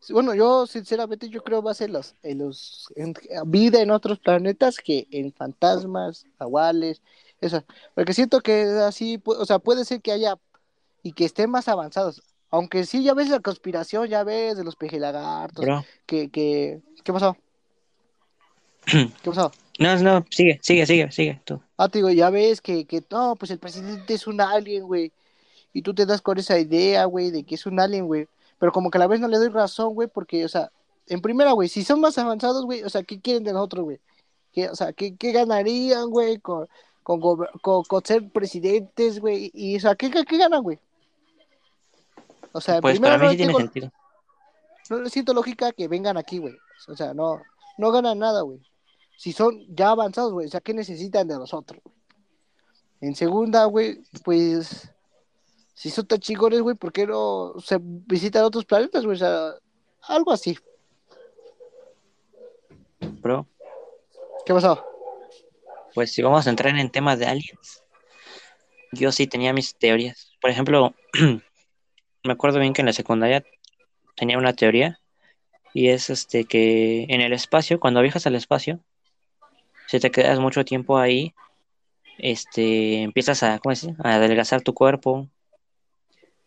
bueno, 0.09 0.35
yo 0.35 0.67
sinceramente 0.67 1.29
yo 1.29 1.43
creo 1.43 1.63
más 1.63 1.81
en 1.81 1.93
los, 1.93 2.13
en 2.21 2.37
los 2.37 2.93
en 2.95 3.13
vida 3.47 3.81
en 3.81 3.89
otros 3.89 4.19
planetas 4.19 4.77
que 4.77 5.07
en 5.09 5.33
fantasmas, 5.33 6.27
aguales, 6.37 7.01
eso, 7.41 7.63
porque 7.95 8.13
siento 8.13 8.41
que 8.41 8.63
así, 8.85 9.19
o 9.25 9.45
sea, 9.45 9.57
puede 9.57 9.83
ser 9.83 10.01
que 10.01 10.11
haya 10.11 10.37
y 11.01 11.13
que 11.13 11.25
estén 11.25 11.49
más 11.49 11.67
avanzados, 11.67 12.21
aunque 12.51 12.85
sí 12.85 13.03
ya 13.03 13.13
ves 13.15 13.29
la 13.29 13.39
conspiración, 13.39 14.07
ya 14.07 14.23
ves 14.23 14.57
de 14.57 14.63
los 14.63 14.75
pejelagartos, 14.75 15.65
que, 16.05 16.29
que, 16.29 16.81
¿qué 17.03 17.13
pasó? 17.13 17.35
¿Qué 18.85 19.29
pasó? 19.29 19.51
No, 19.79 19.95
no, 19.97 20.25
sigue, 20.29 20.59
sigue, 20.61 20.85
sigue, 20.85 21.11
sigue, 21.11 21.41
tú. 21.45 21.61
Ah, 21.77 21.87
te 21.87 21.99
digo, 21.99 22.09
ya 22.09 22.29
ves 22.29 22.59
que, 22.59 22.85
que, 22.85 23.01
no, 23.09 23.35
pues 23.37 23.49
el 23.51 23.59
presidente 23.59 24.13
es 24.13 24.27
un 24.27 24.41
alien, 24.41 24.83
güey, 24.83 25.13
y 25.71 25.81
tú 25.81 25.93
te 25.93 26.05
das 26.05 26.21
con 26.21 26.37
esa 26.37 26.59
idea, 26.59 27.05
güey, 27.05 27.31
de 27.31 27.43
que 27.43 27.55
es 27.55 27.65
un 27.65 27.79
alien, 27.79 28.05
güey, 28.05 28.27
pero 28.59 28.73
como 28.73 28.91
que 28.91 28.97
a 28.97 28.99
la 28.99 29.07
vez 29.07 29.21
no 29.21 29.29
le 29.29 29.37
doy 29.37 29.47
razón, 29.47 29.93
güey, 29.93 30.09
porque, 30.09 30.43
o 30.43 30.49
sea, 30.49 30.69
en 31.07 31.21
primera, 31.21 31.53
güey, 31.53 31.69
si 31.69 31.83
son 31.83 32.01
más 32.01 32.17
avanzados, 32.17 32.65
güey, 32.65 32.83
o 32.83 32.89
sea, 32.89 33.03
¿qué 33.03 33.21
quieren 33.21 33.43
de 33.43 33.53
nosotros, 33.53 33.85
güey? 33.85 33.99
o 34.69 34.75
sea, 34.75 34.91
¿qué, 34.93 35.15
qué 35.15 35.31
ganarían, 35.31 36.09
güey, 36.09 36.39
con, 36.39 36.67
con, 37.03 37.21
con, 37.61 38.05
ser 38.05 38.29
presidentes, 38.29 39.19
güey? 39.19 39.51
Y, 39.53 39.77
o 39.77 39.79
sea, 39.79 39.95
¿qué, 39.95 40.11
qué, 40.11 40.37
ganan, 40.37 40.61
güey? 40.61 40.79
O 42.51 42.59
sea, 42.59 42.81
pues 42.81 42.99
para 42.99 43.17
mí 43.17 43.23
no 43.25 43.31
sí 43.31 43.37
tiene 43.37 43.53
sentido. 43.53 43.91
No 44.89 44.99
le 44.99 45.09
siento 45.09 45.33
lógica 45.33 45.71
que 45.71 45.87
vengan 45.87 46.17
aquí, 46.17 46.39
güey. 46.39 46.55
O 46.87 46.95
sea, 46.95 47.13
no, 47.13 47.41
no 47.79 47.93
ganan 47.93 48.19
nada, 48.19 48.41
güey. 48.41 48.59
Si 49.15 49.31
son 49.31 49.65
ya 49.73 49.91
avanzados, 49.91 50.33
güey, 50.33 50.47
o 50.47 50.49
sea, 50.49 50.59
¿qué 50.59 50.73
necesitan 50.73 51.29
de 51.29 51.35
nosotros? 51.35 51.81
En 52.99 53.15
segunda, 53.15 53.63
güey, 53.65 54.03
pues 54.25 54.91
si 55.75 55.89
son 55.89 56.05
tan 56.05 56.19
chingones, 56.19 56.59
güey, 56.59 56.75
¿por 56.75 56.91
qué 56.91 57.07
no 57.07 57.53
se 57.63 57.77
visitan 57.81 58.43
otros 58.43 58.65
planetas, 58.65 59.05
güey? 59.05 59.15
O 59.15 59.19
sea, 59.19 59.53
algo 60.01 60.33
así. 60.33 60.57
Bro. 62.99 63.47
¿Qué 64.45 64.53
pasó? 64.53 64.83
Pues 65.95 66.11
si 66.11 66.21
vamos 66.21 66.47
a 66.47 66.49
entrar 66.49 66.77
en 66.77 66.91
temas 66.91 67.17
de 67.17 67.27
aliens, 67.27 67.81
yo 68.91 69.13
sí 69.13 69.25
tenía 69.25 69.53
mis 69.53 69.73
teorías. 69.75 70.33
Por 70.41 70.49
ejemplo, 70.49 70.93
me 72.25 72.33
acuerdo 72.33 72.59
bien 72.59 72.73
que 72.73 72.81
en 72.81 72.87
la 72.87 72.93
secundaria 72.93 73.45
tenía 74.17 74.37
una 74.37 74.51
teoría 74.51 74.99
y 75.73 75.89
es 75.89 76.09
este 76.09 76.45
que 76.45 77.05
en 77.09 77.21
el 77.21 77.33
espacio, 77.33 77.79
cuando 77.79 78.01
viajas 78.01 78.27
al 78.27 78.35
espacio, 78.35 78.79
si 79.87 79.99
te 79.99 80.11
quedas 80.11 80.39
mucho 80.39 80.65
tiempo 80.65 80.97
ahí, 80.97 81.33
este, 82.17 83.01
empiezas 83.01 83.43
a, 83.43 83.59
¿cómo 83.59 83.75
se 83.75 83.95
a 84.03 84.15
adelgazar 84.15 84.61
tu 84.61 84.73
cuerpo, 84.73 85.29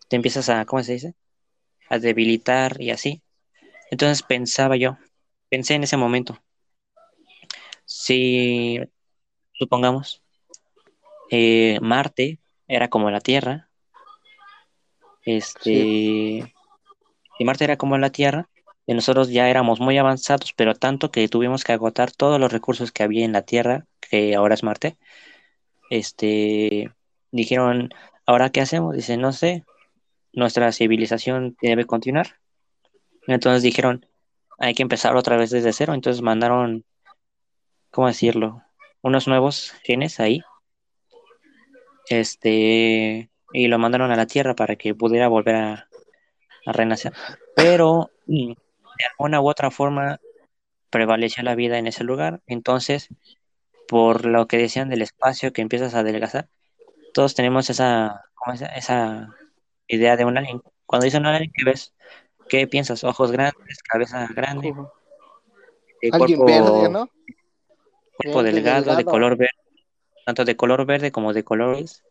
te 0.09 0.17
empiezas 0.17 0.49
a, 0.49 0.65
¿cómo 0.65 0.83
se 0.83 0.93
dice? 0.93 1.15
A 1.89 1.99
debilitar 1.99 2.81
y 2.81 2.91
así. 2.91 3.23
Entonces 3.91 4.23
pensaba 4.23 4.77
yo, 4.77 4.99
pensé 5.49 5.75
en 5.75 5.85
ese 5.85 5.97
momento, 5.97 6.39
si 7.85 8.79
supongamos, 9.53 10.23
eh, 11.31 11.79
Marte 11.81 12.39
era 12.69 12.89
como 12.89 13.11
la 13.11 13.21
Tierra, 13.21 13.69
este, 15.25 16.55
si 17.39 17.45
Marte 17.45 17.65
era 17.65 17.77
como 17.77 17.99
la 17.99 18.11
Tierra, 18.11 18.49
nosotros 18.87 19.31
ya 19.31 19.49
éramos 19.49 19.81
muy 19.81 19.99
avanzados, 19.99 20.53
pero 20.55 20.75
tanto 20.75 21.11
que 21.11 21.29
tuvimos 21.29 21.65
que 21.65 21.73
agotar 21.73 22.13
todos 22.13 22.41
los 22.41 22.53
recursos 22.53 22.93
que 22.93 23.03
había 23.03 23.25
en 23.25 23.33
la 23.33 23.43
Tierra, 23.43 23.87
que 24.01 24.35
ahora 24.35 24.55
es 24.55 24.63
Marte, 24.63 24.99
este, 25.91 26.93
dijeron, 27.31 27.91
¿ahora 28.27 28.51
qué 28.51 28.61
hacemos? 28.61 28.95
Dice, 28.95 29.17
no 29.17 29.33
sé, 29.33 29.65
nuestra 30.33 30.73
civilización 30.73 31.57
debe 31.61 31.85
continuar. 31.85 32.39
Entonces 33.27 33.63
dijeron, 33.63 34.07
hay 34.59 34.75
que 34.75 34.83
empezar 34.83 35.17
otra 35.17 35.37
vez 35.37 35.51
desde 35.51 35.73
cero. 35.73 35.95
Entonces 35.95 36.23
mandaron, 36.23 36.85
¿cómo 37.91 38.09
decirlo? 38.09 38.63
Unos 39.03 39.29
nuevos 39.29 39.73
genes 39.83 40.21
ahí. 40.21 40.43
Este, 42.09 43.31
y 43.53 43.69
lo 43.69 43.79
mandaron 43.79 44.11
a 44.11 44.17
la 44.17 44.27
Tierra 44.27 44.55
para 44.55 44.77
que 44.77 44.95
pudiera 44.95 45.29
volver 45.29 45.57
a, 45.57 45.89
renacer. 46.65 47.13
Pero 47.57 48.11
mm, 48.27 48.53
de 48.99 49.05
alguna 49.11 49.41
u 49.41 49.49
otra 49.49 49.71
forma 49.71 50.21
prevaleció 50.91 51.43
la 51.43 51.55
vida 51.55 51.79
en 51.79 51.87
ese 51.87 52.05
lugar. 52.05 52.41
Entonces, 52.47 53.09
por 53.89 54.27
lo 54.27 54.47
que 54.47 54.59
decían 54.59 54.89
del 54.89 55.03
espacio 55.03 55.53
que 55.53 55.63
empiezas 55.63 55.95
a 55.95 56.01
adelgazar, 56.01 56.49
todos 57.15 57.35
tenemos 57.35 57.71
esa, 57.71 58.25
esa 58.77 59.35
idea 59.87 60.17
de 60.17 60.25
un 60.25 60.39
alien. 60.39 60.63
Cuando 60.87 61.05
dicen 61.05 61.23
un 61.23 61.29
alien, 61.29 61.53
¿qué 61.55 61.65
ves? 61.65 61.95
¿Qué 62.49 62.67
piensas? 62.67 63.05
Ojos 63.05 63.33
grandes, 63.33 63.83
cabeza 63.83 64.29
grande, 64.35 64.75
eh, 66.03 66.11
cuerpo, 66.11 66.45
verde, 66.45 66.89
¿no? 66.91 67.09
Cuerpo 68.17 68.43
delgado, 68.43 68.97
de 68.97 69.05
color 69.05 69.37
verde, 69.37 69.57
tanto 70.27 70.45
de 70.45 70.57
color 70.57 70.85
verde 70.85 71.13
como 71.13 71.33
de 71.33 71.45
colores, 71.45 72.05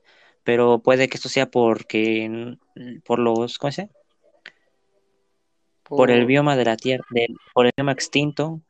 pero 0.43 0.79
puede 0.79 1.09
que 1.09 1.17
esto 1.17 1.29
sea 1.29 1.51
porque 1.51 2.57
por 3.05 3.19
los, 3.19 3.57
¿cómo 3.57 3.71
se 3.71 3.89
por... 5.97 6.11
el 6.11 6.25
bioma 6.25 6.55
de 6.55 6.65
la 6.65 6.77
Tierra, 6.77 7.03
por 7.53 7.65
el 7.65 7.71
bioma 7.75 7.91
extinto, 7.91 8.61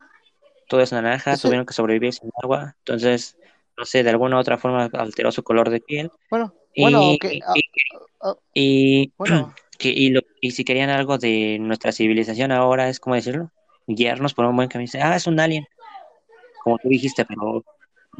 todo 0.68 0.82
es 0.82 0.92
naranja, 0.92 1.38
tuvieron 1.38 1.66
que 1.66 1.74
sobrevivir 1.74 2.14
sin 2.14 2.30
agua, 2.42 2.76
entonces, 2.80 3.38
no 3.78 3.86
sé, 3.86 4.04
de 4.04 4.10
alguna 4.10 4.38
u 4.38 4.40
otra 4.40 4.58
forma 4.58 4.90
alteró 4.94 5.32
su 5.32 5.44
color 5.44 5.70
de 5.70 5.82
piel. 5.82 6.12
Bueno, 6.30 6.54
bueno, 6.78 7.18
Ah, 8.24 8.36
y, 8.54 9.12
bueno. 9.18 9.54
que, 9.78 9.90
y, 9.90 10.10
lo, 10.10 10.22
y 10.40 10.52
si 10.52 10.64
querían 10.64 10.90
algo 10.90 11.18
de 11.18 11.58
nuestra 11.60 11.92
civilización 11.92 12.52
ahora, 12.52 12.88
es 12.90 13.00
como 13.00 13.16
decirlo, 13.16 13.52
guiarnos 13.88 14.34
por 14.34 14.46
un 14.46 14.56
buen 14.56 14.70
camino. 14.70 14.92
Ah, 15.02 15.16
es 15.16 15.28
un 15.28 15.40
alien, 15.40 15.66
como 16.64 16.78
tú 16.78 16.90
dijiste, 16.90 17.26
pero 17.26 17.64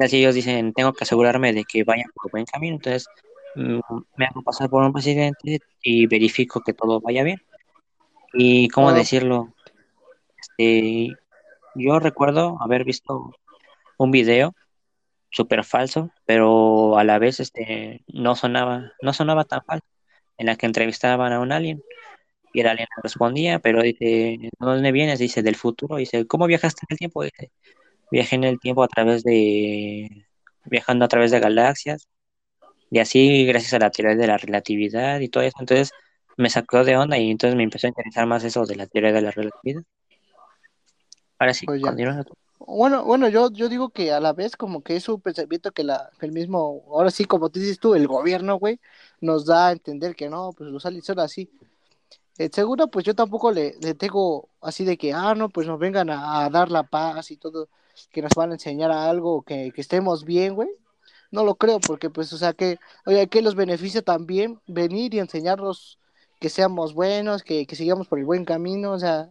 si 0.08 0.18
ellos 0.18 0.34
dicen, 0.34 0.72
tengo 0.72 0.92
que 0.92 1.04
asegurarme 1.04 1.52
de 1.52 1.64
que 1.64 1.84
vayan 1.84 2.10
por 2.14 2.26
un 2.26 2.30
buen 2.32 2.44
camino, 2.46 2.76
entonces 2.76 3.06
mm, 3.54 3.78
me 4.16 4.26
hago 4.26 4.42
pasar 4.42 4.68
por 4.68 4.82
un 4.82 4.92
presidente 4.92 5.60
y 5.82 6.06
verifico 6.06 6.60
que 6.60 6.72
todo 6.72 7.00
vaya 7.00 7.22
bien. 7.22 7.40
Y 8.34 8.68
cómo 8.68 8.92
decirlo, 8.92 9.54
este, 10.38 11.14
yo 11.74 11.98
recuerdo 11.98 12.56
haber 12.60 12.84
visto 12.84 13.34
un 13.98 14.10
video 14.10 14.54
súper 15.30 15.64
falso, 15.64 16.10
pero 16.26 16.98
a 16.98 17.04
la 17.04 17.18
vez 17.18 17.40
este, 17.40 18.04
no 18.08 18.36
sonaba, 18.36 18.92
no 19.02 19.12
sonaba 19.12 19.44
tan 19.44 19.62
falso, 19.64 19.86
en 20.38 20.46
la 20.46 20.56
que 20.56 20.66
entrevistaban 20.66 21.32
a 21.32 21.40
un 21.40 21.52
alien 21.52 21.82
y 22.52 22.60
el 22.60 22.68
alien 22.68 22.88
respondía, 23.02 23.58
pero 23.58 23.82
dice, 23.82 24.04
¿de 24.40 24.50
dónde 24.58 24.92
vienes? 24.92 25.18
Dice, 25.18 25.42
del 25.42 25.56
futuro. 25.56 25.96
Dice, 25.96 26.26
¿cómo 26.26 26.46
viajaste 26.46 26.82
en 26.88 26.94
el 26.94 26.98
tiempo? 26.98 27.22
Dice, 27.24 27.50
viajé 28.10 28.36
en 28.36 28.44
el 28.44 28.60
tiempo 28.60 28.82
a 28.82 28.88
través 28.88 29.24
de, 29.24 30.26
viajando 30.66 31.04
a 31.04 31.08
través 31.08 31.30
de 31.30 31.40
galaxias 31.40 32.08
y 32.90 32.98
así 33.00 33.46
gracias 33.46 33.74
a 33.74 33.78
la 33.78 33.90
teoría 33.90 34.16
de 34.16 34.26
la 34.26 34.38
relatividad 34.38 35.20
y 35.20 35.28
todo 35.28 35.44
eso. 35.44 35.56
Entonces 35.60 35.92
me 36.36 36.50
sacó 36.50 36.84
de 36.84 36.96
onda 36.96 37.18
y 37.18 37.30
entonces 37.30 37.56
me 37.56 37.62
empezó 37.62 37.86
a 37.86 37.88
interesar 37.88 38.26
más 38.26 38.44
eso 38.44 38.64
de 38.64 38.76
la 38.76 38.86
teoría 38.86 39.12
de 39.12 39.22
la 39.22 39.30
relatividad. 39.30 39.82
Ahora 41.38 41.54
sí, 41.54 41.66
pues. 41.66 41.82
Bueno, 42.66 43.04
bueno, 43.04 43.28
yo, 43.28 43.50
yo 43.50 43.68
digo 43.68 43.88
que 43.88 44.12
a 44.12 44.20
la 44.20 44.32
vez 44.32 44.56
como 44.56 44.82
que 44.82 44.94
es 44.94 45.08
un 45.08 45.20
pensamiento 45.20 45.72
que, 45.72 45.82
la, 45.82 46.10
que 46.20 46.26
el 46.26 46.32
mismo, 46.32 46.84
ahora 46.90 47.10
sí, 47.10 47.24
como 47.24 47.50
tú 47.50 47.58
dices 47.58 47.80
tú, 47.80 47.94
el 47.94 48.06
gobierno, 48.06 48.56
güey, 48.56 48.78
nos 49.20 49.46
da 49.46 49.68
a 49.68 49.72
entender 49.72 50.14
que 50.14 50.28
no, 50.28 50.52
pues 50.56 50.70
los 50.70 50.86
aliens 50.86 51.06
son 51.06 51.18
así. 51.18 51.50
Eh, 52.38 52.48
seguro, 52.52 52.86
pues 52.88 53.04
yo 53.04 53.14
tampoco 53.14 53.50
le, 53.50 53.74
le 53.80 53.94
tengo 53.94 54.48
así 54.60 54.84
de 54.84 54.96
que, 54.96 55.12
ah, 55.12 55.34
no, 55.34 55.48
pues 55.48 55.66
nos 55.66 55.78
vengan 55.78 56.08
a, 56.10 56.44
a 56.44 56.50
dar 56.50 56.70
la 56.70 56.84
paz 56.84 57.30
y 57.30 57.36
todo, 57.36 57.68
que 58.10 58.22
nos 58.22 58.32
van 58.36 58.50
a 58.50 58.54
enseñar 58.54 58.90
a 58.92 59.10
algo, 59.10 59.42
que, 59.42 59.72
que 59.72 59.80
estemos 59.80 60.24
bien, 60.24 60.54
güey. 60.54 60.68
No 61.30 61.44
lo 61.44 61.56
creo, 61.56 61.80
porque 61.80 62.10
pues, 62.10 62.32
o 62.32 62.38
sea, 62.38 62.52
que, 62.52 62.78
oye, 63.06 63.26
que 63.26 63.42
los 63.42 63.54
beneficia 63.54 64.02
también 64.02 64.60
venir 64.66 65.14
y 65.14 65.18
enseñarnos 65.18 65.98
que 66.42 66.48
seamos 66.48 66.92
buenos, 66.92 67.44
que, 67.44 67.66
que 67.66 67.76
sigamos 67.76 68.08
por 68.08 68.18
el 68.18 68.24
buen 68.24 68.44
camino, 68.44 68.90
o 68.90 68.98
sea, 68.98 69.30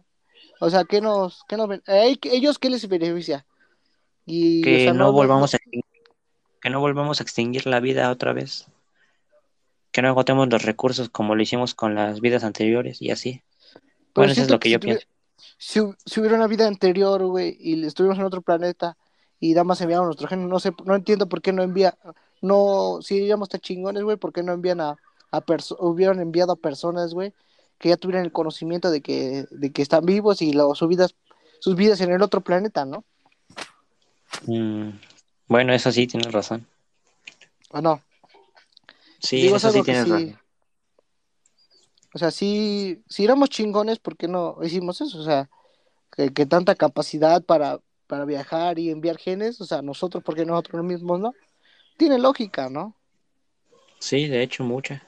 o 0.60 0.70
sea, 0.70 0.84
¿qué 0.84 1.02
nos, 1.02 1.44
qué 1.46 1.58
nos, 1.58 1.68
a 1.86 2.04
ellos 2.06 2.58
qué 2.58 2.70
les 2.70 2.88
beneficia? 2.88 3.44
Y, 4.24 4.62
o 4.62 4.64
Que 4.64 4.84
sea, 4.84 4.94
no 4.94 5.12
volvamos 5.12 5.52
a 5.52 5.58
extinguir, 5.58 5.84
que 6.62 6.70
no 6.70 6.80
volvamos 6.80 7.20
a 7.20 7.22
extinguir 7.22 7.66
la 7.66 7.80
vida 7.80 8.10
otra 8.10 8.32
vez. 8.32 8.66
Que 9.90 10.00
no 10.00 10.08
agotemos 10.08 10.48
los 10.48 10.62
recursos 10.62 11.10
como 11.10 11.34
lo 11.34 11.42
hicimos 11.42 11.74
con 11.74 11.94
las 11.94 12.22
vidas 12.22 12.44
anteriores 12.44 13.02
y 13.02 13.10
así. 13.10 13.42
pero 14.14 14.22
Bueno, 14.22 14.32
eso 14.32 14.40
es 14.40 14.50
lo 14.50 14.58
que 14.58 14.70
yo 14.70 14.80
pienso. 14.80 15.06
si, 15.58 15.80
si 16.06 16.20
hubiera 16.20 16.36
una 16.36 16.46
vida 16.46 16.66
anterior, 16.66 17.22
güey, 17.26 17.58
y 17.60 17.84
estuvimos 17.84 18.18
en 18.18 18.24
otro 18.24 18.40
planeta 18.40 18.96
y 19.38 19.50
nada 19.50 19.64
más 19.64 19.82
enviaron 19.82 20.06
nuestro 20.06 20.28
gen, 20.28 20.48
no 20.48 20.58
sé, 20.60 20.72
no 20.86 20.94
entiendo 20.96 21.28
por 21.28 21.42
qué 21.42 21.52
no 21.52 21.62
envía, 21.62 21.98
no, 22.40 23.00
si 23.02 23.26
éramos 23.26 23.50
tan 23.50 23.60
chingones, 23.60 24.02
güey, 24.02 24.16
por 24.16 24.32
qué 24.32 24.42
no 24.42 24.54
envían 24.54 24.80
a, 24.80 24.96
a 25.32 25.44
hubieran 25.80 26.20
enviado 26.20 26.52
a 26.52 26.56
personas, 26.56 27.14
güey, 27.14 27.34
que 27.78 27.88
ya 27.90 27.96
tuvieran 27.96 28.24
el 28.24 28.32
conocimiento 28.32 28.90
de 28.90 29.00
que, 29.02 29.46
de 29.50 29.72
que 29.72 29.82
están 29.82 30.04
vivos 30.06 30.42
y 30.42 30.52
lo, 30.52 30.74
sus 30.74 30.88
vidas, 30.88 31.16
sus 31.60 31.76
vidas 31.76 32.00
en 32.00 32.12
el 32.12 32.22
otro 32.22 32.42
planeta, 32.42 32.84
¿no? 32.84 33.04
Mm, 34.46 34.90
bueno, 35.48 35.72
eso 35.72 35.90
sí, 35.92 36.06
tienes 36.06 36.32
razón. 36.32 36.66
¿O 37.70 37.80
no? 37.80 38.00
Sí, 39.20 39.40
Digo, 39.40 39.56
en 39.56 39.56
es 39.56 39.64
eso 39.64 39.72
sí 39.72 39.82
tienes 39.82 40.04
sí, 40.04 40.10
razón. 40.10 40.38
o 42.14 42.18
sea, 42.18 42.30
sí, 42.30 43.02
si 43.08 43.24
éramos 43.24 43.50
chingones, 43.50 43.98
¿por 43.98 44.16
qué 44.16 44.28
no 44.28 44.58
hicimos 44.62 45.00
eso? 45.00 45.18
O 45.18 45.24
sea, 45.24 45.48
que, 46.16 46.32
que 46.32 46.46
tanta 46.46 46.74
capacidad 46.74 47.42
para, 47.44 47.80
para 48.06 48.24
viajar 48.26 48.78
y 48.78 48.90
enviar 48.90 49.16
genes, 49.18 49.60
o 49.60 49.64
sea, 49.66 49.82
nosotros, 49.82 50.22
porque 50.24 50.44
nosotros 50.44 50.84
mismos 50.84 51.20
no? 51.20 51.34
Tiene 51.96 52.18
lógica, 52.18 52.68
¿no? 52.70 52.96
Sí, 53.98 54.26
de 54.28 54.42
hecho, 54.42 54.64
mucha. 54.64 55.02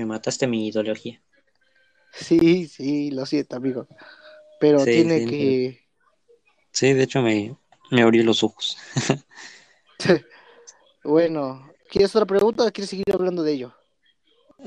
Me 0.00 0.06
mataste 0.06 0.46
mi 0.46 0.66
ideología. 0.68 1.20
Sí, 2.12 2.66
sí, 2.68 3.10
lo 3.10 3.26
siento, 3.26 3.56
amigo. 3.56 3.86
Pero 4.60 4.80
Sí, 4.84 4.92
tiene 4.92 5.22
sí, 5.22 5.24
que... 5.24 5.80
Sí, 6.72 6.92
de 6.94 7.02
hecho 7.04 7.22
me, 7.22 7.56
me 7.90 8.02
abrió 8.02 8.22
los 8.24 8.42
ojos. 8.42 8.76
Bueno, 11.04 11.72
¿quieres 11.90 12.14
otra 12.16 12.26
pregunta 12.26 12.64
o 12.64 12.72
quieres 12.72 12.90
seguir 12.90 13.04
hablando 13.12 13.42
de 13.42 13.52
ello? 13.52 13.74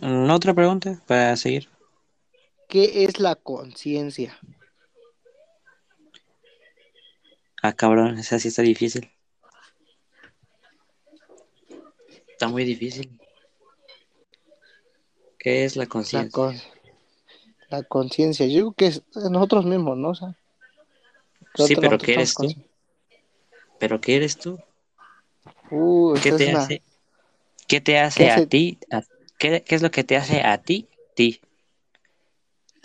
Mm, 0.01 0.30
Otra 0.30 0.53
pregunta 0.53 1.01
para 1.07 1.35
seguir. 1.35 1.68
¿Qué 2.68 3.05
es 3.05 3.22
la 3.22 3.35
conciencia? 3.35 4.38
Ah, 7.64 7.73
cabrón, 7.73 8.19
esa 8.19 8.38
sí 8.39 8.49
está 8.49 8.61
difícil. 8.61 9.10
Está 12.31 12.47
muy 12.47 12.65
difícil. 12.65 13.19
¿Qué 15.44 15.65
es 15.65 15.76
la 15.76 15.86
conciencia? 15.86 16.32
con... 16.32 16.56
la 17.70 17.84
conciencia, 17.84 18.45
yo 18.45 18.53
digo 18.53 18.74
que 18.74 18.88
es 18.88 19.03
nosotros 19.30 19.65
mismos, 19.65 19.98
¿no? 19.98 20.10
O 20.10 20.15
sea, 20.15 20.36
Sí, 21.56 21.76
pero 21.76 21.98
¿qué 21.98 22.14
eres 22.14 22.34
tú? 22.36 22.48
¿Pero 23.80 23.99
qué 24.02 24.15
eres 24.15 24.38
tú? 24.38 24.60
Uh, 25.70 26.14
¿Qué 26.22 26.32
te 26.32 26.49
una... 26.49 26.60
hace? 26.60 26.82
¿Qué 27.68 27.82
te 27.82 27.99
hace 27.99 28.26
¿Qué 28.26 28.32
a 28.32 28.45
ti? 28.48 28.80
a- 28.91 29.03
¿Qué, 29.38 29.64
qué 29.64 29.76
es 29.76 29.82
lo 29.82 29.91
que 29.91 30.03
te 30.03 30.15
hace 30.15 30.41
a 30.41 30.57
ti? 30.60 30.88
Ti. 31.15 31.41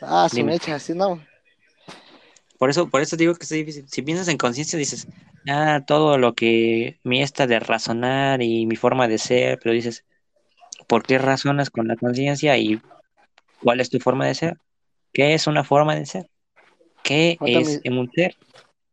Ah, 0.01 0.29
su 0.29 0.37
Dime. 0.37 0.53
mecha, 0.53 0.75
así 0.75 0.95
no. 0.95 1.21
Por 2.59 2.71
eso, 2.71 2.89
por 2.89 3.01
eso 3.03 3.17
digo 3.17 3.35
que 3.35 3.45
es 3.45 3.51
difícil. 3.51 3.89
Si 3.89 4.03
piensas 4.03 4.29
en 4.29 4.37
conciencia, 4.39 4.79
dices, 4.79 5.07
ah, 5.49 5.85
todo 5.87 6.19
lo 6.19 6.35
que 6.35 6.99
mi 7.05 7.23
esta 7.23 7.47
de 7.47 7.61
razonar 7.61 8.43
y 8.43 8.67
mi 8.67 8.75
forma 8.77 9.07
de 9.07 9.19
ser, 9.19 9.59
pero 9.63 9.73
dices, 9.75 10.05
¿por 10.89 11.05
qué 11.05 11.19
razonas 11.19 11.71
con 11.71 11.87
la 11.87 11.95
conciencia 11.97 12.59
y 12.59 12.81
cuál 13.63 13.81
es 13.81 13.91
tu 13.91 14.01
forma 14.01 14.27
de 14.27 14.35
ser? 14.35 14.59
¿Qué 15.13 15.35
es 15.35 15.47
una 15.47 15.63
forma 15.63 15.95
de 15.95 16.05
ser? 16.07 16.29
¿Qué 17.05 17.39
es 17.41 17.83
mi- 17.85 17.97
un 17.99 18.11
ser? 18.11 18.37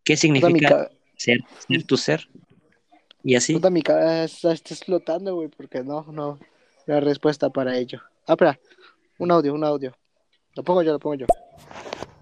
¿Qué 0.03 0.15
significa 0.15 0.69
ca- 0.69 0.91
ser, 1.17 1.39
ser 1.67 1.83
tu 1.83 1.97
ser? 1.97 2.29
Y 3.23 3.35
así. 3.35 3.53
ahorita 3.53 3.71
mi 3.71 3.81
cabeza 3.81 4.51
está 4.53 4.73
explotando, 4.75 5.33
güey, 5.35 5.47
porque 5.47 5.83
no, 5.83 6.05
no, 6.11 6.37
la 6.85 6.99
respuesta 6.99 7.49
para 7.49 7.75
ello. 7.75 8.01
Ah, 8.27 8.33
espera, 8.33 8.59
un 9.17 9.31
audio, 9.31 9.53
un 9.53 9.63
audio. 9.63 9.95
Lo 10.55 10.63
pongo 10.63 10.83
yo, 10.83 10.91
lo 10.91 10.99
pongo 10.99 11.15
yo. 11.15 11.25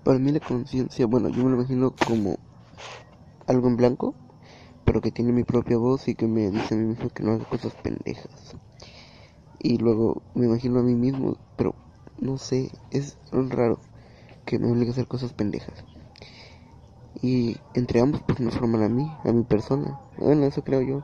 Para 0.04 0.18
mí 0.20 0.32
la 0.32 0.40
conciencia, 0.40 1.06
bueno, 1.06 1.30
yo 1.30 1.44
me 1.44 1.50
lo 1.52 1.56
imagino 1.58 1.94
como 2.08 2.38
algo 3.48 3.68
en 3.68 3.76
blanco, 3.78 4.16
pero 4.86 5.02
que 5.02 5.12
tiene 5.12 5.32
mi 5.34 5.44
propia 5.44 5.78
voz 5.78 6.08
y 6.08 6.16
que 6.16 6.28
me 6.28 6.50
dice 6.50 6.74
a 6.74 6.78
mí 6.78 6.86
mismo 6.86 7.10
que 7.10 7.24
no 7.24 7.34
haga 7.34 7.46
cosas 7.46 7.74
pendejas. 7.84 8.56
Y 9.64 9.78
luego 9.78 10.22
me 10.36 10.46
imagino 10.46 10.80
a 10.80 10.84
mí 10.84 10.94
mismo, 10.94 11.38
pero 11.56 11.74
no 12.18 12.38
sé, 12.38 12.70
es 12.92 13.18
raro 13.32 13.80
que 14.46 14.60
me 14.60 14.70
obligue 14.70 14.90
a 14.90 14.92
hacer 14.92 15.08
cosas 15.08 15.32
pendejas. 15.32 15.86
Y 17.22 17.56
entre 17.74 18.02
ambos 18.02 18.22
pues 18.28 18.42
me 18.42 18.52
forman 18.52 18.84
a 18.84 18.90
mí, 18.90 19.10
a 19.24 19.32
mi 19.32 19.44
persona. 19.44 19.98
Bueno, 20.18 20.46
eso 20.46 20.62
creo 20.64 20.82
yo. 20.82 21.02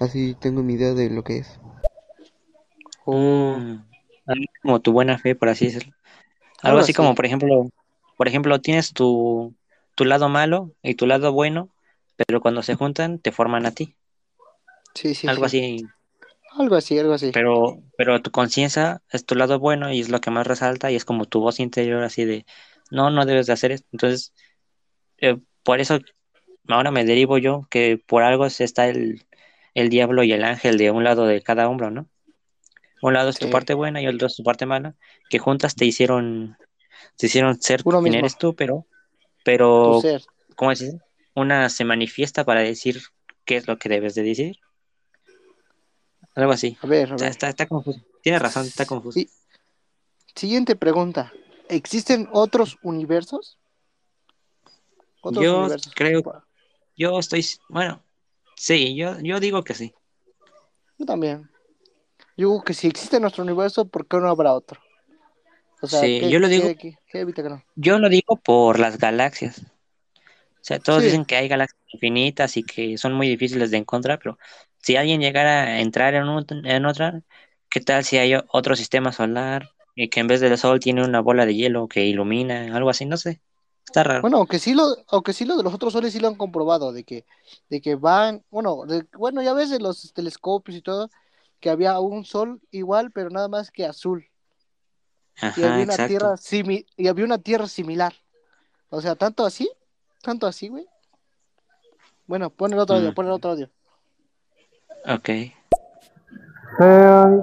Así 0.00 0.34
tengo 0.34 0.62
mi 0.62 0.74
idea 0.74 0.92
de 0.92 1.08
lo 1.08 1.24
que 1.24 1.38
es. 1.38 1.58
Mm, 3.06 3.76
como 4.62 4.80
tu 4.80 4.92
buena 4.92 5.16
fe, 5.16 5.34
por 5.34 5.48
así 5.48 5.66
decirlo. 5.66 5.94
Algo 6.62 6.68
Algo 6.68 6.80
así 6.80 6.92
como, 6.92 7.14
por 7.14 7.24
ejemplo, 7.24 7.70
por 8.18 8.28
ejemplo, 8.28 8.60
tienes 8.60 8.92
tu, 8.92 9.54
tu 9.94 10.04
lado 10.04 10.28
malo 10.28 10.70
y 10.82 10.94
tu 10.94 11.06
lado 11.06 11.32
bueno, 11.32 11.70
pero 12.16 12.42
cuando 12.42 12.62
se 12.62 12.74
juntan 12.74 13.18
te 13.18 13.32
forman 13.32 13.64
a 13.64 13.70
ti. 13.70 13.94
Sí, 14.94 15.14
sí, 15.14 15.26
algo 15.28 15.48
sí. 15.48 15.58
así, 15.58 15.86
Algo 16.56 16.76
así, 16.76 16.98
algo 16.98 17.14
así. 17.14 17.30
pero, 17.32 17.82
pero 17.96 18.22
tu 18.22 18.30
conciencia 18.30 19.02
es 19.10 19.24
tu 19.24 19.34
lado 19.34 19.58
bueno 19.58 19.92
y 19.92 20.00
es 20.00 20.08
lo 20.08 20.20
que 20.20 20.30
más 20.30 20.46
resalta 20.46 20.90
y 20.90 20.96
es 20.96 21.04
como 21.04 21.24
tu 21.24 21.40
voz 21.40 21.60
interior 21.60 22.02
así 22.02 22.24
de, 22.24 22.46
no, 22.90 23.10
no 23.10 23.26
debes 23.26 23.46
de 23.46 23.52
hacer 23.52 23.72
esto. 23.72 23.88
Entonces, 23.92 24.32
eh, 25.18 25.36
por 25.62 25.80
eso 25.80 25.98
ahora 26.68 26.90
me 26.90 27.04
derivo 27.04 27.38
yo 27.38 27.66
que 27.70 28.00
por 28.06 28.22
algo 28.22 28.46
está 28.46 28.88
el, 28.88 29.24
el 29.74 29.88
diablo 29.88 30.22
y 30.22 30.32
el 30.32 30.44
ángel 30.44 30.78
de 30.78 30.90
un 30.90 31.04
lado 31.04 31.26
de 31.26 31.42
cada 31.42 31.68
hombro, 31.68 31.90
¿no? 31.90 32.08
Un 33.02 33.12
lado 33.12 33.28
es 33.28 33.38
tu 33.38 33.50
parte 33.50 33.74
buena 33.74 34.00
y 34.00 34.06
el 34.06 34.14
otro 34.14 34.28
es 34.28 34.36
tu 34.36 34.42
parte 34.42 34.64
mala, 34.64 34.94
que 35.28 35.38
juntas 35.38 35.74
te 35.74 35.84
hicieron, 35.84 36.56
te 37.18 37.26
hicieron 37.26 37.60
ser 37.60 37.82
Uno 37.84 38.00
quien 38.00 38.12
mismo. 38.12 38.20
eres 38.20 38.38
tú, 38.38 38.54
pero, 38.54 38.86
pero. 39.44 40.00
¿cómo 40.56 40.70
decir? 40.70 40.94
Una 41.34 41.68
se 41.68 41.84
manifiesta 41.84 42.44
para 42.44 42.60
decir 42.60 43.02
qué 43.44 43.56
es 43.56 43.66
lo 43.68 43.76
que 43.76 43.90
debes 43.90 44.14
de 44.14 44.22
decir. 44.22 44.56
Algo 46.34 46.52
así. 46.52 46.76
A 46.82 46.86
ver, 46.86 47.10
a 47.12 47.14
Está, 47.14 47.24
ver. 47.24 47.30
está, 47.30 47.48
está 47.48 47.66
confuso. 47.66 48.00
Tienes 48.22 48.42
razón, 48.42 48.66
está 48.66 48.86
confuso. 48.86 49.18
Sí. 49.18 49.28
Siguiente 50.34 50.74
pregunta. 50.76 51.32
¿Existen 51.68 52.28
otros 52.32 52.78
universos? 52.82 53.58
Otros 55.20 55.44
Yo 55.44 55.58
universos. 55.60 55.92
creo, 55.94 56.22
yo 56.96 57.18
estoy, 57.18 57.44
bueno, 57.68 58.02
sí, 58.56 58.94
yo, 58.94 59.18
yo 59.20 59.40
digo 59.40 59.62
que 59.64 59.74
sí. 59.74 59.94
Yo 60.98 61.06
también. 61.06 61.48
Yo 62.36 62.48
digo 62.48 62.62
que 62.64 62.74
si 62.74 62.88
existe 62.88 63.20
nuestro 63.20 63.44
universo, 63.44 63.86
¿por 63.86 64.06
qué 64.06 64.16
no 64.18 64.28
habrá 64.28 64.52
otro? 64.52 64.80
O 65.80 65.86
sea, 65.86 66.00
Sí, 66.00 66.20
¿qué- 66.20 66.30
yo 66.30 66.38
lo 66.40 66.48
digo- 66.48 66.66
qué- 66.68 66.76
qué- 66.76 66.98
qué 67.08 67.20
evita 67.20 67.42
que 67.42 67.48
no? 67.48 67.62
Yo 67.76 67.98
lo 67.98 68.08
digo 68.08 68.36
por 68.36 68.78
las 68.78 68.98
galaxias. 68.98 69.60
O 69.60 70.66
sea, 70.66 70.78
todos 70.78 71.00
Sí. 71.00 71.06
dicen 71.06 71.24
que 71.24 71.36
hay 71.36 71.46
galaxias 71.48 71.78
infinitas 71.92 72.56
y 72.56 72.62
que 72.64 72.96
son 72.98 73.12
muy 73.14 73.28
difíciles 73.28 73.70
de 73.70 73.76
encontrar, 73.78 74.18
pero 74.18 74.38
si 74.84 74.96
alguien 74.96 75.20
llegara 75.20 75.62
a 75.64 75.80
entrar 75.80 76.14
en, 76.14 76.28
un- 76.28 76.46
en 76.66 76.86
otra, 76.86 77.22
¿qué 77.70 77.80
tal 77.80 78.04
si 78.04 78.18
hay 78.18 78.34
otro 78.48 78.76
sistema 78.76 79.12
solar 79.12 79.70
y 79.94 80.08
que 80.08 80.20
en 80.20 80.26
vez 80.26 80.40
del 80.40 80.56
sol 80.58 80.80
tiene 80.80 81.04
una 81.04 81.20
bola 81.20 81.46
de 81.46 81.54
hielo 81.54 81.88
que 81.88 82.04
ilumina, 82.06 82.76
algo 82.76 82.90
así? 82.90 83.06
No 83.06 83.16
sé. 83.16 83.40
Está 83.86 84.02
raro. 84.04 84.22
Bueno, 84.22 84.38
aunque 84.38 84.58
sí 84.58 84.74
lo, 84.74 84.84
aunque 85.08 85.32
sí 85.32 85.44
lo 85.44 85.56
de 85.56 85.62
los 85.62 85.74
otros 85.74 85.92
soles 85.92 86.12
sí 86.12 86.18
lo 86.20 86.28
han 86.28 86.34
comprobado, 86.36 86.92
de 86.92 87.04
que, 87.04 87.24
de 87.68 87.80
que 87.80 87.94
van, 87.94 88.42
bueno, 88.50 88.84
de- 88.86 89.06
bueno, 89.16 89.42
ya 89.42 89.52
ves 89.52 89.70
en 89.72 89.82
los 89.82 90.12
telescopios 90.12 90.76
y 90.76 90.82
todo, 90.82 91.10
que 91.60 91.70
había 91.70 91.98
un 92.00 92.24
sol 92.24 92.60
igual, 92.70 93.10
pero 93.12 93.30
nada 93.30 93.48
más 93.48 93.70
que 93.70 93.84
azul. 93.86 94.26
Y 95.56 95.62
había 95.62 95.84
una 95.84 95.84
exacto. 95.84 96.06
tierra 96.08 96.36
simi- 96.36 96.86
y 96.96 97.08
había 97.08 97.24
una 97.24 97.38
tierra 97.38 97.66
similar. 97.68 98.14
O 98.90 99.00
sea, 99.00 99.16
tanto 99.16 99.44
así, 99.46 99.68
tanto 100.22 100.46
así, 100.46 100.68
güey. 100.68 100.86
Bueno, 102.26 102.50
pon 102.50 102.72
el 102.72 102.78
otro 102.78 102.96
audio, 102.96 103.10
Mm. 103.10 103.14
pon 103.14 103.26
el 103.26 103.32
otro 103.32 103.50
audio. 103.52 103.70
Ok. 105.06 105.28
Soy... 106.78 107.42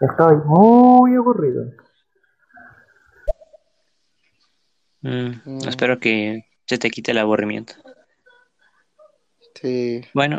Estoy 0.00 0.36
muy 0.44 1.14
aburrido. 1.14 1.64
Mm, 5.00 5.32
Mm. 5.44 5.68
Espero 5.68 5.98
que 6.00 6.46
se 6.66 6.78
te 6.78 6.90
quite 6.90 7.12
el 7.12 7.18
aburrimiento. 7.18 7.74
Sí. 9.54 10.02
Bueno, 10.14 10.38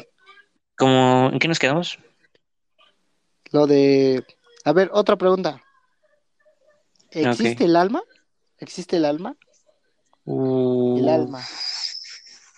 como, 0.78 1.30
¿en 1.32 1.40
qué 1.40 1.48
nos 1.48 1.60
quedamos? 1.60 1.99
Lo 3.52 3.68
de, 3.68 4.26
a 4.66 4.74
ver, 4.74 4.90
otra 4.91 5.16
pregunta. 5.16 5.62
¿Existe 7.12 7.66
el 7.66 7.76
alma? 7.76 8.03
¿Existe 8.57 8.98
el 8.98 9.06
alma? 9.06 9.36
El 10.26 11.07
alma. 11.07 11.41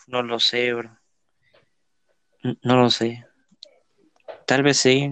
No 0.08 0.24
lo 0.24 0.40
sé, 0.40 0.74
bro. 0.74 0.97
No 2.64 2.76
lo 2.78 2.90
sé. 2.90 3.26
Tal 4.46 4.64
vez 4.64 4.78
sí, 4.78 5.12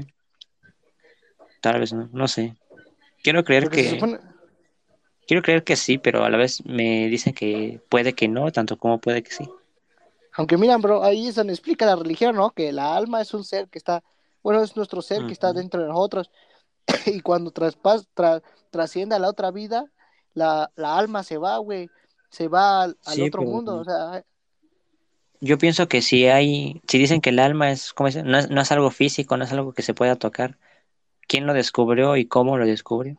tal 1.61 1.79
vez 1.79 1.93
no, 1.93 2.09
no 2.13 2.27
sé. 2.27 2.55
Quiero 3.23 3.43
creer 3.43 3.63
Porque 3.63 3.83
se 3.83 3.89
que, 3.89 3.95
supone, 3.95 4.19
quiero 5.27 5.41
creer 5.41 5.63
que 5.63 5.75
sí, 5.75 5.97
pero 5.97 6.23
a 6.23 6.29
la 6.29 6.37
vez 6.37 6.63
me 6.65 7.07
dicen 7.07 7.33
que 7.33 7.81
puede 7.89 8.13
que 8.13 8.27
no, 8.27 8.51
tanto 8.51 8.77
como 8.77 8.99
puede 8.99 9.23
que 9.23 9.31
sí. 9.31 9.49
aunque 10.37 10.57
miran, 10.57 10.81
bro, 10.81 11.03
ahí 11.03 11.27
es 11.27 11.35
donde 11.35 11.53
explica 11.53 11.85
la 11.85 11.95
religión, 11.95 12.35
¿no? 12.35 12.51
Que 12.51 12.71
la 12.71 12.95
alma 12.95 13.21
es 13.21 13.33
un 13.33 13.43
ser 13.43 13.67
que 13.69 13.77
está, 13.77 14.03
bueno, 14.43 14.61
es 14.61 14.75
nuestro 14.75 15.01
ser 15.01 15.25
que 15.25 15.33
está 15.33 15.53
dentro 15.53 15.81
de 15.81 15.87
nosotros. 15.87 16.29
Y 17.07 17.21
cuando 17.21 17.51
traspas, 17.51 18.07
tra- 18.15 18.43
trasciende 18.69 19.15
a 19.15 19.19
la 19.19 19.29
otra 19.29 19.51
vida, 19.51 19.85
la, 20.33 20.71
la 20.75 20.97
alma 20.97 21.23
se 21.23 21.37
va, 21.37 21.57
güey. 21.57 21.89
Se 22.29 22.47
va 22.47 22.83
al, 22.83 22.97
al 23.05 23.15
Sí, 23.15 23.21
otro 23.21 23.41
pero 23.41 23.51
mundo. 23.51 23.75
O 23.77 23.83
sea, 23.85 24.23
yo 25.41 25.57
pienso 25.57 25.87
que 25.87 26.01
si 26.01 26.27
hay, 26.27 26.81
si 26.87 26.97
dicen 26.97 27.21
que 27.21 27.29
el 27.31 27.39
alma 27.39 27.71
es, 27.71 27.93
¿cómo 27.93 28.07
es? 28.09 28.23
No 28.23 28.37
es, 28.37 28.49
no 28.49 28.61
es 28.61 28.71
algo 28.71 28.91
físico, 28.91 29.37
no 29.37 29.43
es 29.45 29.51
algo 29.51 29.73
que 29.73 29.81
se 29.83 29.93
pueda 29.93 30.15
tocar. 30.15 30.57
¿Quién 31.27 31.47
lo 31.47 31.53
descubrió 31.53 32.17
y 32.17 32.27
cómo 32.27 32.57
lo 32.57 32.65
descubrió? 32.67 33.17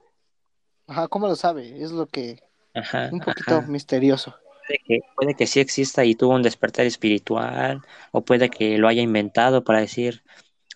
ajá, 0.86 1.08
¿cómo 1.08 1.26
lo 1.28 1.36
sabe? 1.36 1.82
Es 1.82 1.92
lo 1.92 2.06
que, 2.08 2.40
Ajá, 2.74 3.10
un 3.10 3.20
poquito 3.20 3.62
ajá. 3.62 3.68
misterioso. 3.68 4.34
Puede 4.66 4.80
que, 4.86 5.00
puede 5.16 5.34
que 5.36 5.46
sí 5.46 5.60
exista 5.60 6.04
y 6.04 6.14
tuvo 6.16 6.34
un 6.34 6.42
despertar 6.42 6.86
espiritual, 6.86 7.82
o 8.12 8.24
puede 8.24 8.50
que 8.50 8.78
lo 8.78 8.88
haya 8.88 9.02
inventado 9.02 9.64
para 9.64 9.80
decir, 9.80 10.24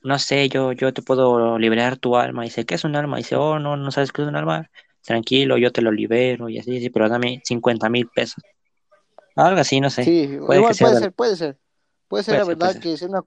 no 0.02 0.18
sé, 0.18 0.48
yo, 0.50 0.72
yo 0.72 0.94
te 0.94 1.02
puedo 1.02 1.58
liberar 1.58 1.98
tu 1.98 2.16
alma. 2.16 2.44
Y 2.44 2.48
dice, 2.50 2.66
¿qué 2.66 2.76
es 2.76 2.84
un 2.84 2.96
alma? 2.96 3.18
Y 3.18 3.22
dice, 3.24 3.36
oh, 3.36 3.58
no, 3.60 3.76
no 3.76 3.90
sabes 3.92 4.12
qué 4.12 4.22
es 4.22 4.28
un 4.28 4.36
alma. 4.36 4.70
Tranquilo, 5.02 5.58
yo 5.58 5.72
te 5.72 5.82
lo 5.82 5.92
libero 5.92 6.48
y 6.48 6.58
así, 6.58 6.80
sí, 6.80 6.90
pero 6.90 7.08
dame 7.08 7.40
50 7.44 7.90
mil 7.90 8.08
pesos. 8.08 8.44
Algo 9.36 9.60
así, 9.60 9.80
no 9.80 9.90
sé. 9.90 10.04
Sí, 10.04 10.38
Puede 10.46 10.58
igual 10.60 10.74
puede 10.78 10.94
de- 10.94 11.00
ser, 11.00 11.12
puede 11.12 11.36
ser. 11.36 11.58
Puede 12.08 12.24
ser 12.24 12.38
la 12.38 12.44
verdad 12.44 12.72
ser. 12.72 12.82
que 12.82 12.92
es 12.92 13.02
una, 13.02 13.22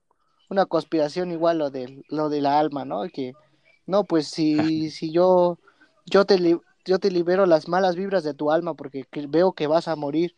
una 0.49 0.65
conspiración 0.65 1.31
igual 1.31 1.57
lo 1.57 1.69
de, 1.69 2.03
lo 2.09 2.29
de 2.29 2.41
la 2.41 2.59
alma, 2.59 2.85
¿no? 2.85 3.03
Que, 3.09 3.33
no, 3.85 4.03
pues 4.03 4.27
si, 4.27 4.89
si 4.91 5.11
yo, 5.11 5.57
yo 6.05 6.25
te, 6.25 6.59
yo 6.85 6.99
te 6.99 7.11
libero 7.11 7.45
las 7.45 7.67
malas 7.67 7.95
vibras 7.95 8.23
de 8.23 8.33
tu 8.33 8.51
alma 8.51 8.73
porque 8.73 9.05
que- 9.09 9.27
veo 9.27 9.53
que 9.53 9.67
vas 9.67 9.87
a 9.87 9.95
morir 9.95 10.35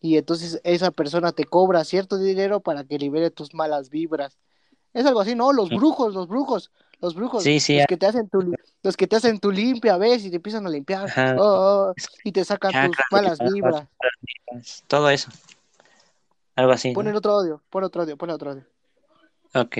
y 0.00 0.18
entonces 0.18 0.60
esa 0.62 0.90
persona 0.90 1.32
te 1.32 1.44
cobra 1.44 1.84
cierto 1.84 2.18
dinero 2.18 2.60
para 2.60 2.84
que 2.84 2.98
libere 2.98 3.30
tus 3.30 3.54
malas 3.54 3.88
vibras. 3.90 4.36
Es 4.92 5.06
algo 5.06 5.20
así, 5.20 5.34
¿no? 5.34 5.52
Los 5.52 5.70
brujos, 5.70 6.14
los 6.14 6.28
brujos, 6.28 6.70
los 7.00 7.14
brujos, 7.14 7.42
Sí, 7.42 7.60
sí, 7.60 7.76
los 7.76 7.86
que 7.86 7.96
te 7.96 8.06
hacen 8.06 8.28
tu, 8.28 8.54
los 8.82 8.96
que 8.96 9.06
te 9.06 9.16
hacen 9.16 9.38
tu 9.38 9.50
limpia, 9.50 9.96
¿ves? 9.96 10.24
Y 10.24 10.30
te 10.30 10.36
empiezan 10.36 10.66
a 10.66 10.70
limpiar, 10.70 11.10
oh, 11.38 11.42
oh, 11.42 11.90
oh, 11.90 11.94
y 12.24 12.32
te 12.32 12.44
sacan 12.44 12.72
tus 12.72 12.96
chakras, 12.96 13.06
malas 13.10 13.38
vibras. 13.52 13.88
todo 14.86 15.10
eso. 15.10 15.30
Algo 16.54 16.72
así, 16.72 16.92
Pon 16.92 17.04
¿no? 17.04 17.10
el 17.10 17.16
otro 17.16 17.32
audio, 17.32 17.62
pon 17.68 17.84
otro 17.84 18.02
audio, 18.02 18.16
pon 18.16 18.30
otro 18.30 18.50
audio. 18.52 18.64
Ok, 19.54 19.76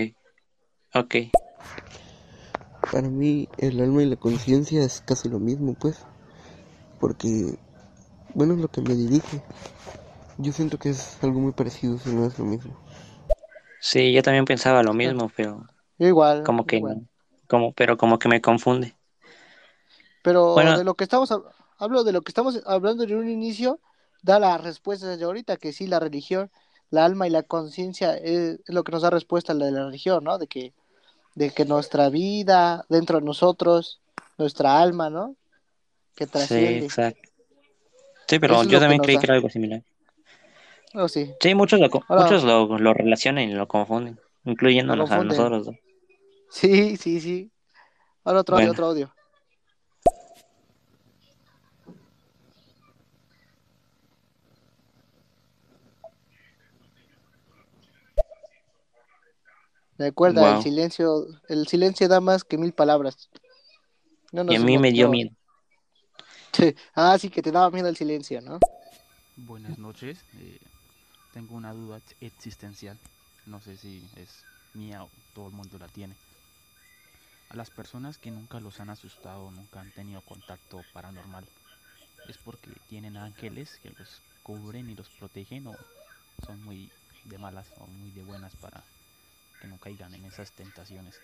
ok. 0.94 1.14
Para 2.92 3.08
mí 3.08 3.48
el 3.58 3.80
alma 3.80 4.02
y 4.02 4.06
la 4.06 4.16
conciencia 4.16 4.82
es 4.84 5.00
casi 5.00 5.28
lo 5.28 5.38
mismo, 5.38 5.74
pues. 5.74 6.04
Porque, 7.00 7.58
bueno, 8.34 8.54
es 8.54 8.60
lo 8.60 8.68
que 8.68 8.80
me 8.80 8.94
dirige. 8.94 9.42
Yo 10.38 10.52
siento 10.52 10.78
que 10.78 10.90
es 10.90 11.18
algo 11.22 11.40
muy 11.40 11.52
parecido, 11.52 11.98
si 11.98 12.10
no 12.10 12.26
es 12.26 12.38
lo 12.38 12.44
mismo. 12.44 12.78
Sí, 13.80 14.12
yo 14.12 14.22
también 14.22 14.44
pensaba 14.44 14.82
lo 14.82 14.92
mismo, 14.92 15.30
pero 15.34 15.66
Yo 15.98 16.06
igual, 16.08 16.42
como 16.44 16.66
que 16.66 16.76
igual. 16.76 17.06
Como, 17.48 17.72
pero 17.72 17.96
como 17.96 18.18
que 18.18 18.28
me 18.28 18.40
confunde. 18.40 18.94
Pero 20.22 20.54
Bueno. 20.54 20.76
de 20.76 20.84
lo 20.84 20.94
que 20.94 21.04
estamos 21.04 21.30
hab- 21.30 21.44
hablo 21.78 22.04
de 22.04 22.12
lo 22.12 22.22
que 22.22 22.30
estamos 22.30 22.60
hablando 22.66 23.04
en 23.04 23.14
un 23.16 23.28
inicio, 23.28 23.78
da 24.22 24.38
la 24.38 24.58
respuesta 24.58 25.06
desde 25.08 25.24
ahorita 25.24 25.56
que 25.56 25.72
sí 25.72 25.86
la 25.86 26.00
religión, 26.00 26.50
la 26.90 27.04
alma 27.04 27.26
y 27.26 27.30
la 27.30 27.42
conciencia 27.42 28.16
es, 28.16 28.58
lo 28.66 28.82
que 28.84 28.92
nos 28.92 29.02
da 29.02 29.10
respuesta 29.10 29.52
a 29.52 29.56
la 29.56 29.66
de 29.66 29.72
la 29.72 29.84
religión, 29.86 30.24
¿no? 30.24 30.38
De 30.38 30.46
que 30.46 30.72
de 31.34 31.50
que 31.50 31.66
nuestra 31.66 32.08
vida 32.08 32.86
dentro 32.88 33.18
de 33.18 33.24
nosotros, 33.26 34.00
nuestra 34.38 34.80
alma, 34.80 35.10
¿no? 35.10 35.36
Que 36.14 36.24
Sí, 36.24 36.30
trasciende. 36.32 36.86
exacto. 36.86 37.28
Sí, 38.26 38.38
pero 38.38 38.54
Eso 38.54 38.64
yo 38.64 38.70
que 38.70 38.80
también 38.80 39.02
creí 39.02 39.16
da. 39.16 39.20
que 39.20 39.26
era 39.26 39.34
algo 39.34 39.50
similar. 39.50 39.82
Oh, 40.94 41.08
sí. 41.08 41.30
Sí, 41.40 41.54
muchos 41.54 41.78
lo, 41.78 41.90
Ahora- 42.08 42.22
muchos 42.24 42.42
lo, 42.42 42.78
lo 42.78 42.94
relacionan 42.94 43.44
y 43.50 43.52
lo 43.52 43.68
confunden, 43.68 44.18
incluyéndonos 44.44 45.10
Lo 45.10 45.14
a 45.14 45.24
nosotros 45.24 45.66
dos. 45.66 45.76
Sí, 46.50 46.96
sí, 46.96 47.20
sí. 47.20 47.52
Ahora 48.24 48.40
otro 48.40 48.56
audio, 48.56 48.70
otro 48.72 48.86
audio. 48.86 49.12
Recuerda, 59.98 60.42
el 60.42 60.54
Wow. 60.54 60.62
silencio, 60.62 61.26
el 61.48 61.66
silencio 61.66 62.08
da 62.08 62.20
más 62.20 62.44
que 62.44 62.58
mil 62.58 62.72
palabras. 62.72 63.30
No 64.32 64.42
Y 64.52 64.56
a 64.56 64.60
mí 64.60 64.76
me 64.78 64.92
dio 64.92 65.08
miedo. 65.08 65.30
Ah, 66.94 67.18
sí, 67.18 67.28
que 67.28 67.42
te 67.42 67.52
daba 67.52 67.70
miedo 67.70 67.88
el 67.88 67.96
silencio, 67.96 68.40
¿no? 68.40 68.58
Buenas 69.36 69.78
noches. 69.78 70.18
eh, 70.38 70.58
tengo 71.32 71.54
una 71.54 71.72
duda 71.72 71.98
ex- 71.98 72.16
existencial. 72.20 72.98
No 73.46 73.60
sé 73.60 73.76
si 73.76 74.02
es 74.16 74.28
mía 74.74 75.04
o 75.04 75.10
todo 75.34 75.48
el 75.48 75.52
mundo 75.52 75.78
la 75.78 75.88
tiene. 75.88 76.14
A 77.48 77.56
las 77.56 77.70
personas 77.70 78.18
que 78.18 78.30
nunca 78.30 78.60
los 78.60 78.80
han 78.80 78.90
asustado, 78.90 79.50
nunca 79.50 79.80
han 79.80 79.90
tenido 79.90 80.20
contacto 80.22 80.84
paranormal, 80.92 81.46
¿es 82.28 82.38
porque 82.38 82.80
tienen 82.86 83.16
ángeles 83.16 83.78
que 83.82 83.90
los 83.98 84.22
cubren 84.42 84.90
y 84.90 84.94
los 84.94 85.10
protegen 85.10 85.66
o 85.66 85.78
son 86.44 86.62
muy 86.62 86.90
de 87.24 87.38
malas 87.38 87.72
o 87.78 87.86
muy 87.86 88.10
de 88.10 88.22
buenas 88.22 88.56
para 88.56 88.84
que 89.60 89.68
no 89.68 89.78
caigan 89.78 90.14
en 90.14 90.24
esas 90.24 90.52
tentaciones? 90.52 91.20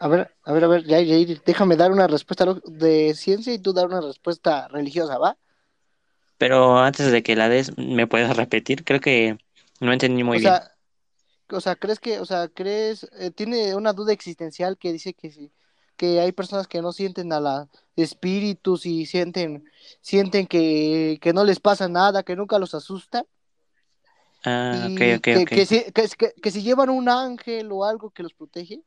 A 0.00 0.08
ver, 0.08 0.30
a 0.44 0.52
ver, 0.52 0.64
a 0.64 0.68
ver, 0.68 0.84
Jair, 0.86 1.08
Jair, 1.08 1.42
déjame 1.44 1.76
dar 1.76 1.92
una 1.92 2.06
respuesta 2.06 2.46
de 2.64 3.14
ciencia 3.14 3.52
y 3.52 3.58
tú 3.58 3.72
dar 3.72 3.86
una 3.86 4.00
respuesta 4.00 4.68
religiosa, 4.68 5.18
¿va? 5.18 5.36
Pero 6.38 6.78
antes 6.78 7.10
de 7.10 7.22
que 7.22 7.36
la 7.36 7.48
des, 7.48 7.76
¿me 7.76 8.06
puedes 8.06 8.36
repetir? 8.36 8.84
Creo 8.84 9.00
que 9.00 9.38
no 9.80 9.92
entendí 9.92 10.22
muy 10.22 10.38
o 10.38 10.40
bien. 10.40 10.52
sea, 10.52 10.77
o 11.50 11.60
sea, 11.60 11.76
crees 11.76 12.00
que, 12.00 12.20
o 12.20 12.24
sea, 12.24 12.48
crees, 12.48 13.08
eh, 13.18 13.30
tiene 13.30 13.74
una 13.74 13.92
duda 13.92 14.12
existencial 14.12 14.76
que 14.76 14.92
dice 14.92 15.14
que 15.14 15.30
sí, 15.30 15.50
que 15.96 16.20
hay 16.20 16.32
personas 16.32 16.68
que 16.68 16.80
no 16.80 16.92
sienten 16.92 17.32
a 17.32 17.40
los 17.40 17.68
espíritus 17.96 18.86
y 18.86 19.06
sienten, 19.06 19.64
sienten 20.00 20.46
que, 20.46 21.18
que 21.20 21.32
no 21.32 21.44
les 21.44 21.60
pasa 21.60 21.88
nada, 21.88 22.22
que 22.22 22.36
nunca 22.36 22.58
los 22.58 22.74
asusta. 22.74 23.26
Ah, 24.44 24.86
y 24.88 24.94
ok, 24.94 25.18
ok, 25.18 25.22
que, 25.22 25.44
que, 25.44 25.66
si, 25.66 25.84
que, 25.92 26.50
si 26.50 26.62
llevan 26.62 26.90
un 26.90 27.08
ángel 27.08 27.70
o 27.72 27.84
algo 27.84 28.10
que 28.10 28.22
los 28.22 28.32
protege. 28.32 28.82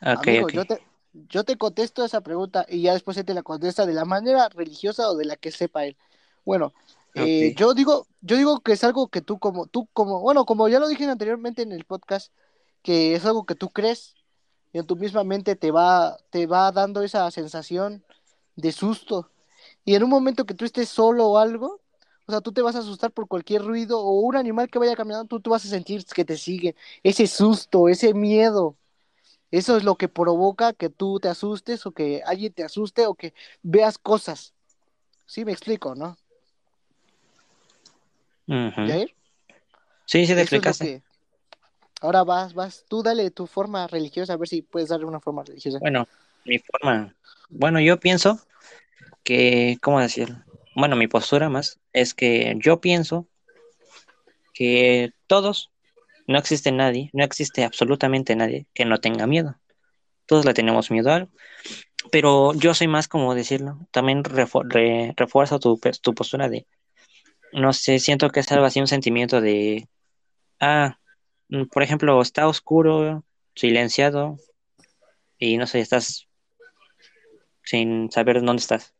Amigo, 0.00 0.48
yo 0.48 0.64
te, 0.64 0.80
yo 1.12 1.44
te 1.44 1.56
contesto 1.56 2.04
esa 2.04 2.20
pregunta 2.20 2.64
y 2.68 2.82
ya 2.82 2.92
después 2.92 3.16
él 3.16 3.24
te 3.24 3.34
la 3.34 3.42
contesta 3.42 3.84
de 3.84 3.94
la 3.94 4.04
manera 4.04 4.48
religiosa 4.48 5.10
o 5.10 5.16
de 5.16 5.24
la 5.24 5.36
que 5.36 5.50
sepa 5.50 5.84
él. 5.84 5.96
Bueno, 6.44 6.72
eh, 7.14 7.52
yo 7.56 7.74
digo, 7.74 8.08
yo 8.20 8.36
digo 8.36 8.60
que 8.60 8.72
es 8.72 8.84
algo 8.84 9.08
que 9.08 9.20
tú 9.22 9.38
como, 9.38 9.66
tú 9.66 9.88
como, 9.92 10.20
bueno, 10.20 10.44
como 10.46 10.68
ya 10.68 10.78
lo 10.80 10.88
dije 10.88 11.04
anteriormente 11.06 11.62
en 11.62 11.72
el 11.72 11.84
podcast, 11.84 12.32
que 12.82 13.14
es 13.14 13.24
algo 13.26 13.46
que 13.46 13.54
tú 13.54 13.70
crees 13.70 14.16
y 14.72 14.78
en 14.78 14.86
tu 14.86 14.96
misma 14.96 15.24
mente 15.24 15.56
te 15.56 15.70
va, 15.72 16.16
te 16.30 16.46
va 16.46 16.72
dando 16.72 17.02
esa 17.02 17.30
sensación 17.30 18.04
de 18.56 18.72
susto. 18.72 19.32
Y 19.84 19.94
en 19.94 20.04
un 20.04 20.10
momento 20.10 20.46
que 20.46 20.54
tú 20.54 20.64
estés 20.64 20.88
solo 20.90 21.28
o 21.28 21.38
algo, 21.38 21.80
O 22.26 22.32
sea, 22.32 22.40
tú 22.42 22.52
te 22.52 22.62
vas 22.62 22.76
a 22.76 22.80
asustar 22.80 23.12
por 23.12 23.28
cualquier 23.28 23.62
ruido 23.64 24.00
o 24.00 24.20
un 24.20 24.36
animal 24.36 24.68
que 24.70 24.78
vaya 24.78 24.96
caminando, 24.96 25.26
tú, 25.26 25.40
tú 25.40 25.50
vas 25.50 25.64
a 25.64 25.68
sentir 25.68 26.04
que 26.06 26.24
te 26.24 26.36
sigue. 26.38 26.76
Ese 27.02 27.26
susto, 27.26 27.88
ese 27.88 28.14
miedo. 28.14 28.78
Eso 29.50 29.76
es 29.76 29.84
lo 29.84 29.96
que 29.96 30.08
provoca 30.08 30.72
que 30.74 30.90
tú 30.90 31.20
te 31.20 31.28
asustes 31.28 31.86
o 31.86 31.92
que 31.92 32.22
alguien 32.24 32.52
te 32.52 32.64
asuste 32.64 33.06
o 33.06 33.14
que 33.14 33.34
veas 33.62 33.98
cosas. 33.98 34.54
Sí, 35.26 35.44
me 35.46 35.52
explico, 35.52 35.96
¿no? 35.96 36.19
Ujú. 38.50 38.86
Jair? 38.86 39.14
Sí, 40.04 40.26
sí, 40.26 40.34
te 40.34 40.40
explicaste. 40.40 41.02
Ahora 42.00 42.24
vas, 42.24 42.54
vas, 42.54 42.84
tú 42.88 43.02
dale 43.02 43.30
tu 43.30 43.46
forma 43.46 43.86
religiosa, 43.86 44.32
a 44.32 44.36
ver 44.36 44.48
si 44.48 44.62
puedes 44.62 44.88
darle 44.88 45.06
una 45.06 45.20
forma 45.20 45.44
religiosa. 45.44 45.78
Bueno, 45.78 46.08
mi 46.44 46.58
forma. 46.58 47.14
Bueno, 47.48 47.78
yo 47.80 48.00
pienso 48.00 48.40
que, 49.22 49.78
¿cómo 49.82 50.00
decirlo? 50.00 50.36
Bueno, 50.74 50.96
mi 50.96 51.06
postura 51.08 51.48
más 51.48 51.78
es 51.92 52.14
que 52.14 52.56
yo 52.58 52.80
pienso 52.80 53.28
que 54.52 55.12
todos, 55.26 55.70
no 56.26 56.38
existe 56.38 56.72
nadie, 56.72 57.10
no 57.12 57.24
existe 57.24 57.64
absolutamente 57.64 58.34
nadie 58.36 58.66
que 58.74 58.84
no 58.84 58.98
tenga 58.98 59.26
miedo. 59.26 59.56
Todos 60.26 60.44
le 60.44 60.54
tenemos 60.54 60.90
miedo 60.90 61.10
a 61.10 61.16
algo. 61.16 61.30
Pero 62.10 62.54
yo 62.54 62.74
soy 62.74 62.88
más 62.88 63.08
como 63.08 63.34
decirlo. 63.34 63.78
También 63.90 64.24
refu- 64.24 64.64
re- 64.68 65.12
refuerzo 65.16 65.58
tu, 65.60 65.78
tu 66.02 66.14
postura 66.14 66.48
de, 66.48 66.66
no 67.52 67.72
sé, 67.72 67.98
siento 67.98 68.30
que 68.30 68.40
es 68.40 68.52
algo 68.52 68.66
así, 68.66 68.80
un 68.80 68.86
sentimiento 68.86 69.40
de, 69.40 69.88
ah, 70.60 70.98
mm, 71.48 71.64
por 71.66 71.82
ejemplo, 71.82 72.20
está 72.22 72.48
oscuro, 72.48 73.24
silenciado, 73.54 74.36
y 75.38 75.56
no 75.56 75.66
sé, 75.66 75.80
estás 75.80 76.28
sin 77.64 78.10
saber 78.10 78.42
dónde 78.42 78.60
estás. 78.60 78.94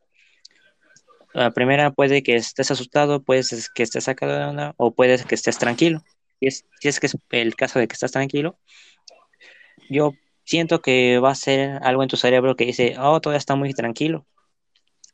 La 1.33 1.51
primera 1.51 1.91
puede 1.91 2.23
que 2.23 2.35
estés 2.35 2.71
asustado, 2.71 3.23
puede 3.23 3.43
que 3.73 3.83
estés 3.83 4.03
sacado 4.03 4.37
de 4.37 4.43
onda 4.43 4.73
o 4.77 4.93
puede 4.93 5.23
que 5.23 5.35
estés 5.35 5.57
tranquilo. 5.57 6.03
Si 6.39 6.47
es, 6.47 6.65
si 6.79 6.89
es 6.89 6.99
que 6.99 7.07
es 7.07 7.17
el 7.29 7.55
caso 7.55 7.79
de 7.79 7.87
que 7.87 7.93
estás 7.93 8.11
tranquilo, 8.11 8.57
yo 9.89 10.13
siento 10.43 10.81
que 10.81 11.19
va 11.19 11.31
a 11.31 11.35
ser 11.35 11.79
algo 11.83 12.03
en 12.03 12.09
tu 12.09 12.17
cerebro 12.17 12.55
que 12.55 12.65
dice, 12.65 12.95
oh, 12.99 13.21
todo 13.21 13.33
está 13.33 13.55
muy 13.55 13.73
tranquilo. 13.73 14.25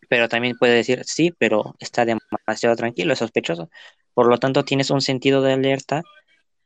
Pero 0.08 0.30
también 0.30 0.58
puede 0.58 0.74
decir, 0.76 1.04
sí, 1.06 1.34
pero 1.38 1.76
está 1.80 2.06
demasiado 2.06 2.76
tranquilo, 2.76 3.14
es 3.14 3.20
sospechoso. 3.20 3.70
Por 4.14 4.28
lo 4.28 4.38
tanto, 4.38 4.64
tienes 4.64 4.90
un 4.90 5.02
sentido 5.02 5.42
de 5.42 5.54
alerta 5.54 6.04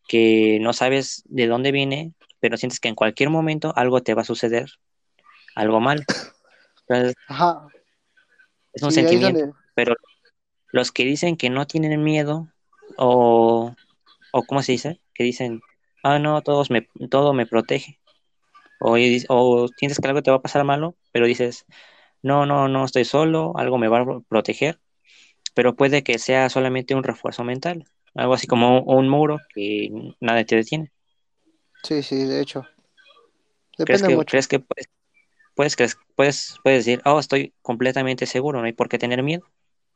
que 0.07 0.59
no 0.61 0.73
sabes 0.73 1.23
de 1.25 1.47
dónde 1.47 1.71
viene, 1.71 2.13
pero 2.39 2.57
sientes 2.57 2.79
que 2.79 2.89
en 2.89 2.95
cualquier 2.95 3.29
momento 3.29 3.73
algo 3.75 4.01
te 4.01 4.13
va 4.13 4.21
a 4.21 4.25
suceder, 4.25 4.69
algo. 5.55 5.79
Entonces, 6.87 7.15
Ajá. 7.27 7.67
es 8.73 8.83
un 8.83 8.91
Sí, 8.91 8.95
sentimiento, 8.95 9.39
donde- 9.39 9.53
pero 9.73 9.95
los 10.71 10.91
que 10.91 11.03
dicen 11.05 11.37
que 11.37 11.49
no 11.49 11.67
tienen 11.67 12.03
miedo 12.03 12.47
o, 12.97 13.73
o 14.31 14.45
¿cómo 14.45 14.61
se 14.61 14.73
dice? 14.73 15.01
Que 15.13 15.23
dicen, 15.23 15.61
ah, 16.03 16.19
no, 16.19 16.41
todos 16.41 16.69
me, 16.69 16.87
todo 17.09 17.33
me 17.33 17.45
protege. 17.45 17.99
O, 18.79 18.97
o 19.29 19.67
sientes 19.77 19.99
que 19.99 20.07
algo 20.07 20.23
te 20.23 20.31
va 20.31 20.37
a 20.37 20.41
pasar 20.41 20.63
malo, 20.63 20.95
pero 21.11 21.27
dices, 21.27 21.65
no, 22.23 22.45
no, 22.45 22.67
no 22.67 22.85
estoy 22.85 23.05
solo, 23.05 23.53
algo 23.57 23.77
me 23.77 23.87
va 23.87 24.01
a 24.01 24.19
proteger, 24.27 24.79
pero 25.55 25.75
puede 25.75 26.03
que 26.03 26.19
sea 26.19 26.49
solamente 26.49 26.95
un 26.95 27.03
refuerzo 27.03 27.43
mental, 27.43 27.85
algo 28.15 28.33
así 28.35 28.47
como 28.47 28.81
un 28.83 29.09
muro 29.09 29.39
que 29.55 29.89
nada 30.21 30.43
te 30.45 30.55
detiene. 30.57 30.91
Sí, 31.83 32.01
sí, 32.01 32.25
de 32.25 32.41
hecho. 32.41 32.65
¿Crees 33.83 34.01
Depende 34.01 34.09
que, 34.09 34.15
mucho. 34.17 34.31
crees 34.31 34.47
que 34.47 34.59
puedes, 34.59 34.87
puedes, 35.55 35.75
crees- 35.77 35.97
puedes, 36.15 36.55
puedes 36.63 36.85
decir, 36.85 37.01
oh, 37.05 37.19
estoy 37.19 37.53
completamente 37.61 38.25
seguro, 38.25 38.59
no 38.59 38.65
hay 38.65 38.73
por 38.73 38.89
qué 38.89 38.97
tener 38.99 39.23
miedo? 39.23 39.43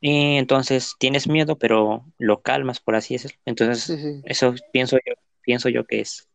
Y 0.00 0.36
entonces 0.36 0.94
tienes 0.98 1.28
miedo, 1.28 1.58
pero 1.58 2.04
lo 2.18 2.42
calmas, 2.42 2.80
por 2.80 2.96
así 2.96 3.14
decirlo. 3.14 3.38
Entonces, 3.46 3.86
Sí, 3.86 3.96
sí. 3.98 4.22
eso 4.24 4.54
pienso 4.72 4.98
yo, 5.06 5.14
pienso 5.42 5.68
yo 5.70 5.86
que 5.86 6.00
es 6.00 6.28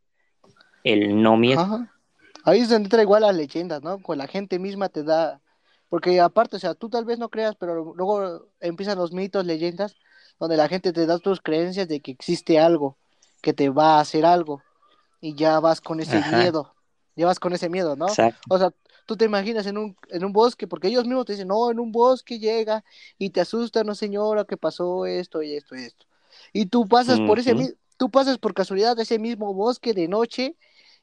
el 0.84 1.22
no 1.22 1.38
miedo. 1.38 1.62
Ajá. 1.62 1.92
Ahí 2.44 2.62
es 2.62 2.70
donde 2.70 2.86
entra 2.88 3.02
igual 3.04 3.22
las 3.24 3.36
leyendas, 3.36 3.84
¿no? 3.84 4.02
Con 4.02 4.18
la 4.18 4.28
gente 4.28 4.60
misma 4.60 4.90
te 4.90 5.04
da. 5.04 5.42
Porque 5.92 6.22
aparte, 6.22 6.56
o 6.56 6.60
sea, 6.60 6.74
tú 6.74 6.88
tal 6.88 7.04
vez 7.04 7.20
no 7.20 7.28
creas, 7.28 7.58
pero 7.58 7.94
luego 7.94 8.48
empiezan 8.62 8.98
los 8.98 9.12
mitos, 9.12 9.46
leyendas, 9.46 9.98
donde 10.40 10.56
la 10.56 10.70
gente 10.70 10.94
te 10.94 11.06
da 11.06 11.20
tus 11.20 11.42
creencias 11.42 11.90
de 11.90 12.00
que 12.00 12.12
existe 12.12 12.60
algo, 12.60 12.96
que 13.42 13.52
te 13.52 13.68
va 13.68 13.98
a 13.98 14.00
hacer 14.00 14.26
algo, 14.26 14.62
y 15.20 15.36
ya 15.36 15.60
vas 15.60 15.82
con 15.82 16.00
ese 16.00 16.16
Ajá. 16.16 16.38
miedo. 16.38 16.74
Ya 17.18 17.26
vas 17.26 17.42
con 17.42 17.52
ese 17.52 17.68
miedo, 17.68 17.98
¿no? 17.98 18.08
Exacto. 18.08 18.40
O 18.48 18.58
sea, 18.58 18.72
tú 19.06 19.18
te 19.18 19.26
imaginas 19.26 19.66
en 19.66 19.78
un, 19.78 19.98
en 20.08 20.24
un 20.24 20.32
bosque, 20.32 20.66
porque 20.66 20.88
ellos 20.88 21.04
mismos 21.06 21.26
te 21.26 21.34
dicen, 21.34 21.50
no, 21.50 21.70
en 21.70 21.78
un 21.78 21.92
bosque 21.92 22.40
llega 22.40 22.86
y 23.18 23.32
te 23.32 23.42
asusta, 23.42 23.84
no 23.84 23.94
señora, 23.94 24.46
que 24.46 24.56
pasó 24.56 25.06
esto 25.06 25.44
y 25.44 25.56
esto 25.56 25.76
y 25.76 25.82
esto. 25.82 26.06
Y 26.54 26.68
tú 26.68 26.88
pasas 26.88 27.20
por 27.20 27.38
ese, 27.38 27.54
tú 27.98 28.10
pasas 28.10 28.38
por 28.38 28.54
casualidad 28.54 28.98
ese 28.98 29.20
mismo 29.20 29.54
bosque 29.54 29.94
de 29.94 30.08
noche 30.08 30.56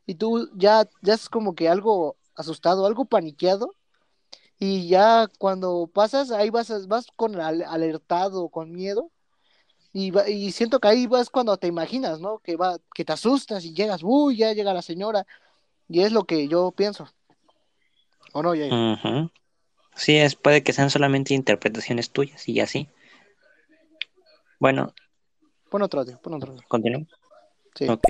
y 0.07 0.15
tú 0.15 0.49
ya, 0.57 0.89
ya 1.03 1.13
es 1.13 1.29
como 1.29 1.55
que 1.55 1.69
algo 1.69 2.17
asustado, 2.35 2.87
algo 2.87 3.05
paniqueado. 3.05 3.75
Y 4.59 4.89
ya 4.89 5.29
cuando 5.39 5.89
pasas, 5.93 6.31
ahí 6.31 6.51
vas, 6.51 6.87
vas 6.89 7.07
con 7.15 7.41
al- 7.41 7.63
alertado, 7.63 8.49
con 8.49 8.73
miedo. 8.73 9.11
Y, 9.93 10.11
va- 10.11 10.29
y 10.29 10.53
siento 10.53 10.81
que 10.81 10.89
ahí 10.89 11.07
vas 11.07 11.31
cuando 11.31 11.57
te 11.57 11.67
imaginas, 11.67 12.21
¿no? 12.21 12.39
Que 12.41 12.57
va, 12.57 12.79
que 12.95 13.05
te 13.05 13.13
asustas 13.13 13.65
y 13.65 13.73
llegas, 13.73 14.01
uy, 14.03 14.37
ya 14.39 14.53
llega 14.53 14.75
la 14.75 14.83
señora. 14.83 15.27
Y 15.89 16.01
es 16.01 16.13
lo 16.13 16.25
que 16.25 16.49
yo 16.49 16.73
pienso. 16.73 17.09
¿O 18.33 18.43
no, 18.43 18.51
Jair? 18.51 18.73
Ujú. 18.73 19.31
Sí, 19.95 20.17
es, 20.17 20.35
puede 20.37 20.63
que 20.63 20.73
sean 20.73 20.91
solamente 20.91 21.35
interpretaciones 21.35 22.11
tuyas 22.11 22.47
y 22.49 22.61
así. 22.61 22.89
Bueno, 24.61 24.93
Pon 25.71 25.83
otro 25.83 26.01
audio, 26.01 26.19
pon 26.21 26.35
otro 26.35 26.53
audio. 26.53 26.65
continuamos. 26.69 27.09
Sí. 27.75 27.89
Ok. 27.89 28.09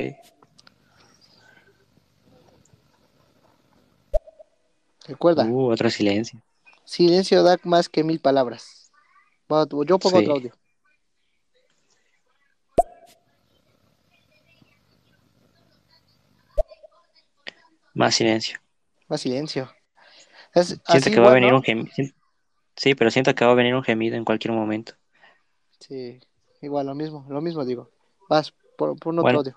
Recuerda, 5.08 5.44
Uh, 5.44 5.70
otro 5.72 5.88
silencio. 5.90 6.40
silencio 6.84 7.42
da 7.42 7.56
más 7.64 7.88
que 7.88 8.04
mil 8.04 8.20
palabras. 8.20 8.90
Yo 9.48 9.98
pongo 9.98 10.18
Sí. 10.18 10.24
otro 10.24 10.34
audio. 10.34 10.52
Más 17.94 18.14
silencio. 18.14 18.58
Más 19.08 19.20
silencio. 19.20 19.70
Es 20.54 20.68
Siento 20.68 20.82
así 20.92 21.10
que 21.10 21.20
va 21.20 21.30
a 21.30 21.34
venir 21.34 21.52
un 21.52 21.62
gemido. 21.62 21.90
Sí, 22.76 22.94
pero 22.94 23.10
siento 23.10 23.34
que 23.34 23.44
va 23.44 23.52
a 23.52 23.54
venir 23.54 23.74
un 23.74 23.82
gemido 23.82 24.16
en 24.16 24.24
cualquier 24.24 24.52
momento. 24.52 24.92
Sí, 25.80 26.20
igual, 26.60 26.86
lo 26.86 26.94
mismo, 26.94 27.26
lo 27.28 27.40
mismo 27.40 27.64
digo. 27.64 27.90
Vas, 28.28 28.52
pon, 28.76 28.96
pon 28.98 29.18
otro 29.18 29.22
Bueno. 29.22 29.38
audio. 29.40 29.56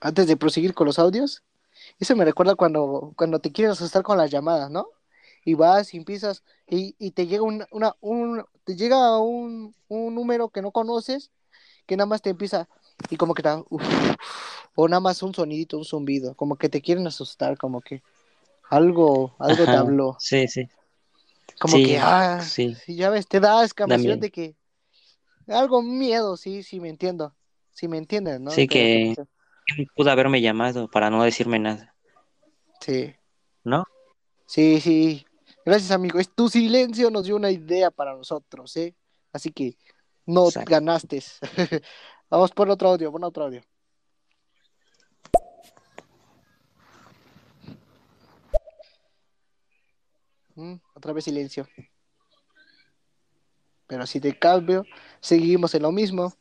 Antes 0.00 0.26
de 0.26 0.36
proseguir 0.36 0.74
con 0.74 0.86
los 0.86 0.98
audios, 0.98 1.42
eso 1.98 2.16
me 2.16 2.24
recuerda 2.24 2.54
cuando, 2.56 3.12
cuando 3.16 3.40
te 3.40 3.52
quieres 3.52 3.72
asustar 3.74 4.02
con 4.02 4.18
las 4.18 4.30
llamadas, 4.30 4.70
¿no? 4.70 4.88
Y 5.44 5.54
vas 5.54 5.94
y 5.94 5.98
empiezas 5.98 6.44
y, 6.68 6.96
y 6.98 7.12
te 7.12 7.26
llega 7.26 7.42
un, 7.44 7.64
una, 7.72 7.96
un, 8.00 8.44
te 8.64 8.76
llega 8.76 9.18
un, 9.20 9.74
un 9.88 10.14
número 10.14 10.50
que 10.50 10.62
no 10.62 10.72
conoces, 10.72 11.30
que 11.86 11.96
nada 11.96 12.06
más 12.06 12.22
te 12.22 12.30
empieza 12.30 12.68
y 13.10 13.16
como 13.16 13.34
que 13.34 13.42
te, 13.42 13.48
da, 13.50 13.64
uf, 13.70 13.82
o 14.74 14.88
nada 14.88 15.00
más 15.00 15.22
un 15.22 15.34
sonidito, 15.34 15.78
un 15.78 15.84
zumbido, 15.84 16.34
como 16.36 16.56
que 16.56 16.68
te 16.68 16.82
quieren 16.82 17.06
asustar, 17.06 17.58
como 17.58 17.80
que 17.82 18.02
algo, 18.70 19.34
algo 19.40 19.68
te 19.68 19.76
habló, 19.76 20.18
Sí, 20.18 20.46
sí. 20.48 20.68
como 21.58 21.76
Sí, 21.76 21.82
que, 21.82 21.98
ah, 21.98 22.40
sí. 22.42 22.76
ya 22.86 23.10
ves, 23.10 23.26
te 23.28 23.40
da 23.40 23.64
escamación 23.64 24.20
de 24.20 24.30
que, 24.30 24.56
algo 25.48 25.82
miedo, 25.82 26.36
sí, 26.36 26.62
sí, 26.62 26.80
me 26.80 26.88
entiendo, 26.88 27.34
sí 27.72 27.88
me 27.88 27.98
entiendes, 27.98 28.40
¿no? 28.40 28.52
Sí, 28.52 28.68
Que- 28.68 29.16
Pudo 29.94 30.10
haberme 30.10 30.40
llamado 30.40 30.88
para 30.88 31.10
no 31.10 31.22
decirme 31.22 31.58
nada, 31.58 31.94
Sí, 32.80 33.14
¿no? 33.64 33.84
sí, 34.46 34.80
sí, 34.80 35.26
gracias 35.64 35.90
amigo, 35.90 36.18
es 36.18 36.34
tu 36.34 36.48
silencio 36.48 37.10
nos 37.10 37.24
dio 37.24 37.36
una 37.36 37.50
idea 37.50 37.90
para 37.90 38.14
nosotros, 38.14 38.76
¿eh? 38.76 38.94
Así 39.32 39.52
que 39.52 39.76
no 40.26 40.48
Exacto. 40.48 40.70
ganaste. 40.70 41.22
Vamos 42.30 42.50
por 42.52 42.70
otro 42.70 42.88
audio, 42.88 43.12
pon 43.12 43.24
otro 43.24 43.44
audio. 43.44 43.62
Mm, 50.54 50.74
otra 50.94 51.12
vez 51.12 51.24
silencio. 51.24 51.66
Pero 53.86 54.06
si 54.06 54.20
te 54.20 54.38
cambio, 54.38 54.84
seguimos 55.20 55.74
en 55.74 55.82
lo 55.82 55.90
mismo. 55.92 56.32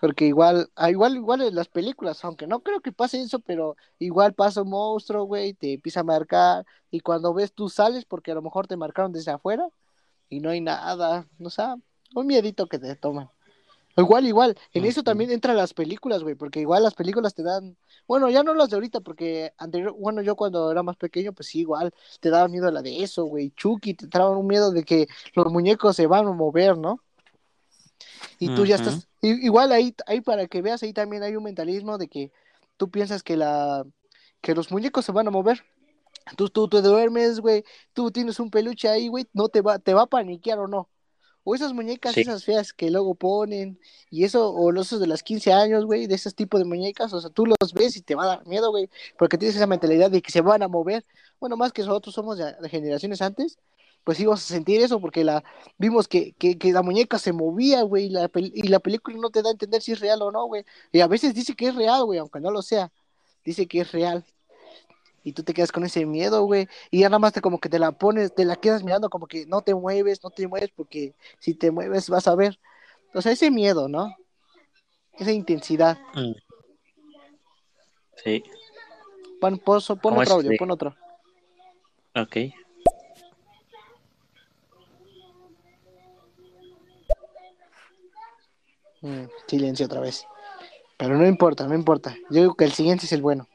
Porque 0.00 0.26
igual, 0.26 0.70
ah, 0.76 0.90
igual, 0.90 1.16
igual 1.16 1.42
en 1.42 1.54
las 1.54 1.68
películas, 1.68 2.24
aunque 2.24 2.46
no 2.46 2.60
creo 2.60 2.80
que 2.80 2.92
pase 2.92 3.20
eso, 3.20 3.40
pero 3.40 3.76
igual 3.98 4.34
pasa 4.34 4.62
un 4.62 4.70
monstruo, 4.70 5.24
güey, 5.24 5.54
te 5.54 5.74
empieza 5.74 6.00
a 6.00 6.04
marcar, 6.04 6.66
y 6.90 7.00
cuando 7.00 7.32
ves 7.32 7.52
tú 7.52 7.68
sales, 7.68 8.04
porque 8.04 8.32
a 8.32 8.34
lo 8.34 8.42
mejor 8.42 8.66
te 8.66 8.76
marcaron 8.76 9.12
desde 9.12 9.32
afuera, 9.32 9.68
y 10.28 10.40
no 10.40 10.50
hay 10.50 10.60
nada, 10.60 11.26
o 11.40 11.50
sea, 11.50 11.76
un 12.14 12.26
miedito 12.26 12.66
que 12.66 12.78
te 12.78 12.94
toman. 12.96 13.30
Igual, 13.98 14.26
igual, 14.26 14.58
en 14.74 14.84
eso 14.84 15.02
también 15.02 15.30
entran 15.30 15.56
las 15.56 15.72
películas, 15.72 16.22
güey, 16.22 16.34
porque 16.34 16.60
igual 16.60 16.82
las 16.82 16.92
películas 16.92 17.34
te 17.34 17.42
dan, 17.42 17.78
bueno, 18.06 18.28
ya 18.28 18.42
no 18.42 18.52
las 18.52 18.68
de 18.68 18.76
ahorita, 18.76 19.00
porque 19.00 19.54
anterior, 19.56 19.94
bueno, 19.98 20.20
yo 20.20 20.36
cuando 20.36 20.70
era 20.70 20.82
más 20.82 20.96
pequeño, 20.96 21.32
pues 21.32 21.48
sí, 21.48 21.60
igual, 21.60 21.94
te 22.20 22.28
daba 22.28 22.46
miedo 22.48 22.70
la 22.70 22.82
de 22.82 23.02
eso, 23.02 23.24
güey, 23.24 23.52
Chucky, 23.52 23.94
te 23.94 24.06
daban 24.08 24.36
un 24.36 24.46
miedo 24.46 24.70
de 24.70 24.84
que 24.84 25.06
los 25.34 25.50
muñecos 25.50 25.96
se 25.96 26.06
van 26.06 26.26
a 26.26 26.32
mover, 26.32 26.76
¿no? 26.76 27.00
Y 28.38 28.54
tú 28.54 28.66
ya 28.66 28.76
estás, 28.76 29.08
igual 29.22 29.72
ahí, 29.72 29.94
ahí 30.06 30.20
para 30.20 30.46
que 30.46 30.62
veas, 30.62 30.82
ahí 30.82 30.92
también 30.92 31.22
hay 31.22 31.36
un 31.36 31.44
mentalismo 31.44 31.98
de 31.98 32.08
que 32.08 32.32
tú 32.76 32.90
piensas 32.90 33.22
que 33.22 33.36
la, 33.36 33.84
que 34.40 34.54
los 34.54 34.70
muñecos 34.70 35.04
se 35.04 35.12
van 35.12 35.28
a 35.28 35.30
mover. 35.30 35.64
Tú, 36.36 36.48
tú, 36.48 36.68
tú 36.68 36.82
duermes, 36.82 37.40
güey, 37.40 37.64
tú 37.92 38.10
tienes 38.10 38.40
un 38.40 38.50
peluche 38.50 38.88
ahí, 38.88 39.08
güey, 39.08 39.26
no 39.32 39.48
te 39.48 39.60
va, 39.60 39.78
te 39.78 39.94
va 39.94 40.02
a 40.02 40.06
paniquear 40.06 40.58
o 40.58 40.66
no. 40.66 40.88
O 41.44 41.54
esas 41.54 41.72
muñecas, 41.72 42.14
Sí. 42.14 42.22
esas 42.22 42.44
feas 42.44 42.72
que 42.72 42.90
luego 42.90 43.14
ponen, 43.14 43.78
y 44.10 44.24
eso, 44.24 44.52
o 44.52 44.72
los 44.72 44.98
de 44.98 45.06
las 45.06 45.22
15 45.22 45.52
años, 45.52 45.84
güey, 45.84 46.08
de 46.08 46.16
ese 46.16 46.32
tipo 46.32 46.58
de 46.58 46.64
muñecas, 46.64 47.12
o 47.12 47.20
sea, 47.20 47.30
tú 47.30 47.46
los 47.46 47.72
ves 47.72 47.96
y 47.96 48.02
te 48.02 48.16
va 48.16 48.24
a 48.24 48.26
dar 48.26 48.46
miedo, 48.48 48.70
güey, 48.70 48.90
porque 49.16 49.38
tienes 49.38 49.54
esa 49.54 49.68
mentalidad 49.68 50.10
de 50.10 50.20
que 50.20 50.32
se 50.32 50.40
van 50.40 50.62
a 50.64 50.68
mover. 50.68 51.04
Bueno, 51.38 51.56
más 51.56 51.72
que 51.72 51.82
nosotros 51.82 52.12
somos 52.12 52.36
de, 52.38 52.52
de 52.60 52.68
generaciones 52.68 53.22
antes, 53.22 53.58
pues 54.06 54.20
íbamos 54.20 54.40
a 54.40 54.54
sentir 54.54 54.80
eso, 54.80 55.00
porque 55.00 55.24
la 55.24 55.42
vimos 55.78 56.06
que, 56.06 56.30
que, 56.38 56.56
que 56.56 56.72
la 56.72 56.82
muñeca 56.82 57.18
se 57.18 57.32
movía, 57.32 57.82
güey, 57.82 58.04
y 58.04 58.10
la, 58.10 58.30
y 58.36 58.68
la 58.68 58.78
película 58.78 59.16
no 59.18 59.30
te 59.30 59.42
da 59.42 59.48
a 59.48 59.52
entender 59.52 59.82
si 59.82 59.90
es 59.90 59.98
real 59.98 60.22
o 60.22 60.30
no, 60.30 60.44
güey. 60.46 60.64
Y 60.92 61.00
a 61.00 61.08
veces 61.08 61.34
dice 61.34 61.56
que 61.56 61.66
es 61.66 61.74
real, 61.74 62.04
güey, 62.04 62.20
aunque 62.20 62.38
no 62.38 62.52
lo 62.52 62.62
sea, 62.62 62.92
dice 63.44 63.66
que 63.66 63.80
es 63.80 63.90
real. 63.90 64.24
Y 65.24 65.32
tú 65.32 65.42
te 65.42 65.52
quedas 65.52 65.72
con 65.72 65.82
ese 65.84 66.06
miedo, 66.06 66.44
güey. 66.44 66.68
Y 66.92 67.00
ya 67.00 67.08
nada 67.08 67.18
más 67.18 67.32
te 67.32 67.40
como 67.40 67.58
que 67.58 67.68
te 67.68 67.80
la 67.80 67.90
pones, 67.90 68.32
te 68.32 68.44
la 68.44 68.54
quedas 68.54 68.84
mirando 68.84 69.10
como 69.10 69.26
que 69.26 69.44
no 69.46 69.60
te 69.62 69.74
mueves, 69.74 70.22
no 70.22 70.30
te 70.30 70.46
mueves, 70.46 70.70
porque 70.76 71.16
si 71.40 71.54
te 71.54 71.72
mueves 71.72 72.08
vas 72.08 72.28
a 72.28 72.36
ver. 72.36 72.60
O 73.12 73.20
sea, 73.20 73.32
ese 73.32 73.50
miedo, 73.50 73.88
¿no? 73.88 74.14
Esa 75.18 75.32
intensidad. 75.32 75.98
Mm. 76.14 76.32
Sí, 78.22 78.44
Pon, 79.40 79.58
pon, 79.58 79.80
pon 79.84 79.98
¿Cómo 80.00 80.20
otro 80.20 80.34
audio, 80.34 80.50
de- 80.50 80.56
pon 80.58 80.70
otro. 80.70 80.94
ok. 82.14 82.36
Mm, 89.06 89.28
silencio 89.46 89.86
otra 89.86 90.00
vez. 90.00 90.26
Pero 90.96 91.16
no 91.16 91.24
importa, 91.24 91.68
no 91.68 91.74
importa. 91.76 92.16
Yo 92.28 92.40
digo 92.40 92.54
que 92.54 92.64
el 92.64 92.72
siguiente 92.72 93.06
es 93.06 93.12
el 93.12 93.22
bueno. 93.22 93.46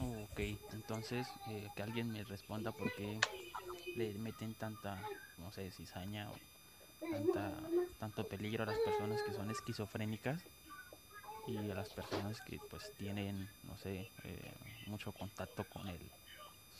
Ok, 0.00 0.40
entonces 0.72 1.28
eh, 1.48 1.68
que 1.76 1.82
alguien 1.84 2.10
me 2.10 2.24
responda 2.24 2.72
por 2.72 2.92
qué 2.96 3.20
le 3.94 4.12
meten 4.14 4.54
tanta, 4.54 5.00
no 5.38 5.52
sé, 5.52 5.70
cizaña 5.70 6.28
o 6.28 6.34
tanta, 7.08 7.52
tanto 8.00 8.24
peligro 8.24 8.64
a 8.64 8.66
las 8.66 8.78
personas 8.80 9.22
que 9.22 9.32
son 9.32 9.48
esquizofrénicas 9.52 10.42
y 11.46 11.70
a 11.70 11.74
las 11.74 11.90
personas 11.90 12.40
que 12.40 12.58
pues 12.68 12.90
tienen, 12.98 13.48
no 13.62 13.76
sé, 13.76 14.10
eh, 14.24 14.54
mucho 14.86 15.12
contacto 15.12 15.62
con 15.72 15.86
el 15.86 16.00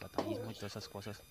satanismo 0.01 0.51
y 0.51 0.55
todas 0.55 0.73
esas 0.73 0.89
cosas. 0.89 1.23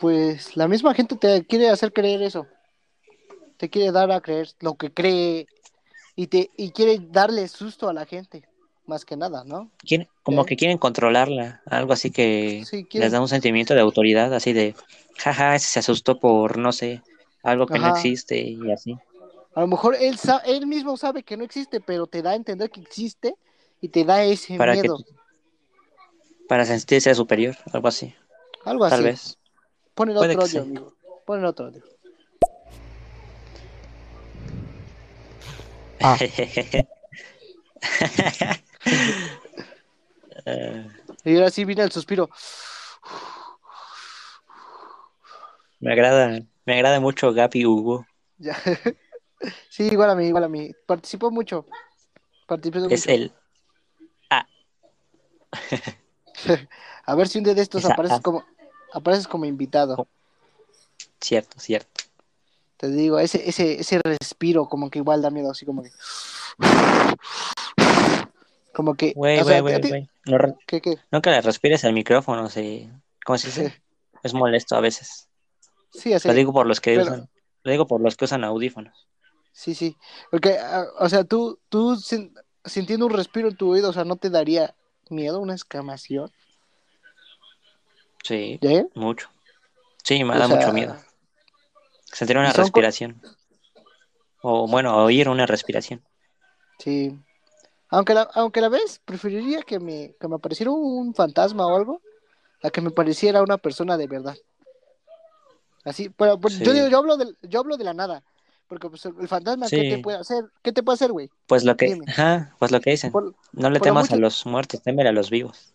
Pues 0.00 0.56
la 0.56 0.68
misma 0.68 0.94
gente 0.94 1.16
te 1.16 1.44
quiere 1.44 1.70
hacer 1.70 1.92
creer 1.92 2.22
eso. 2.22 2.46
Te 3.56 3.70
quiere 3.70 3.92
dar 3.92 4.10
a 4.10 4.20
creer 4.20 4.48
lo 4.60 4.74
que 4.74 4.92
cree 4.92 5.46
y 6.16 6.26
te 6.28 6.50
y 6.56 6.70
quiere 6.70 6.98
darle 7.10 7.48
susto 7.48 7.88
a 7.88 7.92
la 7.92 8.06
gente, 8.06 8.42
más 8.86 9.04
que 9.04 9.16
nada, 9.16 9.44
¿no? 9.44 9.70
Quieren- 9.86 10.08
como 10.22 10.42
Ok. 10.42 10.48
que 10.48 10.56
quieren 10.56 10.78
controlarla, 10.78 11.62
algo 11.66 11.92
así 11.92 12.10
que 12.10 12.64
Sí, 12.64 12.86
les 12.92 13.12
da 13.12 13.20
un 13.20 13.28
sentimiento 13.28 13.74
de 13.74 13.80
autoridad, 13.80 14.32
así 14.32 14.52
de, 14.52 14.74
jaja, 15.18 15.54
ese 15.54 15.66
se 15.66 15.78
asustó 15.80 16.18
por, 16.18 16.56
no 16.58 16.72
sé, 16.72 17.02
algo 17.42 17.66
que 17.66 17.78
no 17.78 17.88
existe 17.90 18.40
y 18.40 18.70
así. 18.72 18.96
A 19.54 19.60
lo 19.60 19.66
mejor 19.68 19.94
él, 19.94 20.16
él 20.46 20.66
mismo 20.66 20.96
sabe 20.96 21.22
que 21.22 21.36
no 21.36 21.44
existe, 21.44 21.80
pero 21.80 22.06
te 22.06 22.22
da 22.22 22.30
a 22.30 22.34
entender 22.34 22.70
que 22.70 22.80
existe 22.80 23.36
y 23.80 23.88
te 23.88 24.04
da 24.04 24.24
ese 24.24 24.58
Para 24.58 24.74
que 24.74 24.82
miedo. 24.82 24.98
Para 26.48 26.64
sentirse 26.64 27.14
superior, 27.14 27.56
algo 27.72 27.88
así, 27.88 28.14
Algo 28.64 28.84
tal 28.88 29.00
así. 29.00 29.04
vez. 29.04 29.38
Pon 29.94 30.10
el 30.10 30.16
otro 30.16 30.46
sí. 30.46 30.58
amigo. 30.58 30.94
Pon 31.26 31.38
el 31.38 31.44
otro 31.46 31.66
audio. 31.66 31.82
Ah. 36.06 36.18
Y 41.24 41.34
ahora 41.36 41.50
sí 41.50 41.64
viene 41.64 41.82
el 41.82 41.90
suspiro. 41.92 42.28
me 45.80 45.92
agrada, 45.92 46.40
me 46.66 46.74
agrada 46.74 47.00
mucho 47.00 47.32
Gapi 47.32 47.64
Hugo. 47.64 48.06
Ya. 48.38 48.54
sí, 49.70 49.84
igual 49.84 50.10
a 50.10 50.14
mí, 50.14 50.26
igual 50.26 50.44
a 50.44 50.48
mí. 50.48 50.72
Participó 50.86 51.30
mucho. 51.30 51.64
Participó 52.46 52.78
Es 52.90 53.06
mucho. 53.06 53.10
el 53.10 53.32
A 57.06 57.14
ver 57.14 57.28
si 57.28 57.38
un 57.38 57.44
día 57.44 57.54
de 57.54 57.62
estos 57.62 57.84
Esa- 57.84 57.92
apareces 57.94 58.20
como 58.20 58.44
apareces 58.92 59.28
como 59.28 59.44
invitado. 59.44 60.08
cierto, 61.20 61.60
cierto. 61.60 61.93
Te 62.76 62.88
digo, 62.88 63.18
ese, 63.18 63.48
ese, 63.48 63.80
ese 63.80 64.00
respiro 64.02 64.68
como 64.68 64.90
que 64.90 64.98
igual 64.98 65.22
da 65.22 65.30
miedo, 65.30 65.50
así 65.50 65.64
como 65.64 65.82
que. 65.82 65.90
Como 68.72 68.94
que. 68.94 69.12
Güey, 69.14 69.40
güey, 69.42 69.56
¿a 69.56 69.60
güey. 69.60 70.08
No 71.10 71.20
le 71.30 71.40
respires 71.40 71.84
al 71.84 71.92
micrófono, 71.92 72.48
se, 72.50 72.90
¿cómo 73.24 73.38
se 73.38 73.46
dice? 73.48 73.82
Es 74.22 74.34
molesto 74.34 74.74
a 74.76 74.80
veces. 74.80 75.28
Sí, 75.92 76.12
así. 76.12 76.26
Lo 76.26 76.34
digo 76.34 76.52
por 76.52 76.66
los 76.66 76.80
que 76.80 76.92
pero- 76.96 77.02
usan, 77.04 77.28
lo 77.62 77.70
digo 77.70 77.86
por 77.86 78.00
los 78.00 78.16
que 78.16 78.24
usan 78.24 78.42
audífonos. 78.44 79.06
Sí, 79.52 79.74
sí. 79.74 79.96
Porque, 80.30 80.58
ah, 80.58 80.84
o 80.98 81.08
sea, 81.08 81.22
tú, 81.22 81.60
tú 81.68 81.94
sin- 81.96 82.34
sintiendo 82.64 83.06
un 83.06 83.12
respiro 83.12 83.48
en 83.48 83.56
tu 83.56 83.70
oído, 83.70 83.90
o 83.90 83.92
sea, 83.92 84.04
¿no 84.04 84.16
te 84.16 84.28
daría 84.30 84.74
miedo 85.10 85.38
una 85.38 85.54
escamación? 85.54 86.32
Sí, 88.24 88.58
¿Ya? 88.60 88.84
mucho. 88.94 89.28
Sí, 90.02 90.24
me 90.24 90.34
O 90.34 90.38
da 90.38 90.48
sea, 90.48 90.56
mucho 90.56 90.72
miedo. 90.72 90.96
Sentir 92.14 92.38
una 92.38 92.52
respiración. 92.52 93.20
O 94.40 94.68
bueno, 94.68 94.96
oír 95.04 95.28
una 95.28 95.46
respiración. 95.46 96.02
Sí. 96.78 97.18
Aunque 97.88 98.14
la, 98.14 98.22
aunque 98.34 98.60
la 98.60 98.68
vez 98.68 99.00
preferiría 99.04 99.62
que 99.62 99.78
me, 99.78 100.14
que 100.18 100.28
me 100.28 100.36
apareciera 100.36 100.70
un 100.70 101.14
fantasma 101.14 101.66
o 101.66 101.76
algo, 101.76 102.00
a 102.62 102.70
que 102.70 102.80
me 102.80 102.90
pareciera 102.90 103.42
una 103.42 103.58
persona 103.58 103.96
de 103.96 104.06
verdad. 104.06 104.36
Así, 105.84 106.08
pero, 106.08 106.40
pero 106.40 106.54
yo 106.54 106.72
digo, 106.72 106.88
yo 106.88 106.98
hablo 106.98 107.16
de, 107.16 107.34
yo 107.42 107.60
hablo 107.60 107.76
de 107.76 107.84
la 107.84 107.94
nada. 107.94 108.22
Porque 108.68 108.88
pues, 108.88 109.04
el 109.04 109.28
fantasma, 109.28 109.68
¿qué 109.68 109.80
Sí. 109.80 109.90
te 109.90 109.98
puede 109.98 110.18
hacer? 110.18 110.44
¿Qué 110.62 110.72
te 110.72 110.82
puede 110.82 110.94
hacer, 110.94 111.12
güey? 111.12 111.30
Pues 111.46 111.64
lo 111.64 111.76
que, 111.76 112.00
ajá, 112.06 112.54
pues 112.58 112.70
lo 112.70 112.80
que 112.80 112.90
dicen. 112.92 113.12
Por, 113.12 113.34
No 113.52 113.68
le 113.70 113.80
temas 113.80 114.10
a 114.10 114.16
los 114.16 114.46
muertos, 114.46 114.82
témele 114.82 115.10
a 115.10 115.12
los 115.12 115.28
vivos. 115.30 115.73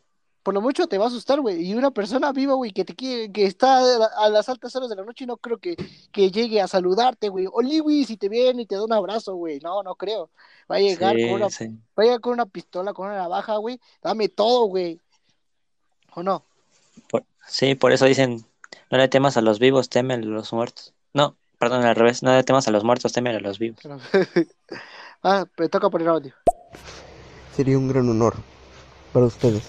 Por 0.49 0.55
lo 0.55 0.61
mucho 0.61 0.88
te 0.88 0.97
va 0.97 1.05
a 1.05 1.07
asustar, 1.09 1.39
güey. 1.41 1.61
Y 1.63 1.76
una 1.76 1.91
persona 1.91 2.31
viva, 2.31 2.55
güey, 2.55 2.71
que 2.71 2.84
te 2.84 2.95
quiere, 2.95 3.31
que 3.31 3.45
está 3.45 3.77
a, 3.77 3.81
la- 3.99 4.09
a 4.17 4.30
las 4.30 4.49
altas 4.49 4.76
horas 4.76 4.89
de 4.89 4.95
la 4.95 5.03
noche, 5.03 5.27
no 5.27 5.38
creo 5.38 5.59
que, 5.59 5.76
que 6.11 6.31
llegue 6.31 6.59
a 6.59 6.67
saludarte, 6.67 7.30
güey. 7.30 7.45
O 7.45 7.61
güey, 7.84 8.03
si 8.03 8.17
te 8.17 8.30
viene 8.30 8.63
y 8.63 8.65
te 8.65 8.73
da 8.73 8.84
un 8.84 8.91
abrazo, 8.91 9.35
güey. 9.35 9.59
No, 9.59 9.84
no 9.84 9.93
creo. 9.93 10.31
Va 10.71 10.77
a 10.77 10.80
llegar 10.80 11.15
Sí, 11.15 11.21
con 11.27 11.34
una, 11.34 11.49
sí. 11.51 11.67
va 11.67 12.01
a 12.01 12.01
llegar 12.01 12.19
con 12.19 12.34
una 12.34 12.47
pistola, 12.47 12.93
con 12.93 13.05
una 13.09 13.17
navaja, 13.17 13.57
güey. 13.57 13.80
Dame 14.01 14.27
todo, 14.27 14.65
güey. 14.65 14.99
¿O 16.15 16.23
no? 16.23 16.43
Por, 17.11 17.23
sí, 17.47 17.76
por 17.76 17.91
eso 17.91 18.05
dicen, 18.05 18.43
no 18.89 18.97
le 18.97 19.07
temas 19.07 19.38
a 19.38 19.41
los 19.41 19.59
vivos, 19.59 19.88
témele 19.89 20.26
a 20.26 20.30
los 20.30 20.51
muertos. 20.51 20.95
No, 21.13 21.35
perdón, 21.59 21.85
al 21.85 21.95
revés, 21.95 22.23
no 22.23 22.34
le 22.34 22.43
temas 22.43 22.67
a 22.67 22.71
los 22.71 22.84
muertos, 22.84 23.13
témele 23.13 23.38
a 23.38 23.41
los 23.41 23.59
vivos. 23.59 23.81
Ah, 25.21 25.45
me 25.59 25.69
toca 25.69 25.89
poner 25.91 26.07
audio. 26.07 26.34
Sería 27.55 27.77
un 27.77 27.88
gran 27.89 28.09
honor 28.09 28.35
para 29.13 29.26
ustedes 29.27 29.63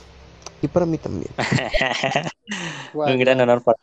y 0.63 0.69
para 0.69 0.87
mí 0.87 0.99
también. 0.99 1.31
Un 2.95 3.19
gran 3.19 3.41
honor 3.41 3.63
para 3.63 3.79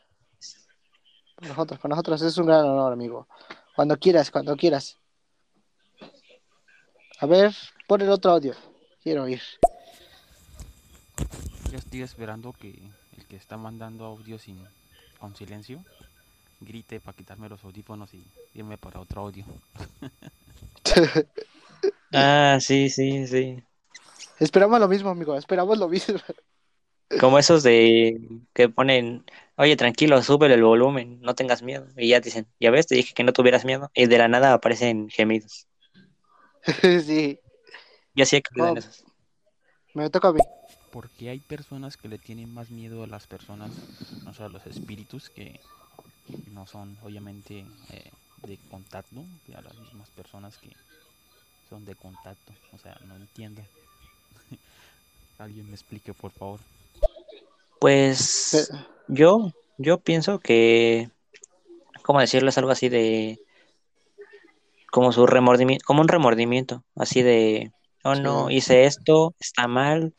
Para 1.35 1.47
nosotros, 1.49 1.79
para 1.79 1.89
nosotros 1.89 2.21
es 2.21 2.37
un 2.37 2.47
gran 2.47 2.65
honor, 2.65 2.93
amigo. 2.93 3.27
Cuando 3.75 3.97
quieras, 3.97 4.31
cuando 4.31 4.55
quieras. 4.55 4.97
A 7.19 7.25
ver, 7.25 7.53
pon 7.87 8.01
el 8.01 8.09
otro 8.09 8.31
audio. 8.31 8.53
Quiero 9.01 9.23
oír. 9.23 9.41
Ya 11.71 11.77
estoy 11.77 12.01
esperando 12.01 12.53
que 12.53 12.69
el 13.17 13.25
que 13.27 13.35
está 13.35 13.57
mandando 13.57 14.05
audio 14.05 14.37
sin, 14.39 14.67
con 15.19 15.35
silencio 15.35 15.83
grite 16.59 16.99
para 16.99 17.15
quitarme 17.15 17.49
los 17.49 17.63
audífonos 17.63 18.13
y 18.13 18.23
irme 18.53 18.77
para 18.77 18.99
otro 18.99 19.21
audio. 19.21 19.45
Ah, 22.13 22.57
sí, 22.61 22.89
sí, 22.89 23.27
sí. 23.27 23.61
Esperamos 24.39 24.79
lo 24.79 24.87
mismo, 24.87 25.09
amigo. 25.09 25.35
Esperamos 25.37 25.77
lo 25.77 25.89
mismo. 25.89 26.17
Como 27.15 27.39
esos 27.39 27.63
de 27.63 28.19
que 28.53 28.69
ponen, 28.69 29.25
oye, 29.55 29.75
tranquilo, 29.75 30.21
súbele 30.23 30.53
el 30.55 30.63
volumen, 30.63 31.19
no 31.21 31.35
tengas 31.35 31.63
miedo. 31.63 31.87
Y 31.97 32.09
ya 32.09 32.21
te 32.21 32.25
dicen, 32.25 32.47
ya 32.59 32.71
ves, 32.71 32.87
te 32.87 32.95
dije 32.95 33.13
que 33.13 33.23
no 33.23 33.33
tuvieras 33.33 33.65
miedo. 33.65 33.91
Y 33.93 34.05
de 34.07 34.17
la 34.17 34.27
nada 34.27 34.53
aparecen 34.53 35.09
gemidos. 35.09 35.67
sí, 37.03 37.39
Yo 38.15 38.25
sí 38.25 38.35
he 38.37 38.41
caído 38.41 38.67
en 38.67 38.75
Oh. 38.75 38.77
esos. 38.77 39.05
me 39.93 40.09
toca 40.09 40.29
a 40.29 40.33
mí. 40.33 40.39
Porque 40.89 41.29
hay 41.29 41.39
personas 41.39 41.97
que 41.97 42.07
le 42.09 42.19
tienen 42.19 42.53
más 42.53 42.71
miedo 42.71 43.03
a 43.03 43.07
las 43.07 43.27
personas, 43.27 43.71
o 44.25 44.33
sea, 44.33 44.47
a 44.47 44.49
los 44.49 44.65
espíritus, 44.65 45.29
que 45.29 45.61
no 46.45 46.67
son 46.67 46.97
obviamente 47.01 47.67
eh, 47.89 48.11
de 48.37 48.59
contacto 48.69 49.27
que 49.43 49.55
a 49.55 49.61
las 49.61 49.77
mismas 49.79 50.11
personas 50.11 50.59
que 50.59 50.77
son 51.69 51.85
de 51.85 51.95
contacto. 51.95 52.53
O 52.71 52.79
sea, 52.79 52.97
no 53.01 53.15
entiendo. 53.17 53.67
Alguien 55.39 55.69
me 55.69 55.75
explique, 55.75 56.13
por 56.13 56.31
favor. 56.33 56.61
Pues 57.79 58.69
Pe- 58.69 58.77
yo, 59.07 59.51
yo 59.77 59.99
pienso 59.99 60.39
que, 60.39 61.09
¿cómo 62.03 62.19
decirlo? 62.19 62.49
Es 62.49 62.57
algo 62.57 62.71
así 62.71 62.89
de, 62.89 63.39
como 64.91 65.11
su 65.11 65.27
remordimiento, 65.27 65.83
como 65.85 66.01
un 66.01 66.07
remordimiento, 66.07 66.83
así 66.95 67.21
de, 67.21 67.71
oh 68.03 68.15
no, 68.15 68.49
hice 68.49 68.85
esto, 68.85 69.35
está 69.39 69.67
mal, 69.67 70.13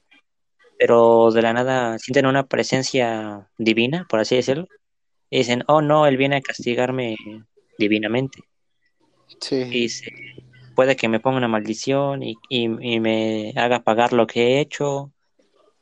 pero 0.78 1.30
de 1.32 1.42
la 1.42 1.52
nada 1.52 1.98
sienten 1.98 2.26
una 2.26 2.46
presencia 2.46 3.48
divina, 3.58 4.06
por 4.08 4.20
así 4.20 4.36
decirlo, 4.36 4.66
y 5.30 5.38
dicen, 5.38 5.64
oh 5.66 5.82
no, 5.82 6.06
él 6.06 6.16
viene 6.16 6.36
a 6.36 6.40
castigarme 6.40 7.16
divinamente, 7.78 8.44
Sí. 9.40 9.68
y 9.70 9.88
se- 9.88 10.12
puede 10.74 10.94
que 10.96 11.08
me 11.08 11.18
ponga 11.20 11.38
una 11.38 11.48
maldición 11.48 12.22
y, 12.22 12.36
y- 12.48 12.94
y 12.94 13.00
me 13.00 13.52
haga 13.56 13.80
pagar 13.82 14.12
lo 14.12 14.26
que 14.28 14.42
he 14.42 14.60
hecho, 14.60 15.10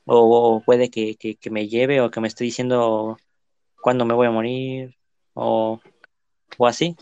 o, 0.07 0.63
puede 0.65 0.91
que, 0.91 1.17
que- 1.17 1.37
que 1.37 1.51
me 1.51 1.69
lleve 1.69 2.01
o 2.01 2.11
que 2.11 2.21
me 2.21 2.29
esté 2.29 2.45
diciendo 2.45 3.17
cuándo 3.83 4.05
me 4.05 4.15
voy 4.15 4.27
a 4.27 4.31
morir, 4.31 4.97
o, 5.35 5.81
o 6.59 6.67
así, 6.67 6.97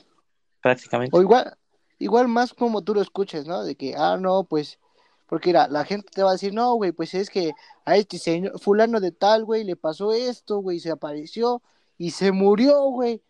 prácticamente. 0.61 1.17
O 1.17 1.21
igual, 1.21 1.57
igual 1.99 2.29
más 2.29 2.53
como 2.55 2.83
tú 2.83 2.95
lo 2.95 3.01
escuches, 3.03 3.47
¿no? 3.47 3.63
De 3.63 3.75
que, 3.77 3.95
ah, 3.97 4.17
no, 4.19 4.45
pues, 4.45 4.79
porque 5.27 5.51
mira, 5.51 5.69
la 5.69 5.85
gente 5.85 6.09
te 6.13 6.23
va 6.23 6.31
a 6.31 6.33
decir, 6.33 6.53
no, 6.53 6.75
güey, 6.75 6.93
pues 6.93 7.15
es 7.15 7.31
que 7.31 7.53
a 7.85 7.97
este 7.97 8.19
señor, 8.19 8.59
fulano 8.59 9.01
de 9.01 9.13
tal, 9.13 9.45
güey, 9.45 9.65
le 9.65 9.77
pasó 9.77 10.13
esto, 10.13 10.59
güey, 10.59 10.81
se 10.81 10.91
apareció 10.91 11.63
y 11.99 12.11
se 12.11 12.33
murió, 12.33 12.83
güey. 12.85 13.23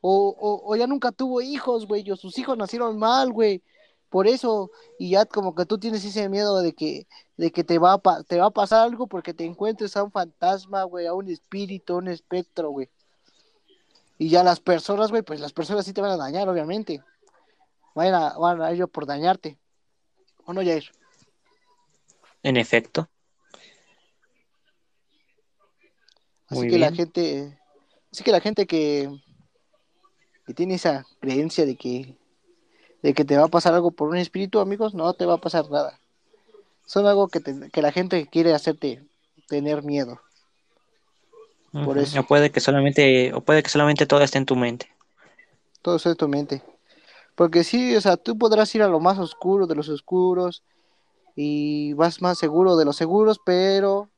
O, 0.00 0.28
o, 0.38 0.62
o 0.72 0.76
ya 0.76 0.86
nunca 0.86 1.10
tuvo 1.10 1.40
hijos, 1.40 1.86
güey, 1.86 2.08
o 2.10 2.16
sus 2.16 2.38
hijos 2.38 2.56
nacieron 2.56 2.98
mal, 2.98 3.32
güey. 3.32 3.62
Por 4.08 4.26
eso, 4.28 4.70
y 4.98 5.10
ya 5.10 5.24
como 5.24 5.54
que 5.54 5.66
tú 5.66 5.78
tienes 5.78 6.04
ese 6.04 6.28
miedo 6.28 6.60
de 6.60 6.72
que, 6.74 7.06
de 7.36 7.50
que 7.52 7.64
te 7.64 7.78
va 7.78 7.94
a, 7.94 7.98
pa- 7.98 8.22
te 8.22 8.38
va 8.38 8.46
a 8.46 8.50
pasar 8.50 8.82
algo 8.82 9.06
porque 9.06 9.34
te 9.34 9.44
encuentres 9.44 9.96
a 9.96 10.02
un 10.02 10.10
fantasma, 10.10 10.84
güey, 10.84 11.06
a 11.06 11.14
un 11.14 11.28
espíritu, 11.28 11.94
a 11.94 11.96
un 11.98 12.08
espectro, 12.08 12.70
güey. 12.70 12.88
Y 14.18 14.28
ya 14.30 14.42
las 14.42 14.60
personas, 14.60 15.10
güey, 15.10 15.22
pues 15.22 15.40
las 15.40 15.52
personas 15.52 15.84
sí 15.84 15.92
te 15.92 16.00
van 16.00 16.12
a 16.12 16.16
dañar, 16.16 16.48
obviamente. 16.48 17.02
Van 17.94 18.14
a, 18.14 18.38
van 18.38 18.62
a 18.62 18.70
ello 18.70 18.88
por 18.88 19.04
dañarte. 19.06 19.58
¿O 20.46 20.52
no, 20.54 20.62
Jair? 20.62 20.90
En 22.42 22.56
efecto, 22.56 23.08
Así 26.48 26.60
Muy 26.60 26.68
que 26.68 26.78
la 26.78 26.92
gente, 26.92 27.58
así 28.12 28.22
que 28.22 28.30
la 28.30 28.40
gente 28.40 28.66
que, 28.68 29.10
que 30.46 30.54
tiene 30.54 30.74
esa 30.74 31.04
creencia 31.18 31.66
de 31.66 31.76
que, 31.76 32.16
de 33.02 33.14
que 33.14 33.24
te 33.24 33.36
va 33.36 33.46
a 33.46 33.48
pasar 33.48 33.74
algo 33.74 33.90
por 33.90 34.08
un 34.08 34.16
espíritu, 34.16 34.60
amigos, 34.60 34.94
no 34.94 35.12
te 35.14 35.26
va 35.26 35.34
a 35.34 35.40
pasar 35.40 35.68
nada. 35.70 35.98
Son 36.86 37.06
algo 37.06 37.28
que, 37.28 37.40
te- 37.40 37.68
que 37.70 37.82
la 37.82 37.92
gente 37.92 38.26
quiere 38.28 38.54
hacerte 38.54 39.04
tener 39.48 39.82
miedo. 39.82 40.20
Por 41.84 41.98
eso. 41.98 42.20
O 42.20 42.22
puede 42.22 42.50
que 42.50 42.60
solamente, 42.60 43.34
o 43.34 43.42
puede 43.42 43.62
que 43.62 43.68
solamente 43.68 44.06
todo 44.06 44.22
esté 44.22 44.38
en 44.38 44.46
tu 44.46 44.56
mente. 44.56 44.90
Todo 45.82 45.96
eso 45.96 46.10
es 46.10 46.16
tu 46.16 46.26
mente. 46.28 46.62
Porque 47.34 47.64
sí, 47.64 47.94
o 47.96 48.00
sea, 48.00 48.16
tú 48.16 48.38
podrás 48.38 48.74
ir 48.74 48.82
a 48.82 48.88
lo 48.88 48.98
más 48.98 49.18
oscuro 49.18 49.66
de 49.66 49.74
los 49.74 49.88
oscuros 49.88 50.62
y 51.34 51.92
vas 51.92 52.22
más 52.22 52.38
seguro 52.38 52.76
de 52.76 52.86
los 52.86 52.96
seguros, 52.96 53.40
pero 53.44 54.08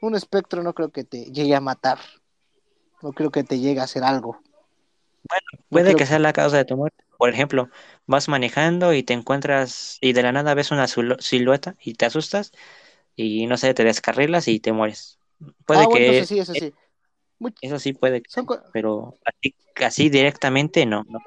un 0.00 0.14
espectro 0.14 0.62
no 0.62 0.72
creo 0.72 0.90
que 0.90 1.04
te 1.04 1.26
llegue 1.26 1.54
a 1.54 1.60
matar. 1.60 1.98
No 3.02 3.12
creo 3.12 3.30
que 3.30 3.44
te 3.44 3.58
llegue 3.58 3.80
a 3.80 3.84
hacer 3.84 4.04
algo. 4.04 4.40
No 5.54 5.58
Puede 5.68 5.86
creo 5.86 5.98
que 5.98 6.06
sea 6.06 6.18
la 6.18 6.32
causa 6.32 6.56
de 6.56 6.64
tu 6.64 6.76
muerte. 6.76 7.04
Por 7.18 7.30
ejemplo, 7.30 7.68
vas 8.06 8.28
manejando 8.28 8.92
y 8.92 9.02
te 9.02 9.14
encuentras 9.14 9.98
y 10.00 10.12
de 10.12 10.22
la 10.22 10.32
nada 10.32 10.54
ves 10.54 10.70
una 10.70 10.84
silu- 10.86 11.20
silueta 11.20 11.76
y 11.80 11.94
te 11.94 12.06
asustas 12.06 12.52
y 13.16 13.46
no 13.46 13.56
sé, 13.56 13.74
te 13.74 13.84
descarrilas 13.84 14.48
y 14.48 14.60
te 14.60 14.72
mueres. 14.72 15.18
Puede 15.66 15.80
ah, 15.80 15.86
bueno, 15.88 15.96
que 15.96 16.08
entonces 16.08 16.28
sí, 16.28 16.38
eso 16.38 16.54
sí. 16.54 16.72
Much- 17.38 17.56
eso 17.60 17.78
sí 17.78 17.92
puede 17.92 18.22
que 18.22 18.30
son, 18.30 18.46
pero 18.72 19.14
así, 19.24 19.54
así 19.76 20.08
directamente 20.10 20.86
no. 20.86 21.04
no 21.08 21.18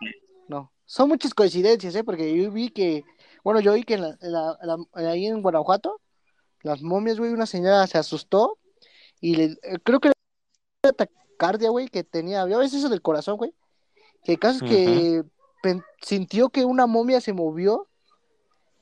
no, 0.48 0.72
son 0.86 1.10
muchas 1.10 1.34
coincidencias, 1.34 1.96
¿eh? 1.96 2.04
Porque 2.04 2.36
yo 2.36 2.52
vi 2.52 2.70
que, 2.70 3.04
bueno, 3.44 3.60
yo 3.60 3.74
vi 3.74 3.84
que 3.84 3.96
en 3.96 4.02
la- 4.02 4.18
en 4.22 4.32
la- 4.32 4.58
en 4.62 4.68
la- 5.04 5.12
ahí 5.12 5.28
en 5.28 5.42
Guanajuato, 5.42 6.02
las 6.64 6.82
momias, 6.82 7.20
güey, 7.20 7.34
una 7.34 7.46
señora 7.46 7.88
se 7.88 7.98
asustó 7.98 8.60
y 9.22 9.36
le, 9.36 9.46
eh, 9.64 9.80
creo 9.84 10.00
que 10.00 10.12
era 10.84 10.94
taquicardia, 10.94 11.70
güey, 11.72 11.90
que 11.90 12.04
tenía, 12.04 12.48
¿ya 12.48 12.58
ves 12.58 12.74
eso 12.74 12.90
del 12.90 13.02
corazón, 13.02 13.38
güey? 13.38 13.54
Que 14.24 14.34
el 14.34 14.40
caso 14.40 14.66
es 14.66 14.72
que 14.72 15.24
sintió 16.02 16.50
que 16.50 16.66
una 16.66 16.86
momia 16.88 17.22
se 17.22 17.34
movió, 17.34 17.88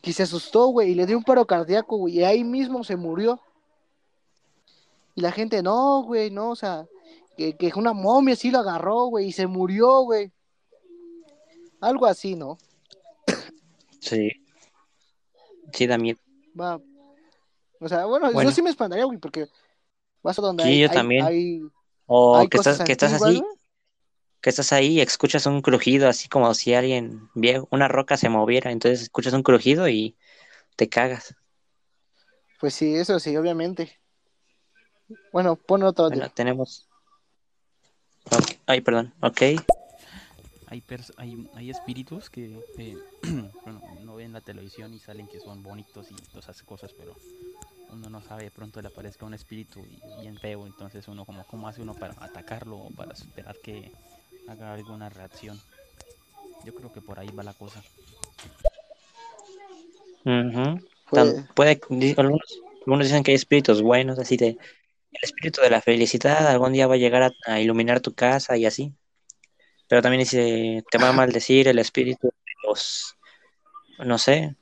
que 0.02 0.14
se 0.14 0.24
asustó, 0.24 0.68
güey, 0.68 0.92
y 0.92 0.96
le 0.96 1.06
dio 1.06 1.18
un 1.18 1.24
paro 1.24 1.46
cardíaco, 1.46 1.98
güey, 1.98 2.20
y 2.20 2.24
ahí 2.24 2.44
mismo 2.44 2.84
se 2.84 2.96
murió. 2.96 3.40
Y 5.16 5.22
la 5.22 5.32
gente, 5.32 5.64
no, 5.64 6.04
güey, 6.04 6.30
no, 6.30 6.52
o 6.52 6.56
sea, 6.56 6.86
que, 7.36 7.56
que 7.56 7.72
una 7.76 7.94
momia 7.94 8.36
sí 8.36 8.52
lo 8.52 8.60
agarró, 8.60 9.06
güey, 9.06 9.28
y 9.28 9.32
se 9.32 9.48
murió, 9.48 10.02
güey. 10.02 10.32
Algo 11.80 12.06
así, 12.06 12.36
¿no? 12.36 12.58
Sí. 14.00 14.30
Sí 15.74 15.88
da 15.88 15.98
miedo. 15.98 16.20
Va. 16.60 16.80
O 17.80 17.88
sea, 17.90 18.06
bueno, 18.06 18.32
Bueno. 18.32 18.50
yo 18.50 18.56
sí 18.56 18.62
me 18.62 18.70
espantaría, 18.70 19.06
güey, 19.06 19.18
porque 19.20 19.48
vas 20.24 20.38
a 20.40 20.42
donde 20.42 20.64
Sí, 20.64 20.70
hay, 20.70 20.80
yo 20.82 20.90
hay- 20.90 20.96
también. 20.96 21.26
hay, 21.26 21.62
O 22.08 22.40
que 22.50 22.58
cosas 22.58 22.74
estás, 22.74 22.86
que 22.86 22.92
estás 22.94 23.14
antiguas, 23.22 23.50
así. 23.52 23.57
Que 24.48 24.52
estás 24.52 24.72
ahí 24.72 24.94
y 24.94 25.02
escuchas 25.02 25.46
un 25.46 25.62
crujido, 25.62 26.08
así 26.08 26.30
como 26.30 26.54
si 26.54 26.74
alguien 26.74 27.30
viejo, 27.34 27.68
una 27.70 27.90
roca 27.90 28.16
se 28.16 28.30
moviera, 28.30 28.72
entonces 28.72 29.02
escuchas 29.02 29.34
un 29.34 29.44
crujido 29.44 29.90
y 29.90 30.16
te 30.78 30.88
cagas. 30.88 31.36
Pues 32.62 32.74
sí, 32.74 32.96
eso 32.96 33.20
sí, 33.20 33.36
obviamente. 33.36 34.00
Bueno, 35.34 35.58
pon 35.58 35.84
otro 35.84 36.06
audio. 36.06 36.20
Bueno, 36.20 36.34
tenemos. 36.34 36.88
Ay, 38.68 38.80
perdón. 38.80 39.14
Ok. 39.22 39.42
Hay, 40.68 40.80
pers- 40.82 41.14
hay, 41.18 41.46
hay 41.52 41.70
espíritus 41.70 42.30
que 42.30 42.64
eh, 42.78 42.98
bueno, 43.66 43.84
no 44.00 44.16
ven 44.16 44.32
la 44.32 44.40
televisión 44.40 44.94
y 44.94 45.00
salen 45.00 45.28
que 45.28 45.42
son 45.42 45.62
bonitos 45.62 46.10
y 46.10 46.16
todas 46.32 46.46
esas 46.46 46.64
cosas, 46.64 46.94
pero 46.94 47.18
uno 47.90 48.10
no 48.10 48.22
sabe, 48.22 48.44
de 48.46 48.52
pronto 48.52 48.82
le 48.82 48.88
aparezca 48.88 49.26
un 49.26 49.34
espíritu 49.34 49.86
y- 49.86 50.00
bien 50.16 50.38
feo, 50.38 50.66
entonces 50.66 51.06
uno 51.10 51.26
como, 51.26 51.44
¿cómo 51.44 51.68
hace 51.68 51.82
uno 51.82 51.96
para 51.96 52.16
atacarlo 52.18 52.78
o 52.78 52.90
para 52.92 53.12
esperar 53.14 53.60
que 53.60 53.92
haga 54.48 54.74
alguna 54.74 55.10
reacción? 55.10 55.60
Yo 56.64 56.74
creo 56.74 56.92
que 56.92 57.02
por 57.02 57.20
ahí 57.20 57.30
va 57.38 57.44
la 57.44 57.54
cosa. 57.54 57.82
Tan- 61.12 61.48
puede, 61.56 61.80
algunos, 62.18 62.62
algunos 62.82 63.06
dicen 63.08 63.24
que 63.24 63.32
hay 63.32 63.36
espíritus 63.36 63.82
buenos, 63.82 64.20
así 64.20 64.36
de 64.38 64.48
el 64.50 65.20
espíritu 65.22 65.62
de 65.62 65.70
la 65.70 65.82
felicidad 65.82 66.48
algún 66.48 66.74
día 66.74 66.88
va 66.88 66.96
a 66.96 66.98
llegar 66.98 67.24
a, 67.24 67.32
a 67.46 67.60
iluminar 67.60 68.02
tu 68.02 68.14
casa 68.14 68.58
y 68.58 68.66
así. 68.66 68.94
Pero 69.88 70.02
también 70.02 70.20
dice, 70.20 70.84
te 70.92 70.98
va 70.98 71.10
a 71.10 71.14
maldecir 71.14 71.68
el 71.70 71.80
espíritu 71.80 72.28
de 72.28 72.54
los, 72.68 73.16
no 74.00 74.18
sé, 74.18 74.56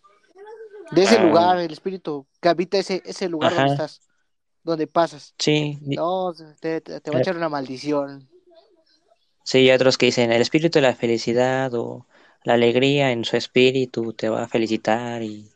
De 0.91 1.03
ese 1.03 1.17
Ah. 1.17 1.23
lugar, 1.23 1.57
el 1.57 1.71
espíritu 1.71 2.27
que 2.39 2.47
habita 2.47 2.77
ese, 2.77 3.01
ese 3.05 3.27
lugar 3.27 3.55
donde 3.55 3.71
estás, 3.71 4.01
donde 4.63 4.85
pasas. 4.85 5.33
sí, 5.39 5.79
No, 5.81 6.31
te, 6.59 6.79
va 7.11 7.17
a 7.17 7.21
echar 7.21 7.35
una 7.35 7.49
maldición. 7.49 8.29
Sí, 9.45 9.59
hay 9.59 9.71
otros 9.71 9.97
que 9.97 10.07
dicen 10.07 10.33
el 10.33 10.41
espíritu 10.41 10.79
de 10.79 10.83
la 10.83 10.95
felicidad 10.95 11.73
o 11.75 12.05
la 12.43 12.55
alegría 12.55 13.11
en 13.11 13.25
su 13.25 13.37
espíritu 13.37 14.13
te 14.13 14.29
va 14.29 14.43
a 14.43 14.47
felicitar 14.49 15.23
y 15.23 15.49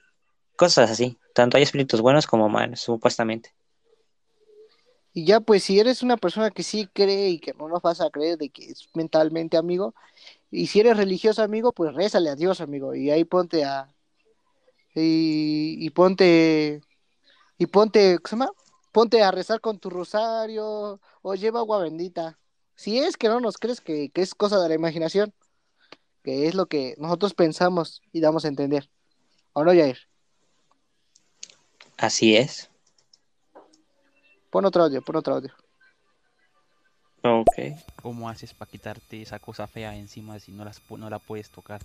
cosas 0.55 0.91
así. 0.91 1.17
Tanto 1.33 1.57
hay 1.57 1.63
espíritus 1.63 2.01
buenos 2.01 2.27
como 2.27 2.49
malos, 2.49 2.81
supuestamente. 2.81 3.53
Y 5.13 5.25
ya, 5.25 5.39
pues, 5.39 5.63
si 5.63 5.79
eres 5.79 6.03
una 6.03 6.17
persona 6.17 6.51
que 6.51 6.63
sí 6.63 6.87
cree 6.93 7.29
y 7.29 7.39
que 7.39 7.53
no 7.53 7.67
nos 7.67 7.81
vas 7.81 8.01
a 8.01 8.09
creer 8.09 8.37
de 8.37 8.49
que 8.49 8.65
es 8.71 8.89
mentalmente 8.93 9.57
amigo, 9.57 9.93
y 10.51 10.67
si 10.67 10.79
eres 10.81 10.97
religioso 10.97 11.43
amigo, 11.43 11.71
pues 11.73 11.93
rézale 11.93 12.29
a 12.29 12.35
Dios, 12.35 12.61
amigo, 12.61 12.95
y 12.95 13.11
ahí 13.11 13.23
ponte 13.25 13.63
a. 13.65 13.93
Y, 14.95 15.77
y 15.85 15.89
ponte. 15.91 16.81
Y 17.57 17.67
ponte. 17.67 18.19
¿Cómo 18.19 18.27
se 18.27 18.35
llama? 18.35 18.51
Ponte 18.91 19.23
a 19.23 19.31
rezar 19.31 19.61
con 19.61 19.79
tu 19.79 19.89
rosario 19.89 20.99
o 21.21 21.35
lleva 21.35 21.59
agua 21.59 21.79
bendita. 21.83 22.39
Si 22.79 22.97
es 22.97 23.17
que 23.17 23.27
no 23.27 23.41
nos 23.41 23.57
crees 23.57 23.81
que, 23.81 24.09
que 24.09 24.21
es 24.21 24.33
cosa 24.33 24.57
de 24.57 24.69
la 24.69 24.73
imaginación, 24.75 25.33
que 26.23 26.47
es 26.47 26.55
lo 26.55 26.67
que 26.67 26.95
nosotros 26.97 27.33
pensamos 27.33 28.01
y 28.13 28.21
damos 28.21 28.45
a 28.45 28.47
entender. 28.47 28.89
¿O 29.51 29.65
no, 29.65 29.71
Jair? 29.71 29.97
Así 31.97 32.37
es. 32.37 32.69
Pon 34.49 34.63
otro 34.63 34.83
audio, 34.83 35.01
pon 35.01 35.17
otro 35.17 35.35
audio. 35.35 35.53
Ok. 37.21 37.51
¿Cómo 38.01 38.29
haces 38.29 38.53
para 38.53 38.71
quitarte 38.71 39.23
esa 39.23 39.39
cosa 39.39 39.67
fea 39.67 39.93
encima 39.97 40.39
si 40.39 40.53
no, 40.53 40.63
las, 40.63 40.81
pu- 40.87 40.97
no 40.97 41.09
la 41.09 41.19
puedes 41.19 41.49
tocar? 41.49 41.81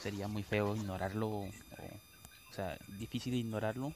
Sería 0.00 0.28
muy 0.28 0.44
feo 0.44 0.76
ignorarlo, 0.76 1.26
o, 1.26 1.42
o 1.42 2.54
sea, 2.54 2.78
difícil 3.00 3.34
ignorarlo, 3.34 3.92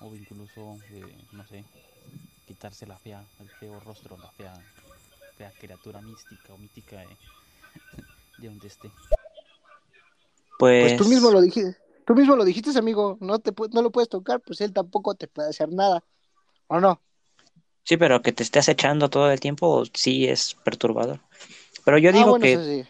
o 0.00 0.14
incluso, 0.14 0.76
eh, 0.92 1.16
no 1.32 1.46
sé, 1.46 1.64
quitarse 2.46 2.86
la 2.86 2.98
fea, 2.98 3.24
el 3.40 3.48
feo 3.58 3.80
rostro, 3.80 4.18
la 4.18 4.30
fea, 4.32 4.52
fea 5.40 5.52
criatura 5.58 6.02
mística 6.02 6.52
o 6.52 6.58
mítica 6.58 6.96
de, 7.00 7.16
de 8.38 8.48
donde 8.48 8.68
esté. 8.68 8.90
Pues, 10.58 10.92
Pues 10.92 10.96
tú 10.96 11.08
mismo 11.08 11.30
lo 11.30 11.40
dijiste, 11.40 11.78
tú 12.04 12.14
mismo 12.14 12.36
lo 12.36 12.44
dijiste, 12.44 12.78
amigo, 12.78 13.16
no 13.20 13.38
te 13.38 13.52
no 13.72 13.80
lo 13.80 13.90
puedes 13.90 14.10
tocar, 14.10 14.40
pues 14.40 14.60
él 14.60 14.74
tampoco 14.74 15.14
te 15.14 15.28
puede 15.28 15.48
hacer 15.48 15.70
nada. 15.72 16.04
¿O 16.68 16.78
no? 16.78 17.00
sí, 17.84 17.96
pero 17.96 18.20
que 18.20 18.32
te 18.32 18.42
estés 18.42 18.68
echando 18.68 19.08
todo 19.08 19.30
el 19.32 19.40
tiempo 19.40 19.82
sí 19.94 20.26
es 20.26 20.54
perturbador. 20.62 21.20
Pero 21.86 21.96
yo 21.96 22.10
ah, 22.10 22.12
digo 22.12 22.30
bueno, 22.32 22.44
que 22.44 22.84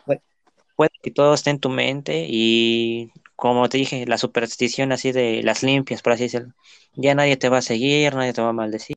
puede 0.74 0.90
que 1.02 1.12
todo 1.12 1.34
esté 1.34 1.50
en 1.50 1.60
tu 1.60 1.68
mente 1.68 2.26
y 2.28 3.12
como 3.36 3.68
te 3.68 3.78
dije, 3.78 4.06
la 4.06 4.18
superstición 4.18 4.90
así 4.90 5.12
de 5.12 5.42
las 5.44 5.62
limpias, 5.62 6.02
por 6.02 6.14
así 6.14 6.24
decirlo. 6.24 6.52
Ya 6.94 7.14
nadie 7.14 7.36
te 7.36 7.48
va 7.48 7.58
a 7.58 7.62
seguir, 7.62 8.12
nadie 8.14 8.32
te 8.32 8.42
va 8.42 8.48
a 8.48 8.52
maldecir 8.52 8.96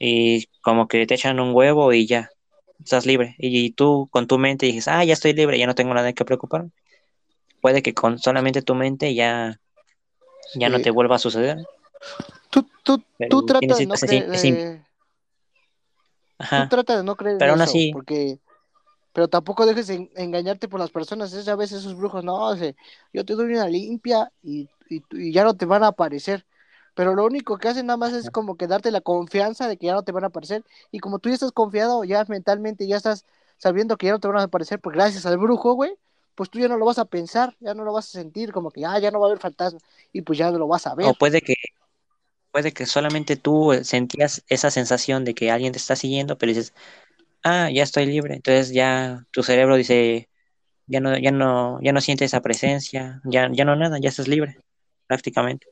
y 0.00 0.46
como 0.62 0.88
que 0.88 1.06
te 1.06 1.14
echan 1.14 1.38
un 1.38 1.54
huevo 1.54 1.92
y 1.92 2.06
ya, 2.06 2.30
estás 2.82 3.06
libre. 3.06 3.36
Y 3.38 3.72
tú 3.72 4.08
con 4.10 4.26
tu 4.26 4.38
mente 4.38 4.66
dices, 4.66 4.88
ah, 4.88 5.04
ya 5.04 5.12
estoy 5.12 5.34
libre, 5.34 5.58
ya 5.58 5.66
no 5.66 5.74
tengo 5.76 5.94
nada 5.94 6.06
de 6.06 6.14
qué 6.14 6.24
preocuparme. 6.24 6.70
Puede 7.60 7.82
que 7.82 7.92
con 7.94 8.18
solamente 8.18 8.62
tu 8.62 8.74
mente 8.74 9.14
ya, 9.14 9.60
ya 10.54 10.70
no 10.70 10.80
te 10.80 10.90
vuelva 10.90 11.16
a 11.16 11.18
suceder. 11.18 11.58
Tú, 12.50 12.66
tú, 12.82 13.04
Pero 13.18 13.28
tú 13.30 13.46
trata 13.46 13.74
de 13.76 13.86
no 13.86 13.94
creer, 13.94 14.30
eh, 14.34 14.82
tú 16.38 16.38
Ajá. 16.38 16.68
trata 16.68 16.96
de 16.96 17.04
no 17.04 17.14
creer 17.16 17.36
Pero 17.38 17.52
en 17.52 17.60
aún 17.60 17.60
eso, 17.62 17.70
así- 17.70 17.90
porque, 17.92 18.38
pero 19.12 19.28
tampoco 19.28 19.66
dejes 19.66 19.88
de 19.88 19.94
en- 19.96 20.10
engañarte 20.16 20.68
por 20.68 20.80
las 20.80 20.90
personas, 20.90 21.32
es 21.34 21.46
a 21.48 21.56
veces 21.56 21.80
esos 21.80 21.94
brujos, 21.96 22.24
no, 22.24 22.36
o 22.48 22.56
sea, 22.56 22.72
yo 23.12 23.24
te 23.24 23.34
doy 23.34 23.52
una 23.52 23.68
limpia 23.68 24.32
y, 24.42 24.68
y, 24.88 25.02
y 25.10 25.32
ya 25.32 25.44
no 25.44 25.54
te 25.54 25.66
van 25.66 25.84
a 25.84 25.88
aparecer, 25.88 26.46
pero 27.00 27.14
lo 27.14 27.24
único 27.24 27.56
que 27.56 27.66
hacen 27.66 27.86
nada 27.86 27.96
más 27.96 28.12
es 28.12 28.28
como 28.28 28.58
que 28.58 28.66
darte 28.66 28.90
la 28.90 29.00
confianza 29.00 29.66
de 29.66 29.78
que 29.78 29.86
ya 29.86 29.94
no 29.94 30.02
te 30.02 30.12
van 30.12 30.24
a 30.24 30.26
aparecer, 30.26 30.66
y 30.90 30.98
como 30.98 31.18
tú 31.18 31.30
ya 31.30 31.36
estás 31.36 31.50
confiado, 31.50 32.04
ya 32.04 32.22
mentalmente 32.28 32.86
ya 32.86 32.98
estás 32.98 33.24
sabiendo 33.56 33.96
que 33.96 34.08
ya 34.08 34.12
no 34.12 34.20
te 34.20 34.28
van 34.28 34.36
a 34.36 34.42
aparecer, 34.42 34.80
pues 34.80 34.92
gracias 34.92 35.24
al 35.24 35.38
brujo, 35.38 35.72
güey, 35.72 35.94
pues 36.34 36.50
tú 36.50 36.58
ya 36.58 36.68
no 36.68 36.76
lo 36.76 36.84
vas 36.84 36.98
a 36.98 37.06
pensar, 37.06 37.56
ya 37.58 37.72
no 37.72 37.84
lo 37.84 37.94
vas 37.94 38.06
a 38.06 38.18
sentir, 38.18 38.52
como 38.52 38.70
que 38.70 38.84
ah, 38.84 38.98
ya 38.98 39.10
no 39.10 39.18
va 39.18 39.28
a 39.28 39.30
haber 39.30 39.40
fantasma, 39.40 39.80
y 40.12 40.20
pues 40.20 40.38
ya 40.38 40.50
no 40.50 40.58
lo 40.58 40.68
vas 40.68 40.86
a 40.86 40.94
ver. 40.94 41.06
O 41.06 41.14
puede 41.14 41.40
que, 41.40 41.54
puede 42.50 42.72
que 42.72 42.84
solamente 42.84 43.36
tú 43.36 43.72
eh, 43.72 43.82
sentías 43.82 44.44
esa 44.48 44.70
sensación 44.70 45.24
de 45.24 45.32
que 45.32 45.50
alguien 45.50 45.72
te 45.72 45.78
está 45.78 45.96
siguiendo, 45.96 46.36
pero 46.36 46.50
dices, 46.50 46.74
ah, 47.44 47.70
ya 47.70 47.82
estoy 47.82 48.04
libre. 48.04 48.34
Entonces 48.34 48.72
ya 48.72 49.24
tu 49.30 49.42
cerebro 49.42 49.76
dice, 49.76 50.28
ya 50.86 51.00
no, 51.00 51.16
ya 51.16 51.30
no, 51.30 51.80
ya 51.80 51.92
no 51.92 52.02
siente 52.02 52.26
esa 52.26 52.42
presencia, 52.42 53.22
ya, 53.24 53.48
ya 53.50 53.64
no 53.64 53.74
nada, 53.74 53.98
ya 53.98 54.10
estás 54.10 54.28
libre, 54.28 54.58
prácticamente. 55.06 55.66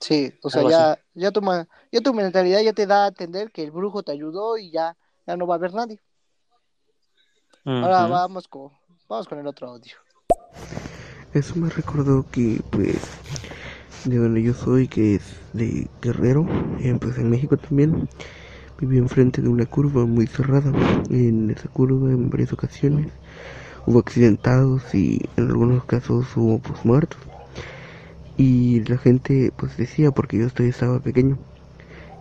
Sí, 0.00 0.32
o 0.42 0.50
sea, 0.50 0.62
ya, 0.68 0.98
ya, 1.14 1.30
tu, 1.30 1.40
ma- 1.40 1.66
ya 1.90 2.00
tu 2.00 2.12
mentalidad 2.12 2.60
ya 2.60 2.72
te 2.72 2.86
da 2.86 3.04
a 3.04 3.08
entender 3.08 3.50
que 3.50 3.62
el 3.62 3.70
brujo 3.70 4.02
te 4.02 4.12
ayudó 4.12 4.58
y 4.58 4.70
ya, 4.70 4.96
ya 5.26 5.36
no 5.36 5.46
va 5.46 5.54
a 5.54 5.58
haber 5.58 5.72
nadie. 5.74 6.00
Ahora 7.64 8.06
vamos 8.06 8.46
con, 8.48 8.70
vamos 9.08 9.26
con 9.26 9.38
el 9.38 9.46
otro 9.46 9.68
audio. 9.68 9.94
Eso 11.32 11.56
me 11.56 11.68
recordó 11.68 12.24
que, 12.30 12.60
pues, 12.70 12.96
de 14.04 14.16
donde 14.18 14.42
yo 14.42 14.54
soy, 14.54 14.86
que 14.88 15.16
es 15.16 15.22
de 15.52 15.88
Guerrero, 16.00 16.46
eh, 16.80 16.96
pues 17.00 17.18
en 17.18 17.28
México 17.30 17.56
también, 17.56 18.08
viví 18.78 18.98
enfrente 18.98 19.42
de 19.42 19.48
una 19.48 19.66
curva 19.66 20.06
muy 20.06 20.26
cerrada. 20.26 20.70
En 21.10 21.50
esa 21.50 21.68
curva, 21.68 22.10
en 22.10 22.30
varias 22.30 22.52
ocasiones, 22.52 23.12
hubo 23.86 23.98
accidentados 23.98 24.94
y 24.94 25.20
en 25.36 25.48
algunos 25.48 25.84
casos 25.84 26.26
hubo 26.36 26.58
pues 26.60 26.84
muertos. 26.84 27.18
Y 28.36 28.80
la 28.84 28.98
gente, 28.98 29.50
pues 29.56 29.76
decía, 29.76 30.10
porque 30.10 30.38
yo 30.38 30.48
todavía 30.50 30.70
estaba 30.70 31.00
pequeño, 31.00 31.38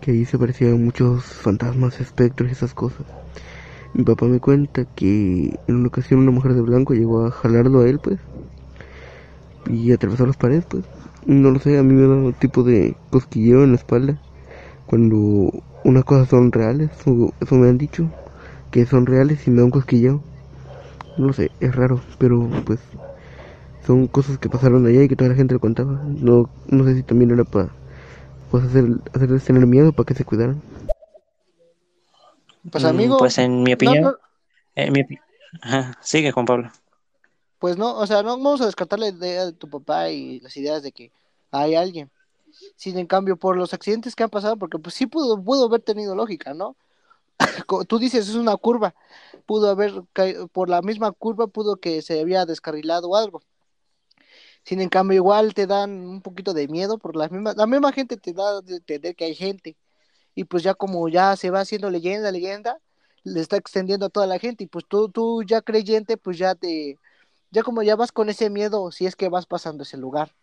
que 0.02 0.12
ahí 0.12 0.26
se 0.26 0.38
aparecían 0.38 0.84
muchos 0.84 1.24
fantasmas, 1.26 2.00
espectros 2.00 2.50
y 2.50 2.54
esas 2.54 2.74
cosas. 2.74 3.06
Mi 3.94 4.04
papá 4.04 4.26
me 4.26 4.40
cuenta 4.40 4.86
que 4.96 5.60
en 5.68 5.76
una 5.76 5.88
ocasión 5.88 6.20
una 6.22 6.32
mujer 6.32 6.54
de 6.54 6.62
blanco 6.62 6.94
llegó 6.94 7.26
a 7.26 7.32
jalarlo 7.32 7.82
a 7.82 7.90
él, 7.90 8.00
pues, 8.00 8.20
y 9.70 9.92
atravesar 9.92 10.28
las 10.28 10.38
paredes, 10.38 10.66
pues. 10.68 10.86
No 11.26 11.52
lo 11.52 11.60
sé, 11.60 11.78
a 11.78 11.84
mí 11.84 11.94
me 11.94 12.08
da 12.08 12.16
un 12.16 12.34
tipo 12.34 12.64
de 12.64 12.96
cosquilleo 13.10 13.64
en 13.64 13.72
la 13.72 13.78
espalda 13.78 14.22
cuando 14.86 15.52
unas 15.84 16.04
cosas 16.04 16.30
son 16.30 16.52
reales, 16.52 16.92
eso 17.40 17.56
me 17.56 17.70
han 17.70 17.78
dicho, 17.78 18.10
que 18.72 18.86
son 18.86 19.06
reales 19.06 19.48
y 19.48 19.52
me 19.52 19.58
da 19.58 19.66
un 19.66 19.72
cosquilleo. 19.72 20.22
No 21.18 21.28
lo 21.28 21.34
sé, 21.34 21.52
es 21.60 21.76
raro, 21.76 22.02
pero 22.20 22.50
pues 22.66 22.80
son 23.86 24.08
cosas 24.08 24.38
que 24.38 24.50
pasaron 24.50 24.86
allá 24.86 25.04
y 25.04 25.08
que 25.08 25.16
toda 25.16 25.30
la 25.30 25.36
gente 25.36 25.54
lo 25.54 25.60
contaba. 25.60 26.02
No, 26.06 26.50
no 26.68 26.84
sé 26.86 26.96
si 26.96 27.04
también 27.04 27.32
era 27.32 27.44
para 27.44 27.70
pues 28.52 28.64
hacer, 28.64 28.86
hacerles 29.14 29.44
tener 29.44 29.66
miedo 29.66 29.92
para 29.92 30.06
que 30.08 30.14
se 30.14 30.26
cuidaran. 30.26 30.62
Pues 32.72 32.84
amigo, 32.86 33.18
Pues 33.20 33.38
en 33.38 33.62
mi 33.64 33.74
opinión, 33.74 34.04
no, 34.04 34.16
en 34.76 34.92
mi 34.94 35.02
opi- 35.02 35.20
Ajá, 35.62 35.98
sigue 36.02 36.32
Juan 36.32 36.46
Pablo. 36.46 36.72
pues 37.60 37.78
no, 37.78 37.96
o 37.98 38.08
sea, 38.08 38.24
no 38.24 38.30
vamos 38.30 38.62
a 38.62 38.66
descartar 38.66 39.00
la 39.00 39.10
idea 39.10 39.46
de 39.46 39.54
tu 39.54 39.70
papá 39.70 40.10
y 40.10 40.40
las 40.40 40.56
ideas 40.58 40.82
de 40.84 40.92
que 40.92 41.12
hay 41.52 41.76
alguien. 41.76 42.10
Sin 42.76 42.98
en 42.98 43.06
cambio, 43.08 43.36
por 43.38 43.56
los 43.58 43.74
accidentes 43.74 44.16
que 44.16 44.24
han 44.24 44.30
pasado, 44.30 44.58
porque 44.58 44.80
pues 44.80 44.96
sí 44.96 45.06
pudo, 45.08 45.42
pudo 45.42 45.66
haber 45.66 45.82
tenido 45.82 46.16
lógica, 46.16 46.54
¿no? 46.54 46.76
Tú 47.88 48.00
dices, 48.00 48.28
es 48.30 48.36
una 48.36 48.56
curva, 48.58 48.96
pudo 49.46 49.70
haber 49.70 50.04
caído, 50.14 50.48
por 50.48 50.70
la 50.70 50.82
misma 50.82 51.12
curva 51.12 51.48
pudo 51.48 51.76
que 51.78 52.02
se 52.02 52.20
había 52.20 52.46
descarrilado 52.46 53.10
o 53.10 53.16
algo. 53.16 53.42
Sin 54.66 54.82
en 54.82 54.90
cambio, 54.90 55.16
igual 55.16 55.54
te 55.54 55.68
dan 55.68 55.92
un 55.92 56.22
poquito 56.22 56.54
de 56.54 56.68
miedo 56.68 56.98
por 56.98 57.16
las 57.16 57.32
mismas, 57.32 57.56
la 57.56 57.68
misma 57.68 57.92
gente 57.92 58.18
te 58.18 58.34
da 58.34 58.62
de 58.62 58.78
entender 58.78 59.16
que 59.16 59.26
hay 59.26 59.36
gente. 59.36 59.78
Y 60.34 60.44
pues 60.46 60.64
ya 60.64 60.74
como 60.74 61.08
ya 61.08 61.36
se 61.36 61.52
va 61.52 61.60
haciendo 61.62 61.90
leyenda, 61.92 62.32
leyenda, 62.32 62.80
le 63.24 63.42
está 63.42 63.58
extendiendo 63.58 64.08
a 64.08 64.10
toda 64.10 64.26
la 64.26 64.40
gente. 64.40 64.64
Y 64.64 64.68
pues 64.68 64.84
tú, 64.88 65.08
tú 65.10 65.44
ya 65.44 65.62
creyente, 65.62 66.18
pues 66.18 66.40
ya 66.40 66.56
te, 66.56 66.98
ya 67.52 67.62
como 67.62 67.84
ya 67.84 67.96
vas 67.96 68.12
con 68.12 68.28
ese 68.28 68.50
miedo, 68.50 68.92
si 68.92 69.06
es 69.06 69.16
que 69.16 69.30
vas 69.30 69.46
pasando 69.46 69.84
ese 69.84 69.98
lugar. 69.98 70.34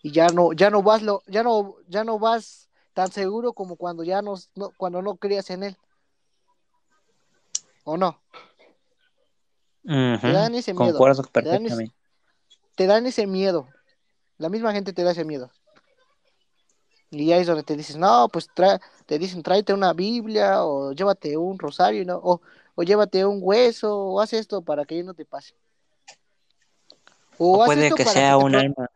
Y 0.00 0.12
ya 0.12 0.28
no, 0.28 0.52
ya 0.52 0.70
no 0.70 0.82
vas 0.82 1.02
lo, 1.02 1.22
ya 1.26 1.42
no, 1.42 1.74
ya 1.88 2.04
no 2.04 2.20
vas 2.20 2.68
tan 2.94 3.10
seguro 3.10 3.52
como 3.52 3.74
cuando 3.76 4.04
ya 4.04 4.22
no, 4.22 4.34
no- 4.54 4.72
cuando 4.76 5.02
no 5.02 5.16
creías 5.16 5.50
en 5.50 5.64
él. 5.64 5.76
¿O 7.82 7.96
no? 7.96 8.20
Ujú, 9.84 10.20
Te 10.20 10.32
dan 10.32 10.54
ese 10.54 10.72
miedo. 10.72 10.92
Concuerdo 10.98 11.22
perfectamente. 11.24 11.97
Te 12.78 12.86
dan 12.86 13.06
ese 13.06 13.26
miedo. 13.26 13.68
La 14.38 14.48
misma 14.48 14.72
gente 14.72 14.92
te 14.92 15.02
da 15.02 15.10
ese 15.10 15.24
miedo. 15.24 15.50
Y 17.10 17.26
ya 17.26 17.38
es 17.38 17.48
donde 17.48 17.64
te 17.64 17.76
dices, 17.76 17.96
no, 17.96 18.28
pues 18.32 18.48
tra 18.54 18.80
te 19.04 19.18
dicen, 19.18 19.42
tráete 19.42 19.74
una 19.74 19.92
Biblia 19.92 20.64
o 20.64 20.92
llévate 20.92 21.36
un 21.36 21.58
rosario, 21.58 22.04
¿no? 22.04 22.20
O, 22.22 22.40
o 22.76 22.82
llévate 22.84 23.26
un 23.26 23.40
hueso 23.42 23.98
o 23.98 24.20
haz 24.20 24.32
esto 24.32 24.62
para 24.62 24.84
que 24.84 25.02
no 25.02 25.12
te 25.12 25.24
pase. 25.24 25.54
O, 27.36 27.64
puede 27.64 27.90
que 27.90 28.04
sea 28.04 28.36
un 28.36 28.54
alma, 28.54 28.90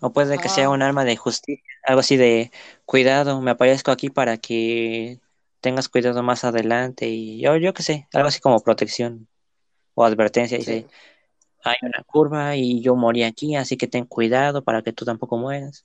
o 0.00 0.12
puede 0.12 0.38
que 0.38 0.48
sea 0.48 0.70
un 0.70 0.82
alma 0.82 1.04
de 1.04 1.16
justicia, 1.16 1.64
algo 1.84 2.00
así 2.00 2.16
de 2.16 2.52
cuidado, 2.84 3.40
me 3.40 3.52
aparezco 3.52 3.90
aquí 3.90 4.08
para 4.08 4.36
que 4.36 5.18
tengas 5.60 5.88
cuidado 5.88 6.22
más 6.22 6.44
adelante 6.44 7.08
y 7.08 7.40
yo, 7.40 7.56
yo 7.56 7.74
qué 7.74 7.82
sé, 7.82 8.08
algo 8.12 8.28
así 8.28 8.40
como 8.40 8.60
protección 8.60 9.26
o 9.94 10.04
advertencia, 10.04 10.58
Sí, 10.58 10.64
dice, 10.64 10.86
hay 11.64 11.76
una 11.82 12.02
curva 12.04 12.56
y 12.56 12.80
yo 12.80 12.96
morí 12.96 13.22
aquí, 13.22 13.54
así 13.56 13.76
que 13.76 13.86
ten 13.86 14.04
cuidado 14.04 14.62
para 14.62 14.82
que 14.82 14.92
tú 14.92 15.04
tampoco 15.04 15.36
mueras. 15.38 15.84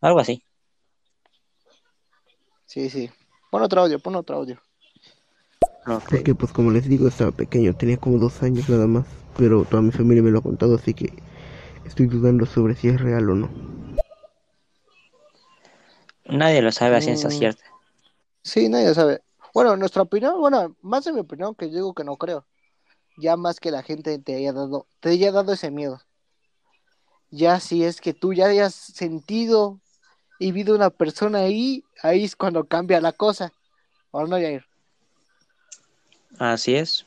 Algo 0.00 0.20
así. 0.20 0.42
sí, 2.66 2.88
sí. 2.88 3.10
Pon 3.50 3.62
otro 3.62 3.82
audio, 3.82 3.98
pon 3.98 4.14
otro 4.14 4.36
audio. 4.36 4.60
Ok. 5.86 6.08
Porque 6.10 6.34
pues 6.34 6.52
como 6.52 6.70
les 6.70 6.88
digo, 6.88 7.08
estaba 7.08 7.32
pequeño, 7.32 7.74
tenía 7.74 7.96
como 7.96 8.18
dos 8.18 8.42
años 8.42 8.68
nada 8.68 8.86
más, 8.86 9.06
pero 9.36 9.64
toda 9.64 9.82
mi 9.82 9.90
familia 9.90 10.22
me 10.22 10.30
lo 10.30 10.38
ha 10.38 10.42
contado, 10.42 10.76
así 10.76 10.94
que 10.94 11.12
estoy 11.84 12.06
dudando 12.06 12.46
sobre 12.46 12.76
si 12.76 12.88
es 12.88 13.00
real 13.00 13.28
o 13.30 13.34
no. 13.34 13.50
Nadie 16.26 16.62
lo 16.62 16.70
sabe 16.70 16.96
a 16.96 17.00
ciencia 17.00 17.28
Mm. 17.28 17.32
cierta. 17.32 17.64
Sí, 18.42 18.68
nadie 18.68 18.94
sabe. 18.94 19.20
Bueno, 19.52 19.76
nuestra 19.76 20.02
opinión, 20.02 20.38
bueno, 20.40 20.76
más 20.80 21.04
de 21.04 21.12
mi 21.12 21.20
opinión, 21.20 21.54
que 21.54 21.66
digo 21.66 21.92
que 21.92 22.04
no 22.04 22.16
creo. 22.16 22.46
Ya 23.20 23.36
más 23.36 23.60
que 23.60 23.70
la 23.70 23.82
gente 23.82 24.18
te 24.18 24.34
haya 24.36 24.52
dado, 24.52 24.86
te 25.00 25.10
haya 25.10 25.30
dado 25.30 25.52
ese 25.52 25.70
miedo. 25.70 26.00
Ya 27.30 27.60
si 27.60 27.84
es 27.84 28.00
que 28.00 28.14
tú 28.14 28.32
ya 28.32 28.46
hayas 28.46 28.74
sentido 28.74 29.78
y 30.38 30.52
visto 30.52 30.74
una 30.74 30.90
persona 30.90 31.40
ahí, 31.40 31.84
ahí 32.02 32.24
es 32.24 32.34
cuando 32.34 32.64
cambia 32.64 33.00
la 33.00 33.12
cosa. 33.12 33.52
¿O 34.10 34.26
no, 34.26 34.36
Jair? 34.36 34.64
Así 36.38 36.74
es. 36.74 37.06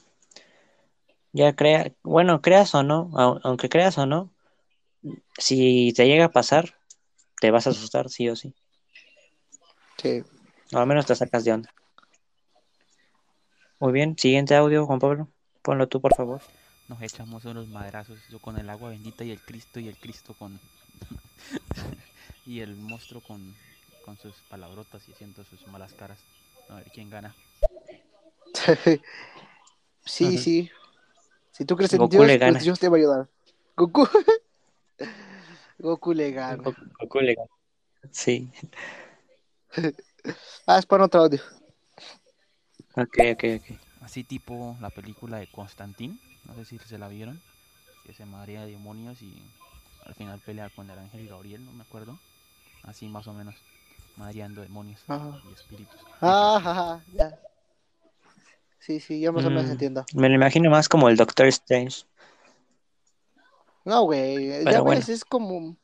Ya 1.33 1.55
crea, 1.55 1.91
bueno, 2.03 2.41
creas 2.41 2.75
o 2.75 2.83
no, 2.83 3.09
au- 3.13 3.39
aunque 3.43 3.67
creas 3.67 3.97
o 3.97 4.05
no, 4.05 4.29
si 5.37 5.91
te 5.93 6.05
llega 6.05 6.25
a 6.25 6.31
pasar, 6.31 6.75
te 7.41 7.49
vas 7.49 7.65
a 7.65 7.71
asustar, 7.71 8.09
sí 8.09 8.29
o 8.29 8.35
sí. 8.35 8.53
Sí. 9.97 10.23
O 10.73 10.77
al 10.77 10.87
menos 10.87 11.05
te 11.07 11.15
sacas 11.15 11.43
de 11.43 11.53
onda. 11.53 11.73
Muy 13.79 13.91
bien, 13.91 14.15
siguiente 14.17 14.55
audio, 14.55 14.85
Juan 14.85 14.99
Pablo. 14.99 15.27
Ponlo 15.63 15.87
tú, 15.87 15.99
por 16.01 16.13
favor. 16.15 16.41
Nos 16.87 17.01
echamos 17.01 17.45
unos 17.45 17.67
madrazos, 17.69 18.19
yo 18.29 18.39
con 18.39 18.57
el 18.59 18.69
agua 18.69 18.89
bendita 18.89 19.23
y 19.23 19.31
el 19.31 19.39
Cristo 19.41 19.79
y 19.79 19.87
el 19.87 19.97
Cristo 19.97 20.35
con... 20.37 20.59
y 22.45 22.59
el 22.59 22.75
monstruo 22.75 23.21
con, 23.21 23.55
con 24.05 24.17
sus 24.17 24.35
palabrotas 24.49 25.07
y 25.07 25.13
haciendo 25.13 25.43
sus 25.45 25.65
malas 25.67 25.93
caras. 25.93 26.19
A 26.69 26.75
ver 26.75 26.91
quién 26.93 27.09
gana. 27.09 27.35
Sí, 30.05 30.37
sí. 30.37 30.69
Si 31.51 31.63
tú 31.63 31.77
crees 31.77 31.93
en 31.93 31.99
Goku 31.99 32.11
Dios, 32.11 32.27
le 32.27 32.37
gana. 32.37 32.51
pues 32.51 32.65
Dios 32.65 32.77
te 32.77 32.89
va 32.89 32.97
a 32.97 32.99
ayudar. 32.99 33.29
Goku. 33.77 34.05
Goku 35.79 36.11
le 36.13 36.31
gana. 36.31 36.57
Goku, 36.61 36.81
Goku 36.99 37.19
le 37.21 37.35
gana. 37.35 37.47
Sí, 38.11 38.51
Ah, 40.67 40.77
es 40.77 40.85
para 40.85 41.05
otro 41.05 41.21
audio. 41.21 41.39
ok, 42.97 43.17
ok, 43.31 43.43
ok. 43.61 43.79
Así 44.03 44.23
tipo 44.23 44.77
la 44.81 44.89
película 44.89 45.37
de 45.37 45.47
Constantín, 45.47 46.19
no 46.45 46.53
sé 46.55 46.65
si 46.65 46.77
se 46.77 46.97
la 46.97 47.07
vieron, 47.07 47.41
que 48.05 48.13
se 48.13 48.25
marea 48.25 48.65
de 48.65 48.71
demonios 48.71 49.21
y 49.21 49.41
al 50.05 50.13
final 50.13 50.39
pelea 50.39 50.69
con 50.69 50.89
el 50.89 50.99
ángel 50.99 51.27
Gabriel, 51.27 51.63
no 51.63 51.71
me 51.71 51.83
acuerdo. 51.83 52.19
Así 52.83 53.07
más 53.07 53.27
o 53.27 53.33
menos, 53.33 53.55
mareando 54.17 54.61
demonios 54.61 55.01
Ajá. 55.07 55.41
y 55.49 55.53
espíritus. 55.53 55.95
Ah, 56.19 56.57
ajá, 56.57 57.05
ya. 57.13 57.39
Sí, 58.79 58.99
sí, 58.99 59.21
ya 59.21 59.31
más 59.31 59.45
o 59.45 59.49
menos 59.49 59.67
Mm, 59.67 59.71
entiendo. 59.71 60.05
Me 60.13 60.27
lo 60.27 60.35
imagino 60.35 60.69
más 60.69 60.89
como 60.89 61.07
el 61.07 61.15
Doctor 61.15 61.47
Strange. 61.47 62.03
No, 63.85 64.03
güey, 64.03 64.47
ya 64.65 64.71
ves, 64.71 64.81
bueno. 64.81 65.05
es 65.07 65.23
como, 65.23 65.77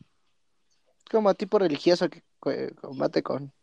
como 1.09 1.33
tipo 1.35 1.57
religioso 1.57 2.09
que, 2.09 2.21
que 2.43 2.75
combate 2.75 3.23
con, 3.23 3.53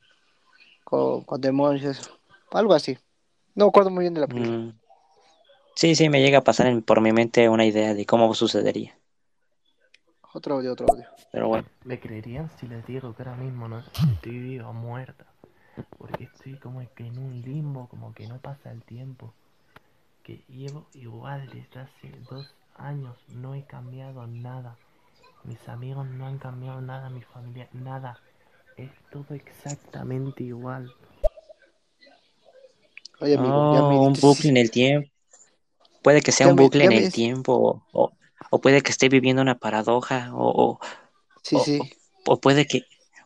con, 0.84 1.24
con 1.24 1.40
demonios, 1.42 1.98
eso. 1.98 2.18
Algo 2.50 2.72
así. 2.72 2.98
No 3.56 3.66
acuerdo 3.66 3.90
muy 3.90 4.04
bien 4.04 4.14
de 4.14 4.20
la 4.20 4.26
película. 4.28 4.58
Mm, 4.58 4.72
Sí, 5.74 5.94
sí, 5.94 6.08
me 6.08 6.22
llega 6.22 6.38
a 6.38 6.44
pasar 6.44 6.68
en- 6.68 6.82
por 6.82 7.00
mi 7.02 7.12
mente 7.12 7.48
una 7.48 7.66
idea 7.66 7.92
de 7.92 8.06
cómo 8.06 8.32
sucedería. 8.34 8.96
Otro 10.32 10.56
audio, 10.56 10.72
otro 10.72 10.86
audio. 10.90 11.06
Pero 11.32 11.48
bueno, 11.48 11.66
¿Me 11.84 11.98
creerían 12.00 12.50
si 12.58 12.66
les 12.66 12.86
digo 12.86 13.14
que 13.14 13.22
ahora 13.22 13.36
mismo 13.36 13.68
no 13.68 13.78
estoy 13.78 14.38
viva 14.38 14.68
o 14.68 14.72
muerta? 14.72 15.24
Porque 15.98 16.24
estoy 16.24 16.56
como 16.56 16.80
que 16.94 17.06
en 17.06 17.18
un 17.18 17.40
limbo, 17.42 17.88
como 17.88 18.12
que 18.14 18.26
no 18.26 18.38
pasa 18.38 18.70
el 18.72 18.82
tiempo. 18.82 19.32
Que 20.22 20.42
llevo 20.48 20.86
igual 20.94 21.48
desde 21.52 21.80
hace 21.80 22.10
dos 22.30 22.46
años, 22.76 23.16
no 23.28 23.54
he 23.54 23.62
cambiado 23.64 24.26
nada. 24.26 24.76
Mis 25.44 25.68
amigos 25.68 26.06
no 26.06 26.26
han 26.26 26.38
cambiado 26.38 26.80
nada, 26.80 27.08
mi 27.10 27.22
familia, 27.22 27.68
nada. 27.72 28.18
Es 28.76 28.90
todo 29.10 29.34
exactamente 29.34 30.42
igual. 30.44 30.92
Oye, 33.20 33.34
amigo, 33.34 33.66
ya 33.70 33.82
me 33.82 33.98
un 33.98 34.12
bucle 34.14 34.50
en 34.50 34.56
el 34.56 34.70
tiempo. 34.70 35.08
Puede 36.02 36.22
que 36.22 36.32
sea 36.32 36.46
Ya 36.46 36.52
un 36.52 36.56
bucle 36.56 36.84
en 36.84 36.90
me- 36.90 36.98
el 36.98 37.12
tiempo, 37.12 37.84
o, 37.92 38.12
puede 38.60 38.82
que 38.82 38.90
esté 38.90 39.08
viviendo 39.08 39.42
una 39.42 39.58
paradoja, 39.58 40.30
o, 40.34 40.48
o- 40.74 40.80
Sí, 41.42 41.56
o- 41.56 41.64
sí. 41.64 41.78
o 42.26 42.40
puede 42.40 42.66
que, 42.66 42.82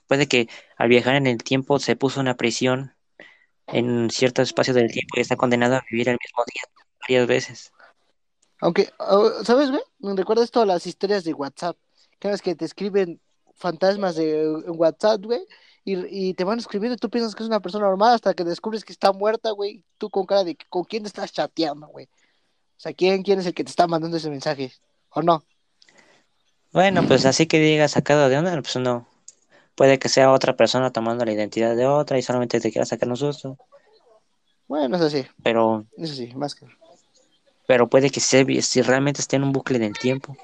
puede 0.08 0.28
que 0.28 0.48
al 0.78 0.88
viajar 0.88 1.16
en 1.16 1.26
el 1.26 1.38
tiempo 1.38 1.78
se 1.78 1.96
puso 1.96 2.20
una 2.20 2.36
prisión 2.36 2.94
en 3.68 4.10
cierto 4.10 4.42
espacio 4.42 4.74
del 4.74 4.90
tiempo 4.92 5.14
y 5.18 5.20
está 5.22 5.36
condenado 5.36 5.76
a 5.76 5.84
vivir 5.90 6.08
el 6.10 6.18
mismo 6.24 6.44
día 6.46 6.62
varias 7.02 7.26
veces. 7.28 7.72
Aunque, 8.60 8.90
ah, 8.98 9.30
¿sabes, 9.44 9.70
güey? 9.70 9.82
Me 10.00 10.14
recuerda 10.14 10.44
esto 10.44 10.60
a 10.60 10.66
las 10.66 10.86
historias 10.86 11.24
de 11.24 11.32
WhatsApp. 11.34 11.76
Cada 12.18 12.32
vez 12.32 12.42
que 12.42 12.54
te 12.54 12.64
escriben 12.64 13.20
fantasmas 13.56 14.16
de, 14.16 14.42
en 14.42 14.64
WhatsApp, 14.78 15.22
güey, 15.24 15.40
y, 15.84 16.28
y 16.30 16.34
te 16.34 16.44
van 16.44 16.58
escribiendo 16.58 16.94
y 16.94 16.98
tú 16.98 17.10
piensas 17.10 17.34
que 17.34 17.42
es 17.42 17.48
una 17.48 17.60
persona 17.60 17.86
normal 17.86 18.14
hasta 18.14 18.34
que 18.34 18.44
descubres 18.44 18.84
que 18.84 18.92
está 18.92 19.12
muerta, 19.12 19.50
güey. 19.52 19.84
Tú 19.98 20.10
con 20.10 20.26
cara 20.26 20.44
de 20.44 20.56
con 20.68 20.84
quién 20.84 21.06
estás 21.06 21.32
chateando, 21.32 21.86
güey. 21.88 22.06
O 22.06 22.82
sea, 22.82 22.92
¿quién, 22.92 23.22
quién 23.22 23.38
es 23.40 23.46
el 23.46 23.54
que 23.54 23.64
te 23.64 23.70
está 23.70 23.86
mandando 23.86 24.16
ese 24.16 24.30
mensaje? 24.30 24.72
¿O 25.10 25.22
no? 25.22 25.44
Bueno, 26.72 27.06
pues 27.06 27.26
así 27.26 27.46
que 27.46 27.58
digas 27.58 27.90
sacado 27.92 28.28
de 28.28 28.38
onda, 28.38 28.52
pues 28.62 28.76
no. 28.76 29.06
Puede 29.74 29.98
que 29.98 30.08
sea 30.08 30.30
otra 30.30 30.56
persona 30.56 30.90
tomando 30.90 31.24
la 31.24 31.32
identidad 31.32 31.74
de 31.74 31.86
otra 31.86 32.18
y 32.18 32.22
solamente 32.22 32.60
te 32.60 32.70
quiera 32.70 32.86
sacar 32.86 33.08
un 33.08 33.16
susto, 33.16 33.56
Bueno, 34.68 34.96
eso 34.96 35.10
sí, 35.10 35.26
pero, 35.42 35.86
eso 35.96 36.14
sí, 36.14 36.32
más 36.34 36.54
que. 36.54 36.66
pero 37.66 37.88
puede 37.88 38.10
que 38.10 38.20
se, 38.20 38.62
si 38.62 38.82
realmente 38.82 39.20
esté 39.20 39.36
en 39.36 39.44
un 39.44 39.52
bucle 39.52 39.78
del 39.78 39.98
tiempo. 39.98 40.36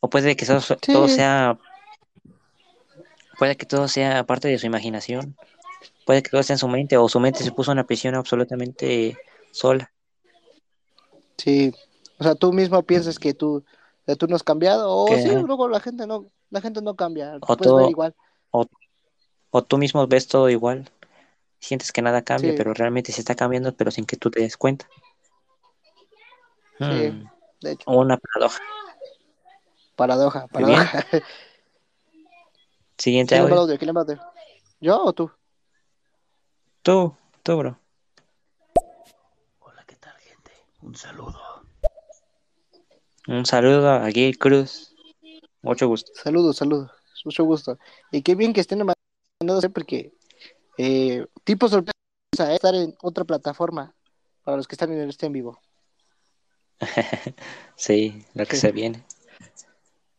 O 0.00 0.10
puede 0.10 0.34
que 0.36 0.44
todo, 0.44 0.60
todo 0.76 1.08
sea 1.08 1.58
puede 3.42 3.56
que 3.56 3.66
todo 3.66 3.88
sea 3.88 4.22
parte 4.24 4.46
de 4.46 4.56
su 4.56 4.66
imaginación. 4.66 5.36
Puede 6.06 6.22
que 6.22 6.30
todo 6.30 6.40
esté 6.42 6.52
en 6.52 6.60
su 6.60 6.68
mente 6.68 6.96
o 6.96 7.08
su 7.08 7.18
mente 7.18 7.42
se 7.42 7.50
puso 7.50 7.72
en 7.72 7.78
una 7.78 7.86
prisión 7.88 8.14
absolutamente 8.14 9.18
sola. 9.50 9.92
Sí, 11.38 11.74
o 12.20 12.22
sea, 12.22 12.36
tú 12.36 12.52
mismo 12.52 12.80
piensas 12.84 13.18
que 13.18 13.34
tú, 13.34 13.64
que 14.06 14.14
tú 14.14 14.28
no 14.28 14.36
has 14.36 14.44
cambiado, 14.44 14.88
o 14.96 15.06
Que- 15.06 15.22
sí, 15.22 15.28
luego 15.44 15.68
la 15.68 15.80
gente 15.80 16.06
no, 16.06 16.30
la 16.50 16.60
gente 16.60 16.82
no 16.82 16.94
cambia, 16.94 17.38
O 17.40 17.56
ver 17.56 17.90
igual. 17.90 18.14
O, 18.52 18.64
o 19.50 19.64
tú 19.64 19.76
mismo 19.76 20.06
ves 20.06 20.28
todo 20.28 20.48
igual. 20.48 20.88
Sientes 21.58 21.90
que 21.90 22.00
nada 22.00 22.22
cambia, 22.22 22.52
Sí. 22.52 22.56
pero 22.56 22.74
realmente 22.74 23.10
se 23.10 23.22
está 23.22 23.34
cambiando, 23.34 23.74
pero 23.74 23.90
sin 23.90 24.04
que 24.06 24.16
tú 24.16 24.30
te 24.30 24.38
des 24.40 24.56
cuenta. 24.56 24.86
Sí. 26.78 26.84
Hmm, 26.84 27.28
De 27.60 27.72
hecho, 27.72 27.90
Una 27.90 28.16
paradoja. 28.18 28.60
paradoja, 29.96 30.46
paradoja. 30.46 31.04
Siguiente 33.02 33.34
¿Quién 33.34 33.48
le 33.50 33.56
audio. 33.56 33.78
¿Quién 33.78 33.96
audio? 33.96 34.20
¿Yo 34.80 35.02
o 35.02 35.12
tú? 35.12 35.28
Tú, 36.82 37.12
tú, 37.42 37.56
bro. 37.56 37.76
Hola, 39.58 39.84
¿qué 39.88 39.96
tal, 39.96 40.14
gente? 40.18 40.52
Un 40.82 40.94
saludo. 40.94 41.66
Un 43.26 43.44
saludo 43.44 43.90
a 43.90 44.08
Gil 44.12 44.38
Cruz. 44.38 44.94
Mucho 45.62 45.88
gusto. 45.88 46.12
Saludos, 46.14 46.58
saludos. 46.58 46.92
Mucho 47.24 47.42
gusto. 47.42 47.76
Y 48.12 48.22
qué 48.22 48.36
bien 48.36 48.52
que 48.52 48.60
estén 48.60 48.86
mandándose 48.86 49.68
porque 49.68 50.12
eh, 50.78 51.26
tipo 51.42 51.66
sorpresa 51.68 51.96
¿eh? 52.38 52.54
estar 52.54 52.76
en 52.76 52.94
otra 53.02 53.24
plataforma 53.24 53.96
para 54.44 54.58
los 54.58 54.68
que 54.68 54.76
están 54.76 54.92
en 54.92 55.08
este 55.08 55.26
en 55.26 55.32
vivo, 55.32 55.58
Sí, 57.74 58.24
lo 58.34 58.46
que 58.46 58.54
Sí. 58.54 58.60
se 58.60 58.70
viene. 58.70 59.04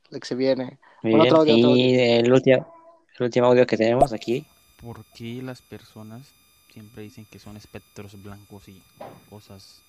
lo 0.10 0.20
que 0.20 0.28
se 0.28 0.36
viene. 0.36 0.80
Muy 1.02 1.12
Bueno, 1.14 1.24
bien. 1.24 1.34
otro 1.34 1.40
audio, 1.42 1.58
otro 1.58 1.76
y 1.78 1.96
el 2.00 2.32
último, 2.32 2.73
el 3.20 3.24
último 3.26 3.48
audio 3.48 3.66
que 3.68 3.78
tenemos 3.78 4.14
aquí. 4.14 4.46
¿Por 4.82 5.04
qué 5.16 5.42
las 5.42 5.62
personas 5.62 6.28
siempre 6.72 7.04
dicen 7.04 7.26
que 7.26 7.40
son 7.40 7.56
espectros 7.58 8.22
blancos 8.22 8.68
y 8.68 8.82
cosas 9.30 9.82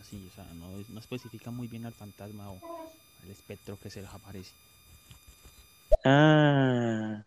así? 0.00 0.26
O 0.30 0.34
sea, 0.34 0.44
no, 0.54 0.68
no 0.88 1.00
especifica 1.00 1.50
muy 1.50 1.68
bien 1.68 1.86
al 1.86 1.94
fantasma 1.94 2.50
o 2.50 2.58
al 3.22 3.30
espectro 3.30 3.78
que 3.78 3.90
se 3.90 4.02
les 4.02 4.10
aparece. 4.10 4.52
Ah, 6.04 7.22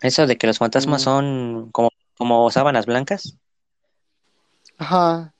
eso 0.00 0.26
de 0.26 0.36
que 0.36 0.46
los 0.46 0.58
fantasmas 0.58 1.02
Mm. 1.02 1.04
son 1.04 1.70
como, 1.72 1.90
como 2.16 2.50
sábanas 2.50 2.86
blancas. 2.86 3.36
Ajá. 4.78 5.32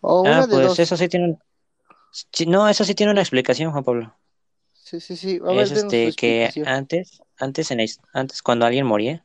O 0.00 0.24
Ah, 0.26 0.46
pues 0.48 0.66
dos. 0.66 0.78
eso 0.78 0.96
sí 0.96 1.08
tiene 1.08 1.26
un... 1.30 1.38
sí, 2.32 2.46
no, 2.46 2.68
eso 2.68 2.84
sí 2.84 2.94
tiene 2.94 3.12
una 3.12 3.20
explicación, 3.20 3.70
Juan 3.70 3.84
Pablo. 3.84 4.14
Sí, 4.72 5.00
sí, 5.00 5.16
sí. 5.16 5.38
A 5.42 5.48
ver, 5.52 5.58
es 5.60 5.70
este 5.72 6.12
que 6.14 6.50
antes, 6.66 7.22
antes 7.38 7.70
en 7.70 7.78
la 7.78 7.84
antes 8.12 8.42
cuando 8.42 8.66
alguien 8.66 8.86
moría, 8.86 9.24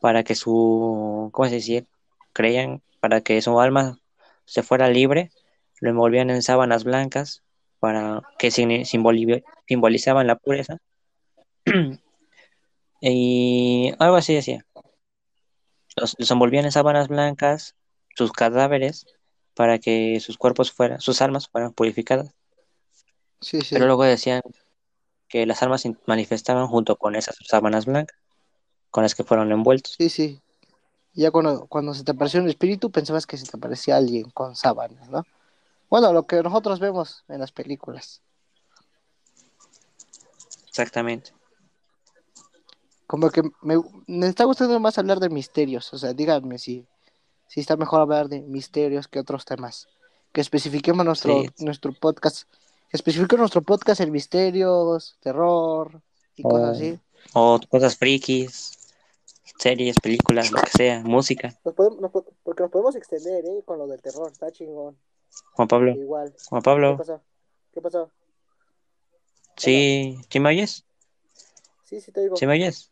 para 0.00 0.22
que 0.24 0.34
su, 0.34 1.30
¿cómo 1.32 1.48
se 1.48 1.56
decía? 1.56 1.84
Creían, 2.32 2.82
para 3.00 3.20
que 3.20 3.40
su 3.42 3.58
alma 3.60 3.98
se 4.44 4.62
fuera 4.62 4.88
libre, 4.88 5.30
lo 5.80 5.90
envolvían 5.90 6.30
en 6.30 6.42
sábanas 6.42 6.84
blancas 6.84 7.42
para 7.80 8.22
que 8.38 8.50
simbolizaban 8.50 10.26
la 10.26 10.36
pureza. 10.36 10.78
y 13.00 13.92
algo 13.98 14.16
así 14.16 14.34
decía. 14.34 14.64
Los, 15.96 16.14
los 16.18 16.30
envolvían 16.30 16.66
en 16.66 16.72
sábanas 16.72 17.08
blancas, 17.08 17.74
sus 18.14 18.32
cadáveres, 18.32 19.06
para 19.54 19.78
que 19.78 20.20
sus 20.20 20.36
cuerpos 20.36 20.70
fueran, 20.70 21.00
sus 21.00 21.22
almas 21.22 21.48
fueran 21.48 21.72
purificadas. 21.72 22.34
Sí, 23.40 23.62
sí. 23.62 23.74
Pero 23.74 23.86
luego 23.86 24.04
decían 24.04 24.42
que 25.28 25.46
las 25.46 25.62
almas 25.62 25.82
se 25.82 25.96
manifestaban 26.06 26.66
junto 26.68 26.96
con 26.96 27.16
esas 27.16 27.36
sábanas 27.46 27.86
blancas 27.86 28.16
con 28.90 29.02
las 29.02 29.14
que 29.14 29.24
fueron 29.24 29.52
envueltos. 29.52 29.94
Sí, 29.98 30.08
sí. 30.08 30.40
Ya 31.12 31.30
cuando, 31.30 31.66
cuando 31.66 31.92
se 31.94 32.04
te 32.04 32.12
apareció 32.12 32.40
un 32.40 32.48
espíritu, 32.48 32.90
pensabas 32.90 33.26
que 33.26 33.36
se 33.36 33.46
te 33.46 33.56
aparecía 33.56 33.96
alguien 33.96 34.30
con 34.30 34.54
sábanas, 34.56 35.08
¿no? 35.10 35.24
Bueno, 35.90 36.12
lo 36.12 36.26
que 36.26 36.42
nosotros 36.42 36.78
vemos 36.80 37.24
en 37.28 37.40
las 37.40 37.52
películas. 37.52 38.22
Exactamente. 40.68 41.32
Como 43.06 43.30
que 43.30 43.42
me, 43.62 43.76
me 44.06 44.26
está 44.26 44.44
gustando 44.44 44.78
más 44.80 44.98
hablar 44.98 45.20
de 45.20 45.28
misterios. 45.30 45.92
O 45.94 45.98
sea, 45.98 46.12
díganme 46.12 46.58
si, 46.58 46.86
si 47.46 47.60
está 47.60 47.76
mejor 47.76 48.00
hablar 48.00 48.28
de 48.28 48.42
misterios 48.42 49.08
que 49.08 49.20
otros 49.20 49.44
temas. 49.44 49.88
Que 50.32 50.40
especifiquemos 50.40 51.04
nuestro, 51.06 51.42
Sí. 51.42 51.64
nuestro 51.64 51.92
podcast. 51.92 52.48
Que 52.96 53.00
especifiquemos 53.00 53.40
nuestro 53.40 53.60
podcast 53.60 54.00
en 54.00 54.10
misterios, 54.10 55.18
terror 55.20 56.00
y 56.34 56.42
Oh. 56.46 56.48
cosas 56.48 56.76
así. 56.78 56.98
O 57.34 57.60
cosas 57.68 57.94
frikis, 57.98 58.72
series, 59.58 60.00
películas, 60.00 60.50
lo 60.50 60.62
que 60.62 60.70
sea, 60.70 61.02
música. 61.02 61.54
Nos 61.62 61.74
podemos, 61.74 62.00
nos 62.00 62.10
po- 62.10 62.24
porque 62.42 62.62
nos 62.62 62.72
podemos 62.72 62.96
extender, 62.96 63.44
¿eh? 63.44 63.62
Con 63.66 63.78
lo 63.78 63.86
del 63.86 64.00
terror. 64.00 64.32
Está 64.32 64.50
chingón. 64.50 64.96
Juan 65.52 65.68
Pablo, 65.68 65.92
Igual. 65.92 66.34
Juan 66.48 66.62
¿Qué 66.62 66.64
Pablo, 66.64 66.96
pasó? 66.96 67.20
¿Qué 67.74 67.82
pasó? 67.82 68.10
¿sí, 69.58 70.18
¿sí 70.30 70.40
me 70.40 70.48
oyes? 70.48 70.86
Sí, 71.84 72.00
sí 72.00 72.12
te 72.12 72.22
digo. 72.22 72.36
¿Sí 72.36 72.46
me 72.46 72.54
oyes? 72.54 72.90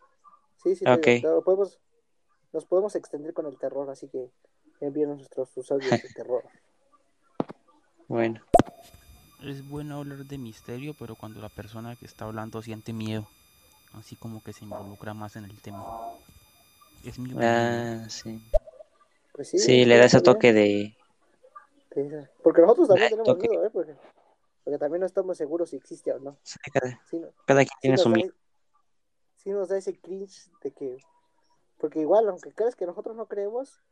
Sí, 0.62 0.76
sí, 0.76 0.85
digo. 0.85 1.01
Pero 1.01 1.43
podemos, 1.43 1.78
nos 2.52 2.66
podemos 2.66 2.94
extender 2.94 3.32
con 3.32 3.47
el 3.47 3.56
terror, 3.59 3.89
así 3.89 4.09
que 4.09 4.28
envíenos 4.82 5.16
nuestros 5.16 5.48
sus 5.48 5.70
audios 5.72 5.90
de 6.02 6.09
terror. 6.14 6.44
Bueno, 8.06 8.43
Es 9.46 9.66
bueno 9.68 9.98
hablar 9.98 10.24
de 10.24 10.38
misterio, 10.38 10.94
pero 10.98 11.16
cuando 11.16 11.40
la 11.40 11.50
persona 11.50 11.96
que 11.96 12.06
está 12.06 12.24
hablando 12.24 12.62
siente 12.62 12.92
miedo, 12.94 13.26
así 13.92 14.16
como 14.16 14.42
que 14.42 14.52
se 14.54 14.64
involucra 14.64 15.12
más 15.12 15.36
en 15.36 15.44
el 15.44 15.60
tema. 15.60 15.84
Es 17.04 17.18
mi 17.18 17.32
opinión. 17.32 17.44
ah, 17.44 18.08
sí. 18.08 18.40
Pues 19.32 19.48
sí, 19.48 19.58
Sí, 19.58 19.84
le 19.84 19.98
da 19.98 20.06
ese 20.06 20.22
toque 20.22 20.52
de... 20.54 20.96
Sí, 21.92 22.08
sí. 22.08 22.16
Porque 22.42 22.62
nosotros 22.62 22.88
también 22.88 23.04
Ay, 23.04 23.10
tenemos 23.10 23.34
toque. 23.34 23.48
miedo, 23.48 23.64
¿eh? 23.66 23.70
Porque, 23.70 23.94
porque 24.64 24.78
también 24.78 25.00
no 25.00 25.06
estamos 25.06 25.36
seguros 25.36 25.68
si 25.70 25.76
existe 25.76 26.10
o 26.12 26.18
no. 26.18 26.38
sí, 26.42 26.58
cada, 26.72 26.98
Sí, 27.10 27.18
no- 27.18 27.28
cada 27.44 27.60
quien 27.60 27.68
sí 27.68 27.78
tiene 27.82 27.96
nos 27.96 28.02
su 28.02 28.08
da, 28.08 28.16
miedo. 28.16 28.32
sí 29.36 29.50
nos 29.50 29.68
da 29.68 29.76
ese 29.76 29.94
cringe 29.98 30.50
de 30.62 30.72
que... 30.72 30.96
Porque 31.78 32.00
igual, 32.00 32.26
aunque 32.30 32.50
creas 32.52 32.76
que 32.76 32.86
nosotros 32.86 33.14
no 33.14 33.26
creemos, 33.26 33.82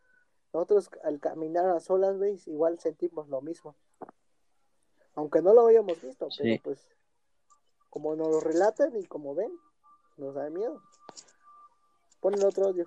nosotros 0.55 0.89
al 1.05 1.21
caminar 1.21 1.69
a 1.69 1.81
solas, 1.81 2.19
¿veis? 2.19 2.49
Igual 2.49 2.79
sentimos 2.81 3.29
lo 3.29 3.43
mismo. 3.43 3.77
Aunque 5.15 5.43
no 5.43 5.53
lo 5.55 5.67
hayamos 5.67 6.01
visto, 6.01 6.31
Sí. 6.31 6.39
pero 6.43 6.63
pues 6.63 6.79
como 7.91 8.17
nos 8.17 8.29
lo 8.29 8.41
relatan 8.41 8.97
y 8.97 9.05
como 9.05 9.35
ven, 9.35 9.53
nos 10.17 10.35
da 10.35 10.49
miedo. 10.51 10.81
Ponen 12.21 12.43
otro 12.45 12.67
audio. 12.67 12.87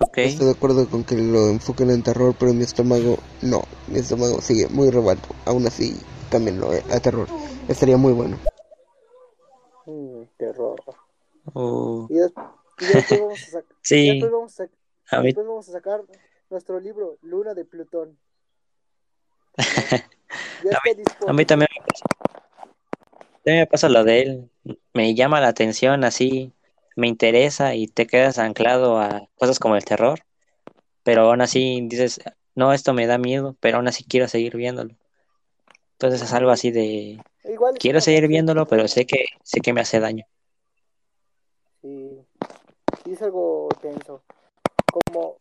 Ok. 0.00 0.18
Estoy 0.18 0.46
de 0.46 0.52
acuerdo 0.52 0.88
con 0.90 1.04
que 1.04 1.14
lo 1.14 1.48
enfoquen 1.48 1.90
en 1.90 2.02
terror, 2.02 2.34
pero 2.38 2.52
mi 2.52 2.64
estómago 2.64 3.16
no. 3.42 3.62
Mi 3.86 4.00
estómago 4.00 4.40
sigue 4.40 4.68
muy 4.68 4.90
revuelto. 4.90 5.28
Aún 5.46 5.66
así, 5.66 5.96
cámbienlo 6.30 6.72
eh, 6.74 6.84
a 6.90 7.00
terror. 7.00 7.28
Estaría 7.68 7.96
muy 7.96 8.12
bueno. 8.12 8.36
Mm, 9.86 10.24
terror. 10.36 10.82
Uh, 11.54 12.06
Y, 12.10 12.14
des- 12.14 12.32
y 12.80 12.86
después 12.86 13.20
vamos 13.20 13.42
a 13.42 13.46
sacar... 13.46 13.76
sí, 13.82 14.10
Después 14.10 14.32
vamos 14.32 14.60
a, 14.60 14.68
a 15.10 15.20
mí, 15.20 15.26
después 15.26 15.46
vamos 15.46 15.68
a 15.68 15.72
sacar 15.72 16.02
nuestro 16.50 16.80
libro 16.80 17.16
Luna 17.22 17.54
de 17.54 17.64
Plutón. 17.64 18.18
A 21.26 21.32
mí 21.32 21.44
también 21.44 21.68
me 21.78 21.84
pasa, 21.84 22.04
también 23.44 23.62
me 23.62 23.66
pasa 23.66 23.88
lo 23.88 24.04
de 24.04 24.22
él. 24.22 24.50
Me 24.92 25.14
llama 25.14 25.40
la 25.40 25.48
atención 25.48 26.04
así, 26.04 26.52
me 26.96 27.08
interesa 27.08 27.74
y 27.74 27.86
te 27.86 28.06
quedas 28.06 28.38
anclado 28.38 28.98
a 28.98 29.28
cosas 29.36 29.58
como 29.58 29.76
el 29.76 29.84
terror, 29.84 30.20
pero 31.02 31.22
aún 31.22 31.40
así 31.40 31.80
dices, 31.82 32.20
no, 32.54 32.72
esto 32.72 32.94
me 32.94 33.06
da 33.06 33.18
miedo, 33.18 33.56
pero 33.60 33.76
aún 33.76 33.88
así 33.88 34.04
quiero 34.04 34.28
seguir 34.28 34.56
viéndolo. 34.56 34.94
Entonces 35.92 36.22
es 36.22 36.32
algo 36.32 36.50
así 36.50 36.70
de, 36.70 37.22
Igual 37.44 37.74
quiero 37.78 38.00
seguir 38.00 38.26
viéndolo, 38.26 38.66
pero 38.66 38.88
sé 38.88 39.06
que, 39.06 39.26
sé 39.42 39.60
que 39.60 39.72
me 39.72 39.80
hace 39.80 40.00
daño. 40.00 40.24
Sí, 41.82 42.18
sí 43.04 43.12
es 43.12 43.22
algo 43.22 43.68
tenso. 43.82 44.22
Como, 44.90 45.36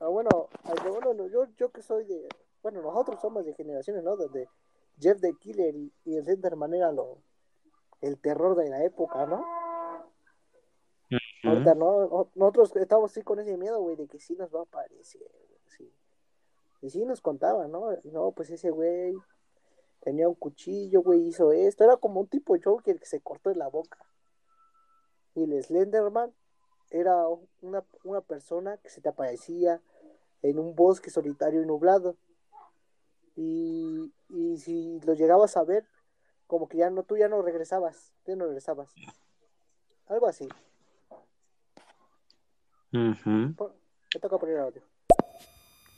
ah, 0.00 0.08
bueno, 0.08 0.48
yo, 1.28 1.46
yo 1.58 1.70
que 1.70 1.82
soy 1.82 2.04
de, 2.04 2.28
bueno, 2.64 2.82
nosotros 2.82 3.20
somos 3.20 3.44
de 3.44 3.54
generaciones, 3.54 4.02
¿no? 4.02 4.16
Donde 4.16 4.48
Jeff 4.98 5.20
the 5.20 5.34
Killer 5.34 5.76
y, 5.76 5.92
y 6.04 6.16
el 6.16 6.24
Slenderman 6.24 6.74
era 6.74 6.90
lo, 6.90 7.18
el 8.00 8.18
terror 8.18 8.56
de 8.56 8.68
la 8.70 8.82
época, 8.82 9.26
¿no? 9.26 9.44
Ahorita 11.44 11.74
no, 11.74 12.08
no- 12.08 12.30
nosotros 12.34 12.74
estamos 12.76 13.10
así 13.12 13.22
con 13.22 13.38
ese 13.38 13.56
miedo, 13.56 13.80
güey, 13.80 13.96
de 13.96 14.08
que 14.08 14.18
sí 14.18 14.34
nos 14.34 14.52
va 14.52 14.60
a 14.60 14.62
aparecer, 14.62 15.20
güey, 15.20 15.60
sí. 15.66 15.92
Y 16.80 16.90
sí 16.90 17.04
nos 17.04 17.20
contaban, 17.20 17.70
¿no? 17.70 17.90
No, 18.04 18.32
pues 18.32 18.50
ese 18.50 18.70
güey 18.70 19.14
tenía 20.00 20.28
un 20.28 20.34
cuchillo, 20.34 21.02
güey, 21.02 21.26
hizo 21.28 21.52
esto. 21.52 21.84
Era 21.84 21.96
como 21.98 22.20
un 22.20 22.26
tipo 22.26 22.56
Joker 22.62 22.98
que 22.98 23.06
se 23.06 23.20
cortó 23.20 23.50
en 23.50 23.58
la 23.58 23.68
boca. 23.68 23.98
Y 25.34 25.44
el 25.44 25.62
Slenderman 25.62 26.32
era 26.90 27.26
una, 27.60 27.84
una 28.04 28.20
persona 28.22 28.76
que 28.78 28.88
se 28.88 29.00
te 29.00 29.08
aparecía 29.10 29.80
en 30.42 30.58
un 30.58 30.74
bosque 30.74 31.10
solitario 31.10 31.62
y 31.62 31.66
nublado. 31.66 32.16
Y, 33.36 34.12
y 34.28 34.58
si 34.58 35.00
lo 35.00 35.14
llegabas 35.14 35.56
a 35.56 35.64
ver, 35.64 35.86
como 36.46 36.68
que 36.68 36.78
ya 36.78 36.90
no, 36.90 37.02
tú 37.02 37.16
ya 37.16 37.28
no 37.28 37.42
regresabas, 37.42 38.12
ya 38.26 38.36
no 38.36 38.44
regresabas. 38.46 38.94
Algo 40.08 40.26
así. 40.28 40.48
Ujú. 42.92 43.54
Pon- 43.56 43.72
Me 44.14 44.20
toca 44.20 44.38
poner 44.38 44.58
audio. 44.58 44.82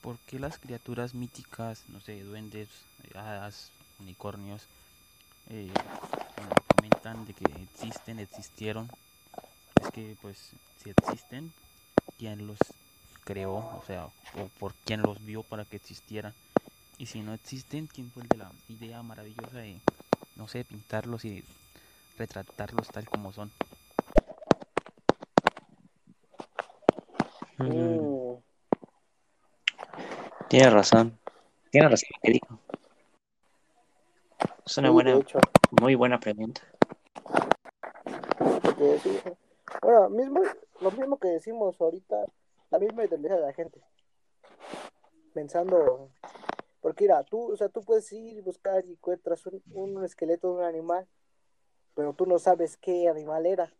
¿Por 0.03 0.19
qué 0.21 0.39
las 0.39 0.59
criaturas 0.59 1.15
míticas, 1.15 1.89
no 1.89 2.01
sé, 2.01 2.23
duendes, 2.23 2.69
hadas, 3.15 3.73
unicornios, 3.99 4.69
eh, 5.51 5.71
bueno, 6.37 6.55
comentan 6.77 7.27
de 7.27 7.35
que 7.35 7.45
existen, 7.63 8.21
existieron? 8.21 8.89
Es 9.83 9.91
que, 9.91 10.17
pues, 10.23 10.53
si 10.83 10.91
existen, 10.91 11.53
¿quién 12.19 12.47
los 12.47 12.59
creó? 13.25 13.57
O 13.57 13.83
sea, 13.87 14.07
o 14.07 14.49
por 14.61 14.75
quién 14.85 15.03
los 15.03 15.23
vio 15.25 15.43
para 15.43 15.65
que 15.65 15.77
existieran. 15.77 16.33
Y 16.99 17.07
si 17.07 17.21
no 17.23 17.35
existen, 17.35 17.87
¿quién 17.87 18.11
fue 18.11 18.23
el 18.23 18.29
de 18.29 18.39
la 18.39 18.53
idea 18.69 19.03
maravillosa 19.03 19.59
de, 19.59 19.81
no 20.37 20.49
sé, 20.49 20.65
pintarlos 20.65 21.25
y 21.25 21.45
retratarlos 22.19 22.89
tal 22.89 23.07
como 23.09 23.33
son? 23.33 23.51
Mm, 27.59 27.67
Mm, 27.69 28.43
Tienes 30.49 30.73
razón, 30.73 31.19
tienes 31.71 31.91
razón, 31.91 32.09
que 32.23 32.33
digo. 32.33 32.61
Es 34.65 34.79
una 34.79 34.89
sí, 34.89 34.93
buena, 34.93 35.21
muy 35.81 35.95
buena 35.95 36.21
pregunta. 36.21 36.63
Bueno, 39.83 40.09
mismo, 40.11 40.41
lo 40.81 40.91
mismo 40.93 41.19
que 41.19 41.29
decimos 41.29 41.81
ahorita, 41.81 42.27
la 42.71 42.79
misma 42.79 43.05
idea 43.05 43.37
de 43.37 43.41
la 43.41 43.53
gente. 43.53 43.81
Pensando, 45.35 46.11
porque 46.87 47.03
mira, 47.03 47.25
tú, 47.25 47.53
o 47.53 47.57
sea, 47.57 47.69
tú 47.69 47.83
puedes 47.83 48.13
ir 48.13 48.37
y 48.37 48.41
buscar 48.41 48.87
y 48.87 48.93
encuentras 48.93 49.45
un, 49.73 50.05
esqueleto 50.05 50.53
de 50.53 50.59
un 50.61 50.63
animal, 50.63 51.05
pero 51.97 52.13
tú 52.13 52.27
no 52.27 52.39
sabes 52.39 52.77
qué 52.77 53.09
animal 53.09 53.45
era. 53.45 53.73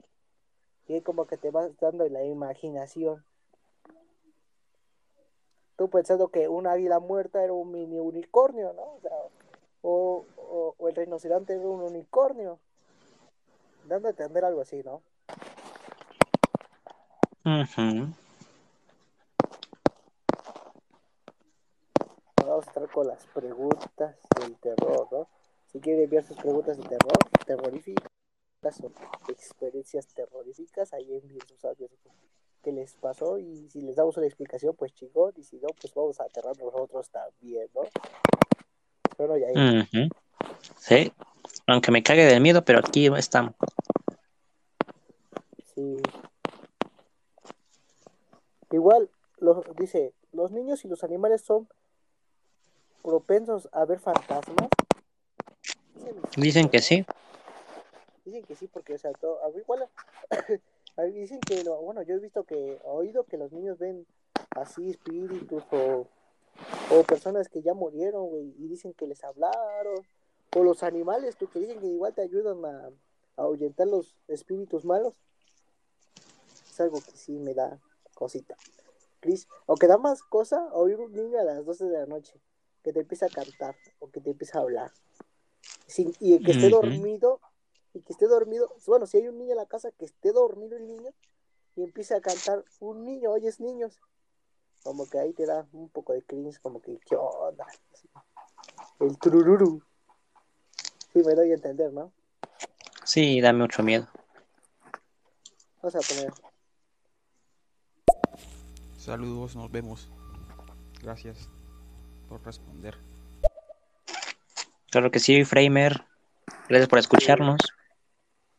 Y 0.89 0.95
ahí 0.95 1.03
como 1.03 1.25
que 1.29 1.37
te 1.37 1.53
vas 1.53 1.71
dando 1.79 2.09
la 2.09 2.25
imaginación. 2.25 3.25
Tú 5.77 5.89
pensando 5.89 6.31
que 6.31 6.49
un 6.49 6.67
águila 6.67 6.99
muerta 6.99 7.45
era 7.45 7.53
un 7.53 7.71
mini 7.71 8.01
unicornio, 8.01 8.73
¿no? 8.73 8.99
O, 9.83 10.25
el 10.89 10.97
rinoceronte 10.97 11.53
era 11.53 11.63
un 11.63 11.83
unicornio. 11.83 12.59
Dando 13.85 14.09
a 14.09 14.11
entender 14.11 14.45
algo 14.45 14.63
así, 14.63 14.83
¿no? 14.83 15.01
Ujú. 17.45 18.26
Vamos 22.57 22.69
a 22.69 22.71
estar 22.71 22.91
con 22.91 23.07
las 23.07 23.27
preguntas 23.35 24.17
del 24.41 24.57
terror, 24.57 25.07
¿no? 25.13 25.29
Si 25.71 25.79
quieren 25.79 26.05
enviar 26.05 26.25
sus 26.25 26.39
preguntas 26.39 26.79
de 26.79 26.85
terror, 26.85 27.19
terroríficas 27.45 28.81
o 28.83 28.91
experiencias 29.29 30.07
terroríficas, 30.07 30.95
ahí 30.95 31.17
envíen 31.17 31.47
sus 31.47 31.63
audios. 31.67 31.91
¿Qué 32.63 32.73
les 32.73 32.95
pasó? 32.95 33.39
Y 33.39 33.69
si 33.69 33.83
les 33.83 33.97
damos 33.97 34.17
una 34.17 34.25
explicación, 34.25 34.75
pues 34.75 34.95
chingón. 34.95 35.35
Y 35.37 35.43
si 35.43 35.59
no, 35.59 35.69
pues 35.79 35.93
vamos 35.93 36.19
a 36.19 36.25
aterrar 36.25 36.57
nosotros 36.57 37.11
también, 37.11 37.69
¿no? 37.75 37.83
Bueno, 39.19 39.37
ya 39.37 39.49
Ujú. 39.49 40.09
Sí, 40.79 41.13
aunque 41.67 41.91
me 41.91 42.03
cague 42.03 42.25
del 42.25 42.41
miedo, 42.41 42.65
pero 42.65 42.79
aquí 42.79 43.07
estamos. 43.19 43.55
Sí. 45.75 45.99
Igual, 48.71 49.11
los, 49.41 49.63
dice, 49.77 50.15
los 50.33 50.53
niños 50.53 50.87
y 50.87 50.89
los 50.89 51.05
animales 51.05 51.43
son 51.43 51.69
propensos 53.11 53.69
a 53.71 53.85
ver 53.85 54.01
fantasmas. 54.01 54.69
Dicen, 55.95 56.17
Dicen 56.37 56.69
que 56.69 56.81
sí. 56.81 57.07
Dicen 58.25 58.43
que 58.43 58.57
sí, 58.57 58.67
porque, 58.67 58.95
o 58.95 58.99
sea, 58.99 59.13
todo, 59.13 59.43
a 59.45 59.49
mí 59.51 59.59
igual, 59.61 59.89
dicen 61.15 61.39
que, 61.41 61.63
lo- 61.63 61.81
bueno, 61.83 62.03
yo 62.03 62.17
he 62.17 62.19
visto 62.19 62.43
que, 62.43 62.57
he 62.75 62.81
oído 62.89 63.23
que 63.23 63.37
los 63.39 63.53
niños 63.53 63.79
ven 63.79 64.05
así 64.57 64.91
espíritus 64.91 65.63
o, 65.71 66.09
o 66.91 67.03
personas 67.05 67.49
que 67.49 67.63
ya 67.63 67.75
murieron, 67.75 68.27
güey, 68.27 68.53
y 68.59 68.67
dicen 68.67 68.93
que 68.93 69.07
les 69.07 69.23
hablaron, 69.23 70.05
o 70.57 70.65
los 70.65 70.83
animales, 70.83 71.37
tú 71.37 71.49
que 71.49 71.61
dicen 71.61 71.79
que 71.79 71.87
igual 71.87 72.13
te 72.13 72.23
ayudan 72.23 72.65
a, 72.65 72.89
a 73.37 73.43
ahuyentar 73.43 73.87
los 73.87 74.17
espíritus 74.27 74.85
malos. 74.85 75.15
Es 76.69 76.81
algo 76.81 77.01
que 77.01 77.13
sí 77.13 77.39
me 77.39 77.55
da 77.55 77.79
cosita. 78.15 78.57
Chris, 79.21 79.47
o 79.67 79.77
que 79.77 79.87
da 79.87 79.97
más 79.97 80.25
cosa 80.25 80.69
oír 80.73 80.99
un 80.99 81.13
niño 81.13 81.39
a 81.39 81.45
las 81.45 81.65
12 81.65 81.85
de 81.85 81.99
la 82.01 82.07
noche, 82.07 82.41
que 82.87 82.93
te 82.93 83.01
empieza 83.01 83.27
a 83.27 83.31
cantar, 83.31 83.75
o 83.99 84.09
que 84.13 84.21
te 84.21 84.31
empieza 84.31 84.59
a 84.59 84.63
hablar. 84.63 84.93
Sin- 85.89 86.15
y 86.21 86.39
que 86.45 86.53
esté 86.53 86.71
dormido, 86.71 87.41
y 87.93 88.01
que 88.01 88.13
esté 88.13 88.29
dormido, 88.29 88.73
bueno, 88.87 89.07
si 89.09 89.17
hay 89.17 89.27
un 89.27 89.39
niño 89.39 89.51
en 89.51 89.57
la 89.57 89.67
casa, 89.67 89.91
que 89.91 90.05
esté 90.05 90.31
dormido 90.31 90.77
el 90.77 90.87
niño, 90.87 91.11
y 91.75 91.83
empiece 91.83 92.15
a 92.15 92.21
cantar 92.21 92.65
un 92.79 93.05
niño, 93.05 93.33
oyes 93.33 93.59
niños, 93.59 93.99
como 94.85 95.11
que 95.11 95.19
ahí 95.19 95.33
te 95.33 95.47
da 95.47 95.67
un 95.73 95.89
poco 95.89 96.13
de 96.13 96.23
cringe, 96.23 96.61
como 96.61 96.81
que, 96.81 96.97
¿qué 96.99 97.17
onda? 97.17 97.67
El 99.01 99.19
turururu. 99.19 99.83
Sí, 101.13 101.25
me 101.25 101.35
doy 101.35 101.51
a 101.51 101.55
entender, 101.55 101.93
¿no? 101.93 102.13
Sí, 103.03 103.41
da 103.41 103.53
mucho 103.53 103.83
miedo. 103.83 104.07
Vamos 105.83 105.97
a 105.97 106.01
poner. 106.15 106.33
Saludos, 108.97 109.57
nos 109.57 109.73
vemos. 109.73 110.09
Gracias 111.03 111.49
por 112.29 112.45
responder. 112.45 112.97
Claro 114.91 115.11
que 115.11 115.19
sí, 115.19 115.45
Framer. 115.45 116.05
Gracias 116.69 116.89
por 116.89 116.99
escucharnos. 116.99 117.61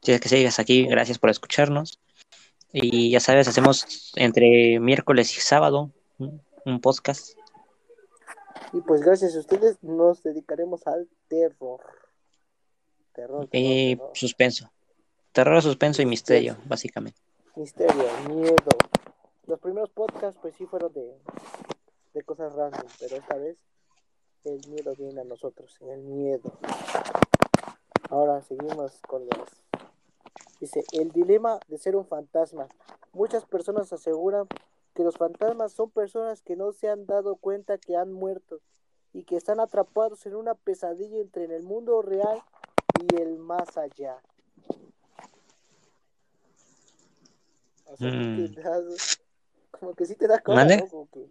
Si 0.01 0.11
es 0.11 0.21
que 0.21 0.29
sigues 0.29 0.59
aquí, 0.59 0.85
gracias 0.85 1.17
por 1.19 1.29
escucharnos. 1.29 1.99
Y 2.71 3.11
ya 3.11 3.19
sabes, 3.19 3.47
hacemos 3.47 4.13
entre 4.15 4.79
miércoles 4.79 5.35
y 5.37 5.41
sábado 5.41 5.91
un, 6.17 6.81
podcast. 6.81 7.37
Y 8.73 8.81
pues 8.81 9.01
gracias 9.01 9.35
a 9.35 9.39
ustedes 9.39 9.81
nos 9.81 10.21
dedicaremos 10.21 10.85
al 10.85 11.07
terror. 11.27 11.79
Terror, 13.13 13.47
terror, 13.47 13.49
Y 13.51 13.95
terror. 13.95 14.11
suspenso. 14.13 14.71
Terror, 15.31 15.61
suspenso 15.61 16.01
y 16.01 16.05
misterio, 16.05 16.57
básicamente. 16.65 17.19
Misterio, 17.55 18.05
miedo. 18.29 18.77
Los 19.47 19.59
primeros 19.59 19.89
podcasts 19.89 20.37
pues 20.41 20.53
sí 20.57 20.65
fueron 20.65 20.93
de, 20.93 21.15
de 22.17 22.23
cosas 22.23 22.53
random, 22.55 22.87
pero 22.99 23.15
esta 23.15 23.35
vez 23.37 23.57
el 24.43 24.59
miedo 24.69 24.93
viene 24.95 25.21
a 25.21 25.23
nosotros, 25.23 25.77
el 25.81 26.01
miedo. 26.01 26.51
Ahora 28.09 28.41
seguimos 28.41 28.99
con 29.07 29.25
los... 29.25 29.49
Dice, 30.59 30.83
el 30.93 31.11
dilema 31.11 31.59
de 31.67 31.77
ser 31.77 31.95
un 31.95 32.05
fantasma. 32.07 32.67
Muchas 33.13 33.45
personas 33.45 33.93
aseguran 33.93 34.47
que 34.95 35.03
los 35.03 35.15
fantasmas 35.15 35.73
son 35.73 35.91
personas 35.91 36.41
que 36.41 36.55
no 36.55 36.71
se 36.71 36.89
han 36.89 37.05
dado 37.05 37.35
cuenta 37.35 37.77
que 37.77 37.95
han 37.95 38.11
muerto 38.11 38.59
y 39.13 39.23
que 39.23 39.35
están 39.35 39.59
atrapados 39.59 40.25
en 40.25 40.35
una 40.35 40.55
pesadilla 40.55 41.19
entre 41.19 41.45
el 41.45 41.61
mundo 41.61 42.01
real 42.01 42.41
y 42.99 43.15
el 43.21 43.37
más 43.37 43.77
allá. 43.77 44.17
O 47.85 47.95
sea, 47.95 48.09
Mm. 48.11 48.53
das- 48.55 49.19
como 49.71 49.93
que 49.93 50.05
sí 50.07 50.15
te 50.15 50.27
da 50.27 50.39
cosa, 50.39 50.55
¿Mande? 50.55 50.77
¿no? 50.77 50.87
Como 50.87 51.07
que 51.11 51.29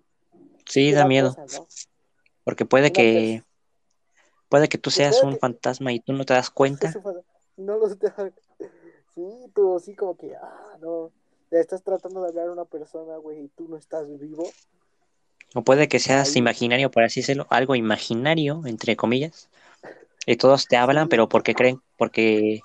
Sí, 0.66 0.92
da 0.92 1.06
miedo. 1.06 1.34
cosa, 1.34 1.46
¿no? 1.60 1.66
Porque 2.44 2.64
puede 2.64 2.86
Una 2.88 2.92
que 2.92 3.42
puede 4.48 4.68
que 4.68 4.78
tú 4.78 4.88
Pues 4.88 4.96
seas 4.96 5.22
un 5.22 5.32
que- 5.34 5.38
fantasma 5.38 5.92
y 5.92 6.00
tú 6.00 6.12
no 6.12 6.24
te 6.24 6.34
das 6.34 6.50
cuenta. 6.50 6.92
No 7.56 7.78
lo 7.78 7.88
sé. 7.88 7.96
Sí, 9.14 9.22
tú 9.54 9.80
sí 9.82 9.94
como 9.94 10.14
que, 10.14 10.36
ah, 10.36 10.76
no. 10.78 11.10
Le 11.50 11.60
estás 11.60 11.82
tratando 11.82 12.20
de 12.22 12.28
hablar 12.28 12.48
a 12.48 12.52
una 12.52 12.66
persona, 12.66 13.16
güey, 13.16 13.44
y 13.44 13.48
tú 13.48 13.66
no 13.66 13.78
estás 13.78 14.06
vivo. 14.18 14.52
O 15.54 15.62
puede 15.62 15.88
que 15.88 16.00
seas 16.00 16.28
Ahí. 16.32 16.38
imaginario, 16.40 16.90
por 16.90 17.02
así 17.02 17.20
decirlo, 17.20 17.46
algo 17.48 17.74
imaginario, 17.76 18.60
entre 18.66 18.94
comillas. 18.94 19.48
Y 20.26 20.36
todos 20.36 20.68
te 20.68 20.76
hablan, 20.76 21.08
pero 21.08 21.30
porque 21.30 21.54
creen, 21.54 21.80
porque 21.96 22.60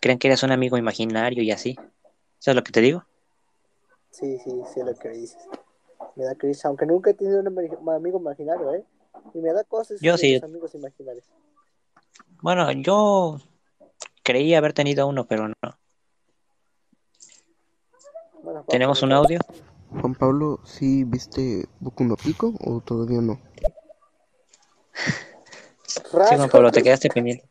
creen 0.00 0.20
que 0.20 0.28
eres 0.28 0.44
un 0.44 0.52
amigo 0.52 0.76
imaginario 0.76 1.42
y 1.42 1.50
así. 1.50 1.76
¿Eso 2.38 2.50
es 2.52 2.54
lo 2.54 2.62
que 2.62 2.70
te 2.70 2.82
digo? 2.82 3.04
Sí, 4.12 4.38
sí, 4.38 4.52
sí, 4.72 4.80
lo 4.84 4.94
que 4.94 5.08
dices. 5.08 5.42
Me 6.16 6.24
da 6.24 6.34
crisis, 6.34 6.64
aunque 6.64 6.86
nunca 6.86 7.10
he 7.10 7.14
tenido 7.14 7.40
un 7.40 7.46
ami- 7.46 7.94
amigo 7.96 8.18
imaginario, 8.18 8.74
¿eh? 8.74 8.84
Y 9.34 9.38
me 9.38 9.52
da 9.52 9.64
cosas 9.64 10.00
Yo 10.00 10.16
sí. 10.16 10.34
los 10.34 10.42
amigos 10.44 10.74
imaginarios. 10.74 11.24
Bueno, 12.42 12.70
yo 12.72 13.38
creí 14.22 14.54
haber 14.54 14.72
tenido 14.72 15.06
uno, 15.06 15.26
pero 15.26 15.48
no. 15.48 15.54
Bueno, 18.42 18.64
¿Tenemos 18.68 19.02
un 19.02 19.12
audio? 19.12 19.38
Juan 20.00 20.14
Pablo, 20.14 20.60
¿sí 20.64 21.04
viste 21.04 21.66
Boku 21.80 22.04
no 22.04 22.16
Pico 22.16 22.52
o 22.64 22.80
todavía 22.80 23.20
no? 23.20 23.38
Sí, 26.28 26.36
Juan 26.36 26.48
Pablo, 26.48 26.70
te 26.72 26.82
quedaste 26.82 27.08
pendiente. 27.10 27.48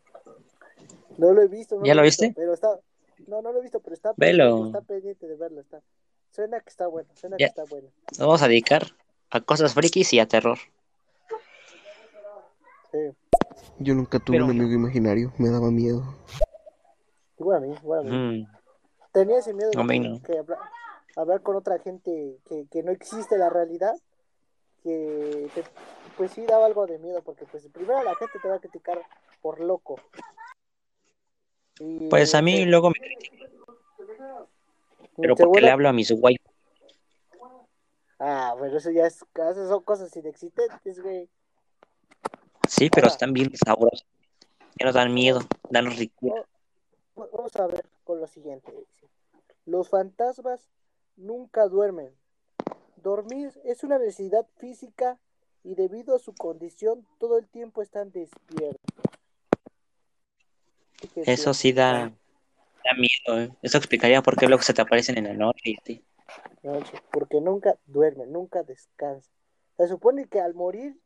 No 1.18 1.34
lo 1.34 1.42
he 1.42 1.48
visto. 1.48 1.78
no 1.78 1.86
¿Ya 1.86 1.94
lo 1.94 2.02
visto, 2.02 2.24
viste? 2.26 2.40
Pero 2.40 2.54
está... 2.54 2.80
No, 3.28 3.42
no 3.42 3.52
lo 3.52 3.60
he 3.60 3.62
visto, 3.62 3.80
pero 3.80 3.94
está 3.94 4.14
Velo. 4.18 4.46
pendiente, 4.46 4.78
está 4.78 4.88
pendiente 4.88 5.28
de 5.28 5.36
verlo. 5.36 5.62
Está... 5.62 5.82
Suena 6.36 6.60
que 6.60 6.70
está 6.70 6.88
bueno, 6.88 7.08
suena 7.16 7.38
Ya. 7.40 7.46
que 7.48 7.50
está 7.50 7.64
bueno. 7.64 7.88
Nos 8.12 8.20
vamos 8.20 8.42
a 8.42 8.48
dedicar 8.50 8.84
a 9.30 9.40
cosas 9.40 9.74
frikis 9.74 10.12
y 10.14 10.20
a 10.20 10.28
terror. 10.28 10.58
Sí. 12.92 12.98
Yo 13.80 13.94
nunca 13.96 14.20
tuve 14.20 14.36
Pero- 14.38 14.46
un 14.46 14.52
amigo 14.52 14.72
imaginario, 14.74 15.32
me 15.38 15.50
daba 15.50 15.72
miedo. 15.72 16.04
Igual 17.40 17.58
a 17.58 17.60
mí, 17.62 17.74
igual 17.82 18.00
a 18.00 18.04
mí. 18.04 18.12
Mm, 18.44 18.48
Tenía 19.14 19.40
ese 19.40 19.54
miedo 19.54 19.70
de 19.72 19.78
no. 20.00 20.22
que 20.22 20.38
hablar, 20.38 20.60
hablar 21.16 21.42
con 21.42 21.56
otra 21.56 21.80
gente 21.80 22.38
que, 22.50 22.66
que 22.70 22.84
no 22.84 22.92
existe 22.92 23.38
la 23.38 23.50
realidad, 23.50 23.94
que 24.84 25.50
te- 25.56 25.64
pues 26.18 26.32
sí 26.32 26.46
daba 26.46 26.66
algo 26.66 26.86
de 26.86 27.00
miedo, 27.00 27.22
porque 27.24 27.46
pues 27.46 27.66
primero 27.74 28.04
la 28.04 28.14
gente 28.16 28.40
te 28.42 28.48
va 28.50 28.56
a 28.56 28.60
criticar 28.60 29.02
por 29.42 29.62
loco. 29.62 30.02
Y, 31.80 32.10
Pues 32.10 32.36
a 32.36 32.42
mí 32.42 32.58
se- 32.58 32.66
luego 32.66 32.90
me 32.90 32.96
critican, 33.00 33.48
pero 35.18 35.36
porque 35.36 35.62
le 35.62 35.72
hablo 35.72 35.90
a 35.90 35.94
mis 35.94 36.12
guay. 36.12 36.38
Ah, 38.20 38.56
pero 38.60 38.78
eso 38.78 38.92
ya 38.92 39.06
es, 39.08 39.24
esas 39.34 39.68
son 39.70 39.84
cosas 39.84 40.16
inexistentes, 40.16 41.02
güey. 41.02 41.30
Sí, 42.68 42.90
pero 42.90 43.06
Ahora. 43.08 43.14
están 43.14 43.34
bien 43.34 43.52
sabrosas. 43.58 44.06
Ya 44.80 44.86
nos 44.86 44.96
dan 44.96 45.14
miedo, 45.14 45.42
dan 45.70 45.92
ricura. 45.92 46.42
Va- 47.18 47.28
Vamos 47.34 47.56
a 47.56 47.68
ver 47.68 47.86
con 48.04 48.20
lo 48.20 48.28
siguiente. 48.28 48.74
Los 49.66 49.90
fantasmas 49.90 50.70
nunca 51.16 51.68
duermen. 51.68 52.14
Dormir 52.98 53.52
es 53.64 53.84
una 53.84 53.98
necesidad 54.00 54.46
física 54.58 55.18
y 55.64 55.76
debido 55.76 56.16
a 56.16 56.20
su 56.20 56.34
condición 56.34 57.06
todo 57.20 57.38
el 57.38 57.48
tiempo 57.48 57.82
están 57.82 58.12
despiertos. 58.12 58.80
Eso 61.16 61.54
sí 61.54 61.72
da, 61.74 62.12
da 62.86 62.94
miedo. 62.94 63.42
¿eh? 63.42 63.56
Eso 63.62 63.78
explicaría 63.78 64.22
por 64.22 64.36
qué 64.38 64.48
luego 64.48 64.64
se 64.64 64.74
te 64.74 64.82
aparecen 64.82 65.18
en 65.18 65.26
la 65.26 65.34
noche 65.34 65.62
y 65.66 65.78
así. 65.82 66.06
Noche, 66.64 66.94
porque 67.12 67.42
nunca 67.42 67.78
duermen, 67.86 68.32
nunca 68.32 68.64
descansan. 68.64 69.34
Se 69.78 69.88
supone 69.88 70.28
que 70.28 70.40
al 70.40 70.54
morir, 70.54 70.98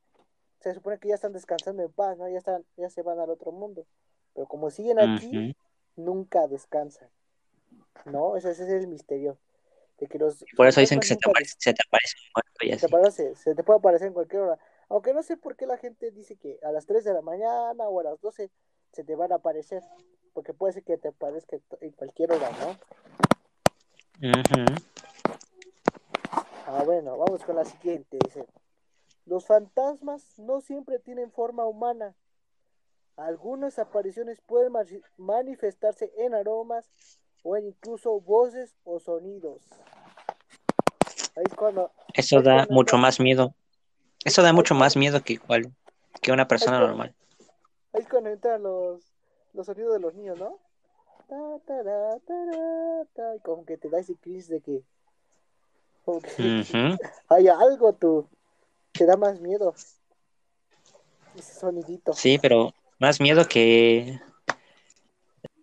se 0.59 0.73
supone 0.73 0.99
que 0.99 1.09
ya 1.09 1.15
están 1.15 1.33
descansando 1.33 1.83
en 1.83 1.91
paz, 1.91 2.17
¿no? 2.17 2.29
Ya 2.29 2.37
están, 2.37 2.63
ya 2.77 2.89
se 2.89 3.01
van 3.01 3.19
al 3.19 3.29
otro 3.29 3.51
mundo. 3.51 3.85
Pero 4.33 4.47
como 4.47 4.69
siguen 4.69 4.99
aquí, 4.99 5.37
Ujú. 5.37 5.53
nunca 5.95 6.47
descansan. 6.47 7.09
¿No? 8.05 8.37
Ese, 8.37 8.51
ese 8.51 8.63
es 8.63 8.69
el 8.69 8.87
misterio. 8.87 9.37
De 9.97 10.07
que 10.07 10.17
los 10.17 10.45
Por 10.55 10.67
eso 10.67 10.79
dicen 10.79 10.99
que 10.99 11.07
se 11.07 11.17
te, 11.17 11.29
aparece, 11.29 11.55
se 11.57 11.73
te 11.73 11.81
aparece 11.85 12.15
y 12.61 12.69
Se 12.69 12.75
así. 12.75 12.79
te, 12.79 12.85
aparece, 12.85 13.35
se 13.35 13.55
te 13.55 13.63
puede 13.63 13.79
aparecer 13.79 14.07
en 14.07 14.13
cualquier 14.13 14.43
hora. 14.43 14.59
Aunque 14.87 15.13
no 15.13 15.23
sé 15.23 15.35
por 15.37 15.55
qué 15.55 15.65
la 15.65 15.77
gente 15.77 16.11
dice 16.11 16.35
que 16.37 16.57
a 16.63 16.71
las 16.71 16.85
3 16.85 17.03
de 17.03 17.13
la 17.13 17.21
mañana 17.21 17.87
o 17.87 17.99
a 17.99 18.03
las 18.03 18.21
12 18.21 18.49
se 18.93 19.03
te 19.03 19.15
van 19.15 19.31
a 19.31 19.35
aparecer. 19.35 19.83
Porque 20.33 20.53
puede 20.53 20.73
ser 20.73 20.83
que 20.83 20.97
te 20.97 21.09
aparezca 21.09 21.57
en 21.81 21.91
cualquier 21.91 22.31
hora, 22.31 22.49
¿no? 22.61 22.77
Ah, 26.67 26.83
bueno, 26.85 27.17
vamos 27.17 27.43
con 27.43 27.55
la 27.55 27.65
siguiente. 27.65 28.17
Dice: 28.23 28.45
Los 29.25 29.45
fantasmas 29.47 30.37
no 30.37 30.61
siempre 30.61 30.99
tienen 30.99 31.31
forma 31.31 31.65
humana. 31.65 32.15
Algunas 33.17 33.79
apariciones 33.79 34.39
pueden 34.45 34.71
ma- 34.71 34.83
manifestarse 35.17 36.11
en 36.17 36.33
aromas 36.35 36.89
o 37.43 37.57
en 37.57 37.65
incluso 37.67 38.19
voces 38.21 38.75
o 38.85 38.99
sonidos. 38.99 39.61
Ahí 41.35 41.43
es 41.45 41.53
cuando 41.55 41.91
Eso 42.13 42.37
Ahí 42.37 42.43
da 42.43 42.55
cuando 42.57 42.73
mucho 42.73 42.97
más 42.97 43.19
miedo. 43.19 43.53
Eso 44.23 44.41
da 44.41 44.53
mucho 44.53 44.75
más 44.75 44.95
miedo 44.95 45.21
que 45.21 45.33
igual 45.33 45.73
que 46.21 46.31
una 46.31 46.47
persona 46.47 46.79
normal. 46.79 47.13
Ahí 47.93 48.01
es 48.01 48.07
cuando 48.07 48.29
entran 48.29 48.63
los, 48.63 49.01
los 49.53 49.65
sonidos 49.65 49.93
de 49.93 49.99
los 49.99 50.13
niños, 50.13 50.37
¿no? 50.37 50.59
Ta, 51.27 51.59
tará, 51.65 52.19
tará, 52.19 53.05
ta, 53.13 53.35
y 53.35 53.39
como 53.39 53.65
que 53.65 53.77
te 53.77 53.89
da 53.89 53.99
ese 53.99 54.15
crisis 54.15 54.49
de 54.49 54.61
que, 54.61 54.83
como 56.05 56.21
que 56.21 56.29
hay 57.29 57.47
algo, 57.47 57.93
tú, 57.93 58.27
te 58.91 59.05
da 59.05 59.15
más 59.17 59.39
miedo. 59.39 59.73
Ese 61.35 61.59
sonidito. 61.59 62.13
Sí, 62.13 62.37
pero 62.39 62.73
más 62.99 63.19
miedo 63.19 63.47
que... 63.47 64.19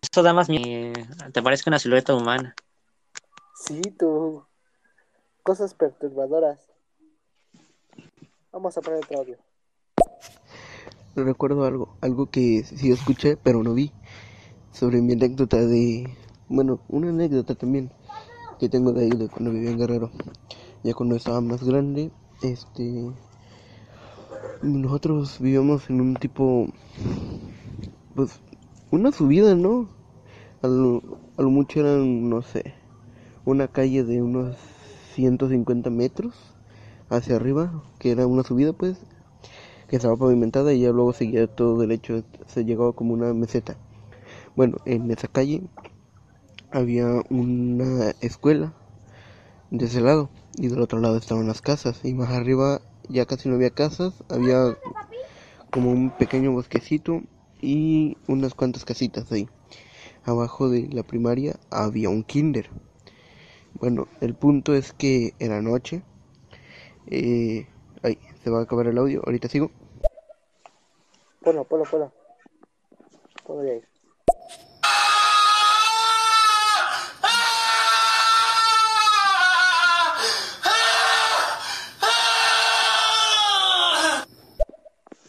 Eso 0.01 0.23
da 0.23 0.32
más 0.32 0.48
miedo. 0.48 0.94
Te 1.32 1.43
parece 1.43 1.69
una 1.69 1.78
silueta 1.78 2.15
humana. 2.15 2.55
Sí, 3.55 3.81
tú. 3.98 4.44
Cosas 5.43 5.74
perturbadoras. 5.74 6.61
Vamos 8.53 8.77
a 8.77 8.81
poner 8.81 9.05
otro 9.05 9.19
audio. 9.19 9.39
Recuerdo 11.16 11.64
algo, 11.64 11.97
algo 12.02 12.26
que 12.26 12.62
sí 12.62 12.93
escuché 12.93 13.38
pero 13.38 13.62
no 13.62 13.72
vi, 13.72 13.90
sobre 14.70 15.01
mi 15.01 15.14
anécdota 15.14 15.56
de, 15.56 16.14
bueno, 16.47 16.78
una 16.88 17.09
anécdota 17.09 17.55
también 17.55 17.90
que 18.60 18.68
tengo 18.68 18.93
de 18.93 19.05
ahí 19.05 19.10
de 19.10 19.28
cuando 19.30 19.51
vivía 19.51 19.70
en 19.70 19.78
Guerrero. 19.78 20.10
Ya 20.82 20.93
cuando 20.93 21.16
estaba 21.16 21.40
más 21.40 21.64
grande, 21.64 22.10
este, 22.43 23.14
nosotros 24.60 25.40
vivíamos 25.40 25.88
en 25.88 26.02
un 26.02 26.16
tipo, 26.16 26.68
pues, 28.14 28.38
una 28.90 29.10
subida, 29.10 29.55
¿no? 29.55 29.88
A 30.60 30.68
lo, 30.68 31.02
a 31.38 31.43
lo 31.43 31.48
mucho 31.48 31.80
eran, 31.80 32.28
no 32.28 32.43
sé, 32.43 32.74
una 33.47 33.68
calle 33.68 34.05
de 34.05 34.20
unos 34.20 34.55
150 35.14 35.88
metros 35.88 36.34
hacia 37.09 37.36
arriba, 37.36 37.84
que 37.98 38.10
era 38.10 38.26
una 38.26 38.43
subida, 38.43 38.74
pues, 38.74 38.98
que 39.88 39.96
estaba 39.96 40.16
pavimentada 40.16 40.72
y 40.72 40.80
ya 40.80 40.90
luego 40.90 41.12
seguía 41.12 41.46
todo 41.46 41.78
derecho, 41.78 42.24
se 42.46 42.64
llegaba 42.64 42.92
como 42.92 43.14
una 43.14 43.32
meseta. 43.32 43.76
Bueno, 44.54 44.78
en 44.84 45.10
esa 45.10 45.28
calle 45.28 45.62
había 46.70 47.06
una 47.30 48.10
escuela 48.20 48.72
de 49.70 49.86
ese 49.86 50.00
lado 50.00 50.30
y 50.56 50.68
del 50.68 50.80
otro 50.80 51.00
lado 51.00 51.16
estaban 51.16 51.46
las 51.46 51.62
casas 51.62 52.04
y 52.04 52.14
más 52.14 52.30
arriba 52.30 52.80
ya 53.08 53.26
casi 53.26 53.48
no 53.48 53.54
había 53.54 53.70
casas, 53.70 54.14
había 54.28 54.76
como 55.70 55.90
un 55.90 56.10
pequeño 56.10 56.52
bosquecito 56.52 57.22
y 57.60 58.16
unas 58.26 58.54
cuantas 58.54 58.84
casitas 58.84 59.30
ahí. 59.30 59.48
Abajo 60.24 60.68
de 60.68 60.88
la 60.88 61.02
primaria 61.02 61.56
había 61.70 62.08
un 62.08 62.24
kinder. 62.24 62.68
Bueno, 63.74 64.08
el 64.20 64.34
punto 64.34 64.74
es 64.74 64.92
que 64.92 65.34
era 65.38 65.62
noche. 65.62 66.02
Eh, 67.08 67.66
ay, 68.02 68.18
se 68.43 68.51
va 68.51 68.60
a 68.60 68.62
acabar 68.62 68.86
el 68.86 68.98
audio. 68.98 69.23
Ahorita 69.24 69.48
sigo. 69.48 69.70
Ponlo, 71.40 71.64
ponlo, 71.64 71.85
ponlo. 71.85 72.12
Ponlo 73.44 73.62
de 73.62 73.70
ahí. 73.73 73.82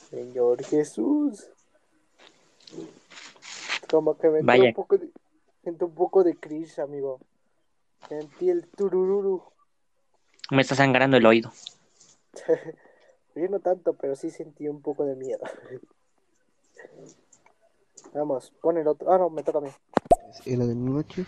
Señor 0.09 0.63
Jesús. 0.63 1.47
Como 3.89 4.17
que 4.17 4.27
me 4.29 4.39
entró 4.39 4.47
Vaya. 4.47 4.69
un 4.69 4.73
poco 4.73 4.97
de, 4.97 5.09
un 5.63 5.93
poco 5.93 6.23
de 6.23 6.35
crisis, 6.35 6.79
amigo. 6.79 7.19
Sentí 8.09 8.49
el 8.49 8.67
turururu. 8.67 9.43
Me 10.51 10.61
está 10.61 10.75
sangrando 10.75 11.17
el 11.17 11.25
oído. 11.25 11.51
Yo 13.35 13.47
no 13.49 13.59
tanto, 13.59 13.93
pero 13.93 14.15
sí 14.15 14.29
sentí 14.31 14.67
un 14.67 14.81
poco 14.81 15.05
de 15.05 15.15
miedo. 15.15 15.43
Vamos, 18.13 18.53
pon 18.61 18.77
el 18.77 18.87
otro. 18.87 19.11
Ah, 19.11 19.17
no, 19.17 19.29
me 19.29 19.43
toca 19.43 19.59
a 19.59 19.61
mí. 19.61 19.69
Era 20.45 20.65
de 20.65 20.75
noche 20.75 21.25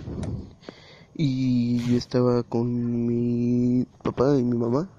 y 1.16 1.80
yo 1.90 1.98
estaba 1.98 2.44
con 2.44 3.06
mi 3.06 3.86
papá 4.04 4.38
y 4.38 4.44
mi 4.44 4.58
mamá 4.58 4.90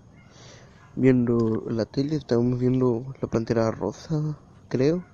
viendo 0.95 1.65
la 1.69 1.87
tele. 1.87 2.16
Estábamos 2.16 2.59
viendo 2.59 3.15
la 3.20 3.28
pantera 3.28 3.70
rosa, 3.70 4.39
creo. 4.69 5.05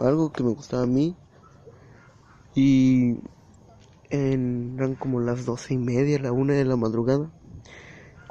Algo 0.00 0.32
que 0.32 0.42
me 0.42 0.50
gustaba 0.50 0.84
a 0.84 0.86
mí. 0.86 1.16
Y 2.54 3.16
eran 4.10 4.94
como 4.94 5.20
las 5.20 5.44
doce 5.44 5.74
y 5.74 5.78
media, 5.78 6.20
la 6.20 6.30
una 6.30 6.54
de 6.54 6.64
la 6.64 6.76
madrugada, 6.76 7.32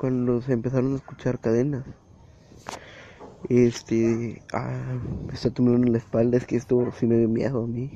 cuando 0.03 0.41
se 0.41 0.51
empezaron 0.51 0.91
a 0.91 0.97
escuchar 0.97 1.39
cadenas. 1.39 1.85
Este, 3.49 4.41
ah, 4.53 4.97
me 5.27 5.33
está 5.33 5.51
temblando 5.51 5.91
la 5.91 5.97
espalda, 5.97 6.37
es 6.37 6.45
que 6.45 6.55
esto 6.55 6.91
sí 6.97 7.05
me 7.07 7.17
dio 7.17 7.29
miedo 7.29 7.63
a 7.63 7.67
mí. 7.67 7.93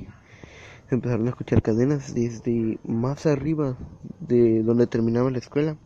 Empezaron 0.90 1.26
a 1.26 1.30
escuchar 1.30 1.62
cadenas 1.62 2.14
desde 2.14 2.80
más 2.84 3.26
arriba 3.26 3.78
de 4.20 4.62
donde 4.62 4.86
terminaba 4.86 5.30
la 5.30 5.38
escuela. 5.38 5.78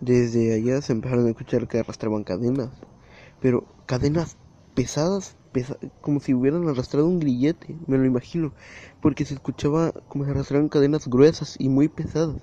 Desde 0.00 0.52
allá 0.54 0.82
se 0.82 0.92
empezaron 0.92 1.26
a 1.26 1.30
escuchar 1.30 1.66
que 1.68 1.78
arrastraban 1.78 2.24
cadenas, 2.24 2.70
pero 3.40 3.66
cadenas 3.86 4.38
pesadas, 4.74 5.36
pesa- 5.52 5.78
como 6.00 6.20
si 6.20 6.34
hubieran 6.34 6.68
arrastrado 6.68 7.06
un 7.08 7.20
grillete, 7.20 7.78
me 7.86 7.98
lo 7.98 8.06
imagino, 8.06 8.54
porque 9.00 9.24
se 9.24 9.34
escuchaba 9.34 9.92
como 10.08 10.24
si 10.24 10.30
arrastraran 10.32 10.68
cadenas 10.70 11.08
gruesas 11.08 11.56
y 11.58 11.68
muy 11.70 11.88
pesadas. 11.88 12.38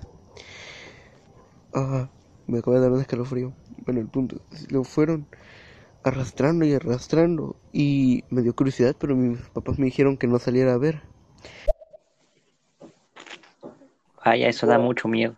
Ah, 1.74 2.08
me 2.46 2.58
acaba 2.58 2.76
de 2.76 2.82
dar 2.82 2.92
un 2.92 3.00
escalofrío. 3.00 3.52
Bueno, 3.84 4.00
el 4.00 4.08
punto, 4.08 4.40
lo 4.68 4.84
fueron 4.84 5.26
arrastrando 6.02 6.64
y 6.64 6.72
arrastrando 6.72 7.56
y 7.72 8.24
me 8.30 8.42
dio 8.42 8.54
curiosidad, 8.56 8.96
pero 8.98 9.14
mis 9.14 9.40
papás 9.50 9.78
me 9.78 9.86
dijeron 9.86 10.16
que 10.16 10.26
no 10.26 10.38
saliera 10.38 10.74
a 10.74 10.78
ver. 10.78 11.02
Vaya, 14.24 14.48
eso 14.48 14.66
da 14.66 14.78
mucho 14.78 15.08
miedo. 15.08 15.36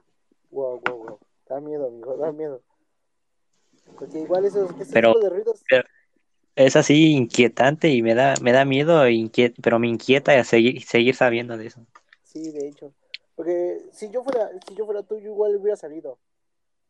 Wow, 0.50 0.80
wow, 0.86 0.96
wow. 0.98 1.18
Da 1.48 1.60
miedo, 1.60 1.88
amigo, 1.88 2.16
da 2.16 2.32
miedo. 2.32 2.60
Porque 3.98 4.20
igual 4.20 4.44
esos, 4.44 4.70
ese 4.80 4.92
Pero- 4.92 5.12
tipo 5.14 5.24
de 5.24 5.30
ruidos. 5.30 5.62
pero- 5.68 5.84
Es 6.54 6.76
así 6.76 7.12
inquietante 7.12 7.88
y 7.88 8.02
me 8.02 8.14
da, 8.14 8.34
me 8.42 8.52
da 8.52 8.66
miedo, 8.66 9.02
e 9.06 9.12
inquiet- 9.12 9.54
pero 9.62 9.78
me 9.78 9.88
inquieta 9.88 10.44
seguir, 10.44 10.82
seguir 10.82 11.14
sabiendo 11.14 11.56
de 11.56 11.66
eso. 11.68 11.80
Sí, 12.24 12.50
de 12.52 12.68
hecho. 12.68 12.92
Porque 13.34 13.80
si 13.92 14.10
yo 14.10 14.22
fuera, 14.22 14.50
si 14.68 14.74
yo 14.74 14.84
fuera 14.84 15.02
tú, 15.02 15.18
yo 15.18 15.30
igual 15.30 15.56
hubiera 15.56 15.76
salido. 15.76 16.18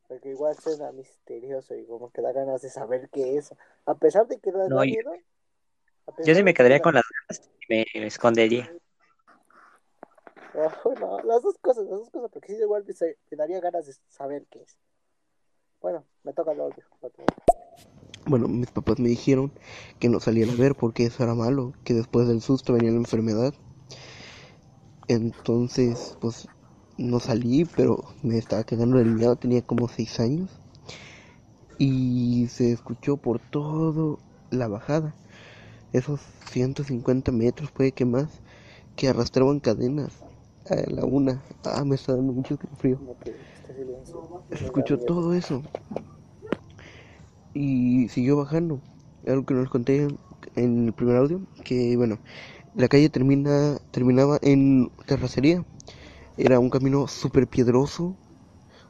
Porque 0.09 0.31
igual 0.31 0.57
suena 0.59 0.93
misterioso 0.93 1.75
y 1.75 1.87
como 1.87 2.11
que 2.11 2.21
da 2.21 2.33
ganas 2.33 2.61
de 2.63 2.69
saber 2.71 3.09
qué 3.11 3.37
es. 3.39 3.55
A 3.87 3.95
pesar 3.95 4.27
de 4.27 4.39
que 4.39 4.53
da, 4.53 4.69
No, 4.69 4.85
yo- 4.85 4.91
miedo. 4.91 5.13
sí 6.35 6.43
me 6.43 6.53
que 6.53 6.55
quedaría 6.59 6.79
da- 6.79 6.83
con 6.83 6.95
las 6.95 7.05
ganas 7.29 7.51
y 7.95 8.01
me 8.01 8.07
escondería. 8.07 8.71
Ah, 10.55 10.77
bueno, 10.85 11.23
las 11.23 11.43
dos 11.43 11.57
cosas, 11.59 11.85
las 11.85 11.99
dos 12.01 12.11
cosas, 12.11 12.31
porque 12.31 12.55
sí, 12.55 12.61
igual 12.61 12.85
me, 12.87 13.37
daría 13.37 13.61
ganas 13.61 13.87
de 13.87 13.95
saber 14.09 14.47
qué 14.51 14.61
es. 14.63 14.77
Bueno, 15.81 16.05
me 16.25 16.33
toca 16.35 16.53
el 16.53 16.61
audio. 16.61 16.85
otro. 17.01 17.25
Bueno, 18.27 18.49
mis 18.49 18.71
papás 18.71 18.99
me 19.01 19.09
dijeron 19.09 19.51
que 19.99 20.09
no 20.09 20.21
saliera 20.21 20.53
a 20.53 20.57
ver 20.57 20.75
porque 20.75 21.05
eso 21.05 21.25
era 21.25 21.35
malo, 21.35 21.73
que 21.85 21.95
después 21.95 22.29
del 22.29 22.43
susto 22.43 22.75
venía 22.75 22.91
la 22.91 22.99
enfermedad. 22.99 23.55
Entonces, 25.09 26.17
pues 26.21 26.49
no 26.99 27.21
salí, 27.21 27.65
pero 27.65 28.05
me 28.23 28.39
estaba 28.39 28.65
cagando 28.65 28.99
del 28.99 29.15
miedo, 29.15 29.37
tenía 29.37 29.63
como 29.63 29.89
seis 29.89 30.21
años. 30.21 30.51
Y 31.79 32.47
se 32.49 32.73
escuchó 32.73 33.17
por 33.17 33.41
todo 33.41 34.19
la 34.51 34.69
bajada, 34.69 35.15
esos 35.93 36.21
150 36.51 37.33
metros, 37.33 37.71
puede 37.71 37.93
que 37.93 38.05
más, 38.05 38.29
que 38.95 39.09
arrastraban 39.09 39.61
cadenas 39.61 40.13
a 40.71 40.91
la 40.91 41.05
una. 41.05 41.43
Ah, 41.65 41.85
me 41.85 41.95
está 41.95 42.15
dando 42.15 42.33
mucho 42.33 42.57
frío. 42.79 42.99
Silencio. 43.67 44.43
Se 44.51 44.65
escuchó 44.65 44.99
todo 44.99 45.35
eso. 45.35 45.63
Y 47.55 48.09
siguió 48.09 48.37
bajando. 48.37 48.81
Algo 49.27 49.45
que 49.45 49.55
no 49.55 49.61
les 49.61 49.71
conté 49.71 50.09
en 50.57 50.87
el 50.87 50.93
primer 50.93 51.17
audio, 51.17 51.41
que 51.65 51.97
bueno, 51.97 52.19
la 52.75 52.89
calle 52.89 53.09
termina, 53.11 53.79
terminaba 53.91 54.39
en 54.43 54.91
terracería. 55.07 55.65
Era 56.37 56.59
un 56.59 56.71
camino 56.71 57.07
súper 57.07 57.47
piedroso, 57.47 58.17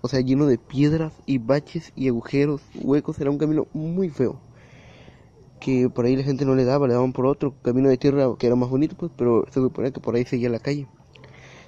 o 0.01 0.09
sea, 0.09 0.21
lleno 0.21 0.47
de 0.47 0.59
piedras 0.59 1.13
y 1.27 1.39
baches 1.39 1.93
y 1.97 2.09
agujeros, 2.09 2.63
huecos. 2.75 3.19
Era 3.21 3.31
un 3.31 3.39
camino 3.39 3.67
muy 3.73 4.09
feo. 4.09 4.39
Que 5.61 5.89
por 5.89 6.05
ahí 6.05 6.17
la 6.17 6.25
gente 6.25 6.45
no 6.45 6.55
le 6.55 6.65
daba, 6.65 6.87
le 6.87 6.95
daban 6.95 7.13
por 7.13 7.27
otro 7.27 7.55
camino 7.63 7.89
de 7.89 7.97
tierra 7.97 8.29
que 8.39 8.47
era 8.47 8.57
más 8.57 8.69
bonito, 8.69 8.97
pues, 8.97 9.13
pero 9.17 9.47
se 9.49 9.61
supone 9.61 9.93
que 9.93 10.01
por 10.01 10.15
ahí 10.15 10.25
seguía 10.25 10.49
la 10.49 10.59
calle. 10.59 10.87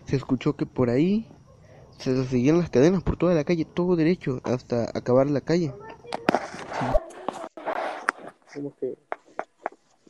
Se 0.07 0.17
escuchó 0.17 0.55
que 0.57 0.67
por 0.67 0.91
ahí 0.91 1.27
se 1.99 2.25
seguían 2.27 2.59
las 2.59 2.71
cadenas 2.71 3.03
por 3.03 3.17
toda 3.17 3.35
la 3.35 3.45
calle, 3.45 3.65
todo 3.65 3.97
derecho, 3.97 4.41
hasta 4.45 4.85
acabar 4.95 5.29
la 5.29 5.41
calle. 5.41 5.73
Como 8.53 8.75
que. 8.77 8.97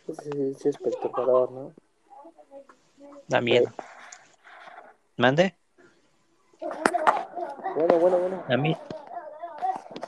pues, 0.07 0.19
sí, 0.19 0.55
sí 0.59 0.69
es 0.69 0.79
¿no? 0.83 1.73
Da 3.29 3.41
miedo. 3.41 3.71
¿Mande? 5.17 5.57
Bueno, 7.77 7.99
bueno, 7.99 8.19
bueno. 8.19 8.45
A 8.49 8.57
mí. 8.57 8.77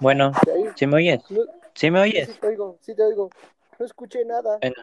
Bueno, 0.01 0.33
¿sí 0.75 0.87
me 0.87 0.97
oyes? 0.97 1.31
no, 1.31 1.41
¿Sí 1.75 1.91
me 1.91 2.01
oyes? 2.01 2.29
sí 2.29 2.35
te 2.39 2.47
oigo, 2.47 2.79
sí 2.83 2.95
te 2.95 3.03
oigo. 3.03 3.31
No 3.79 3.87
escuché 3.87 4.25
nada. 4.25 4.59
Bueno. 4.61 4.75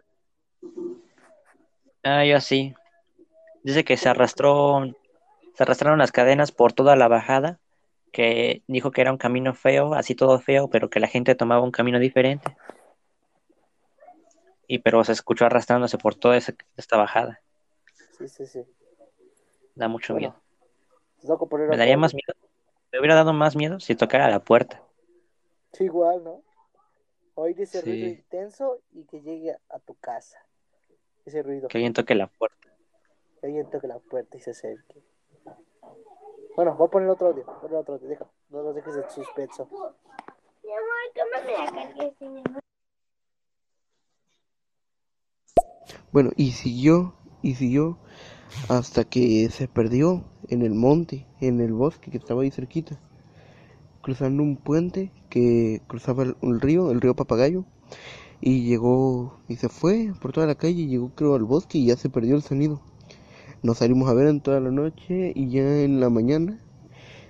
Ah, 2.04 2.26
yo 2.26 2.40
sí. 2.42 2.74
Dice 3.64 3.84
que 3.84 3.96
se 3.98 4.10
arrastró, 4.10 4.84
se 5.56 5.64
arrastraron 5.64 6.00
las 6.00 6.12
cadenas 6.12 6.52
por 6.52 6.74
toda 6.74 6.96
la 6.96 7.08
bajada, 7.08 7.60
que 8.12 8.62
dijo 8.68 8.92
que 8.92 9.02
era 9.02 9.12
un 9.12 9.18
camino 9.18 9.54
feo, 9.54 9.94
así 9.94 10.16
todo 10.16 10.40
feo, 10.40 10.68
pero 10.70 10.90
que 10.90 11.00
la 11.00 11.08
gente 11.08 11.36
tomaba 11.36 11.62
un 11.62 11.72
camino 11.72 12.00
diferente. 12.00 12.56
Y 14.68 14.80
pero 14.80 15.04
se 15.04 15.12
escuchó 15.12 15.46
arrastrándose 15.46 15.98
por 15.98 16.16
toda 16.16 16.38
esa- 16.38 16.56
esta 16.76 16.98
bajada. 16.98 17.42
Sí, 18.24 18.30
sí, 18.30 18.46
sí. 18.46 18.66
Da 19.76 19.88
mucho 19.90 20.14
Bueno, 20.14 20.34
miedo. 21.20 21.48
poner 21.50 21.68
Me 21.68 21.78
daría 21.78 21.98
más 21.98 22.14
miedo. 22.14 22.34
Me 22.92 23.00
hubiera 23.00 23.16
dado 23.16 23.34
más 23.34 23.56
miedo 23.56 23.80
si 23.80 23.96
tocara 23.96 24.30
la 24.30 24.40
puerta. 24.40 24.82
Sí, 25.74 25.86
igual, 25.86 26.24
¿no? 26.24 26.42
Oír 27.36 27.60
ese 27.60 27.82
Sí. 27.82 27.90
ruido 27.90 28.08
intenso 28.08 28.80
y 28.92 29.04
que 29.06 29.22
llegue 29.22 29.58
a 29.70 29.80
tu 29.80 29.96
casa. 29.96 30.38
Ese 31.26 31.42
ruido. 31.44 31.68
Que 31.68 31.80
alguien 31.80 31.94
toque 31.94 32.16
la 32.16 32.28
puerta. 32.28 32.70
Que 33.42 33.48
alguien 33.48 33.70
toque 33.70 33.88
la 33.88 34.00
puerta 34.00 34.38
y 34.38 34.40
se 34.40 34.52
acerque. 34.52 35.02
Bueno, 36.56 36.76
voy 36.76 36.88
a 36.88 36.92
poner 36.92 37.10
otro 37.10 37.28
audio. 37.28 37.46
Poner 37.62 37.78
otro 37.78 37.96
audio. 37.96 38.08
Deja. 38.08 38.30
No 38.50 38.62
nos 38.64 38.76
dejes 38.76 38.94
de 38.94 39.10
suspenso. 39.10 39.68
Bueno, 46.12 46.30
y 46.36 46.52
siguió, 46.52 47.16
y 47.44 47.56
siguió 47.56 48.00
hasta 48.70 49.04
que 49.04 49.50
se 49.52 49.68
perdió 49.68 50.24
en 50.48 50.64
el 50.64 50.74
monte, 50.74 51.28
en 51.42 51.60
el 51.60 51.74
bosque 51.74 52.10
que 52.10 52.18
estaba 52.18 52.42
ahí 52.42 52.50
cerquita, 52.50 53.00
cruzando 54.02 54.42
un 54.42 54.56
puente 54.56 55.12
que 55.30 55.82
cruzaba 55.88 56.24
el 56.24 56.62
río, 56.62 56.90
el 56.90 57.02
río 57.02 57.16
Papagayo, 57.16 57.66
y 58.42 58.64
llegó, 58.64 59.40
y 59.48 59.58
se 59.58 59.70
fue 59.70 60.14
por 60.22 60.32
toda 60.32 60.48
la 60.48 60.56
calle, 60.56 60.88
llegó 60.88 61.12
creo 61.16 61.36
al 61.36 61.44
bosque 61.44 61.78
y 61.78 61.86
ya 61.86 61.98
se 61.98 62.10
perdió 62.10 62.36
el 62.36 62.42
sonido. 62.42 62.82
Nos 63.62 63.78
salimos 63.78 64.10
a 64.10 64.14
ver 64.14 64.28
en 64.28 64.42
toda 64.42 64.60
la 64.60 64.72
noche 64.72 65.32
y 65.36 65.50
ya 65.50 65.82
en 65.82 66.02
la 66.02 66.10
mañana 66.10 66.60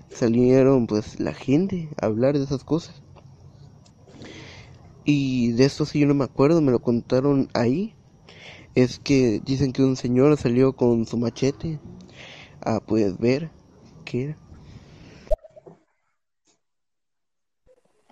salieron 0.10 0.88
pues 0.88 1.20
la 1.20 1.34
gente 1.34 1.90
a 2.02 2.08
hablar 2.08 2.38
de 2.38 2.44
esas 2.44 2.64
cosas. 2.64 3.04
Y 5.06 5.52
de 5.52 5.66
esto 5.66 5.86
sí 5.86 6.00
yo 6.00 6.08
no 6.08 6.16
me 6.16 6.24
acuerdo, 6.24 6.62
me 6.62 6.72
lo 6.72 6.80
contaron 6.80 7.50
ahí 7.54 7.94
es 8.76 9.00
que 9.00 9.40
dicen 9.44 9.72
que 9.74 9.84
un 9.84 9.96
señor 9.96 10.36
salió 10.38 10.74
con 10.74 11.06
su 11.06 11.18
machete 11.18 11.80
a 12.62 12.80
pues 12.80 13.18
ver 13.18 13.50
qué 14.06 14.24
era. 14.24 14.38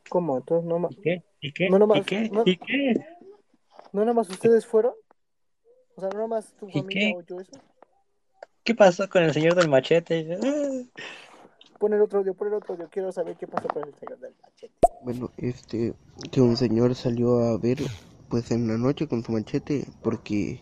¿Cómo? 0.09 0.38
Entonces 0.38 0.67
no 0.67 0.79
más. 0.79 0.91
¿Y 0.91 0.95
qué? 1.01 1.23
¿Y 1.41 1.53
qué? 1.53 1.69
No, 1.69 1.79
no 1.79 1.85
¿Y 1.85 1.88
más, 1.88 2.05
qué? 2.05 2.29
no- 2.29 2.43
¿Y 2.45 2.57
qué? 2.57 2.93
¿No 3.93 4.01
nada 4.01 4.13
más 4.13 4.29
ustedes 4.29 4.65
fueron? 4.65 4.93
O 5.95 6.01
sea, 6.01 6.09
¿no 6.09 6.15
nada 6.15 6.27
más 6.27 6.53
tu 6.53 6.67
¿Y 6.69 6.73
familia 6.73 7.09
qué? 7.09 7.13
oyó 7.15 7.39
eso? 7.41 7.51
¿Qué 8.63 8.75
pasó 8.75 9.09
con 9.09 9.23
el 9.23 9.33
señor 9.33 9.55
del 9.55 9.69
machete? 9.69 10.27
Pon 11.79 11.93
el 11.93 12.01
otro 12.01 12.19
audio, 12.19 12.33
pon 12.33 12.49
el 12.49 12.53
otro 12.55 12.73
audio. 12.75 12.88
Quiero 12.91 13.11
saber 13.11 13.35
qué 13.38 13.47
pasó 13.47 13.67
con 13.69 13.83
el 13.88 13.93
señor 13.95 14.19
del 14.19 14.35
machete. 14.41 14.73
Bueno, 15.03 15.31
este, 15.38 15.93
que 16.31 16.41
un 16.41 16.55
señor 16.55 16.93
salió 16.95 17.39
a 17.39 17.57
ver, 17.57 17.79
pues 18.31 18.49
en 18.49 18.67
la 18.67 18.77
noche 18.77 19.07
con 19.07 19.23
su 19.23 19.33
machete, 19.33 19.85
porque, 20.01 20.61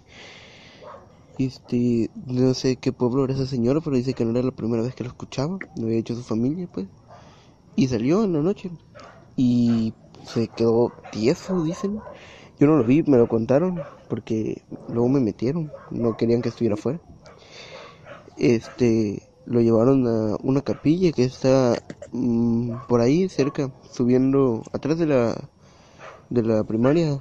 este, 1.37 2.09
no 2.25 2.53
sé 2.53 2.75
qué 2.75 2.91
pueblo 2.91 3.23
era 3.23 3.35
ese 3.35 3.47
señor, 3.47 3.81
pero 3.83 3.95
dice 3.95 4.13
que 4.13 4.25
no 4.25 4.31
era 4.31 4.41
la 4.41 4.51
primera 4.51 4.83
vez 4.83 4.95
que 4.95 5.05
lo 5.05 5.09
escuchaba, 5.09 5.59
lo 5.77 5.85
había 5.85 5.99
hecho 5.99 6.15
su 6.15 6.23
familia, 6.23 6.67
pues, 6.73 6.87
y 7.77 7.87
salió 7.87 8.23
en 8.25 8.33
la 8.33 8.39
noche, 8.39 8.71
y 9.37 9.93
se 10.25 10.47
quedó 10.47 10.91
tieso, 11.11 11.63
dicen. 11.63 12.01
Yo 12.59 12.67
no 12.67 12.75
lo 12.75 12.83
vi, 12.83 13.03
me 13.03 13.17
lo 13.17 13.29
contaron, 13.29 13.81
porque 14.09 14.63
luego 14.89 15.07
me 15.07 15.21
metieron, 15.21 15.71
no 15.91 16.17
querían 16.17 16.41
que 16.41 16.49
estuviera 16.49 16.73
afuera. 16.73 16.99
Este, 18.37 19.21
lo 19.45 19.61
llevaron 19.61 20.05
a 20.07 20.35
una 20.43 20.61
capilla 20.61 21.13
que 21.13 21.23
está 21.23 21.81
mm, 22.11 22.87
por 22.89 22.99
ahí 22.99 23.29
cerca, 23.29 23.71
subiendo 23.93 24.63
atrás 24.73 24.97
de 24.97 25.05
la 25.05 25.49
de 26.29 26.43
la 26.43 26.63
primaria 26.63 27.19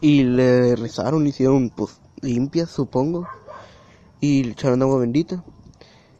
y 0.00 0.24
le 0.24 0.76
rezaron, 0.76 1.26
hicieron 1.26 1.70
pues 1.70 2.00
limpias, 2.22 2.70
supongo, 2.70 3.28
y 4.20 4.44
le 4.44 4.52
echaron 4.52 4.82
agua 4.82 4.98
bendita. 4.98 5.44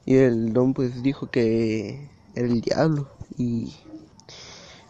Y 0.04 0.16
el 0.16 0.52
don 0.52 0.74
pues 0.74 1.02
dijo 1.02 1.30
que 1.30 2.10
era 2.34 2.46
el 2.46 2.60
diablo 2.60 3.08
y 3.36 3.72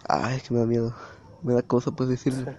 ay, 0.08 0.36
es 0.36 0.42
que 0.44 0.54
me 0.54 0.60
da 0.60 0.66
miedo. 0.66 0.94
Me 1.42 1.54
da 1.54 1.62
cosa 1.62 1.90
pues 1.90 2.08
decirlo. 2.08 2.52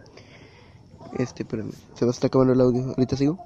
Este, 1.18 1.46
pero 1.46 1.66
se 1.96 2.06
me 2.06 2.12
está 2.12 2.28
acabando 2.28 2.54
el 2.54 2.62
audio. 2.62 2.90
Ahorita 2.90 3.16
sigo. 3.18 3.44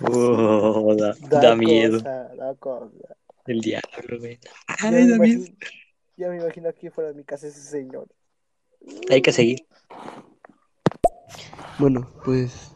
Oh, 0.00 0.94
da, 0.94 1.14
da 1.40 1.54
miedo. 1.56 1.98
cosa, 1.98 2.34
da 2.34 2.54
cosa. 2.56 3.16
El 3.46 3.60
diablo, 3.60 4.18
güey. 4.18 4.38
Ya 4.42 4.88
Ay, 4.88 4.92
me, 4.92 5.08
da 5.08 5.18
miedo. 5.18 5.44
ya 6.16 6.28
me 6.28 6.36
imagino 6.36 6.68
aquí 6.68 6.90
fuera 6.90 7.10
de 7.10 7.16
mi 7.16 7.24
casa 7.24 7.46
ese 7.46 7.60
señor. 7.60 8.08
Hay 9.10 9.22
que 9.22 9.32
seguir. 9.32 9.66
Bueno, 11.78 12.08
pues 12.24 12.72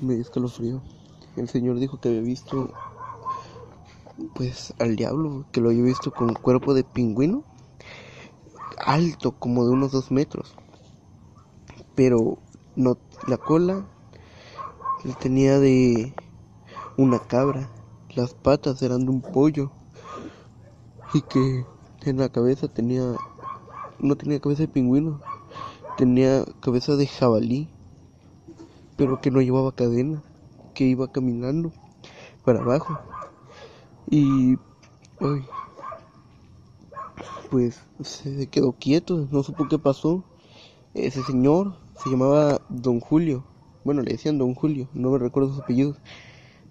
me 0.00 0.14
dio 0.14 0.22
escalofrío. 0.22 0.82
El 1.36 1.48
señor 1.48 1.78
dijo 1.78 2.00
que 2.00 2.08
había 2.08 2.20
visto 2.20 2.72
pues 4.34 4.74
al 4.78 4.96
diablo, 4.96 5.44
que 5.52 5.60
lo 5.60 5.70
había 5.70 5.82
visto 5.82 6.12
con 6.12 6.34
cuerpo 6.34 6.74
de 6.74 6.84
pingüino, 6.84 7.44
alto 8.84 9.32
como 9.32 9.64
de 9.64 9.70
unos 9.70 9.92
dos 9.92 10.10
metros, 10.10 10.54
pero 11.94 12.38
no 12.76 12.98
la 13.26 13.36
cola 13.36 13.84
tenía 15.20 15.58
de 15.58 16.14
una 16.96 17.18
cabra, 17.20 17.68
las 18.14 18.34
patas 18.34 18.82
eran 18.82 19.04
de 19.04 19.10
un 19.10 19.22
pollo. 19.22 19.70
Y 21.14 21.22
que 21.22 21.64
en 22.02 22.18
la 22.18 22.28
cabeza 22.28 22.68
tenía 22.68 23.14
no 23.98 24.16
tenía 24.16 24.40
cabeza 24.40 24.62
de 24.62 24.68
pingüino, 24.68 25.20
tenía 25.98 26.44
cabeza 26.60 26.94
de 26.94 27.08
jabalí, 27.08 27.68
pero 28.96 29.20
que 29.20 29.32
no 29.32 29.42
llevaba 29.42 29.72
cadena, 29.72 30.22
que 30.72 30.84
iba 30.84 31.10
caminando 31.10 31.72
para 32.44 32.60
abajo. 32.60 33.00
Y 34.08 34.56
pues 37.50 37.82
se 38.00 38.46
quedó 38.46 38.72
quieto, 38.72 39.26
no 39.32 39.42
supo 39.42 39.66
qué 39.68 39.78
pasó. 39.80 40.22
Ese 40.94 41.22
señor 41.24 41.74
se 41.96 42.10
llamaba 42.10 42.60
Don 42.68 43.00
Julio, 43.00 43.44
bueno, 43.84 44.02
le 44.02 44.12
decían 44.12 44.38
Don 44.38 44.54
Julio, 44.54 44.88
no 44.94 45.10
me 45.10 45.18
recuerdo 45.18 45.50
sus 45.50 45.62
apellidos. 45.64 45.96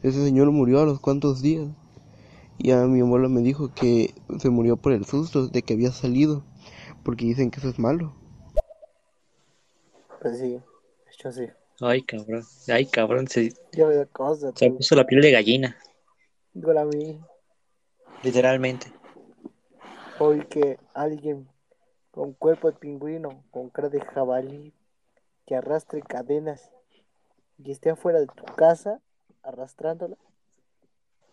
Ese 0.04 0.24
señor 0.24 0.52
murió 0.52 0.80
a 0.80 0.86
los 0.86 1.02
cuantos 1.02 1.42
días. 1.42 1.68
Y 2.60 2.72
a 2.72 2.86
mi 2.86 3.02
abuela 3.02 3.28
me 3.28 3.42
dijo 3.42 3.74
que 3.74 4.16
se 4.40 4.50
murió 4.50 4.78
por 4.78 4.94
el 4.94 5.06
susto 5.06 5.48
de 5.48 5.64
que 5.64 5.74
había 5.74 5.92
salido, 5.92 6.44
porque 7.04 7.26
dicen 7.26 7.52
que 7.52 7.60
eso 7.60 7.70
es 7.70 7.78
malo. 7.78 8.14
Pues 10.22 10.40
sí, 10.40 10.60
hecho 11.12 11.32
sí. 11.32 11.48
Ay, 11.80 12.02
cabrón. 12.02 12.44
Ay, 12.68 12.86
cabrón. 12.86 13.28
Se, 13.28 13.54
Ya 13.72 13.86
me 13.86 13.96
da 13.96 14.06
cosa, 14.06 14.52
se 14.56 14.72
puso 14.72 14.96
la 14.96 15.06
piel 15.06 15.22
de 15.22 15.32
gallina. 15.32 15.78
Igual 16.54 16.78
a 16.80 16.86
mí. 16.86 17.22
Literalmente. 18.24 18.92
Hoy 20.20 20.46
que 20.46 20.80
alguien 20.96 21.48
con 22.10 22.34
cuerpo 22.34 22.72
de 22.72 22.78
pingüino, 22.80 23.44
con 23.52 23.70
cara 23.70 23.90
de 23.90 24.02
jabalí, 24.02 24.74
que 25.46 25.56
arrastre 25.56 26.02
cadenas 26.02 26.72
y 27.60 27.72
esté 27.72 27.92
afuera 27.92 28.20
de 28.20 28.26
tu 28.28 28.44
casa 28.56 29.00
arrastrándola. 29.44 30.18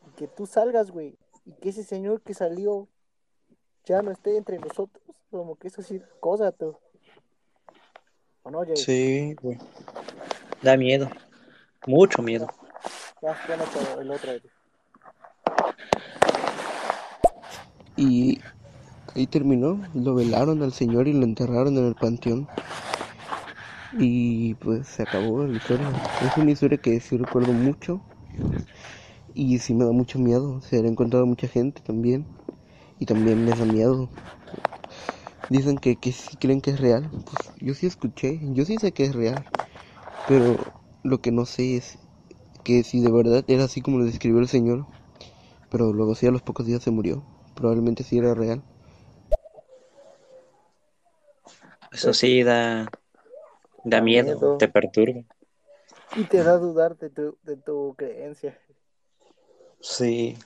Y 0.06 0.10
que 0.16 0.28
tú 0.28 0.44
salgas, 0.46 0.90
güey. 0.90 1.16
Y 1.46 1.52
que 1.52 1.70
ese 1.70 1.84
señor 1.84 2.20
que 2.20 2.34
salió 2.34 2.88
ya 3.84 4.02
no 4.02 4.10
esté 4.10 4.36
entre 4.36 4.58
nosotros. 4.58 5.02
Como 5.30 5.56
que 5.56 5.68
eso 5.68 5.80
sí 5.80 5.96
es 5.96 6.02
cosa, 6.20 6.52
tú. 6.52 6.76
¿O 8.44 8.50
no, 8.50 8.62
Jay? 8.64 8.76
Sí, 8.76 9.36
güey. 9.40 9.58
Da 10.62 10.76
miedo. 10.76 11.08
Mucho 11.86 12.22
miedo. 12.22 12.46
Ya, 13.22 13.34
ya 13.48 13.56
no 13.56 13.64
puedo, 13.64 14.00
el 14.02 14.10
otro. 14.10 14.32
Y 17.96 18.40
ahí 19.14 19.26
terminó, 19.26 19.80
lo 19.94 20.14
velaron 20.14 20.62
al 20.62 20.74
señor 20.74 21.08
y 21.08 21.14
lo 21.14 21.24
enterraron 21.24 21.78
en 21.78 21.86
el 21.86 21.94
panteón. 21.94 22.46
Y 23.98 24.54
pues 24.54 24.88
se 24.88 25.04
acabó 25.04 25.44
la 25.44 25.56
historia. 25.56 25.88
Es 26.22 26.36
una 26.36 26.50
historia 26.50 26.76
que 26.76 27.00
sí 27.00 27.16
recuerdo 27.16 27.52
mucho. 27.54 28.02
Y 29.32 29.58
sí 29.58 29.72
me 29.72 29.86
da 29.86 29.92
mucho 29.92 30.18
miedo. 30.18 30.60
Se 30.60 30.76
ha 30.76 30.80
encontrado 30.80 31.24
mucha 31.24 31.48
gente 31.48 31.80
también. 31.80 32.26
Y 32.98 33.06
también 33.06 33.42
me 33.42 33.52
da 33.52 33.64
miedo. 33.64 34.10
Dicen 35.50 35.78
que, 35.78 35.96
que 35.96 36.12
sí 36.12 36.36
creen 36.36 36.60
que 36.60 36.70
es 36.70 36.80
real. 36.80 37.10
Pues 37.24 37.52
yo 37.60 37.74
sí 37.74 37.86
escuché, 37.86 38.40
yo 38.54 38.64
sí 38.64 38.78
sé 38.78 38.92
que 38.92 39.04
es 39.04 39.14
real. 39.14 39.44
Pero 40.26 40.56
lo 41.02 41.20
que 41.20 41.32
no 41.32 41.44
sé 41.44 41.76
es 41.76 41.98
que 42.64 42.82
si 42.82 43.00
de 43.00 43.12
verdad 43.12 43.44
era 43.46 43.64
así 43.64 43.80
como 43.80 43.98
lo 43.98 44.04
describió 44.04 44.40
el 44.40 44.48
señor. 44.48 44.86
Pero 45.70 45.92
luego 45.92 46.14
sí 46.14 46.26
a 46.26 46.30
los 46.30 46.42
pocos 46.42 46.66
días 46.66 46.82
se 46.82 46.90
murió. 46.90 47.22
Probablemente 47.54 48.04
sí 48.04 48.18
era 48.18 48.34
real. 48.34 48.62
Eso 51.92 52.12
sí 52.12 52.42
da, 52.42 52.90
da 53.84 54.00
miedo, 54.00 54.32
miedo. 54.32 54.58
te 54.58 54.68
perturba. 54.68 55.22
Y 56.16 56.24
te 56.24 56.42
da 56.42 56.54
a 56.54 56.58
dudar 56.58 56.96
de 56.98 57.10
tu, 57.10 57.36
de 57.42 57.56
tu 57.56 57.94
creencia. 57.96 58.58
Sí. 59.80 60.36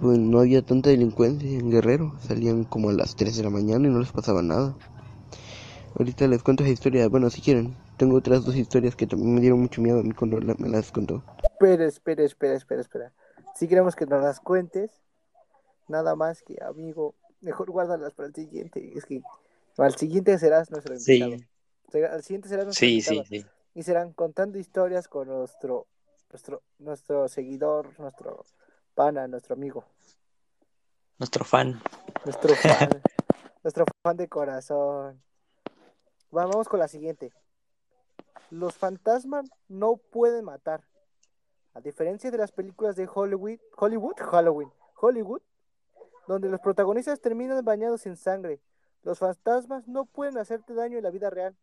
Pues 0.00 0.18
no 0.18 0.40
había 0.40 0.62
tanta 0.62 0.90
delincuencia 0.90 1.48
en 1.48 1.70
Guerrero, 1.70 2.14
salían 2.20 2.64
como 2.64 2.90
a 2.90 2.92
las 2.92 3.16
3 3.16 3.36
de 3.36 3.44
la 3.44 3.50
mañana 3.50 3.88
y 3.88 3.90
no 3.90 4.00
les 4.00 4.12
pasaba 4.12 4.42
nada. 4.42 4.76
Ahorita 5.98 6.26
les 6.26 6.42
cuento 6.42 6.64
esa 6.64 6.72
historia, 6.72 7.08
bueno, 7.08 7.30
si 7.30 7.40
quieren, 7.40 7.74
tengo 7.96 8.16
otras 8.16 8.44
dos 8.44 8.56
historias 8.56 8.96
que 8.96 9.06
también 9.06 9.34
me 9.34 9.40
dieron 9.40 9.60
mucho 9.60 9.80
miedo 9.80 10.00
a 10.00 10.02
mí 10.02 10.12
cuando 10.12 10.40
la- 10.40 10.54
me 10.58 10.68
las 10.68 10.90
contó. 10.90 11.22
Espera, 11.42 11.86
espera, 11.86 12.24
espera, 12.24 12.54
espera, 12.54 12.80
espera. 12.80 13.12
Si 13.54 13.68
queremos 13.68 13.94
que 13.94 14.04
nos 14.04 14.20
las 14.22 14.40
cuentes, 14.40 14.90
nada 15.86 16.16
más 16.16 16.42
que, 16.42 16.56
amigo, 16.64 17.14
mejor 17.40 17.70
guárdalas 17.70 18.12
para 18.14 18.26
el 18.28 18.34
siguiente. 18.34 18.92
Es 18.96 19.04
que 19.04 19.22
al 19.78 19.94
siguiente 19.94 20.36
serás 20.38 20.70
nuestro 20.72 20.94
invitado. 20.96 21.36
Sí, 21.92 22.02
Al 22.04 22.22
siguiente 22.24 22.48
serás 22.48 22.64
nuestro 22.64 22.86
sí, 22.86 22.94
invitado. 22.94 23.22
sí, 23.24 23.40
sí. 23.40 23.46
Y 23.76 23.82
serán 23.84 24.12
contando 24.12 24.58
historias 24.58 25.06
con 25.06 25.28
nuestro, 25.28 25.86
nuestro, 26.30 26.62
nuestro 26.80 27.28
seguidor, 27.28 27.98
nuestro 28.00 28.44
pana, 28.94 29.26
nuestro 29.28 29.54
amigo, 29.54 29.84
Nuestro 31.18 31.44
fan. 31.44 31.80
nuestro 32.24 32.54
fan, 32.56 32.90
nuestro 33.62 33.84
fan 34.02 34.16
de 34.16 34.28
corazón. 34.28 35.22
Va, 36.36 36.46
Vamos 36.46 36.68
con 36.68 36.80
la 36.80 36.88
siguiente. 36.88 37.32
Los 38.50 38.74
fantasmas 38.76 39.50
no 39.68 39.96
pueden 39.96 40.44
matar. 40.44 40.82
A 41.74 41.80
diferencia 41.80 42.30
de 42.30 42.38
las 42.38 42.52
películas 42.52 42.94
de 42.96 43.08
Hollywood, 43.12 43.58
Hollywood, 43.76 44.16
Halloween, 44.18 44.70
Hollywood, 45.00 45.42
donde 46.28 46.48
los 46.48 46.60
protagonistas 46.60 47.20
terminan 47.20 47.64
bañados 47.64 48.06
en 48.06 48.16
sangre, 48.16 48.60
los 49.02 49.18
fantasmas 49.18 49.88
no 49.88 50.04
pueden 50.04 50.38
hacerte 50.38 50.72
daño 50.74 50.96
en 50.98 51.02
la 51.04 51.10
vida 51.10 51.30
real. 51.30 51.56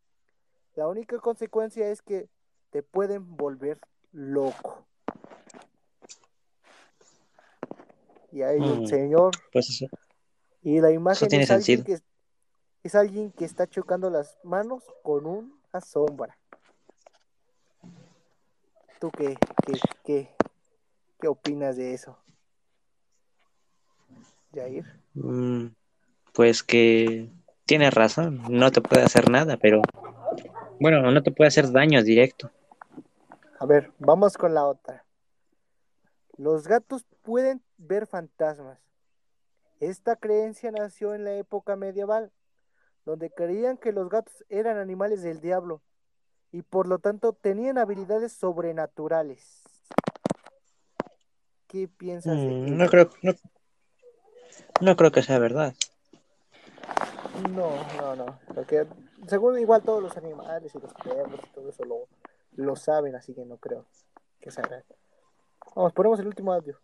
La 0.76 0.88
única 0.88 1.18
consecuencia 1.20 1.88
es 1.90 2.02
que 2.02 2.30
te 2.72 2.84
pueden 2.84 3.36
volver 3.38 3.80
loco. 4.12 4.86
Y 8.32 8.42
hay 8.44 8.60
un 8.60 8.84
Mm. 8.84 8.88
señor 8.88 9.32
Pues 9.52 9.70
eso. 9.70 9.88
y 10.64 10.80
la 10.80 10.92
imagen 10.92 11.28
tiene 11.28 11.44
es 11.44 11.52
alguien 11.52 11.84
que 11.84 12.00
es 12.84 12.96
alguien 12.96 13.32
que 13.32 13.46
está 13.46 13.68
chocando 13.68 14.10
las 14.10 14.38
manos 14.44 14.84
con 15.04 15.26
una 15.26 15.82
sombra. 15.82 16.38
¿Tú 19.00 19.12
qué, 19.12 19.38
qué, 19.66 19.74
qué, 20.04 20.36
qué 21.20 21.28
opinas 21.28 21.76
de 21.78 21.94
eso? 21.94 22.18
Jair. 24.54 24.86
Mm, 25.14 25.68
Pues 26.34 26.64
que 26.64 27.30
tienes 27.66 27.94
razón, 27.94 28.42
no 28.50 28.72
te 28.72 28.82
puede 28.82 29.04
hacer 29.04 29.30
nada, 29.30 29.58
pero 29.58 29.82
bueno, 30.80 31.12
no 31.12 31.22
te 31.24 31.32
puede 31.32 31.50
hacer 31.50 31.72
daño 31.72 32.02
directo. 32.04 32.50
A 33.60 33.66
ver, 33.66 33.92
vamos 34.00 34.38
con 34.38 34.54
la 34.54 34.66
otra. 34.66 35.06
Los 36.38 36.68
gatos 36.68 37.06
pueden 37.22 37.62
ver 37.88 38.08
fantasmas. 38.08 38.80
Esta 39.80 40.16
creencia 40.16 40.72
nació 40.72 41.14
en 41.14 41.26
la 41.26 41.34
época 41.34 41.76
medieval, 41.76 42.32
donde 43.06 43.32
creían 43.32 43.78
que 43.78 43.92
los 43.92 44.10
gatos 44.10 44.46
eran 44.50 44.78
animales 44.78 45.24
del 45.24 45.42
diablo 45.42 45.82
y 46.52 46.62
por 46.62 46.88
lo 46.88 47.00
tanto 47.00 47.34
tenían 47.34 47.78
habilidades 47.78 48.34
sobrenaturales. 48.34 49.64
¿Qué 51.68 51.88
piensas 51.88 52.36
de 52.36 52.48
Mm? 52.48 52.78
No 52.78 52.88
creo, 52.88 53.10
no, 53.24 53.34
no 54.82 54.96
creo 54.96 55.12
que 55.12 55.24
sea 55.24 55.40
verdad. 55.40 55.74
No, 57.50 57.72
no, 57.98 58.16
no. 58.16 58.40
Porque 58.54 58.86
según 59.28 59.58
igual 59.58 59.82
todos 59.82 60.04
los 60.04 60.16
animales 60.18 60.76
y 60.76 60.80
los 60.80 60.94
perros 60.94 61.40
y 61.44 61.54
todo 61.54 61.70
eso 61.70 61.84
lo, 61.86 62.08
lo 62.56 62.76
saben, 62.76 63.16
así 63.16 63.34
que 63.34 63.46
no 63.46 63.58
creo 63.58 63.86
que 64.40 64.52
sea 64.52 64.66
real. 64.66 64.86
Vamos, 65.76 65.94
ponemos 65.94 66.20
el 66.20 66.28
último 66.28 66.54
audio. 66.54 66.78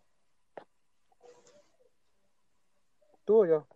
¿Tú 3.28 3.42
o 3.42 3.44
yo? 3.44 3.66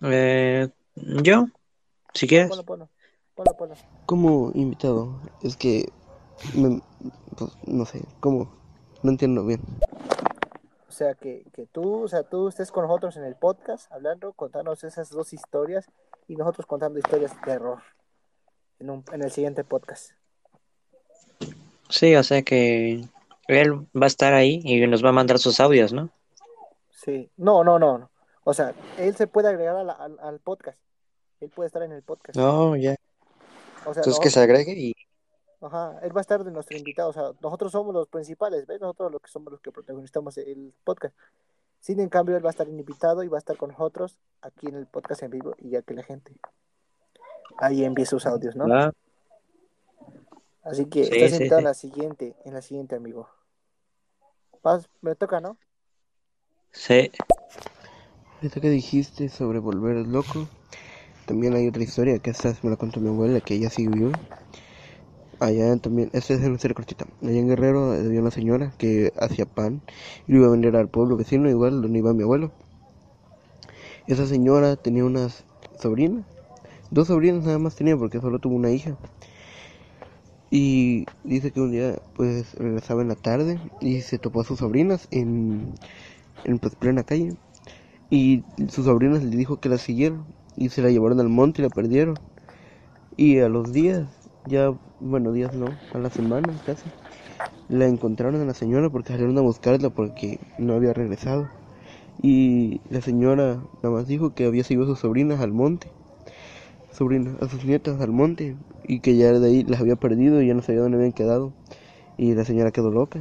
Eh, 0.00 0.66
yo, 0.94 1.48
si 2.14 2.26
quieres. 2.26 2.48
Ponlo, 2.48 2.64
ponlo. 2.64 2.88
Ponlo, 3.34 3.52
ponlo. 3.54 3.74
Como 4.06 4.50
invitado, 4.54 5.20
es 5.42 5.58
que, 5.58 5.92
me- 6.54 6.80
pues, 7.36 7.50
no 7.66 7.84
sé, 7.84 8.00
¿cómo? 8.20 8.50
No 9.02 9.10
entiendo 9.10 9.44
bien. 9.44 9.60
O 10.88 10.90
sea, 10.90 11.16
que, 11.16 11.44
que 11.52 11.66
tú, 11.66 12.04
o 12.04 12.08
sea, 12.08 12.22
tú 12.22 12.48
estés 12.48 12.72
con 12.72 12.86
nosotros 12.86 13.18
en 13.18 13.24
el 13.24 13.36
podcast 13.36 13.92
hablando, 13.92 14.32
contándonos 14.32 14.84
esas 14.84 15.10
dos 15.10 15.34
historias 15.34 15.84
y 16.28 16.36
nosotros 16.36 16.64
contando 16.64 16.98
historias 16.98 17.34
de 17.36 17.42
terror 17.42 17.82
en, 18.78 18.88
un, 18.88 19.04
en 19.12 19.22
el 19.22 19.30
siguiente 19.30 19.64
podcast. 19.64 20.12
Sí, 21.90 22.16
o 22.16 22.22
sea 22.22 22.40
que 22.40 23.04
él 23.48 23.74
va 23.94 24.04
a 24.04 24.06
estar 24.06 24.32
ahí 24.32 24.62
y 24.64 24.86
nos 24.86 25.04
va 25.04 25.10
a 25.10 25.12
mandar 25.12 25.38
sus 25.38 25.60
audios, 25.60 25.92
¿no? 25.92 26.08
Sí. 27.12 27.30
No, 27.36 27.64
no, 27.64 27.78
no. 27.78 27.98
no. 27.98 28.10
O 28.44 28.54
sea, 28.54 28.74
él 28.98 29.14
se 29.16 29.26
puede 29.26 29.48
agregar 29.48 29.76
a 29.76 29.84
la- 29.84 29.92
al, 29.92 30.18
al 30.20 30.38
podcast. 30.40 30.78
Él 31.40 31.50
puede 31.50 31.66
estar 31.68 31.82
en 31.82 31.92
el 31.92 32.02
podcast. 32.02 32.36
No, 32.38 32.76
ya. 32.76 32.96
O 33.86 33.94
sea, 33.94 34.00
Entonces 34.02 34.18
que 34.20 34.30
se 34.30 34.40
agregue 34.40 34.72
y 34.72 34.94
Ajá, 35.60 35.98
él 36.02 36.16
va 36.16 36.20
a 36.20 36.22
estar 36.22 36.44
de 36.44 36.52
nuestro 36.52 36.76
invitado, 36.78 37.08
o 37.08 37.12
sea, 37.12 37.32
nosotros 37.40 37.72
somos 37.72 37.92
los 37.92 38.06
principales, 38.08 38.64
¿ves? 38.68 38.80
Nosotros 38.80 39.10
los 39.10 39.20
que 39.20 39.28
somos 39.28 39.50
los 39.50 39.60
que 39.60 39.72
protagonizamos 39.72 40.38
el 40.38 40.72
podcast. 40.84 41.16
Sin 41.80 41.98
en 41.98 42.08
cambio, 42.08 42.36
él 42.36 42.44
va 42.44 42.50
a 42.50 42.52
estar 42.52 42.68
invitado 42.68 43.24
y 43.24 43.28
va 43.28 43.38
a 43.38 43.40
estar 43.40 43.56
con 43.56 43.70
nosotros 43.70 44.18
aquí 44.40 44.68
en 44.68 44.76
el 44.76 44.86
podcast 44.86 45.22
en 45.24 45.30
vivo 45.32 45.54
y 45.58 45.70
ya 45.70 45.82
que 45.82 45.94
la 45.94 46.04
gente 46.04 46.32
ahí 47.58 47.82
envíe 47.84 48.06
sus 48.06 48.24
audios, 48.26 48.54
¿no? 48.54 48.66
Así 50.62 50.86
que 50.86 51.04
Sí, 51.04 51.10
estás 51.14 51.30
sí, 51.30 51.36
invitado 51.36 51.58
sí. 51.58 51.62
en 51.62 51.64
la 51.64 51.74
siguiente, 51.74 52.36
en 52.44 52.54
la 52.54 52.62
siguiente, 52.62 52.94
amigo. 52.96 53.28
Vas, 54.62 54.88
me 55.00 55.14
toca, 55.16 55.40
¿no? 55.40 55.56
Sí. 56.78 57.10
Ahorita 58.36 58.60
que 58.60 58.70
dijiste 58.70 59.28
sobre 59.28 59.58
volver 59.58 60.06
loco, 60.06 60.46
también 61.26 61.54
hay 61.54 61.66
otra 61.66 61.82
historia 61.82 62.20
que 62.20 62.30
esta 62.30 62.54
me 62.62 62.70
la 62.70 62.76
contó 62.76 63.00
mi 63.00 63.08
abuela, 63.08 63.40
que 63.40 63.54
ella 63.54 63.68
sí 63.68 63.88
vivió. 63.88 64.12
Allá 65.40 65.76
también, 65.78 66.08
esta 66.12 66.34
es 66.34 66.40
una 66.40 66.54
historia 66.54 66.76
cortita. 66.76 67.04
Allá 67.20 67.36
en 67.36 67.48
Guerrero 67.48 67.92
había 67.92 68.20
una 68.20 68.30
señora 68.30 68.72
que 68.78 69.12
hacía 69.18 69.44
pan 69.44 69.82
y 70.28 70.32
lo 70.32 70.38
iba 70.38 70.46
a 70.46 70.50
vender 70.52 70.76
al 70.76 70.88
pueblo 70.88 71.16
vecino, 71.16 71.50
igual 71.50 71.82
donde 71.82 71.98
iba 71.98 72.14
mi 72.14 72.22
abuelo. 72.22 72.52
Esa 74.06 74.26
señora 74.26 74.76
tenía 74.76 75.04
unas 75.04 75.44
sobrinas, 75.80 76.24
dos 76.92 77.08
sobrinas 77.08 77.42
nada 77.42 77.58
más 77.58 77.74
tenía 77.74 77.96
porque 77.96 78.20
solo 78.20 78.38
tuvo 78.38 78.54
una 78.54 78.70
hija. 78.70 78.96
Y 80.50 81.06
dice 81.24 81.50
que 81.50 81.60
un 81.60 81.72
día 81.72 81.96
pues 82.14 82.54
regresaba 82.54 83.02
en 83.02 83.08
la 83.08 83.16
tarde 83.16 83.60
y 83.80 84.00
se 84.00 84.18
topó 84.18 84.40
a 84.40 84.44
sus 84.44 84.60
sobrinas 84.60 85.08
en, 85.10 85.74
en 86.44 86.58
plena 86.58 87.02
calle. 87.02 87.34
Y 88.10 88.44
sus 88.68 88.86
sobrinas 88.86 89.22
le 89.22 89.36
dijo 89.36 89.60
que 89.60 89.68
la 89.68 89.78
siguieron 89.78 90.24
y 90.56 90.70
se 90.70 90.82
la 90.82 90.90
llevaron 90.90 91.20
al 91.20 91.28
monte 91.28 91.60
y 91.62 91.64
la 91.64 91.70
perdieron. 91.70 92.18
Y 93.16 93.38
a 93.38 93.48
los 93.48 93.72
días, 93.72 94.08
ya, 94.46 94.72
bueno, 95.00 95.32
días 95.32 95.54
no, 95.54 95.66
a 95.92 95.98
la 95.98 96.10
semana 96.10 96.52
casi, 96.64 96.84
la 97.68 97.86
encontraron 97.86 98.40
a 98.40 98.44
la 98.44 98.54
señora 98.54 98.90
porque 98.90 99.12
salieron 99.12 99.36
a 99.38 99.42
buscarla 99.42 99.90
porque 99.90 100.40
no 100.58 100.74
había 100.74 100.92
regresado. 100.92 101.48
Y 102.22 102.80
la 102.90 103.00
señora 103.00 103.62
nada 103.82 103.94
más 103.94 104.08
dijo 104.08 104.34
que 104.34 104.46
había 104.46 104.64
seguido 104.64 104.84
a 104.84 104.88
sus 104.88 105.00
sobrinas 105.00 105.40
al 105.40 105.52
monte, 105.52 105.88
sobrinas, 106.92 107.40
a 107.40 107.48
sus 107.48 107.64
nietas 107.64 108.00
al 108.00 108.10
monte, 108.10 108.56
y 108.86 109.00
que 109.00 109.16
ya 109.16 109.32
de 109.32 109.46
ahí 109.46 109.62
las 109.64 109.80
había 109.80 109.96
perdido 109.96 110.42
y 110.42 110.48
ya 110.48 110.54
no 110.54 110.62
sabía 110.62 110.80
dónde 110.80 110.96
habían 110.96 111.12
quedado. 111.12 111.52
Y 112.16 112.34
la 112.34 112.44
señora 112.44 112.72
quedó 112.72 112.90
loca. 112.90 113.20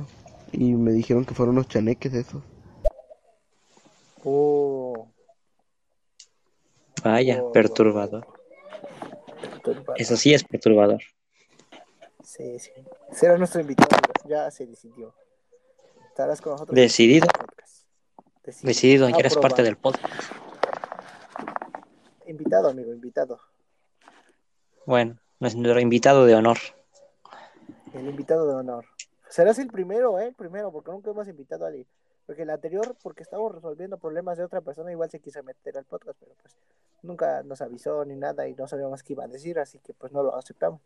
Y 0.52 0.74
me 0.74 0.92
dijeron 0.94 1.26
que 1.26 1.36
fueron 1.36 1.56
los 1.56 1.68
chaneques 1.68 2.14
esos. 2.14 2.42
Oh, 4.30 5.08
Vaya, 7.02 7.42
Oh, 7.42 7.52
perturbador. 7.54 8.28
perturbador. 9.40 9.96
Eso 10.02 10.18
sí 10.18 10.34
es 10.34 10.44
perturbador. 10.44 11.02
Sí, 12.24 12.60
sí. 12.60 12.72
Será 13.14 13.38
nuestro 13.38 13.62
invitado, 13.62 13.90
ya 14.26 14.52
se 14.52 14.66
decidió. 14.66 15.14
Estarás 16.10 16.42
con 16.42 16.52
nosotros. 16.54 16.76
Decidido. 16.76 17.28
Decidido. 18.44 18.68
Decidido, 18.68 19.10
ya 19.10 19.18
eres 19.18 19.38
parte 19.38 19.64
del 19.64 19.78
podcast. 19.78 20.14
Invitado, 22.26 22.70
amigo, 22.70 22.92
invitado. 22.92 23.40
Bueno, 24.86 25.18
nuestro 25.40 25.80
invitado 25.80 26.26
de 26.26 26.36
honor. 26.36 26.58
El 27.94 28.08
invitado 28.10 28.46
de 28.48 28.56
honor. 28.56 28.86
Serás 29.30 29.60
el 29.60 29.68
primero, 29.68 30.20
¿eh? 30.20 30.28
El 30.28 30.36
primero, 30.36 30.72
porque 30.72 30.92
nunca 30.92 31.12
hemos 31.12 31.28
invitado 31.30 31.64
a 31.64 31.68
alguien. 31.70 31.88
Porque 32.28 32.44
el 32.44 32.50
anterior, 32.50 32.94
porque 33.02 33.24
estábamos 33.24 33.56
resolviendo 33.56 33.98
problemas 33.98 34.38
de 34.38 34.44
otra 34.44 34.60
persona, 34.60 34.92
igual 34.92 35.10
se 35.10 35.22
quiso 35.22 35.42
meter 35.44 35.78
al 35.78 35.86
podcast, 35.86 36.20
pero 36.20 36.34
pues 36.42 36.58
nunca 37.02 37.42
nos 37.44 37.62
avisó 37.62 38.04
ni 38.04 38.16
nada 38.16 38.48
y 38.50 38.54
no 38.54 38.68
sabíamos 38.68 39.02
qué 39.02 39.14
iba 39.14 39.24
a 39.24 39.28
decir, 39.28 39.58
así 39.60 39.80
que 39.80 39.94
pues 39.94 40.12
no 40.12 40.22
lo 40.22 40.36
aceptamos. 40.36 40.82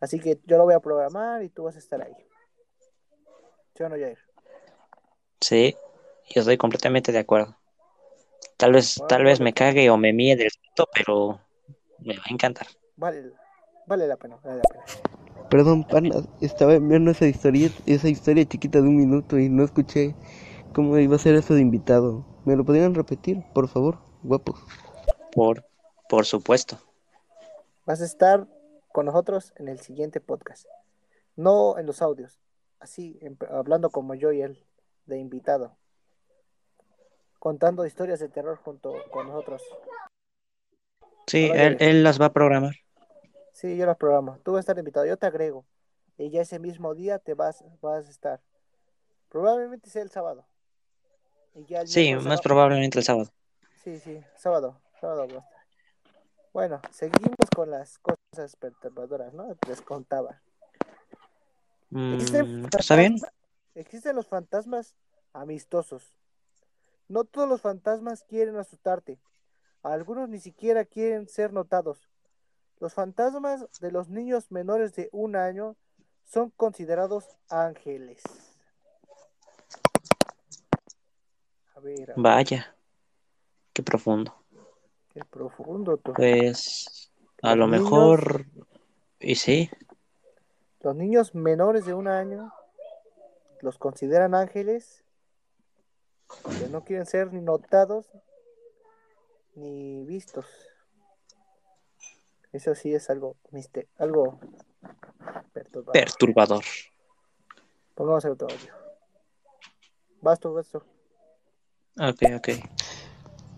Así 0.00 0.18
que 0.18 0.40
yo 0.44 0.58
lo 0.58 0.64
voy 0.64 0.74
a 0.74 0.80
programar 0.80 1.44
y 1.44 1.50
tú 1.50 1.62
vas 1.62 1.76
a 1.76 1.78
estar 1.78 2.02
ahí. 2.02 2.12
¿Sí 3.76 3.84
o 3.84 3.88
no, 3.88 3.94
Jair? 3.94 4.18
Sí, 5.40 5.76
yo 6.28 6.40
estoy 6.40 6.56
completamente 6.56 7.12
de 7.12 7.20
acuerdo. 7.20 7.56
Tal 8.56 8.72
vez, 8.72 8.96
Bueno, 8.98 9.08
tal 9.08 9.24
vez 9.24 9.40
me 9.40 9.52
cague 9.52 9.88
o 9.88 9.96
me 9.96 10.12
míe 10.12 10.34
del 10.34 10.50
susto, 10.50 10.88
pero 10.92 11.40
me 12.00 12.16
va 12.16 12.24
a 12.28 12.32
encantar. 12.32 12.66
Vale, 12.96 13.32
vale 13.86 14.08
la 14.08 14.16
pena, 14.16 14.36
vale 14.42 14.56
la 14.56 14.62
pena. 14.62 14.84
Perdón, 15.48 15.84
pana, 15.84 16.10
estaba 16.40 16.76
viendo 16.78 17.12
esa 17.12 17.26
historia, 17.26 17.70
esa 17.86 18.08
historia 18.08 18.44
chiquita 18.44 18.80
de 18.80 18.88
un 18.88 18.96
minuto 18.96 19.38
y 19.38 19.48
no 19.48 19.62
escuché 19.62 20.16
cómo 20.72 20.98
iba 20.98 21.16
a 21.16 21.18
ser 21.18 21.34
eso 21.34 21.54
de 21.54 21.60
invitado. 21.60 22.24
¿Me 22.44 22.56
lo 22.56 22.64
podrían 22.64 22.94
repetir, 22.94 23.42
por 23.54 23.68
favor, 23.68 23.98
guapos? 24.22 24.60
Por, 25.32 25.64
por 26.08 26.26
supuesto. 26.26 26.78
Vas 27.86 28.00
a 28.00 28.04
estar 28.04 28.46
con 28.92 29.06
nosotros 29.06 29.52
en 29.56 29.68
el 29.68 29.80
siguiente 29.80 30.20
podcast. 30.20 30.66
No 31.36 31.78
en 31.78 31.86
los 31.86 32.02
audios, 32.02 32.40
así, 32.80 33.18
en- 33.22 33.38
hablando 33.50 33.90
como 33.90 34.14
yo 34.14 34.32
y 34.32 34.42
él, 34.42 34.64
de 35.06 35.18
invitado. 35.18 35.76
Contando 37.38 37.86
historias 37.86 38.20
de 38.20 38.28
terror 38.28 38.58
junto 38.58 38.92
con 39.10 39.28
nosotros. 39.28 39.62
Sí, 41.26 41.48
Ahora 41.48 41.66
él, 41.66 41.76
él 41.80 42.04
las 42.04 42.20
va 42.20 42.26
a 42.26 42.32
programar. 42.32 42.74
Sí, 43.52 43.76
yo 43.76 43.86
los 43.86 43.96
programo. 43.96 44.38
Tú 44.44 44.52
vas 44.52 44.58
a 44.58 44.60
estar 44.60 44.78
invitado, 44.78 45.06
yo 45.06 45.16
te 45.16 45.26
agrego. 45.26 45.64
Y 46.18 46.30
ya 46.30 46.42
ese 46.42 46.58
mismo 46.58 46.94
día 46.94 47.18
te 47.18 47.34
vas, 47.34 47.64
vas 47.80 48.06
a 48.06 48.10
estar. 48.10 48.40
Probablemente 49.28 49.88
sea 49.90 50.02
el 50.02 50.10
sábado. 50.10 50.46
Ya 51.54 51.86
Sí, 51.86 52.14
más 52.14 52.40
probablemente 52.40 52.98
el 52.98 53.04
sábado. 53.04 53.30
Sí, 53.82 53.98
sí, 53.98 54.22
sábado, 54.36 54.80
sábado. 55.00 55.44
Bueno, 56.52 56.80
seguimos 56.90 57.36
con 57.54 57.70
las 57.70 57.98
cosas 57.98 58.56
perturbadoras, 58.56 59.32
¿no? 59.34 59.56
Les 59.68 59.80
contaba. 59.80 60.40
Existen 61.90 62.62
Mm, 62.62 62.64
¿Está 62.66 62.96
bien? 62.96 63.16
Existen 63.74 64.16
los 64.16 64.26
fantasmas 64.26 64.94
amistosos. 65.32 66.16
No 67.08 67.24
todos 67.24 67.48
los 67.48 67.60
fantasmas 67.60 68.22
quieren 68.22 68.56
asustarte. 68.56 69.18
Algunos 69.82 70.28
ni 70.28 70.38
siquiera 70.38 70.84
quieren 70.84 71.28
ser 71.28 71.52
notados. 71.52 72.08
Los 72.80 72.94
fantasmas 72.94 73.66
de 73.80 73.90
los 73.90 74.08
niños 74.08 74.50
menores 74.50 74.94
de 74.94 75.08
un 75.12 75.36
año 75.36 75.76
son 76.24 76.50
considerados 76.50 77.26
ángeles. 77.48 78.22
A 81.71 81.71
ver, 81.82 82.10
a 82.10 82.14
ver, 82.14 82.22
Vaya, 82.22 82.76
qué 83.72 83.82
profundo. 83.82 84.34
qué 85.12 85.24
profundo. 85.24 85.96
tú. 85.98 86.12
Pues 86.14 87.12
a 87.42 87.54
Los 87.54 87.58
lo 87.58 87.66
niños- 87.76 87.82
mejor, 87.90 88.46
y 89.20 89.34
sí, 89.36 89.70
Los 90.80 90.96
niños 90.96 91.34
menores 91.34 91.84
de 91.86 91.94
un 91.94 92.08
año 92.08 92.52
los 93.60 93.78
consideran 93.78 94.34
ángeles 94.34 95.04
que 96.58 96.68
no 96.68 96.82
quieren 96.82 97.06
ser 97.06 97.32
ni 97.32 97.40
notados 97.40 98.10
ni 99.54 100.04
vistos. 100.04 100.46
Eso 102.52 102.74
sí 102.74 102.92
es 102.94 103.08
algo 103.10 103.36
mister 103.50 103.86
algo 103.98 104.40
perturbador. 105.52 105.92
perturbador. 105.92 106.64
Pongamos 107.94 108.24
el 108.24 108.32
otro 108.32 108.48
audio. 108.50 108.74
Vas 110.20 110.40
tú. 110.40 110.52
Ok, 111.98 112.22
ok. 112.36 112.48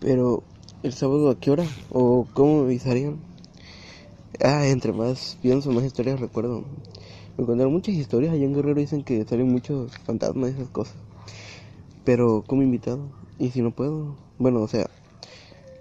Pero, 0.01 0.43
¿el 0.83 0.93
sábado 0.93 1.29
a 1.29 1.39
qué 1.39 1.51
hora? 1.51 1.65
¿O 1.89 2.27
cómo 2.33 2.59
me 2.59 2.65
avisarían? 2.65 3.17
Ah, 4.43 4.67
entre 4.67 4.91
más 4.91 5.37
pienso, 5.41 5.71
más 5.71 5.85
historias 5.85 6.19
recuerdo. 6.19 6.65
Me 7.37 7.45
contaron 7.45 7.71
muchas 7.71 7.95
historias. 7.95 8.33
Allá 8.33 8.43
en 8.43 8.53
Guerrero 8.53 8.79
dicen 8.79 9.03
que 9.03 9.23
salen 9.23 9.47
muchos 9.47 9.97
fantasmas 9.99 10.51
y 10.51 10.53
esas 10.55 10.69
cosas. 10.69 10.95
Pero, 12.03 12.43
como 12.45 12.61
invitado. 12.61 13.09
Y 13.39 13.51
si 13.51 13.61
no 13.61 13.71
puedo, 13.71 14.17
bueno, 14.37 14.61
o 14.61 14.67
sea, 14.67 14.89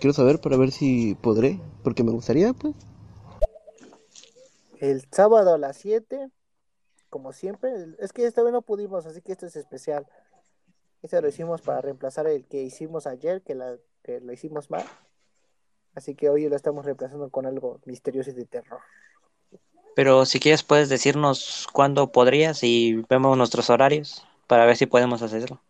quiero 0.01 0.15
saber 0.15 0.41
para 0.41 0.57
ver 0.57 0.71
si 0.71 1.17
podré. 1.17 1.61
Porque 1.83 2.05
me 2.05 2.13
gustaría, 2.13 2.53
pues. 2.53 2.75
El 4.79 5.05
sábado 5.11 5.55
a 5.55 5.59
las 5.59 5.77
7, 5.77 6.31
como 7.11 7.33
siempre. 7.33 7.73
Es 7.99 8.13
que 8.13 8.27
esta 8.27 8.45
vez 8.45 8.53
no 8.53 8.63
pudimos, 8.63 9.07
así 9.07 9.21
que 9.23 9.33
esto 9.33 9.47
es 9.47 9.57
especial. 9.57 10.07
Este 11.05 11.21
lo 11.21 11.29
hicimos 11.29 11.61
para 11.61 11.83
reemplazar 11.83 12.27
el 12.29 12.47
que 12.47 12.63
hicimos 12.63 13.07
ayer, 13.07 13.43
que, 13.43 13.55
la, 13.55 13.77
que 14.03 14.21
lo 14.21 14.33
hicimos 14.33 14.71
mal. 14.71 14.87
Así 15.95 16.15
que 16.15 16.31
hoy 16.31 16.49
lo 16.49 16.57
estamos 16.57 16.87
reemplazando 16.87 17.29
con 17.29 17.45
algo 17.45 17.79
misterioso 17.85 18.31
y 18.31 18.33
de 18.33 18.47
terror. 18.47 18.81
Pero 19.95 20.25
si 20.25 20.41
quieres 20.41 20.63
puedes 20.63 20.89
decirnos 20.89 21.69
cuándo 21.75 22.11
podrías 22.11 22.65
y 22.65 23.05
vemos 23.11 23.37
nuestros 23.37 23.69
horarios 23.69 24.27
para 24.47 24.65
ver 24.65 24.79
si 24.79 24.87
podemos 24.87 25.21
hacerlo. 25.21 25.61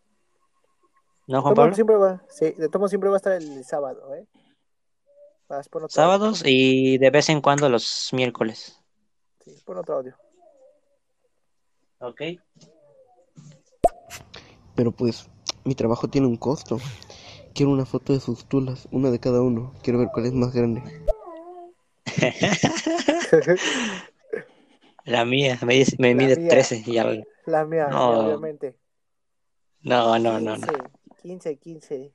¿No, 1.26 1.42
Juan 1.42 1.54
Pablo? 1.54 1.74
siempre 1.74 1.96
va, 1.96 2.22
sí, 2.28 2.52
de 2.52 2.68
tomo 2.68 2.86
siempre 2.86 3.10
va 3.10 3.16
a 3.16 3.18
estar 3.18 3.32
el 3.32 3.64
sábado, 3.64 4.14
¿eh? 4.14 4.24
Vas, 5.48 5.68
pon 5.68 5.82
otro 5.82 5.92
Sábados 5.92 6.44
y 6.46 6.96
de 6.98 7.10
vez 7.10 7.28
en 7.28 7.40
cuando 7.40 7.68
los 7.68 8.10
miércoles. 8.12 8.80
Sí, 9.44 9.60
pon 9.64 9.78
otro 9.78 9.96
audio. 9.96 10.16
Ok. 11.98 12.22
Pero 14.74 14.92
pues, 14.92 15.28
mi 15.64 15.74
trabajo 15.74 16.08
tiene 16.08 16.26
un 16.26 16.36
costo. 16.36 16.78
Quiero 17.54 17.70
una 17.72 17.86
foto 17.86 18.12
de 18.12 18.20
sus 18.20 18.44
tulas, 18.46 18.88
una 18.90 19.10
de 19.10 19.20
cada 19.20 19.40
uno. 19.40 19.72
Quiero 19.82 19.98
ver 20.00 20.08
cuál 20.12 20.26
es 20.26 20.32
más 20.32 20.52
grande. 20.52 20.82
La 25.04 25.24
mía, 25.24 25.58
me, 25.64 25.74
dice- 25.74 25.96
me 25.98 26.14
La 26.14 26.22
mide 26.22 26.36
mía. 26.36 26.48
13 26.48 26.82
y 26.86 26.98
algo. 26.98 27.24
La 27.46 27.64
mía, 27.64 27.88
No. 27.88 28.26
obviamente. 28.26 28.76
No, 29.82 30.18
no, 30.18 30.40
no, 30.40 30.56
no. 30.56 30.66
15, 31.22 31.56
15, 31.58 31.58
15. 31.58 32.12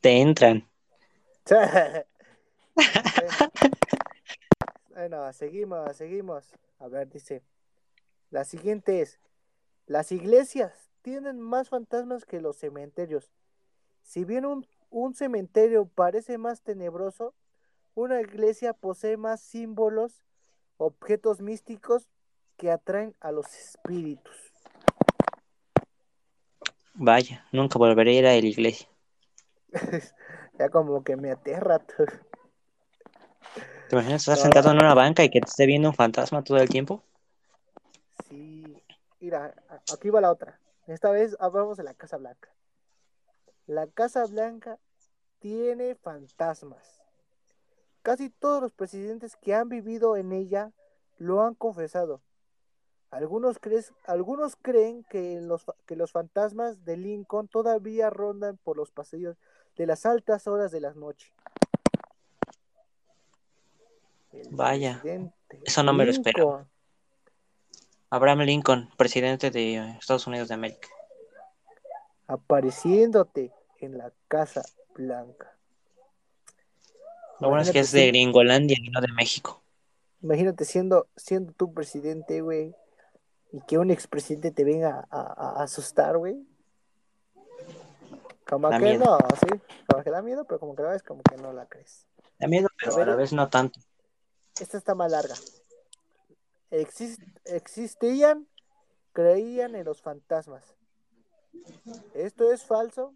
Te 0.00 0.20
entran. 0.20 0.68
bueno, 4.90 5.32
seguimos, 5.32 5.96
seguimos. 5.96 6.44
A 6.80 6.88
ver, 6.88 7.08
dice. 7.08 7.42
La 8.30 8.44
siguiente 8.44 9.00
es, 9.02 9.18
las 9.86 10.12
iglesias 10.12 10.89
tienen 11.02 11.40
más 11.40 11.68
fantasmas 11.68 12.24
que 12.24 12.40
los 12.40 12.56
cementerios. 12.56 13.30
Si 14.02 14.24
bien 14.24 14.46
un, 14.46 14.66
un 14.90 15.14
cementerio 15.14 15.86
parece 15.86 16.38
más 16.38 16.62
tenebroso, 16.62 17.34
una 17.94 18.20
iglesia 18.20 18.72
posee 18.72 19.16
más 19.16 19.40
símbolos, 19.40 20.22
objetos 20.78 21.40
místicos 21.40 22.08
que 22.56 22.70
atraen 22.70 23.14
a 23.20 23.32
los 23.32 23.46
espíritus. 23.54 24.36
Vaya, 26.94 27.44
nunca 27.52 27.78
volveré 27.78 28.10
a 28.10 28.18
ir 28.18 28.26
a 28.26 28.30
la 28.30 28.36
iglesia. 28.36 28.86
ya 30.58 30.68
como 30.68 31.02
que 31.02 31.16
me 31.16 31.30
aterra. 31.30 31.78
¿Te 33.88 33.96
imaginas 33.96 34.22
estar 34.22 34.36
No. 34.36 34.42
sentado 34.42 34.70
en 34.70 34.76
una 34.76 34.94
banca 34.94 35.24
y 35.24 35.30
que 35.30 35.40
te 35.40 35.48
esté 35.48 35.66
viendo 35.66 35.88
un 35.88 35.94
fantasma 35.94 36.44
todo 36.44 36.58
el 36.58 36.68
tiempo? 36.68 37.02
Sí, 38.28 38.82
mira, 39.20 39.54
aquí 39.92 40.10
va 40.10 40.20
la 40.20 40.30
otra. 40.30 40.59
Esta 40.90 41.10
vez 41.12 41.36
hablamos 41.38 41.76
de 41.76 41.84
la 41.84 41.94
Casa 41.94 42.16
Blanca. 42.16 42.48
La 43.66 43.86
Casa 43.86 44.26
Blanca 44.26 44.78
tiene 45.38 45.94
fantasmas. 45.94 47.00
Casi 48.02 48.28
todos 48.30 48.60
los 48.60 48.72
presidentes 48.72 49.36
que 49.36 49.54
han 49.54 49.68
vivido 49.68 50.16
en 50.16 50.32
ella 50.32 50.72
lo 51.18 51.42
han 51.42 51.54
confesado. 51.54 52.22
Algunos, 53.10 53.58
crees- 53.60 53.92
algunos 54.06 54.56
creen 54.56 55.04
que 55.04 55.40
los, 55.40 55.64
fa- 55.64 55.76
que 55.86 55.94
los 55.94 56.10
fantasmas 56.10 56.84
de 56.84 56.96
Lincoln 56.96 57.46
todavía 57.46 58.10
rondan 58.10 58.56
por 58.56 58.76
los 58.76 58.90
pasillos 58.90 59.36
de 59.76 59.86
las 59.86 60.06
altas 60.06 60.48
horas 60.48 60.72
de 60.72 60.80
la 60.80 60.92
noche. 60.94 61.32
El 64.32 64.48
Vaya, 64.50 65.00
eso 65.64 65.82
no 65.82 65.92
me 65.92 66.04
lo 66.04 66.10
esperaba. 66.10 66.66
Abraham 68.10 68.40
Lincoln, 68.40 68.88
presidente 68.96 69.50
de 69.50 69.76
Estados 69.98 70.26
Unidos 70.26 70.48
de 70.48 70.54
América. 70.54 70.88
apareciéndote 72.26 73.52
en 73.80 73.98
la 73.98 74.12
Casa 74.28 74.62
Blanca. 74.94 75.56
Lo 77.40 77.48
bueno 77.48 77.62
es 77.62 77.70
que 77.70 77.80
es 77.80 77.90
de 77.92 78.08
Gringolandia 78.08 78.76
y 78.80 78.88
no 78.90 79.00
de 79.00 79.08
México. 79.12 79.62
Imagínate 80.22 80.64
siendo, 80.64 81.08
siendo 81.16 81.52
tu 81.54 81.72
presidente, 81.72 82.40
güey, 82.42 82.74
y 83.52 83.60
que 83.62 83.78
un 83.78 83.90
expresidente 83.90 84.50
te 84.50 84.64
venga 84.64 85.08
a, 85.10 85.20
a- 85.20 85.60
a 85.60 85.62
asustar, 85.64 86.18
güey. 86.18 86.36
Como 88.48 88.68
Da 88.68 88.78
que 88.78 88.84
miedo. 88.84 89.04
no, 89.04 89.18
sí, 89.36 89.60
como 89.88 90.02
que 90.04 90.10
da 90.10 90.22
miedo, 90.22 90.44
pero 90.44 90.60
como 90.60 90.74
que 90.76 90.82
la 90.82 90.90
ves, 90.90 91.02
como 91.02 91.22
que 91.22 91.36
no 91.36 91.52
la 91.52 91.66
crees. 91.66 92.06
Da 92.38 92.46
miedo, 92.48 92.68
pero 92.78 92.96
a 93.02 93.06
la 93.06 93.14
vez 93.16 93.32
no 93.32 93.48
tanto. 93.48 93.80
Esta 94.60 94.76
está 94.76 94.94
más 94.94 95.10
larga. 95.10 95.34
Exist- 96.70 97.20
existían, 97.44 98.46
creían 99.12 99.74
en 99.74 99.84
los 99.84 100.02
fantasmas. 100.02 100.76
Esto 102.14 102.52
es 102.52 102.64
falso. 102.64 103.14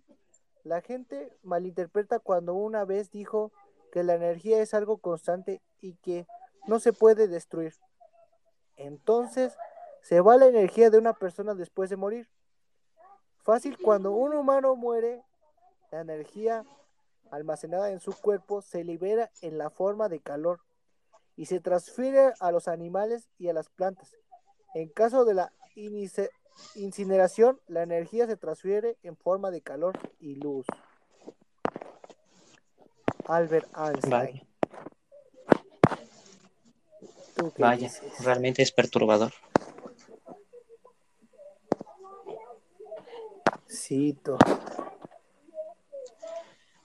La 0.64 0.80
gente 0.80 1.36
malinterpreta 1.42 2.18
cuando 2.18 2.54
una 2.54 2.84
vez 2.84 3.10
dijo 3.10 3.52
que 3.92 4.02
la 4.02 4.14
energía 4.14 4.60
es 4.60 4.74
algo 4.74 4.98
constante 4.98 5.62
y 5.80 5.94
que 5.96 6.26
no 6.66 6.80
se 6.80 6.92
puede 6.92 7.28
destruir. 7.28 7.74
Entonces, 8.76 9.56
se 10.02 10.20
va 10.20 10.36
la 10.36 10.46
energía 10.46 10.90
de 10.90 10.98
una 10.98 11.12
persona 11.12 11.54
después 11.54 11.90
de 11.90 11.96
morir. 11.96 12.28
Fácil, 13.42 13.78
cuando 13.78 14.12
un 14.12 14.34
humano 14.34 14.74
muere, 14.74 15.22
la 15.92 16.00
energía 16.00 16.64
almacenada 17.30 17.90
en 17.90 18.00
su 18.00 18.18
cuerpo 18.18 18.62
se 18.62 18.84
libera 18.84 19.30
en 19.42 19.58
la 19.58 19.70
forma 19.70 20.08
de 20.08 20.20
calor 20.20 20.63
y 21.36 21.46
se 21.46 21.60
transfiere 21.60 22.32
a 22.40 22.52
los 22.52 22.68
animales 22.68 23.28
y 23.38 23.48
a 23.48 23.52
las 23.52 23.68
plantas. 23.68 24.14
En 24.74 24.88
caso 24.88 25.24
de 25.24 25.34
la 25.34 25.52
incineración, 26.74 27.60
la 27.66 27.82
energía 27.82 28.26
se 28.26 28.36
transfiere 28.36 28.96
en 29.02 29.16
forma 29.16 29.50
de 29.50 29.60
calor 29.60 29.98
y 30.20 30.36
luz. 30.36 30.66
Albert 33.26 33.68
Einstein. 33.76 34.10
Vale. 34.10 34.46
¿Tú 37.34 37.52
qué 37.52 37.62
Vaya, 37.62 37.90
realmente 38.20 38.62
es 38.62 38.70
perturbador. 38.70 39.32
Tú. 44.22 44.38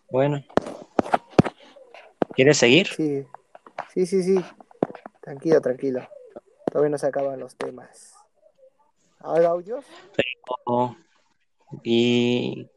Bueno, 0.09 0.43
¿quieres 2.33 2.57
seguir? 2.57 2.87
Sí, 2.87 3.25
sí, 4.05 4.23
sí, 4.23 4.35
sí. 4.35 4.45
Tranquilo, 5.21 5.61
tranquilo. 5.61 6.07
Todavía 6.71 6.89
no 6.89 6.97
se 6.97 7.07
acaban 7.07 7.39
los 7.39 7.55
temas. 7.55 8.15
¿Hay 9.19 9.43
audios? 9.45 9.85
O- 10.65 10.95
y 11.83 12.69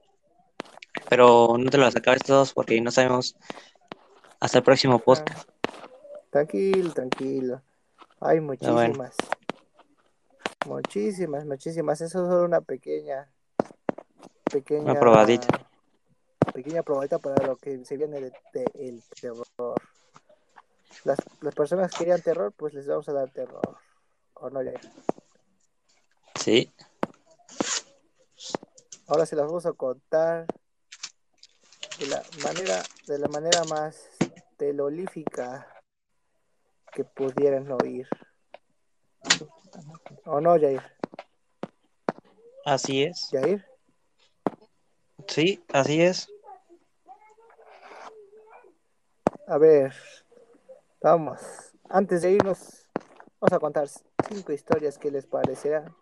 pero 1.09 1.57
no 1.59 1.71
te 1.71 1.79
los 1.79 1.95
acabes 1.95 2.23
todos 2.23 2.53
porque 2.53 2.81
no 2.81 2.91
sabemos 2.91 3.37
hasta 4.41 4.59
el 4.59 4.65
próximo 4.65 4.99
post. 4.99 5.29
Ah, 5.31 5.45
tranquilo, 6.31 6.93
tranquilo. 6.93 7.63
Hay 8.21 8.41
bueno. 8.41 8.47
muchísimas. 8.47 9.17
Muchísimas, 10.67 11.45
muchísimas. 11.45 12.01
Eso 12.01 12.23
es 12.25 12.31
solo 12.31 12.45
una 12.45 12.61
pequeña. 12.61 13.31
Pequeña. 14.51 14.83
Una 14.83 15.01
probadita. 15.01 15.67
Pequeña 16.53 16.83
probadita 16.83 17.19
para 17.19 17.47
lo 17.47 17.57
que 17.57 17.85
se 17.85 17.97
viene 17.97 18.21
de, 18.21 18.33
de 18.53 18.65
el 18.75 19.03
terror. 19.21 19.47
Las, 21.05 21.19
las 21.41 21.55
personas 21.55 21.91
que 21.93 21.99
querían 21.99 22.23
terror, 22.23 22.53
pues 22.53 22.75
les 22.75 22.87
vamos 22.87 23.09
a 23.09 23.13
dar 23.13 23.31
terror. 23.31 23.77
¿O 24.35 24.51
no, 24.51 24.63
ya? 24.63 24.73
Sí, 26.35 26.73
Ahora 29.13 29.27
se 29.27 29.37
las 29.37 29.47
vamos 29.47 29.67
a 29.67 29.73
contar 29.73 30.47
de 31.99 32.07
la 32.07 32.23
manera, 32.43 32.83
de 33.07 33.19
la 33.19 33.29
manera 33.29 33.65
más 33.65 34.09
telolífica 34.57 35.83
que 36.93 37.05
pudieran 37.05 37.71
oír. 37.73 38.09
¿O 40.25 40.41
no, 40.41 40.59
Jair? 40.59 40.83
así 42.65 43.03
es. 43.03 43.29
¿Jair? 43.31 43.67
Sí, 45.27 45.63
así 45.73 46.01
es. 46.01 46.29
A 49.47 49.59
ver, 49.59 49.95
vamos. 51.03 51.41
Antes 51.89 52.23
de 52.23 52.33
irnos, 52.33 52.89
vamos 53.41 53.53
a 53.53 53.59
contar 53.59 53.89
cinco 54.29 54.53
historias 54.53 54.99
que 54.99 55.11
les 55.11 55.27
parecerán 55.27 55.95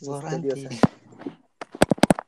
misteriosas. 0.00 0.80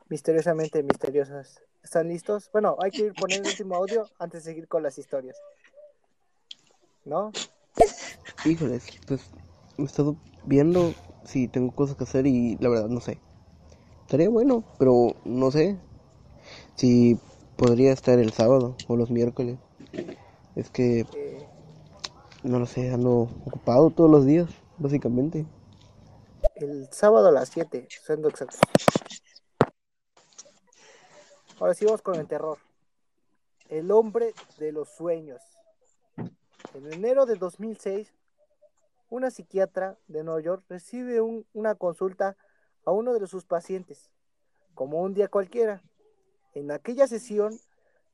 Misteriosamente 0.09 0.83
misteriosas. 0.83 1.63
¿Están 1.83 2.09
listos? 2.09 2.51
Bueno, 2.53 2.77
hay 2.81 2.91
que 2.91 3.03
ir 3.03 3.15
poniendo 3.15 3.49
el 3.49 3.53
último 3.53 3.77
audio 3.77 4.09
antes 4.19 4.45
de 4.45 4.51
seguir 4.51 4.69
con 4.69 4.83
las 4.83 4.99
historias. 4.99 5.37
¿No? 7.05 7.33
Híjoles, 8.45 8.87
pues 9.07 9.21
me 9.77 9.85
he 9.85 9.87
estado 9.87 10.17
viendo 10.45 10.95
si 11.25 11.49
tengo 11.49 11.75
cosas 11.75 11.97
que 11.97 12.05
hacer 12.05 12.27
y 12.27 12.57
la 12.59 12.69
verdad 12.69 12.89
no 12.89 13.01
sé. 13.01 13.21
Estaría 14.03 14.29
bueno, 14.29 14.65
pero 14.79 15.17
no 15.25 15.51
sé 15.51 15.77
si 16.77 17.19
podría 17.57 17.93
estar 17.93 18.19
el 18.19 18.33
sábado 18.33 18.77
o 18.87 18.97
los 18.97 19.11
miércoles. 19.11 19.59
Es 20.55 20.71
que 20.71 21.01
Eh, 21.01 21.26
no 22.47 22.59
lo 22.59 22.67
sé, 22.67 22.91
ando 22.91 23.29
ocupado 23.47 23.91
todos 23.91 24.11
los 24.11 24.25
días, 24.25 24.49
básicamente. 24.79 25.47
el 26.55 26.89
sábado 26.93 27.29
a 27.29 27.33
las 27.33 27.49
7, 27.51 27.87
siendo 27.91 28.29
exactos. 28.29 28.61
Ahora 31.59 31.75
sí 31.75 31.85
vamos 31.85 32.03
con 32.03 32.15
el 32.15 32.27
terror. 32.27 32.59
El 33.69 33.91
hombre 33.91 34.33
de 34.59 34.73
los 34.73 34.89
sueños. 34.89 35.43
En 36.75 36.93
enero 36.93 37.27
de 37.27 37.35
2006, 37.37 38.13
una 39.11 39.31
psiquiatra 39.31 39.99
de 40.09 40.23
Nueva 40.25 40.41
York 40.41 40.65
recibe 40.69 41.21
un- 41.21 41.47
una 41.53 41.75
consulta 41.75 42.37
a 42.85 42.91
uno 42.91 43.13
de 43.13 43.27
sus 43.27 43.45
pacientes, 43.45 44.11
como 44.75 45.03
un 45.03 45.15
día 45.15 45.29
cualquiera. 45.29 45.83
En 46.55 46.71
aquella 46.71 47.07
sesión, 47.07 47.59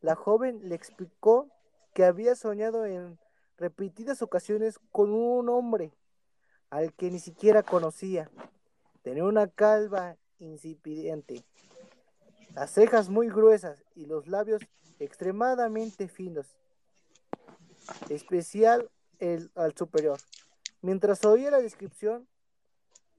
la 0.00 0.14
joven 0.14 0.68
le 0.68 0.74
explicó 0.74 1.48
que 1.94 2.04
había 2.04 2.34
soñado 2.34 2.86
en 2.86 3.18
repetidas 3.62 4.22
ocasiones 4.22 4.80
con 4.90 5.12
un 5.14 5.48
hombre 5.48 5.92
al 6.68 6.92
que 6.94 7.12
ni 7.12 7.20
siquiera 7.20 7.62
conocía. 7.62 8.28
Tenía 9.02 9.22
una 9.22 9.46
calva 9.46 10.16
incipiente, 10.40 11.44
las 12.56 12.72
cejas 12.72 13.08
muy 13.08 13.28
gruesas 13.28 13.84
y 13.94 14.06
los 14.06 14.26
labios 14.26 14.62
extremadamente 14.98 16.08
finos, 16.08 16.56
especial 18.08 18.90
el, 19.20 19.52
al 19.54 19.76
superior. 19.76 20.18
Mientras 20.80 21.24
oía 21.24 21.52
la 21.52 21.60
descripción, 21.60 22.26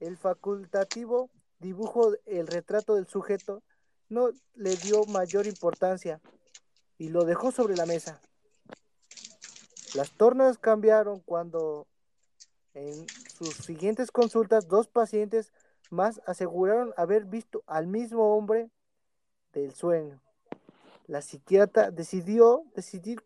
el 0.01 0.17
facultativo 0.17 1.29
dibujo 1.59 2.11
el 2.25 2.47
retrato 2.47 2.95
del 2.95 3.07
sujeto 3.07 3.63
no 4.09 4.31
le 4.55 4.75
dio 4.75 5.05
mayor 5.05 5.47
importancia 5.47 6.19
y 6.97 7.07
lo 7.07 7.23
dejó 7.23 7.53
sobre 7.53 7.77
la 7.77 7.85
mesa. 7.85 8.21
Las 9.93 10.11
tornas 10.11 10.57
cambiaron 10.57 11.19
cuando 11.19 11.85
en 12.73 13.05
sus 13.37 13.53
siguientes 13.53 14.11
consultas 14.11 14.67
dos 14.67 14.87
pacientes 14.87 15.53
más 15.91 16.19
aseguraron 16.25 16.93
haber 16.97 17.25
visto 17.25 17.63
al 17.67 17.85
mismo 17.85 18.35
hombre 18.35 18.71
del 19.53 19.75
sueño. 19.75 20.19
La 21.05 21.21
psiquiatra 21.21 21.91
decidió 21.91 22.63
decidir 22.75 23.23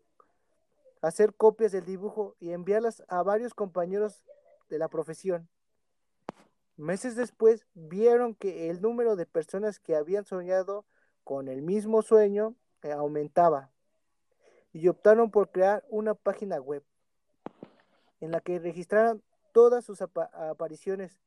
hacer 1.00 1.32
copias 1.34 1.72
del 1.72 1.86
dibujo 1.86 2.36
y 2.38 2.50
enviarlas 2.50 3.02
a 3.08 3.22
varios 3.22 3.54
compañeros 3.54 4.22
de 4.68 4.78
la 4.78 4.88
profesión. 4.88 5.48
Meses 6.76 7.16
después 7.16 7.64
vieron 7.72 8.34
que 8.34 8.68
el 8.68 8.82
número 8.82 9.16
de 9.16 9.24
personas 9.24 9.80
que 9.80 9.96
habían 9.96 10.26
soñado 10.26 10.84
con 11.24 11.48
el 11.48 11.62
mismo 11.62 12.02
sueño 12.02 12.54
eh, 12.82 12.92
aumentaba 12.92 13.70
y 14.72 14.88
optaron 14.88 15.30
por 15.30 15.50
crear 15.50 15.84
una 15.88 16.14
página 16.14 16.60
web 16.60 16.84
en 18.20 18.32
la 18.32 18.40
que 18.40 18.58
registraran 18.58 19.22
todas 19.52 19.84
sus 19.84 20.02
apa- 20.02 20.30
apariciones. 20.50 21.20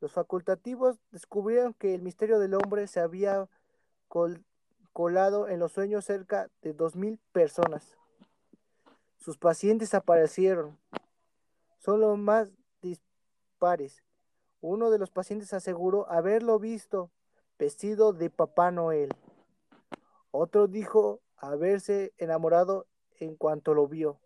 Los 0.00 0.12
facultativos 0.12 0.98
descubrieron 1.10 1.74
que 1.74 1.94
el 1.94 2.02
misterio 2.02 2.38
del 2.38 2.54
hombre 2.54 2.86
se 2.86 3.00
había 3.00 3.48
col- 4.08 4.44
colado 4.92 5.48
en 5.48 5.58
los 5.58 5.72
sueños 5.72 6.04
cerca 6.04 6.50
de 6.62 6.74
2.000 6.74 7.18
personas. 7.32 7.96
Sus 9.18 9.38
pacientes 9.38 9.94
aparecieron. 9.94 10.78
Son 11.78 12.00
los 12.00 12.16
más 12.16 12.50
dispares. 12.82 14.02
Uno 14.60 14.90
de 14.90 14.98
los 14.98 15.10
pacientes 15.10 15.52
aseguró 15.52 16.08
haberlo 16.10 16.58
visto 16.58 17.10
vestido 17.58 18.12
de 18.12 18.30
Papá 18.30 18.70
Noel. 18.70 19.10
Otro 20.30 20.68
dijo 20.68 21.20
haberse 21.38 22.12
enamorado 22.18 22.86
en 23.18 23.36
cuanto 23.36 23.74
lo 23.74 23.86
vio. 23.86 24.18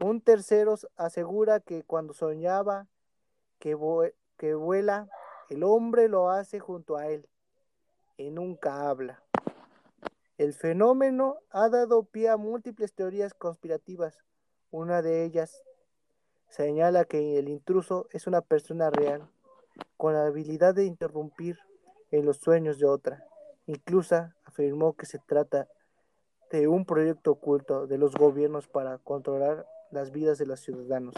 Un 0.00 0.20
tercero 0.20 0.76
asegura 0.96 1.60
que 1.60 1.82
cuando 1.82 2.14
soñaba 2.14 2.88
que, 3.58 3.76
vue- 3.76 4.14
que 4.36 4.54
vuela, 4.54 5.08
el 5.50 5.62
hombre 5.62 6.08
lo 6.08 6.30
hace 6.30 6.58
junto 6.58 6.96
a 6.96 7.08
él 7.08 7.28
y 8.16 8.30
nunca 8.30 8.88
habla. 8.88 9.22
El 10.38 10.54
fenómeno 10.54 11.36
ha 11.50 11.68
dado 11.68 12.04
pie 12.04 12.30
a 12.30 12.38
múltiples 12.38 12.94
teorías 12.94 13.34
conspirativas. 13.34 14.24
Una 14.70 15.02
de 15.02 15.24
ellas 15.24 15.64
señala 16.48 17.04
que 17.04 17.38
el 17.38 17.48
intruso 17.48 18.08
es 18.10 18.26
una 18.26 18.40
persona 18.40 18.88
real, 18.88 19.28
con 19.98 20.14
la 20.14 20.24
habilidad 20.24 20.74
de 20.74 20.84
interrumpir 20.86 21.58
en 22.10 22.24
los 22.24 22.38
sueños 22.38 22.78
de 22.78 22.86
otra. 22.86 23.26
Incluso 23.66 24.30
afirmó 24.44 24.94
que 24.94 25.06
se 25.06 25.18
trata 25.18 25.68
de 26.50 26.66
un 26.66 26.84
proyecto 26.84 27.32
oculto 27.32 27.86
de 27.86 27.98
los 27.98 28.14
gobiernos 28.14 28.66
para 28.66 28.98
controlar 28.98 29.66
las 29.90 30.10
vidas 30.10 30.38
de 30.38 30.46
los 30.46 30.60
ciudadanos. 30.60 31.14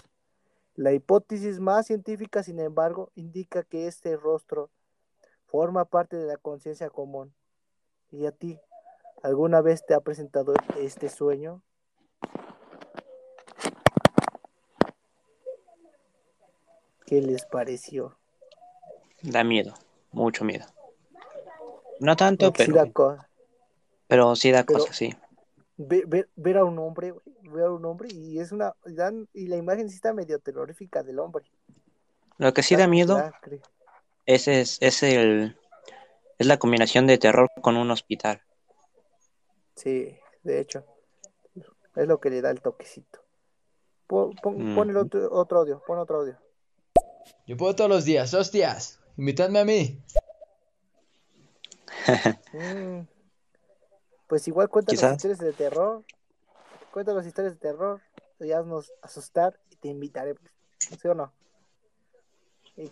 La 0.74 0.92
hipótesis 0.92 1.60
más 1.60 1.86
científica, 1.86 2.42
sin 2.42 2.58
embargo, 2.58 3.10
indica 3.14 3.62
que 3.62 3.86
este 3.86 4.16
rostro 4.16 4.70
forma 5.46 5.84
parte 5.84 6.16
de 6.16 6.26
la 6.26 6.36
conciencia 6.36 6.88
común. 6.88 7.34
¿Y 8.10 8.26
a 8.26 8.32
ti? 8.32 8.58
¿Alguna 9.22 9.60
vez 9.60 9.84
te 9.86 9.94
ha 9.94 10.00
presentado 10.00 10.54
este 10.78 11.08
sueño? 11.08 11.62
¿Qué 17.06 17.20
les 17.20 17.44
pareció? 17.44 18.16
Da 19.22 19.44
miedo, 19.44 19.74
mucho 20.10 20.44
miedo. 20.44 20.64
No 22.02 22.16
tanto, 22.16 22.46
Porque 22.46 22.64
sí 22.64 22.72
pero, 22.72 22.84
da 22.84 22.92
co- 22.92 23.16
pero 24.08 24.34
sí 24.36 24.50
da 24.50 24.64
pero- 24.64 24.80
cosas, 24.80 24.96
sí. 24.96 25.14
ve- 25.76 26.04
ver, 26.06 26.28
ver 26.34 26.56
a 26.58 26.64
un 26.64 26.78
hombre, 26.80 27.12
güey, 27.12 27.24
ver 27.42 27.64
a 27.66 27.70
un 27.70 27.84
hombre 27.84 28.08
y 28.12 28.38
es 28.40 28.50
una 28.50 28.74
dan- 28.84 29.28
y 29.32 29.46
la 29.46 29.56
imagen 29.56 29.88
sí 29.88 29.94
está 29.96 30.12
medio 30.12 30.38
terrorífica 30.40 31.02
del 31.04 31.18
hombre. 31.20 31.44
Lo 32.38 32.52
que 32.52 32.62
sí 32.64 32.74
da 32.74 32.88
miedo 32.88 33.14
Da- 33.16 33.32
es, 34.26 34.48
es 34.48 35.02
el 35.04 35.56
es 36.38 36.46
la 36.48 36.58
combinación 36.58 37.06
de 37.06 37.18
terror 37.18 37.48
con 37.60 37.76
un 37.76 37.90
hospital. 37.92 38.42
Sí, 39.76 40.18
de 40.42 40.58
hecho, 40.60 40.84
es 41.94 42.08
lo 42.08 42.18
que 42.20 42.30
le 42.30 42.40
da 42.40 42.50
el 42.50 42.60
toquecito. 42.60 43.20
Pon, 44.08 44.34
pon- 44.42 44.74
pon 44.74 44.90
el 44.90 44.96
otro, 44.96 45.28
otro 45.32 45.60
audio, 45.60 45.80
pon 45.86 45.98
otro 46.00 46.18
audio. 46.20 46.36
Yo 47.46 47.56
puedo 47.56 47.76
todos 47.76 47.88
los 47.90 48.04
días, 48.04 48.34
hostias. 48.34 48.98
Invitadme 49.16 49.60
a 49.60 49.64
mí. 49.64 50.00
Mm, 52.52 53.06
Pues 54.26 54.46
igual 54.48 54.68
cuéntanos 54.68 55.00
Quizás. 55.00 55.12
historias 55.16 55.38
de 55.38 55.52
terror. 55.52 56.04
Cuéntanos 56.92 57.26
historias 57.26 57.54
de 57.54 57.60
terror. 57.60 58.00
Y 58.40 58.52
haznos 58.52 58.92
asustar 59.02 59.58
y 59.70 59.76
te 59.76 59.88
invitaré. 59.88 60.34
pues. 60.34 60.52
¿Sí 61.00 61.08
o 61.08 61.14
no? 61.14 61.32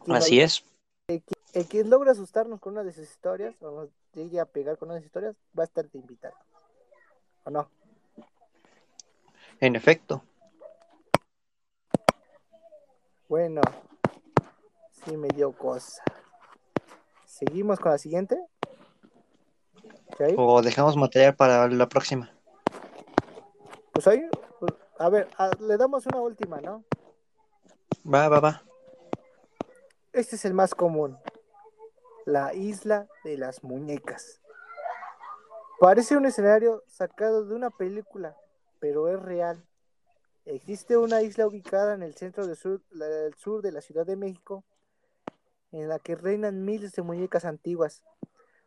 Así 0.08 0.40
es. 0.40 0.64
El 1.08 1.66
que 1.68 1.82
logra 1.84 2.12
asustarnos 2.12 2.60
con 2.60 2.74
una 2.74 2.84
de 2.84 2.92
sus 2.92 3.10
historias, 3.10 3.60
o 3.62 3.70
nos 3.72 3.89
llegue 4.12 4.39
a 4.39 4.44
pegar 4.44 4.78
con 4.78 4.89
una 4.89 4.94
de 4.94 5.00
sus 5.00 5.06
historias, 5.06 5.34
va 5.58 5.64
a 5.64 5.66
estar 5.66 5.90
de 5.90 5.98
invitado. 5.98 6.36
¿O 7.44 7.50
no? 7.50 7.68
En 9.58 9.74
efecto. 9.74 10.22
Bueno, 13.28 13.60
sí 15.05 15.16
me 15.16 15.28
dio 15.28 15.52
cosa. 15.52 16.02
¿Seguimos 17.24 17.80
con 17.80 17.92
la 17.92 17.98
siguiente? 17.98 18.39
O 20.36 20.62
dejamos 20.62 20.97
material 20.97 21.34
para 21.34 21.68
la 21.68 21.89
próxima. 21.89 22.31
Pues 23.92 24.07
ahí, 24.07 24.23
pues, 24.58 24.73
a 24.99 25.08
ver, 25.08 25.28
a- 25.39 25.50
le 25.60 25.76
damos 25.76 26.07
una 26.07 26.20
última, 26.20 26.60
¿no? 26.60 26.84
Va, 28.12 28.28
va, 28.28 28.40
va. 28.40 28.62
Este 30.12 30.36
es 30.36 30.44
el 30.44 30.55
más 30.55 30.74
común. 30.74 31.18
La 32.26 32.55
isla 32.55 33.08
de 33.24 33.39
las 33.39 33.62
muñecas. 33.65 34.40
Parece 35.81 36.16
un 36.16 36.26
escenario 36.26 36.82
sacado 36.89 37.44
de 37.47 37.55
una 37.55 37.70
película, 37.70 38.36
pero 38.78 39.08
es 39.08 39.20
real. 39.20 39.65
Existe 40.44 40.97
una 40.97 41.23
isla 41.23 41.47
ubicada 41.47 41.94
en 41.94 42.02
el 42.02 42.15
centro 42.15 42.47
del 42.47 42.57
sur, 42.57 42.82
del 42.90 43.34
sur 43.34 43.62
de 43.62 43.73
la 43.73 43.81
Ciudad 43.81 44.05
de 44.07 44.16
México, 44.16 44.65
en 45.73 45.89
la 45.89 45.99
que 45.99 46.16
reinan 46.16 46.65
miles 46.65 46.92
de 46.92 47.02
muñecas 47.02 47.44
antiguas, 47.44 48.02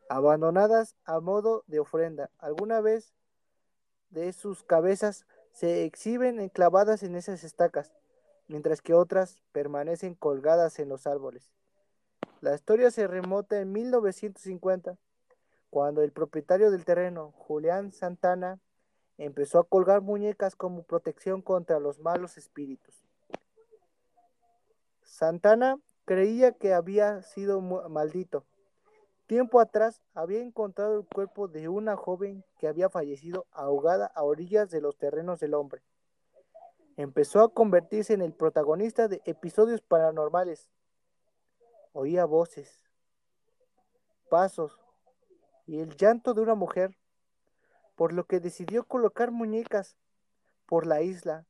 abandonadas 0.09 0.95
a 1.05 1.19
modo 1.19 1.63
de 1.67 1.79
ofrenda. 1.79 2.29
Alguna 2.37 2.81
vez 2.81 3.13
de 4.09 4.31
sus 4.33 4.63
cabezas 4.63 5.25
se 5.51 5.85
exhiben 5.85 6.39
enclavadas 6.39 7.03
en 7.03 7.15
esas 7.15 7.43
estacas, 7.43 7.93
mientras 8.47 8.81
que 8.81 8.93
otras 8.93 9.41
permanecen 9.51 10.15
colgadas 10.15 10.79
en 10.79 10.89
los 10.89 11.07
árboles. 11.07 11.51
La 12.41 12.53
historia 12.55 12.91
se 12.91 13.07
remota 13.07 13.59
en 13.59 13.71
1950, 13.71 14.97
cuando 15.69 16.03
el 16.03 16.11
propietario 16.11 16.71
del 16.71 16.85
terreno, 16.85 17.31
Julián 17.37 17.91
Santana, 17.91 18.59
empezó 19.17 19.59
a 19.59 19.63
colgar 19.63 20.01
muñecas 20.01 20.55
como 20.55 20.83
protección 20.83 21.41
contra 21.41 21.79
los 21.79 21.99
malos 21.99 22.37
espíritus. 22.37 23.03
Santana 25.01 25.79
creía 26.05 26.51
que 26.51 26.73
había 26.73 27.21
sido 27.21 27.61
maldito. 27.61 28.45
Tiempo 29.33 29.59
atrás 29.59 29.99
había 30.13 30.41
encontrado 30.41 30.99
el 30.99 31.07
cuerpo 31.07 31.47
de 31.47 31.67
una 31.67 31.95
joven 31.95 32.45
que 32.59 32.67
había 32.67 32.87
fallecido 32.87 33.47
ahogada 33.51 34.05
a 34.13 34.21
orillas 34.21 34.69
de 34.69 34.79
los 34.79 34.95
terrenos 34.95 35.39
del 35.39 35.55
hombre. 35.55 35.81
Empezó 36.97 37.39
a 37.39 37.51
convertirse 37.51 38.13
en 38.13 38.21
el 38.21 38.31
protagonista 38.31 39.07
de 39.07 39.23
episodios 39.25 39.81
paranormales. 39.81 40.69
Oía 41.93 42.25
voces, 42.25 42.85
pasos 44.29 44.77
y 45.65 45.79
el 45.79 45.97
llanto 45.97 46.35
de 46.35 46.41
una 46.41 46.53
mujer, 46.53 46.95
por 47.95 48.13
lo 48.13 48.25
que 48.25 48.39
decidió 48.39 48.83
colocar 48.83 49.31
muñecas 49.31 49.97
por 50.67 50.85
la 50.85 51.01
isla 51.01 51.47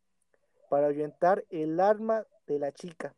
para 0.70 0.88
ahuyentar 0.88 1.44
el 1.50 1.82
alma 1.82 2.24
de 2.48 2.60
la 2.60 2.72
chica. 2.72 3.14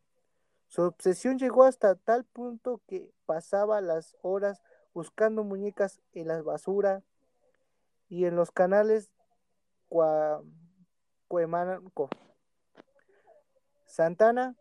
Su 0.68 0.82
obsesión 0.82 1.38
llegó 1.38 1.64
hasta 1.64 1.94
tal 1.94 2.24
punto 2.24 2.80
que 2.86 3.10
pasaba 3.24 3.80
las 3.80 4.16
horas 4.22 4.62
buscando 4.92 5.44
muñecas 5.44 6.00
en 6.12 6.28
la 6.28 6.42
basura 6.42 7.02
y 8.08 8.24
en 8.24 8.36
los 8.36 8.50
canales 8.50 9.10
Cua- 9.88 10.42
Cuemanco. 11.28 12.08
Santana 13.86 14.56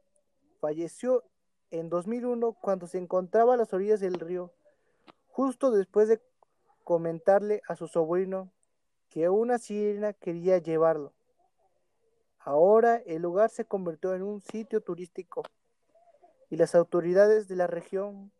falleció 0.59 1.23
en 1.71 1.89
2001 1.89 2.53
cuando 2.53 2.87
se 2.87 2.97
encontraba 2.97 3.55
a 3.55 3.57
las 3.57 3.73
orillas 3.73 3.99
del 3.99 4.19
río, 4.19 4.53
justo 5.27 5.71
después 5.71 6.07
de 6.07 6.21
comentarle 6.83 7.61
a 7.67 7.75
su 7.75 7.87
sobrino 7.87 8.51
que 9.09 9.29
una 9.29 9.57
sirena 9.57 10.13
quería 10.13 10.59
llevarlo. 10.59 11.13
Ahora 12.39 12.97
el 12.97 13.23
lugar 13.23 13.49
se 13.49 13.65
convirtió 13.65 14.13
en 14.13 14.21
un 14.21 14.39
sitio 14.41 14.81
turístico 14.81 15.43
y 16.49 16.57
las 16.57 16.75
autoridades 16.75 17.47
de 17.47 17.55
la 17.55 17.67
región 17.67 18.31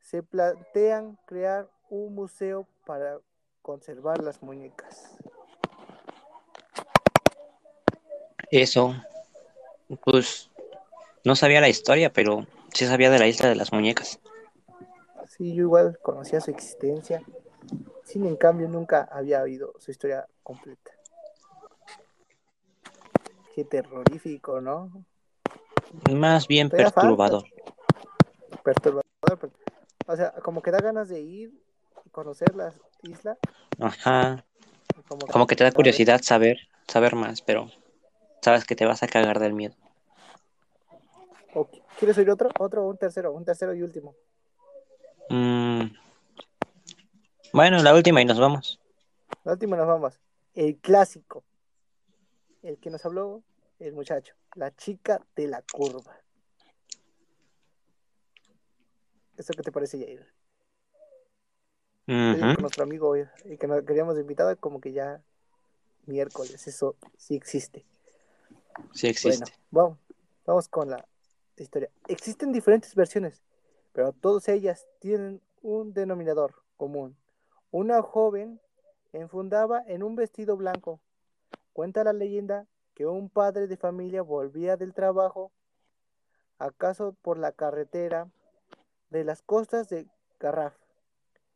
se 0.00 0.22
plantean 0.22 1.18
crear 1.26 1.68
un 1.90 2.14
museo 2.14 2.66
para 2.84 3.18
conservar 3.62 4.22
las 4.22 4.42
muñecas. 4.42 5.16
Eso. 8.50 8.94
Pues 10.04 10.50
no 11.24 11.34
sabía 11.34 11.60
la 11.60 11.68
historia, 11.68 12.12
pero 12.12 12.46
sí 12.72 12.86
sabía 12.86 13.10
de 13.10 13.18
la 13.18 13.26
isla 13.26 13.48
de 13.48 13.56
las 13.56 13.72
muñecas. 13.72 14.20
Sí, 15.28 15.54
yo 15.54 15.62
igual 15.62 15.98
conocía 16.00 16.40
su 16.40 16.50
existencia, 16.50 17.22
sin 18.04 18.26
en 18.26 18.36
cambio 18.36 18.68
nunca 18.68 19.08
había 19.10 19.42
oído 19.42 19.72
su 19.78 19.90
historia 19.90 20.26
completa. 20.42 20.92
Qué 23.54 23.64
terrorífico, 23.64 24.60
¿no? 24.60 25.04
Más 26.14 26.46
bien 26.46 26.70
falta. 26.70 26.92
perturbador. 26.92 27.44
Perturbador. 28.62 29.02
per- 29.40 29.50
O 30.06 30.16
sea, 30.16 30.32
como 30.42 30.62
que 30.62 30.70
da 30.70 30.78
ganas 30.80 31.08
de 31.08 31.20
ir 31.20 31.52
y 32.04 32.10
conocer 32.10 32.54
la 32.54 32.72
isla. 33.02 33.36
Ajá. 33.80 34.44
Como, 35.08 35.26
Como 35.26 35.46
que 35.46 35.56
te 35.56 35.64
da 35.64 35.72
curiosidad 35.72 36.20
saber, 36.22 36.58
saber 36.88 37.14
más, 37.16 37.42
pero 37.42 37.70
sabes 38.42 38.64
que 38.64 38.76
te 38.76 38.86
vas 38.86 39.02
a 39.02 39.08
cagar 39.08 39.38
del 39.40 39.52
miedo. 39.52 39.74
o- 41.54 41.68
¿Quieres 41.98 42.18
oír 42.18 42.30
otro? 42.30 42.50
Otro, 42.58 42.86
un 42.86 42.98
tercero, 42.98 43.32
un 43.32 43.44
tercero 43.44 43.72
y 43.74 43.82
último. 43.82 44.14
Mm. 45.30 45.86
Bueno, 47.52 47.82
la 47.82 47.94
última 47.94 48.20
y 48.20 48.24
nos 48.26 48.38
vamos. 48.38 48.78
La 49.44 49.52
última 49.52 49.76
nos 49.76 49.86
vamos. 49.86 50.20
El 50.54 50.76
clásico. 50.76 51.42
El 52.62 52.76
que 52.78 52.90
nos 52.90 53.04
habló 53.06 53.42
el 53.78 53.92
muchacho. 53.94 54.34
La 54.56 54.74
chica 54.74 55.24
de 55.36 55.46
la 55.46 55.62
curva. 55.62 56.18
¿Eso 59.36 59.52
qué 59.52 59.62
te 59.62 59.70
parece, 59.70 59.98
Jair? 59.98 60.26
Con 62.06 62.62
nuestro 62.62 62.84
amigo 62.84 63.08
hoy, 63.08 63.26
el 63.44 63.58
que 63.58 63.66
nos 63.66 63.84
queríamos 63.84 64.18
invitar, 64.18 64.56
como 64.58 64.80
que 64.80 64.92
ya 64.92 65.22
miércoles, 66.06 66.66
eso 66.66 66.96
sí 67.18 67.34
existe. 67.34 67.84
Sí 68.92 69.08
existe. 69.08 69.44
Bueno, 69.70 69.98
vamos, 69.98 69.98
vamos 70.46 70.68
con 70.68 70.88
la 70.88 71.06
historia. 71.56 71.90
Existen 72.08 72.50
diferentes 72.50 72.94
versiones, 72.94 73.42
pero 73.92 74.12
todas 74.12 74.48
ellas 74.48 74.86
tienen 75.00 75.42
un 75.60 75.92
denominador 75.92 76.62
común. 76.78 77.14
Una 77.70 78.00
joven 78.00 78.58
enfundaba 79.12 79.82
en 79.86 80.02
un 80.02 80.16
vestido 80.16 80.56
blanco. 80.56 81.00
Cuenta 81.74 82.04
la 82.04 82.14
leyenda 82.14 82.66
que 82.96 83.04
un 83.06 83.28
padre 83.28 83.66
de 83.66 83.76
familia 83.76 84.22
volvía 84.22 84.78
del 84.78 84.94
trabajo, 84.94 85.52
acaso 86.58 87.14
por 87.20 87.36
la 87.36 87.52
carretera 87.52 88.30
de 89.10 89.22
las 89.22 89.42
costas 89.42 89.90
de 89.90 90.08
Garraf. 90.40 90.74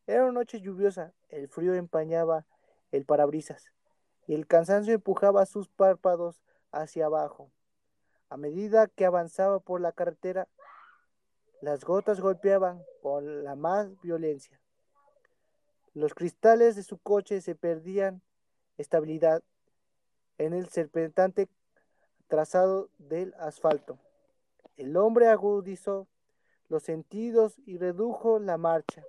Era 0.07 0.25
una 0.25 0.33
noche 0.33 0.61
lluviosa, 0.61 1.15
el 1.31 1.49
frío 1.49 1.73
empañaba 1.73 2.45
el 2.93 3.07
parabrisas 3.07 3.73
y 4.27 4.35
el 4.35 4.47
cansancio 4.47 4.93
empujaba 4.93 5.47
sus 5.47 5.71
párpados 5.71 6.43
hacia 6.73 7.07
abajo. 7.07 7.51
A 8.29 8.37
medida 8.37 8.87
que 8.89 9.07
avanzaba 9.07 9.61
por 9.61 9.81
la 9.81 9.93
carretera, 9.93 10.47
las 11.63 11.85
gotas 11.85 12.21
golpeaban 12.21 12.83
con 13.01 13.45
la 13.45 13.57
más 13.57 13.99
violencia. 14.03 14.61
Los 15.95 16.13
cristales 16.13 16.77
de 16.77 16.83
su 16.83 16.99
coche 16.99 17.41
se 17.41 17.55
perdían 17.55 18.21
estabilidad 18.77 19.43
en 20.41 20.55
el 20.55 20.69
serpentante 20.71 21.49
trazado 22.27 22.89
del 22.99 23.35
asfalto. 23.39 23.99
El 24.79 24.97
hombre 24.97 25.29
agudizó 25.29 26.07
los 26.71 26.83
sentidos 26.83 27.61
y 27.67 27.77
redujo 27.77 28.39
la 28.39 28.57
marcha. 28.57 29.05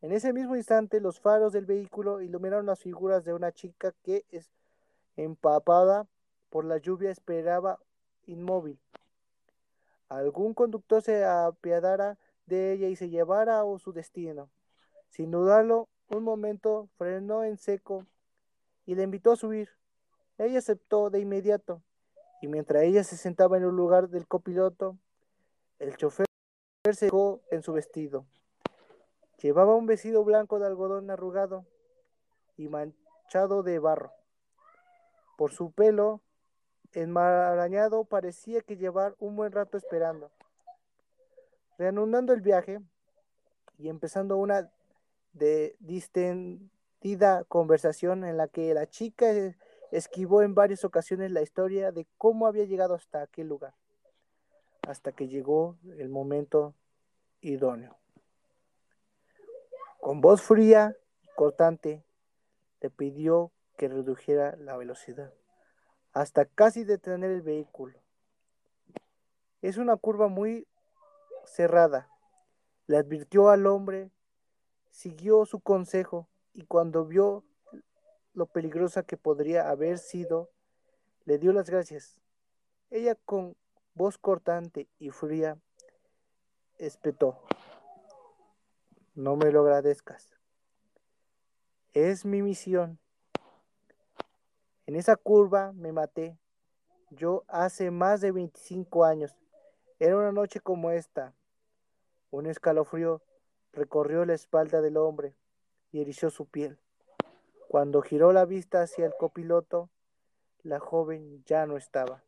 En 0.00 0.12
ese 0.12 0.32
mismo 0.32 0.56
instante, 0.56 0.98
los 0.98 1.20
faros 1.20 1.52
del 1.52 1.66
vehículo 1.66 2.22
iluminaron 2.22 2.64
las 2.64 2.80
figuras 2.80 3.22
de 3.24 3.34
una 3.34 3.52
chica 3.52 3.92
que, 4.02 4.24
empapada 5.16 6.06
por 6.48 6.64
la 6.64 6.78
lluvia, 6.78 7.10
esperaba 7.10 7.78
inmóvil. 8.24 8.78
Algún 10.08 10.54
conductor 10.54 11.02
se 11.02 11.22
apiadara 11.22 12.16
de 12.46 12.72
ella 12.72 12.88
y 12.88 12.96
se 12.96 13.10
llevara 13.10 13.60
a 13.60 13.78
su 13.78 13.92
destino. 13.92 14.48
Sin 15.10 15.30
dudarlo, 15.30 15.90
un 16.08 16.24
momento 16.24 16.88
frenó 16.96 17.44
en 17.44 17.58
seco 17.58 18.06
y 18.86 18.94
le 18.94 19.02
invitó 19.02 19.32
a 19.32 19.36
subir. 19.36 19.79
Ella 20.40 20.60
aceptó 20.60 21.10
de 21.10 21.20
inmediato, 21.20 21.82
y 22.40 22.48
mientras 22.48 22.84
ella 22.84 23.04
se 23.04 23.18
sentaba 23.18 23.58
en 23.58 23.64
el 23.64 23.76
lugar 23.76 24.08
del 24.08 24.26
copiloto, 24.26 24.96
el 25.78 25.94
chofer 25.98 26.24
se 26.86 26.94
secó 26.94 27.42
en 27.50 27.62
su 27.62 27.74
vestido. 27.74 28.24
Llevaba 29.42 29.74
un 29.74 29.84
vestido 29.84 30.24
blanco 30.24 30.58
de 30.58 30.66
algodón 30.66 31.10
arrugado 31.10 31.66
y 32.56 32.68
manchado 32.68 33.62
de 33.62 33.80
barro. 33.80 34.12
Por 35.36 35.52
su 35.52 35.72
pelo 35.72 36.22
enmarañado 36.92 38.04
parecía 38.04 38.62
que 38.62 38.78
llevar 38.78 39.16
un 39.18 39.36
buen 39.36 39.52
rato 39.52 39.76
esperando. 39.76 40.30
Reanudando 41.76 42.32
el 42.32 42.40
viaje 42.40 42.80
y 43.76 43.90
empezando 43.90 44.38
una 44.38 44.70
de 45.34 45.76
distendida 45.80 47.44
conversación 47.44 48.24
en 48.24 48.38
la 48.38 48.48
que 48.48 48.72
la 48.72 48.88
chica 48.88 49.30
esquivó 49.90 50.42
en 50.42 50.54
varias 50.54 50.84
ocasiones 50.84 51.32
la 51.32 51.42
historia 51.42 51.92
de 51.92 52.06
cómo 52.18 52.46
había 52.46 52.64
llegado 52.64 52.94
hasta 52.94 53.22
aquel 53.22 53.48
lugar, 53.48 53.74
hasta 54.86 55.12
que 55.12 55.28
llegó 55.28 55.76
el 55.98 56.08
momento 56.08 56.74
idóneo. 57.40 57.96
Con 60.00 60.20
voz 60.20 60.42
fría 60.42 60.96
y 61.22 61.28
cortante, 61.36 62.04
le 62.80 62.90
pidió 62.90 63.52
que 63.76 63.88
redujera 63.88 64.56
la 64.56 64.76
velocidad 64.76 65.32
hasta 66.12 66.44
casi 66.44 66.84
detener 66.84 67.30
el 67.30 67.42
vehículo. 67.42 67.98
Es 69.62 69.76
una 69.76 69.96
curva 69.96 70.28
muy 70.28 70.66
cerrada. 71.44 72.08
Le 72.86 72.96
advirtió 72.96 73.50
al 73.50 73.66
hombre, 73.66 74.10
siguió 74.90 75.44
su 75.44 75.60
consejo 75.60 76.28
y 76.52 76.64
cuando 76.64 77.04
vio 77.04 77.44
lo 78.34 78.46
peligrosa 78.46 79.02
que 79.02 79.16
podría 79.16 79.70
haber 79.70 79.98
sido, 79.98 80.50
le 81.24 81.38
dio 81.38 81.52
las 81.52 81.68
gracias. 81.68 82.20
Ella 82.90 83.14
con 83.14 83.56
voz 83.94 84.18
cortante 84.18 84.88
y 84.98 85.10
fría 85.10 85.58
espetó. 86.78 87.42
No 89.14 89.36
me 89.36 89.50
lo 89.52 89.60
agradezcas. 89.60 90.38
Es 91.92 92.24
mi 92.24 92.42
misión. 92.42 92.98
En 94.86 94.96
esa 94.96 95.16
curva 95.16 95.72
me 95.72 95.92
maté. 95.92 96.38
Yo 97.10 97.44
hace 97.48 97.90
más 97.90 98.20
de 98.20 98.32
25 98.32 99.04
años. 99.04 99.36
Era 99.98 100.16
una 100.16 100.32
noche 100.32 100.60
como 100.60 100.90
esta. 100.90 101.34
Un 102.30 102.46
escalofrío 102.46 103.22
recorrió 103.72 104.24
la 104.24 104.34
espalda 104.34 104.80
del 104.80 104.96
hombre 104.96 105.34
y 105.92 106.00
erició 106.00 106.30
su 106.30 106.46
piel. 106.46 106.78
Cuando 107.70 108.02
giró 108.02 108.32
la 108.32 108.46
vista 108.46 108.82
hacia 108.82 109.06
el 109.06 109.14
copiloto, 109.16 109.90
la 110.64 110.80
joven 110.80 111.44
ya 111.44 111.66
no 111.66 111.76
estaba. 111.76 112.24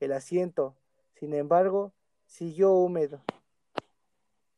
El 0.00 0.12
asiento, 0.12 0.74
sin 1.14 1.32
embargo, 1.32 1.92
siguió 2.26 2.72
húmedo. 2.72 3.22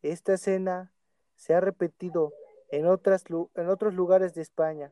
Esta 0.00 0.32
escena 0.32 0.90
se 1.36 1.52
ha 1.52 1.60
repetido 1.60 2.32
en, 2.70 2.86
otras, 2.86 3.24
en 3.28 3.68
otros 3.68 3.92
lugares 3.92 4.32
de 4.32 4.40
España, 4.40 4.90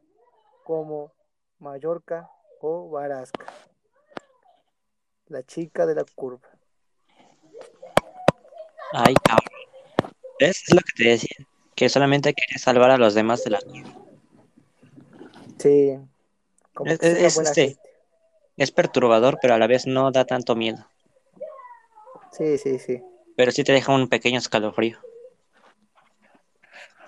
como 0.62 1.14
Mallorca 1.58 2.30
o 2.60 2.90
Barasca. 2.90 3.46
La 5.24 5.42
chica 5.42 5.86
de 5.86 5.94
la 5.94 6.04
curva. 6.14 6.50
Ay, 8.92 9.14
cabrón. 9.24 10.12
Es 10.38 10.70
lo 10.70 10.82
que 10.82 11.02
te 11.02 11.08
decía. 11.08 11.46
Que 11.74 11.88
solamente 11.88 12.34
quería 12.34 12.58
salvar 12.58 12.90
a 12.90 12.98
los 12.98 13.14
demás 13.14 13.42
de 13.44 13.52
la 13.52 13.60
curva. 13.62 14.01
Sí. 15.62 15.98
Como 16.74 16.90
Es, 16.90 16.98
que 16.98 17.06
es 17.06 17.12
una 17.18 17.26
es- 17.26 17.34
buena 17.34 17.50
este, 17.50 17.78
es 18.56 18.70
perturbador, 18.72 19.38
pero 19.40 19.54
a 19.54 19.58
la 19.58 19.66
vez 19.66 19.86
no 19.86 20.10
da 20.10 20.24
tanto 20.24 20.54
miedo. 20.56 20.86
Sí, 22.32 22.58
sí, 22.58 22.78
sí. 22.78 23.02
Pero 23.36 23.52
sí 23.52 23.62
te 23.64 23.72
deja 23.72 23.94
un 23.94 24.08
pequeño 24.08 24.38
escalofrío. 24.38 24.98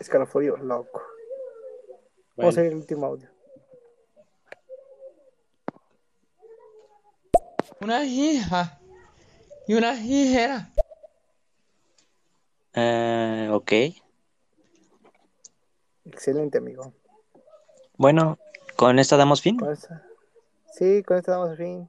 Escalofrío, 0.00 0.56
loco. 0.56 1.02
Bueno, 2.36 2.48
Vamos 2.50 2.58
a 2.58 2.62
ver 2.62 2.72
el 2.72 2.78
último 2.78 3.06
audio. 3.06 3.28
Una 7.80 8.04
hija 8.04 8.80
y 9.66 9.74
una 9.74 9.94
hijera. 9.94 10.70
eh, 12.74 13.48
ok. 13.52 13.72
Excelente, 16.06 16.58
amigo. 16.58 16.92
Bueno, 18.04 18.38
con 18.76 18.98
esto 18.98 19.16
damos 19.16 19.40
fin. 19.40 19.56
Con 19.58 19.72
esta- 19.72 20.06
Sí, 20.72 21.02
con 21.04 21.16
esto 21.16 21.30
damos 21.30 21.56
fin. 21.56 21.88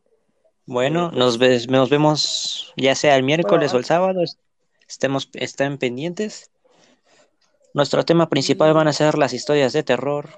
Bueno, 0.65 1.09
pues- 1.09 1.19
nos, 1.19 1.37
ves- 1.37 1.69
nos 1.69 1.89
vemos 1.89 2.73
ya 2.77 2.95
sea 2.95 3.17
el 3.17 3.23
miércoles 3.23 3.73
o 3.73 3.77
el 3.77 3.83
sábado. 3.83 4.21
es- 4.23 4.37
Estemos, 4.87 5.29
estén 5.33 5.77
pendientes. 5.77 6.51
Nuestro 7.73 8.05
tema 8.05 8.29
principal 8.29 8.73
van 8.73 8.87
a 8.87 8.93
ser 8.93 9.17
las 9.17 9.33
historias 9.33 9.73
de 9.73 9.83
terror 9.83 10.29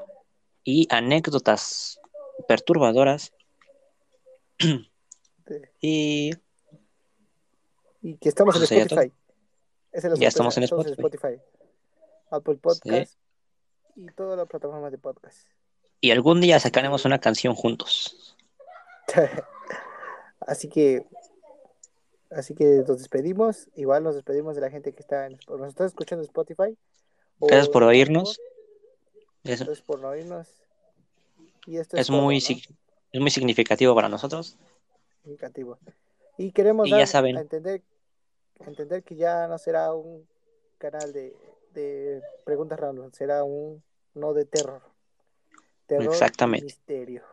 y 0.63 0.87
anécdotas 0.89 1.99
perturbadoras. 2.47 3.33
Y 5.79 6.31
Y 8.01 8.15
que 8.17 8.29
estamos 8.29 8.55
en 8.55 8.65
sería 8.65 8.85
Spotify. 8.85 9.13
Es 9.91 10.03
Ya 10.19 10.27
estamos 10.27 10.57
en 10.57 10.63
Spotify. 10.63 11.39
Apple 12.31 12.55
Podcast 12.55 13.13
y 13.95 14.07
todas 14.07 14.37
las 14.39 14.47
plataformas 14.47 14.91
de 14.91 14.97
podcast. 14.97 15.45
Y 16.01 16.11
algún 16.11 16.41
día 16.41 16.59
sacaremos 16.59 17.05
una 17.05 17.19
canción 17.19 17.55
juntos. 17.55 18.35
así 20.41 20.69
que 20.69 21.05
así 22.29 22.53
que 22.55 22.83
nos 22.87 22.99
despedimos. 22.99 23.69
Igual 23.75 24.03
nos 24.03 24.15
despedimos 24.15 24.55
de 24.55 24.61
la 24.61 24.69
gente 24.69 24.93
que 24.93 25.01
está 25.01 25.27
en, 25.27 25.39
nos 25.47 25.69
está 25.69 25.85
escuchando 25.85 26.23
en 26.23 26.29
Spotify. 26.29 26.77
Gracias 27.39 27.69
por 27.69 27.83
oírnos. 27.83 28.39
Gracias 29.43 29.81
por 29.81 30.03
oírnos. 30.03 30.47
Y 31.65 31.77
esto 31.77 31.97
es 31.97 32.07
todo, 32.07 32.21
muy, 32.21 32.39
¿no? 32.39 32.55
es 33.11 33.21
muy 33.21 33.31
significativo 33.31 33.93
para 33.93 34.09
nosotros. 34.09 34.57
significativo. 35.23 35.77
Y 36.37 36.51
queremos 36.51 36.87
Y 36.87 36.91
ya 36.91 36.97
dar 36.97 37.07
saben. 37.07 37.37
a 37.37 37.41
entender, 37.41 37.81
entender 38.59 39.03
que 39.03 39.15
ya 39.15 39.47
no 39.47 39.57
será 39.57 39.93
un 39.93 40.27
canal 40.77 41.11
de, 41.11 41.35
de 41.73 42.21
preguntas 42.45 42.79
random, 42.79 43.11
será 43.11 43.43
un 43.43 43.83
no 44.13 44.33
de 44.33 44.45
terror. 44.45 44.81
Terror 45.87 46.03
y 46.03 46.07
Exactamente. 46.07 46.65
misterio. 46.65 47.23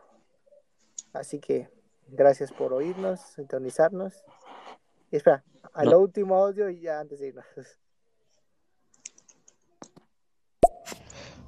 Así 1.13 1.39
que 1.39 1.69
gracias 2.07 2.51
por 2.51 2.73
oírnos, 2.73 3.19
sintonizarnos. 3.35 4.23
Y 5.11 5.17
espera, 5.17 5.43
al 5.73 5.89
No. 5.89 5.99
último 5.99 6.35
audio 6.35 6.69
y 6.69 6.79
ya 6.81 6.99
antes 6.99 7.19
de 7.19 7.27
irnos. 7.27 7.45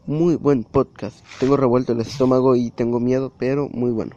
Muy 0.05 0.35
buen 0.35 0.63
podcast. 0.63 1.25
Tengo 1.39 1.57
revuelto 1.57 1.91
el 1.91 1.99
estómago 2.01 2.55
y 2.55 2.71
tengo 2.71 2.99
miedo, 2.99 3.33
pero 3.37 3.67
muy 3.69 3.91
bueno. 3.91 4.15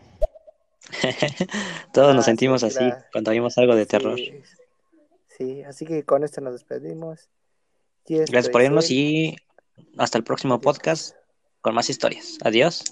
Todos 1.93 2.15
nos 2.15 2.25
sentimos 2.25 2.63
así 2.63 2.85
cuando 3.13 3.31
vimos 3.33 3.59
algo 3.59 3.75
de 3.75 3.87
terror. 3.87 4.17
Sí, 4.17 4.43
sí, 5.27 5.63
así 5.65 5.87
que 5.87 6.05
con 6.05 6.23
esto 6.23 6.41
nos 6.41 6.53
despedimos. 6.53 7.29
Gracias 8.07 8.49
por 8.51 8.63
irnos 8.63 8.91
y 8.91 9.37
hasta 9.99 10.19
el 10.19 10.25
próximo 10.25 10.61
podcast 10.61 11.15
con 11.61 11.75
más 11.75 11.91
historias. 11.91 12.39
Adiós. 12.43 12.85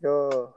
Yo 0.00 0.54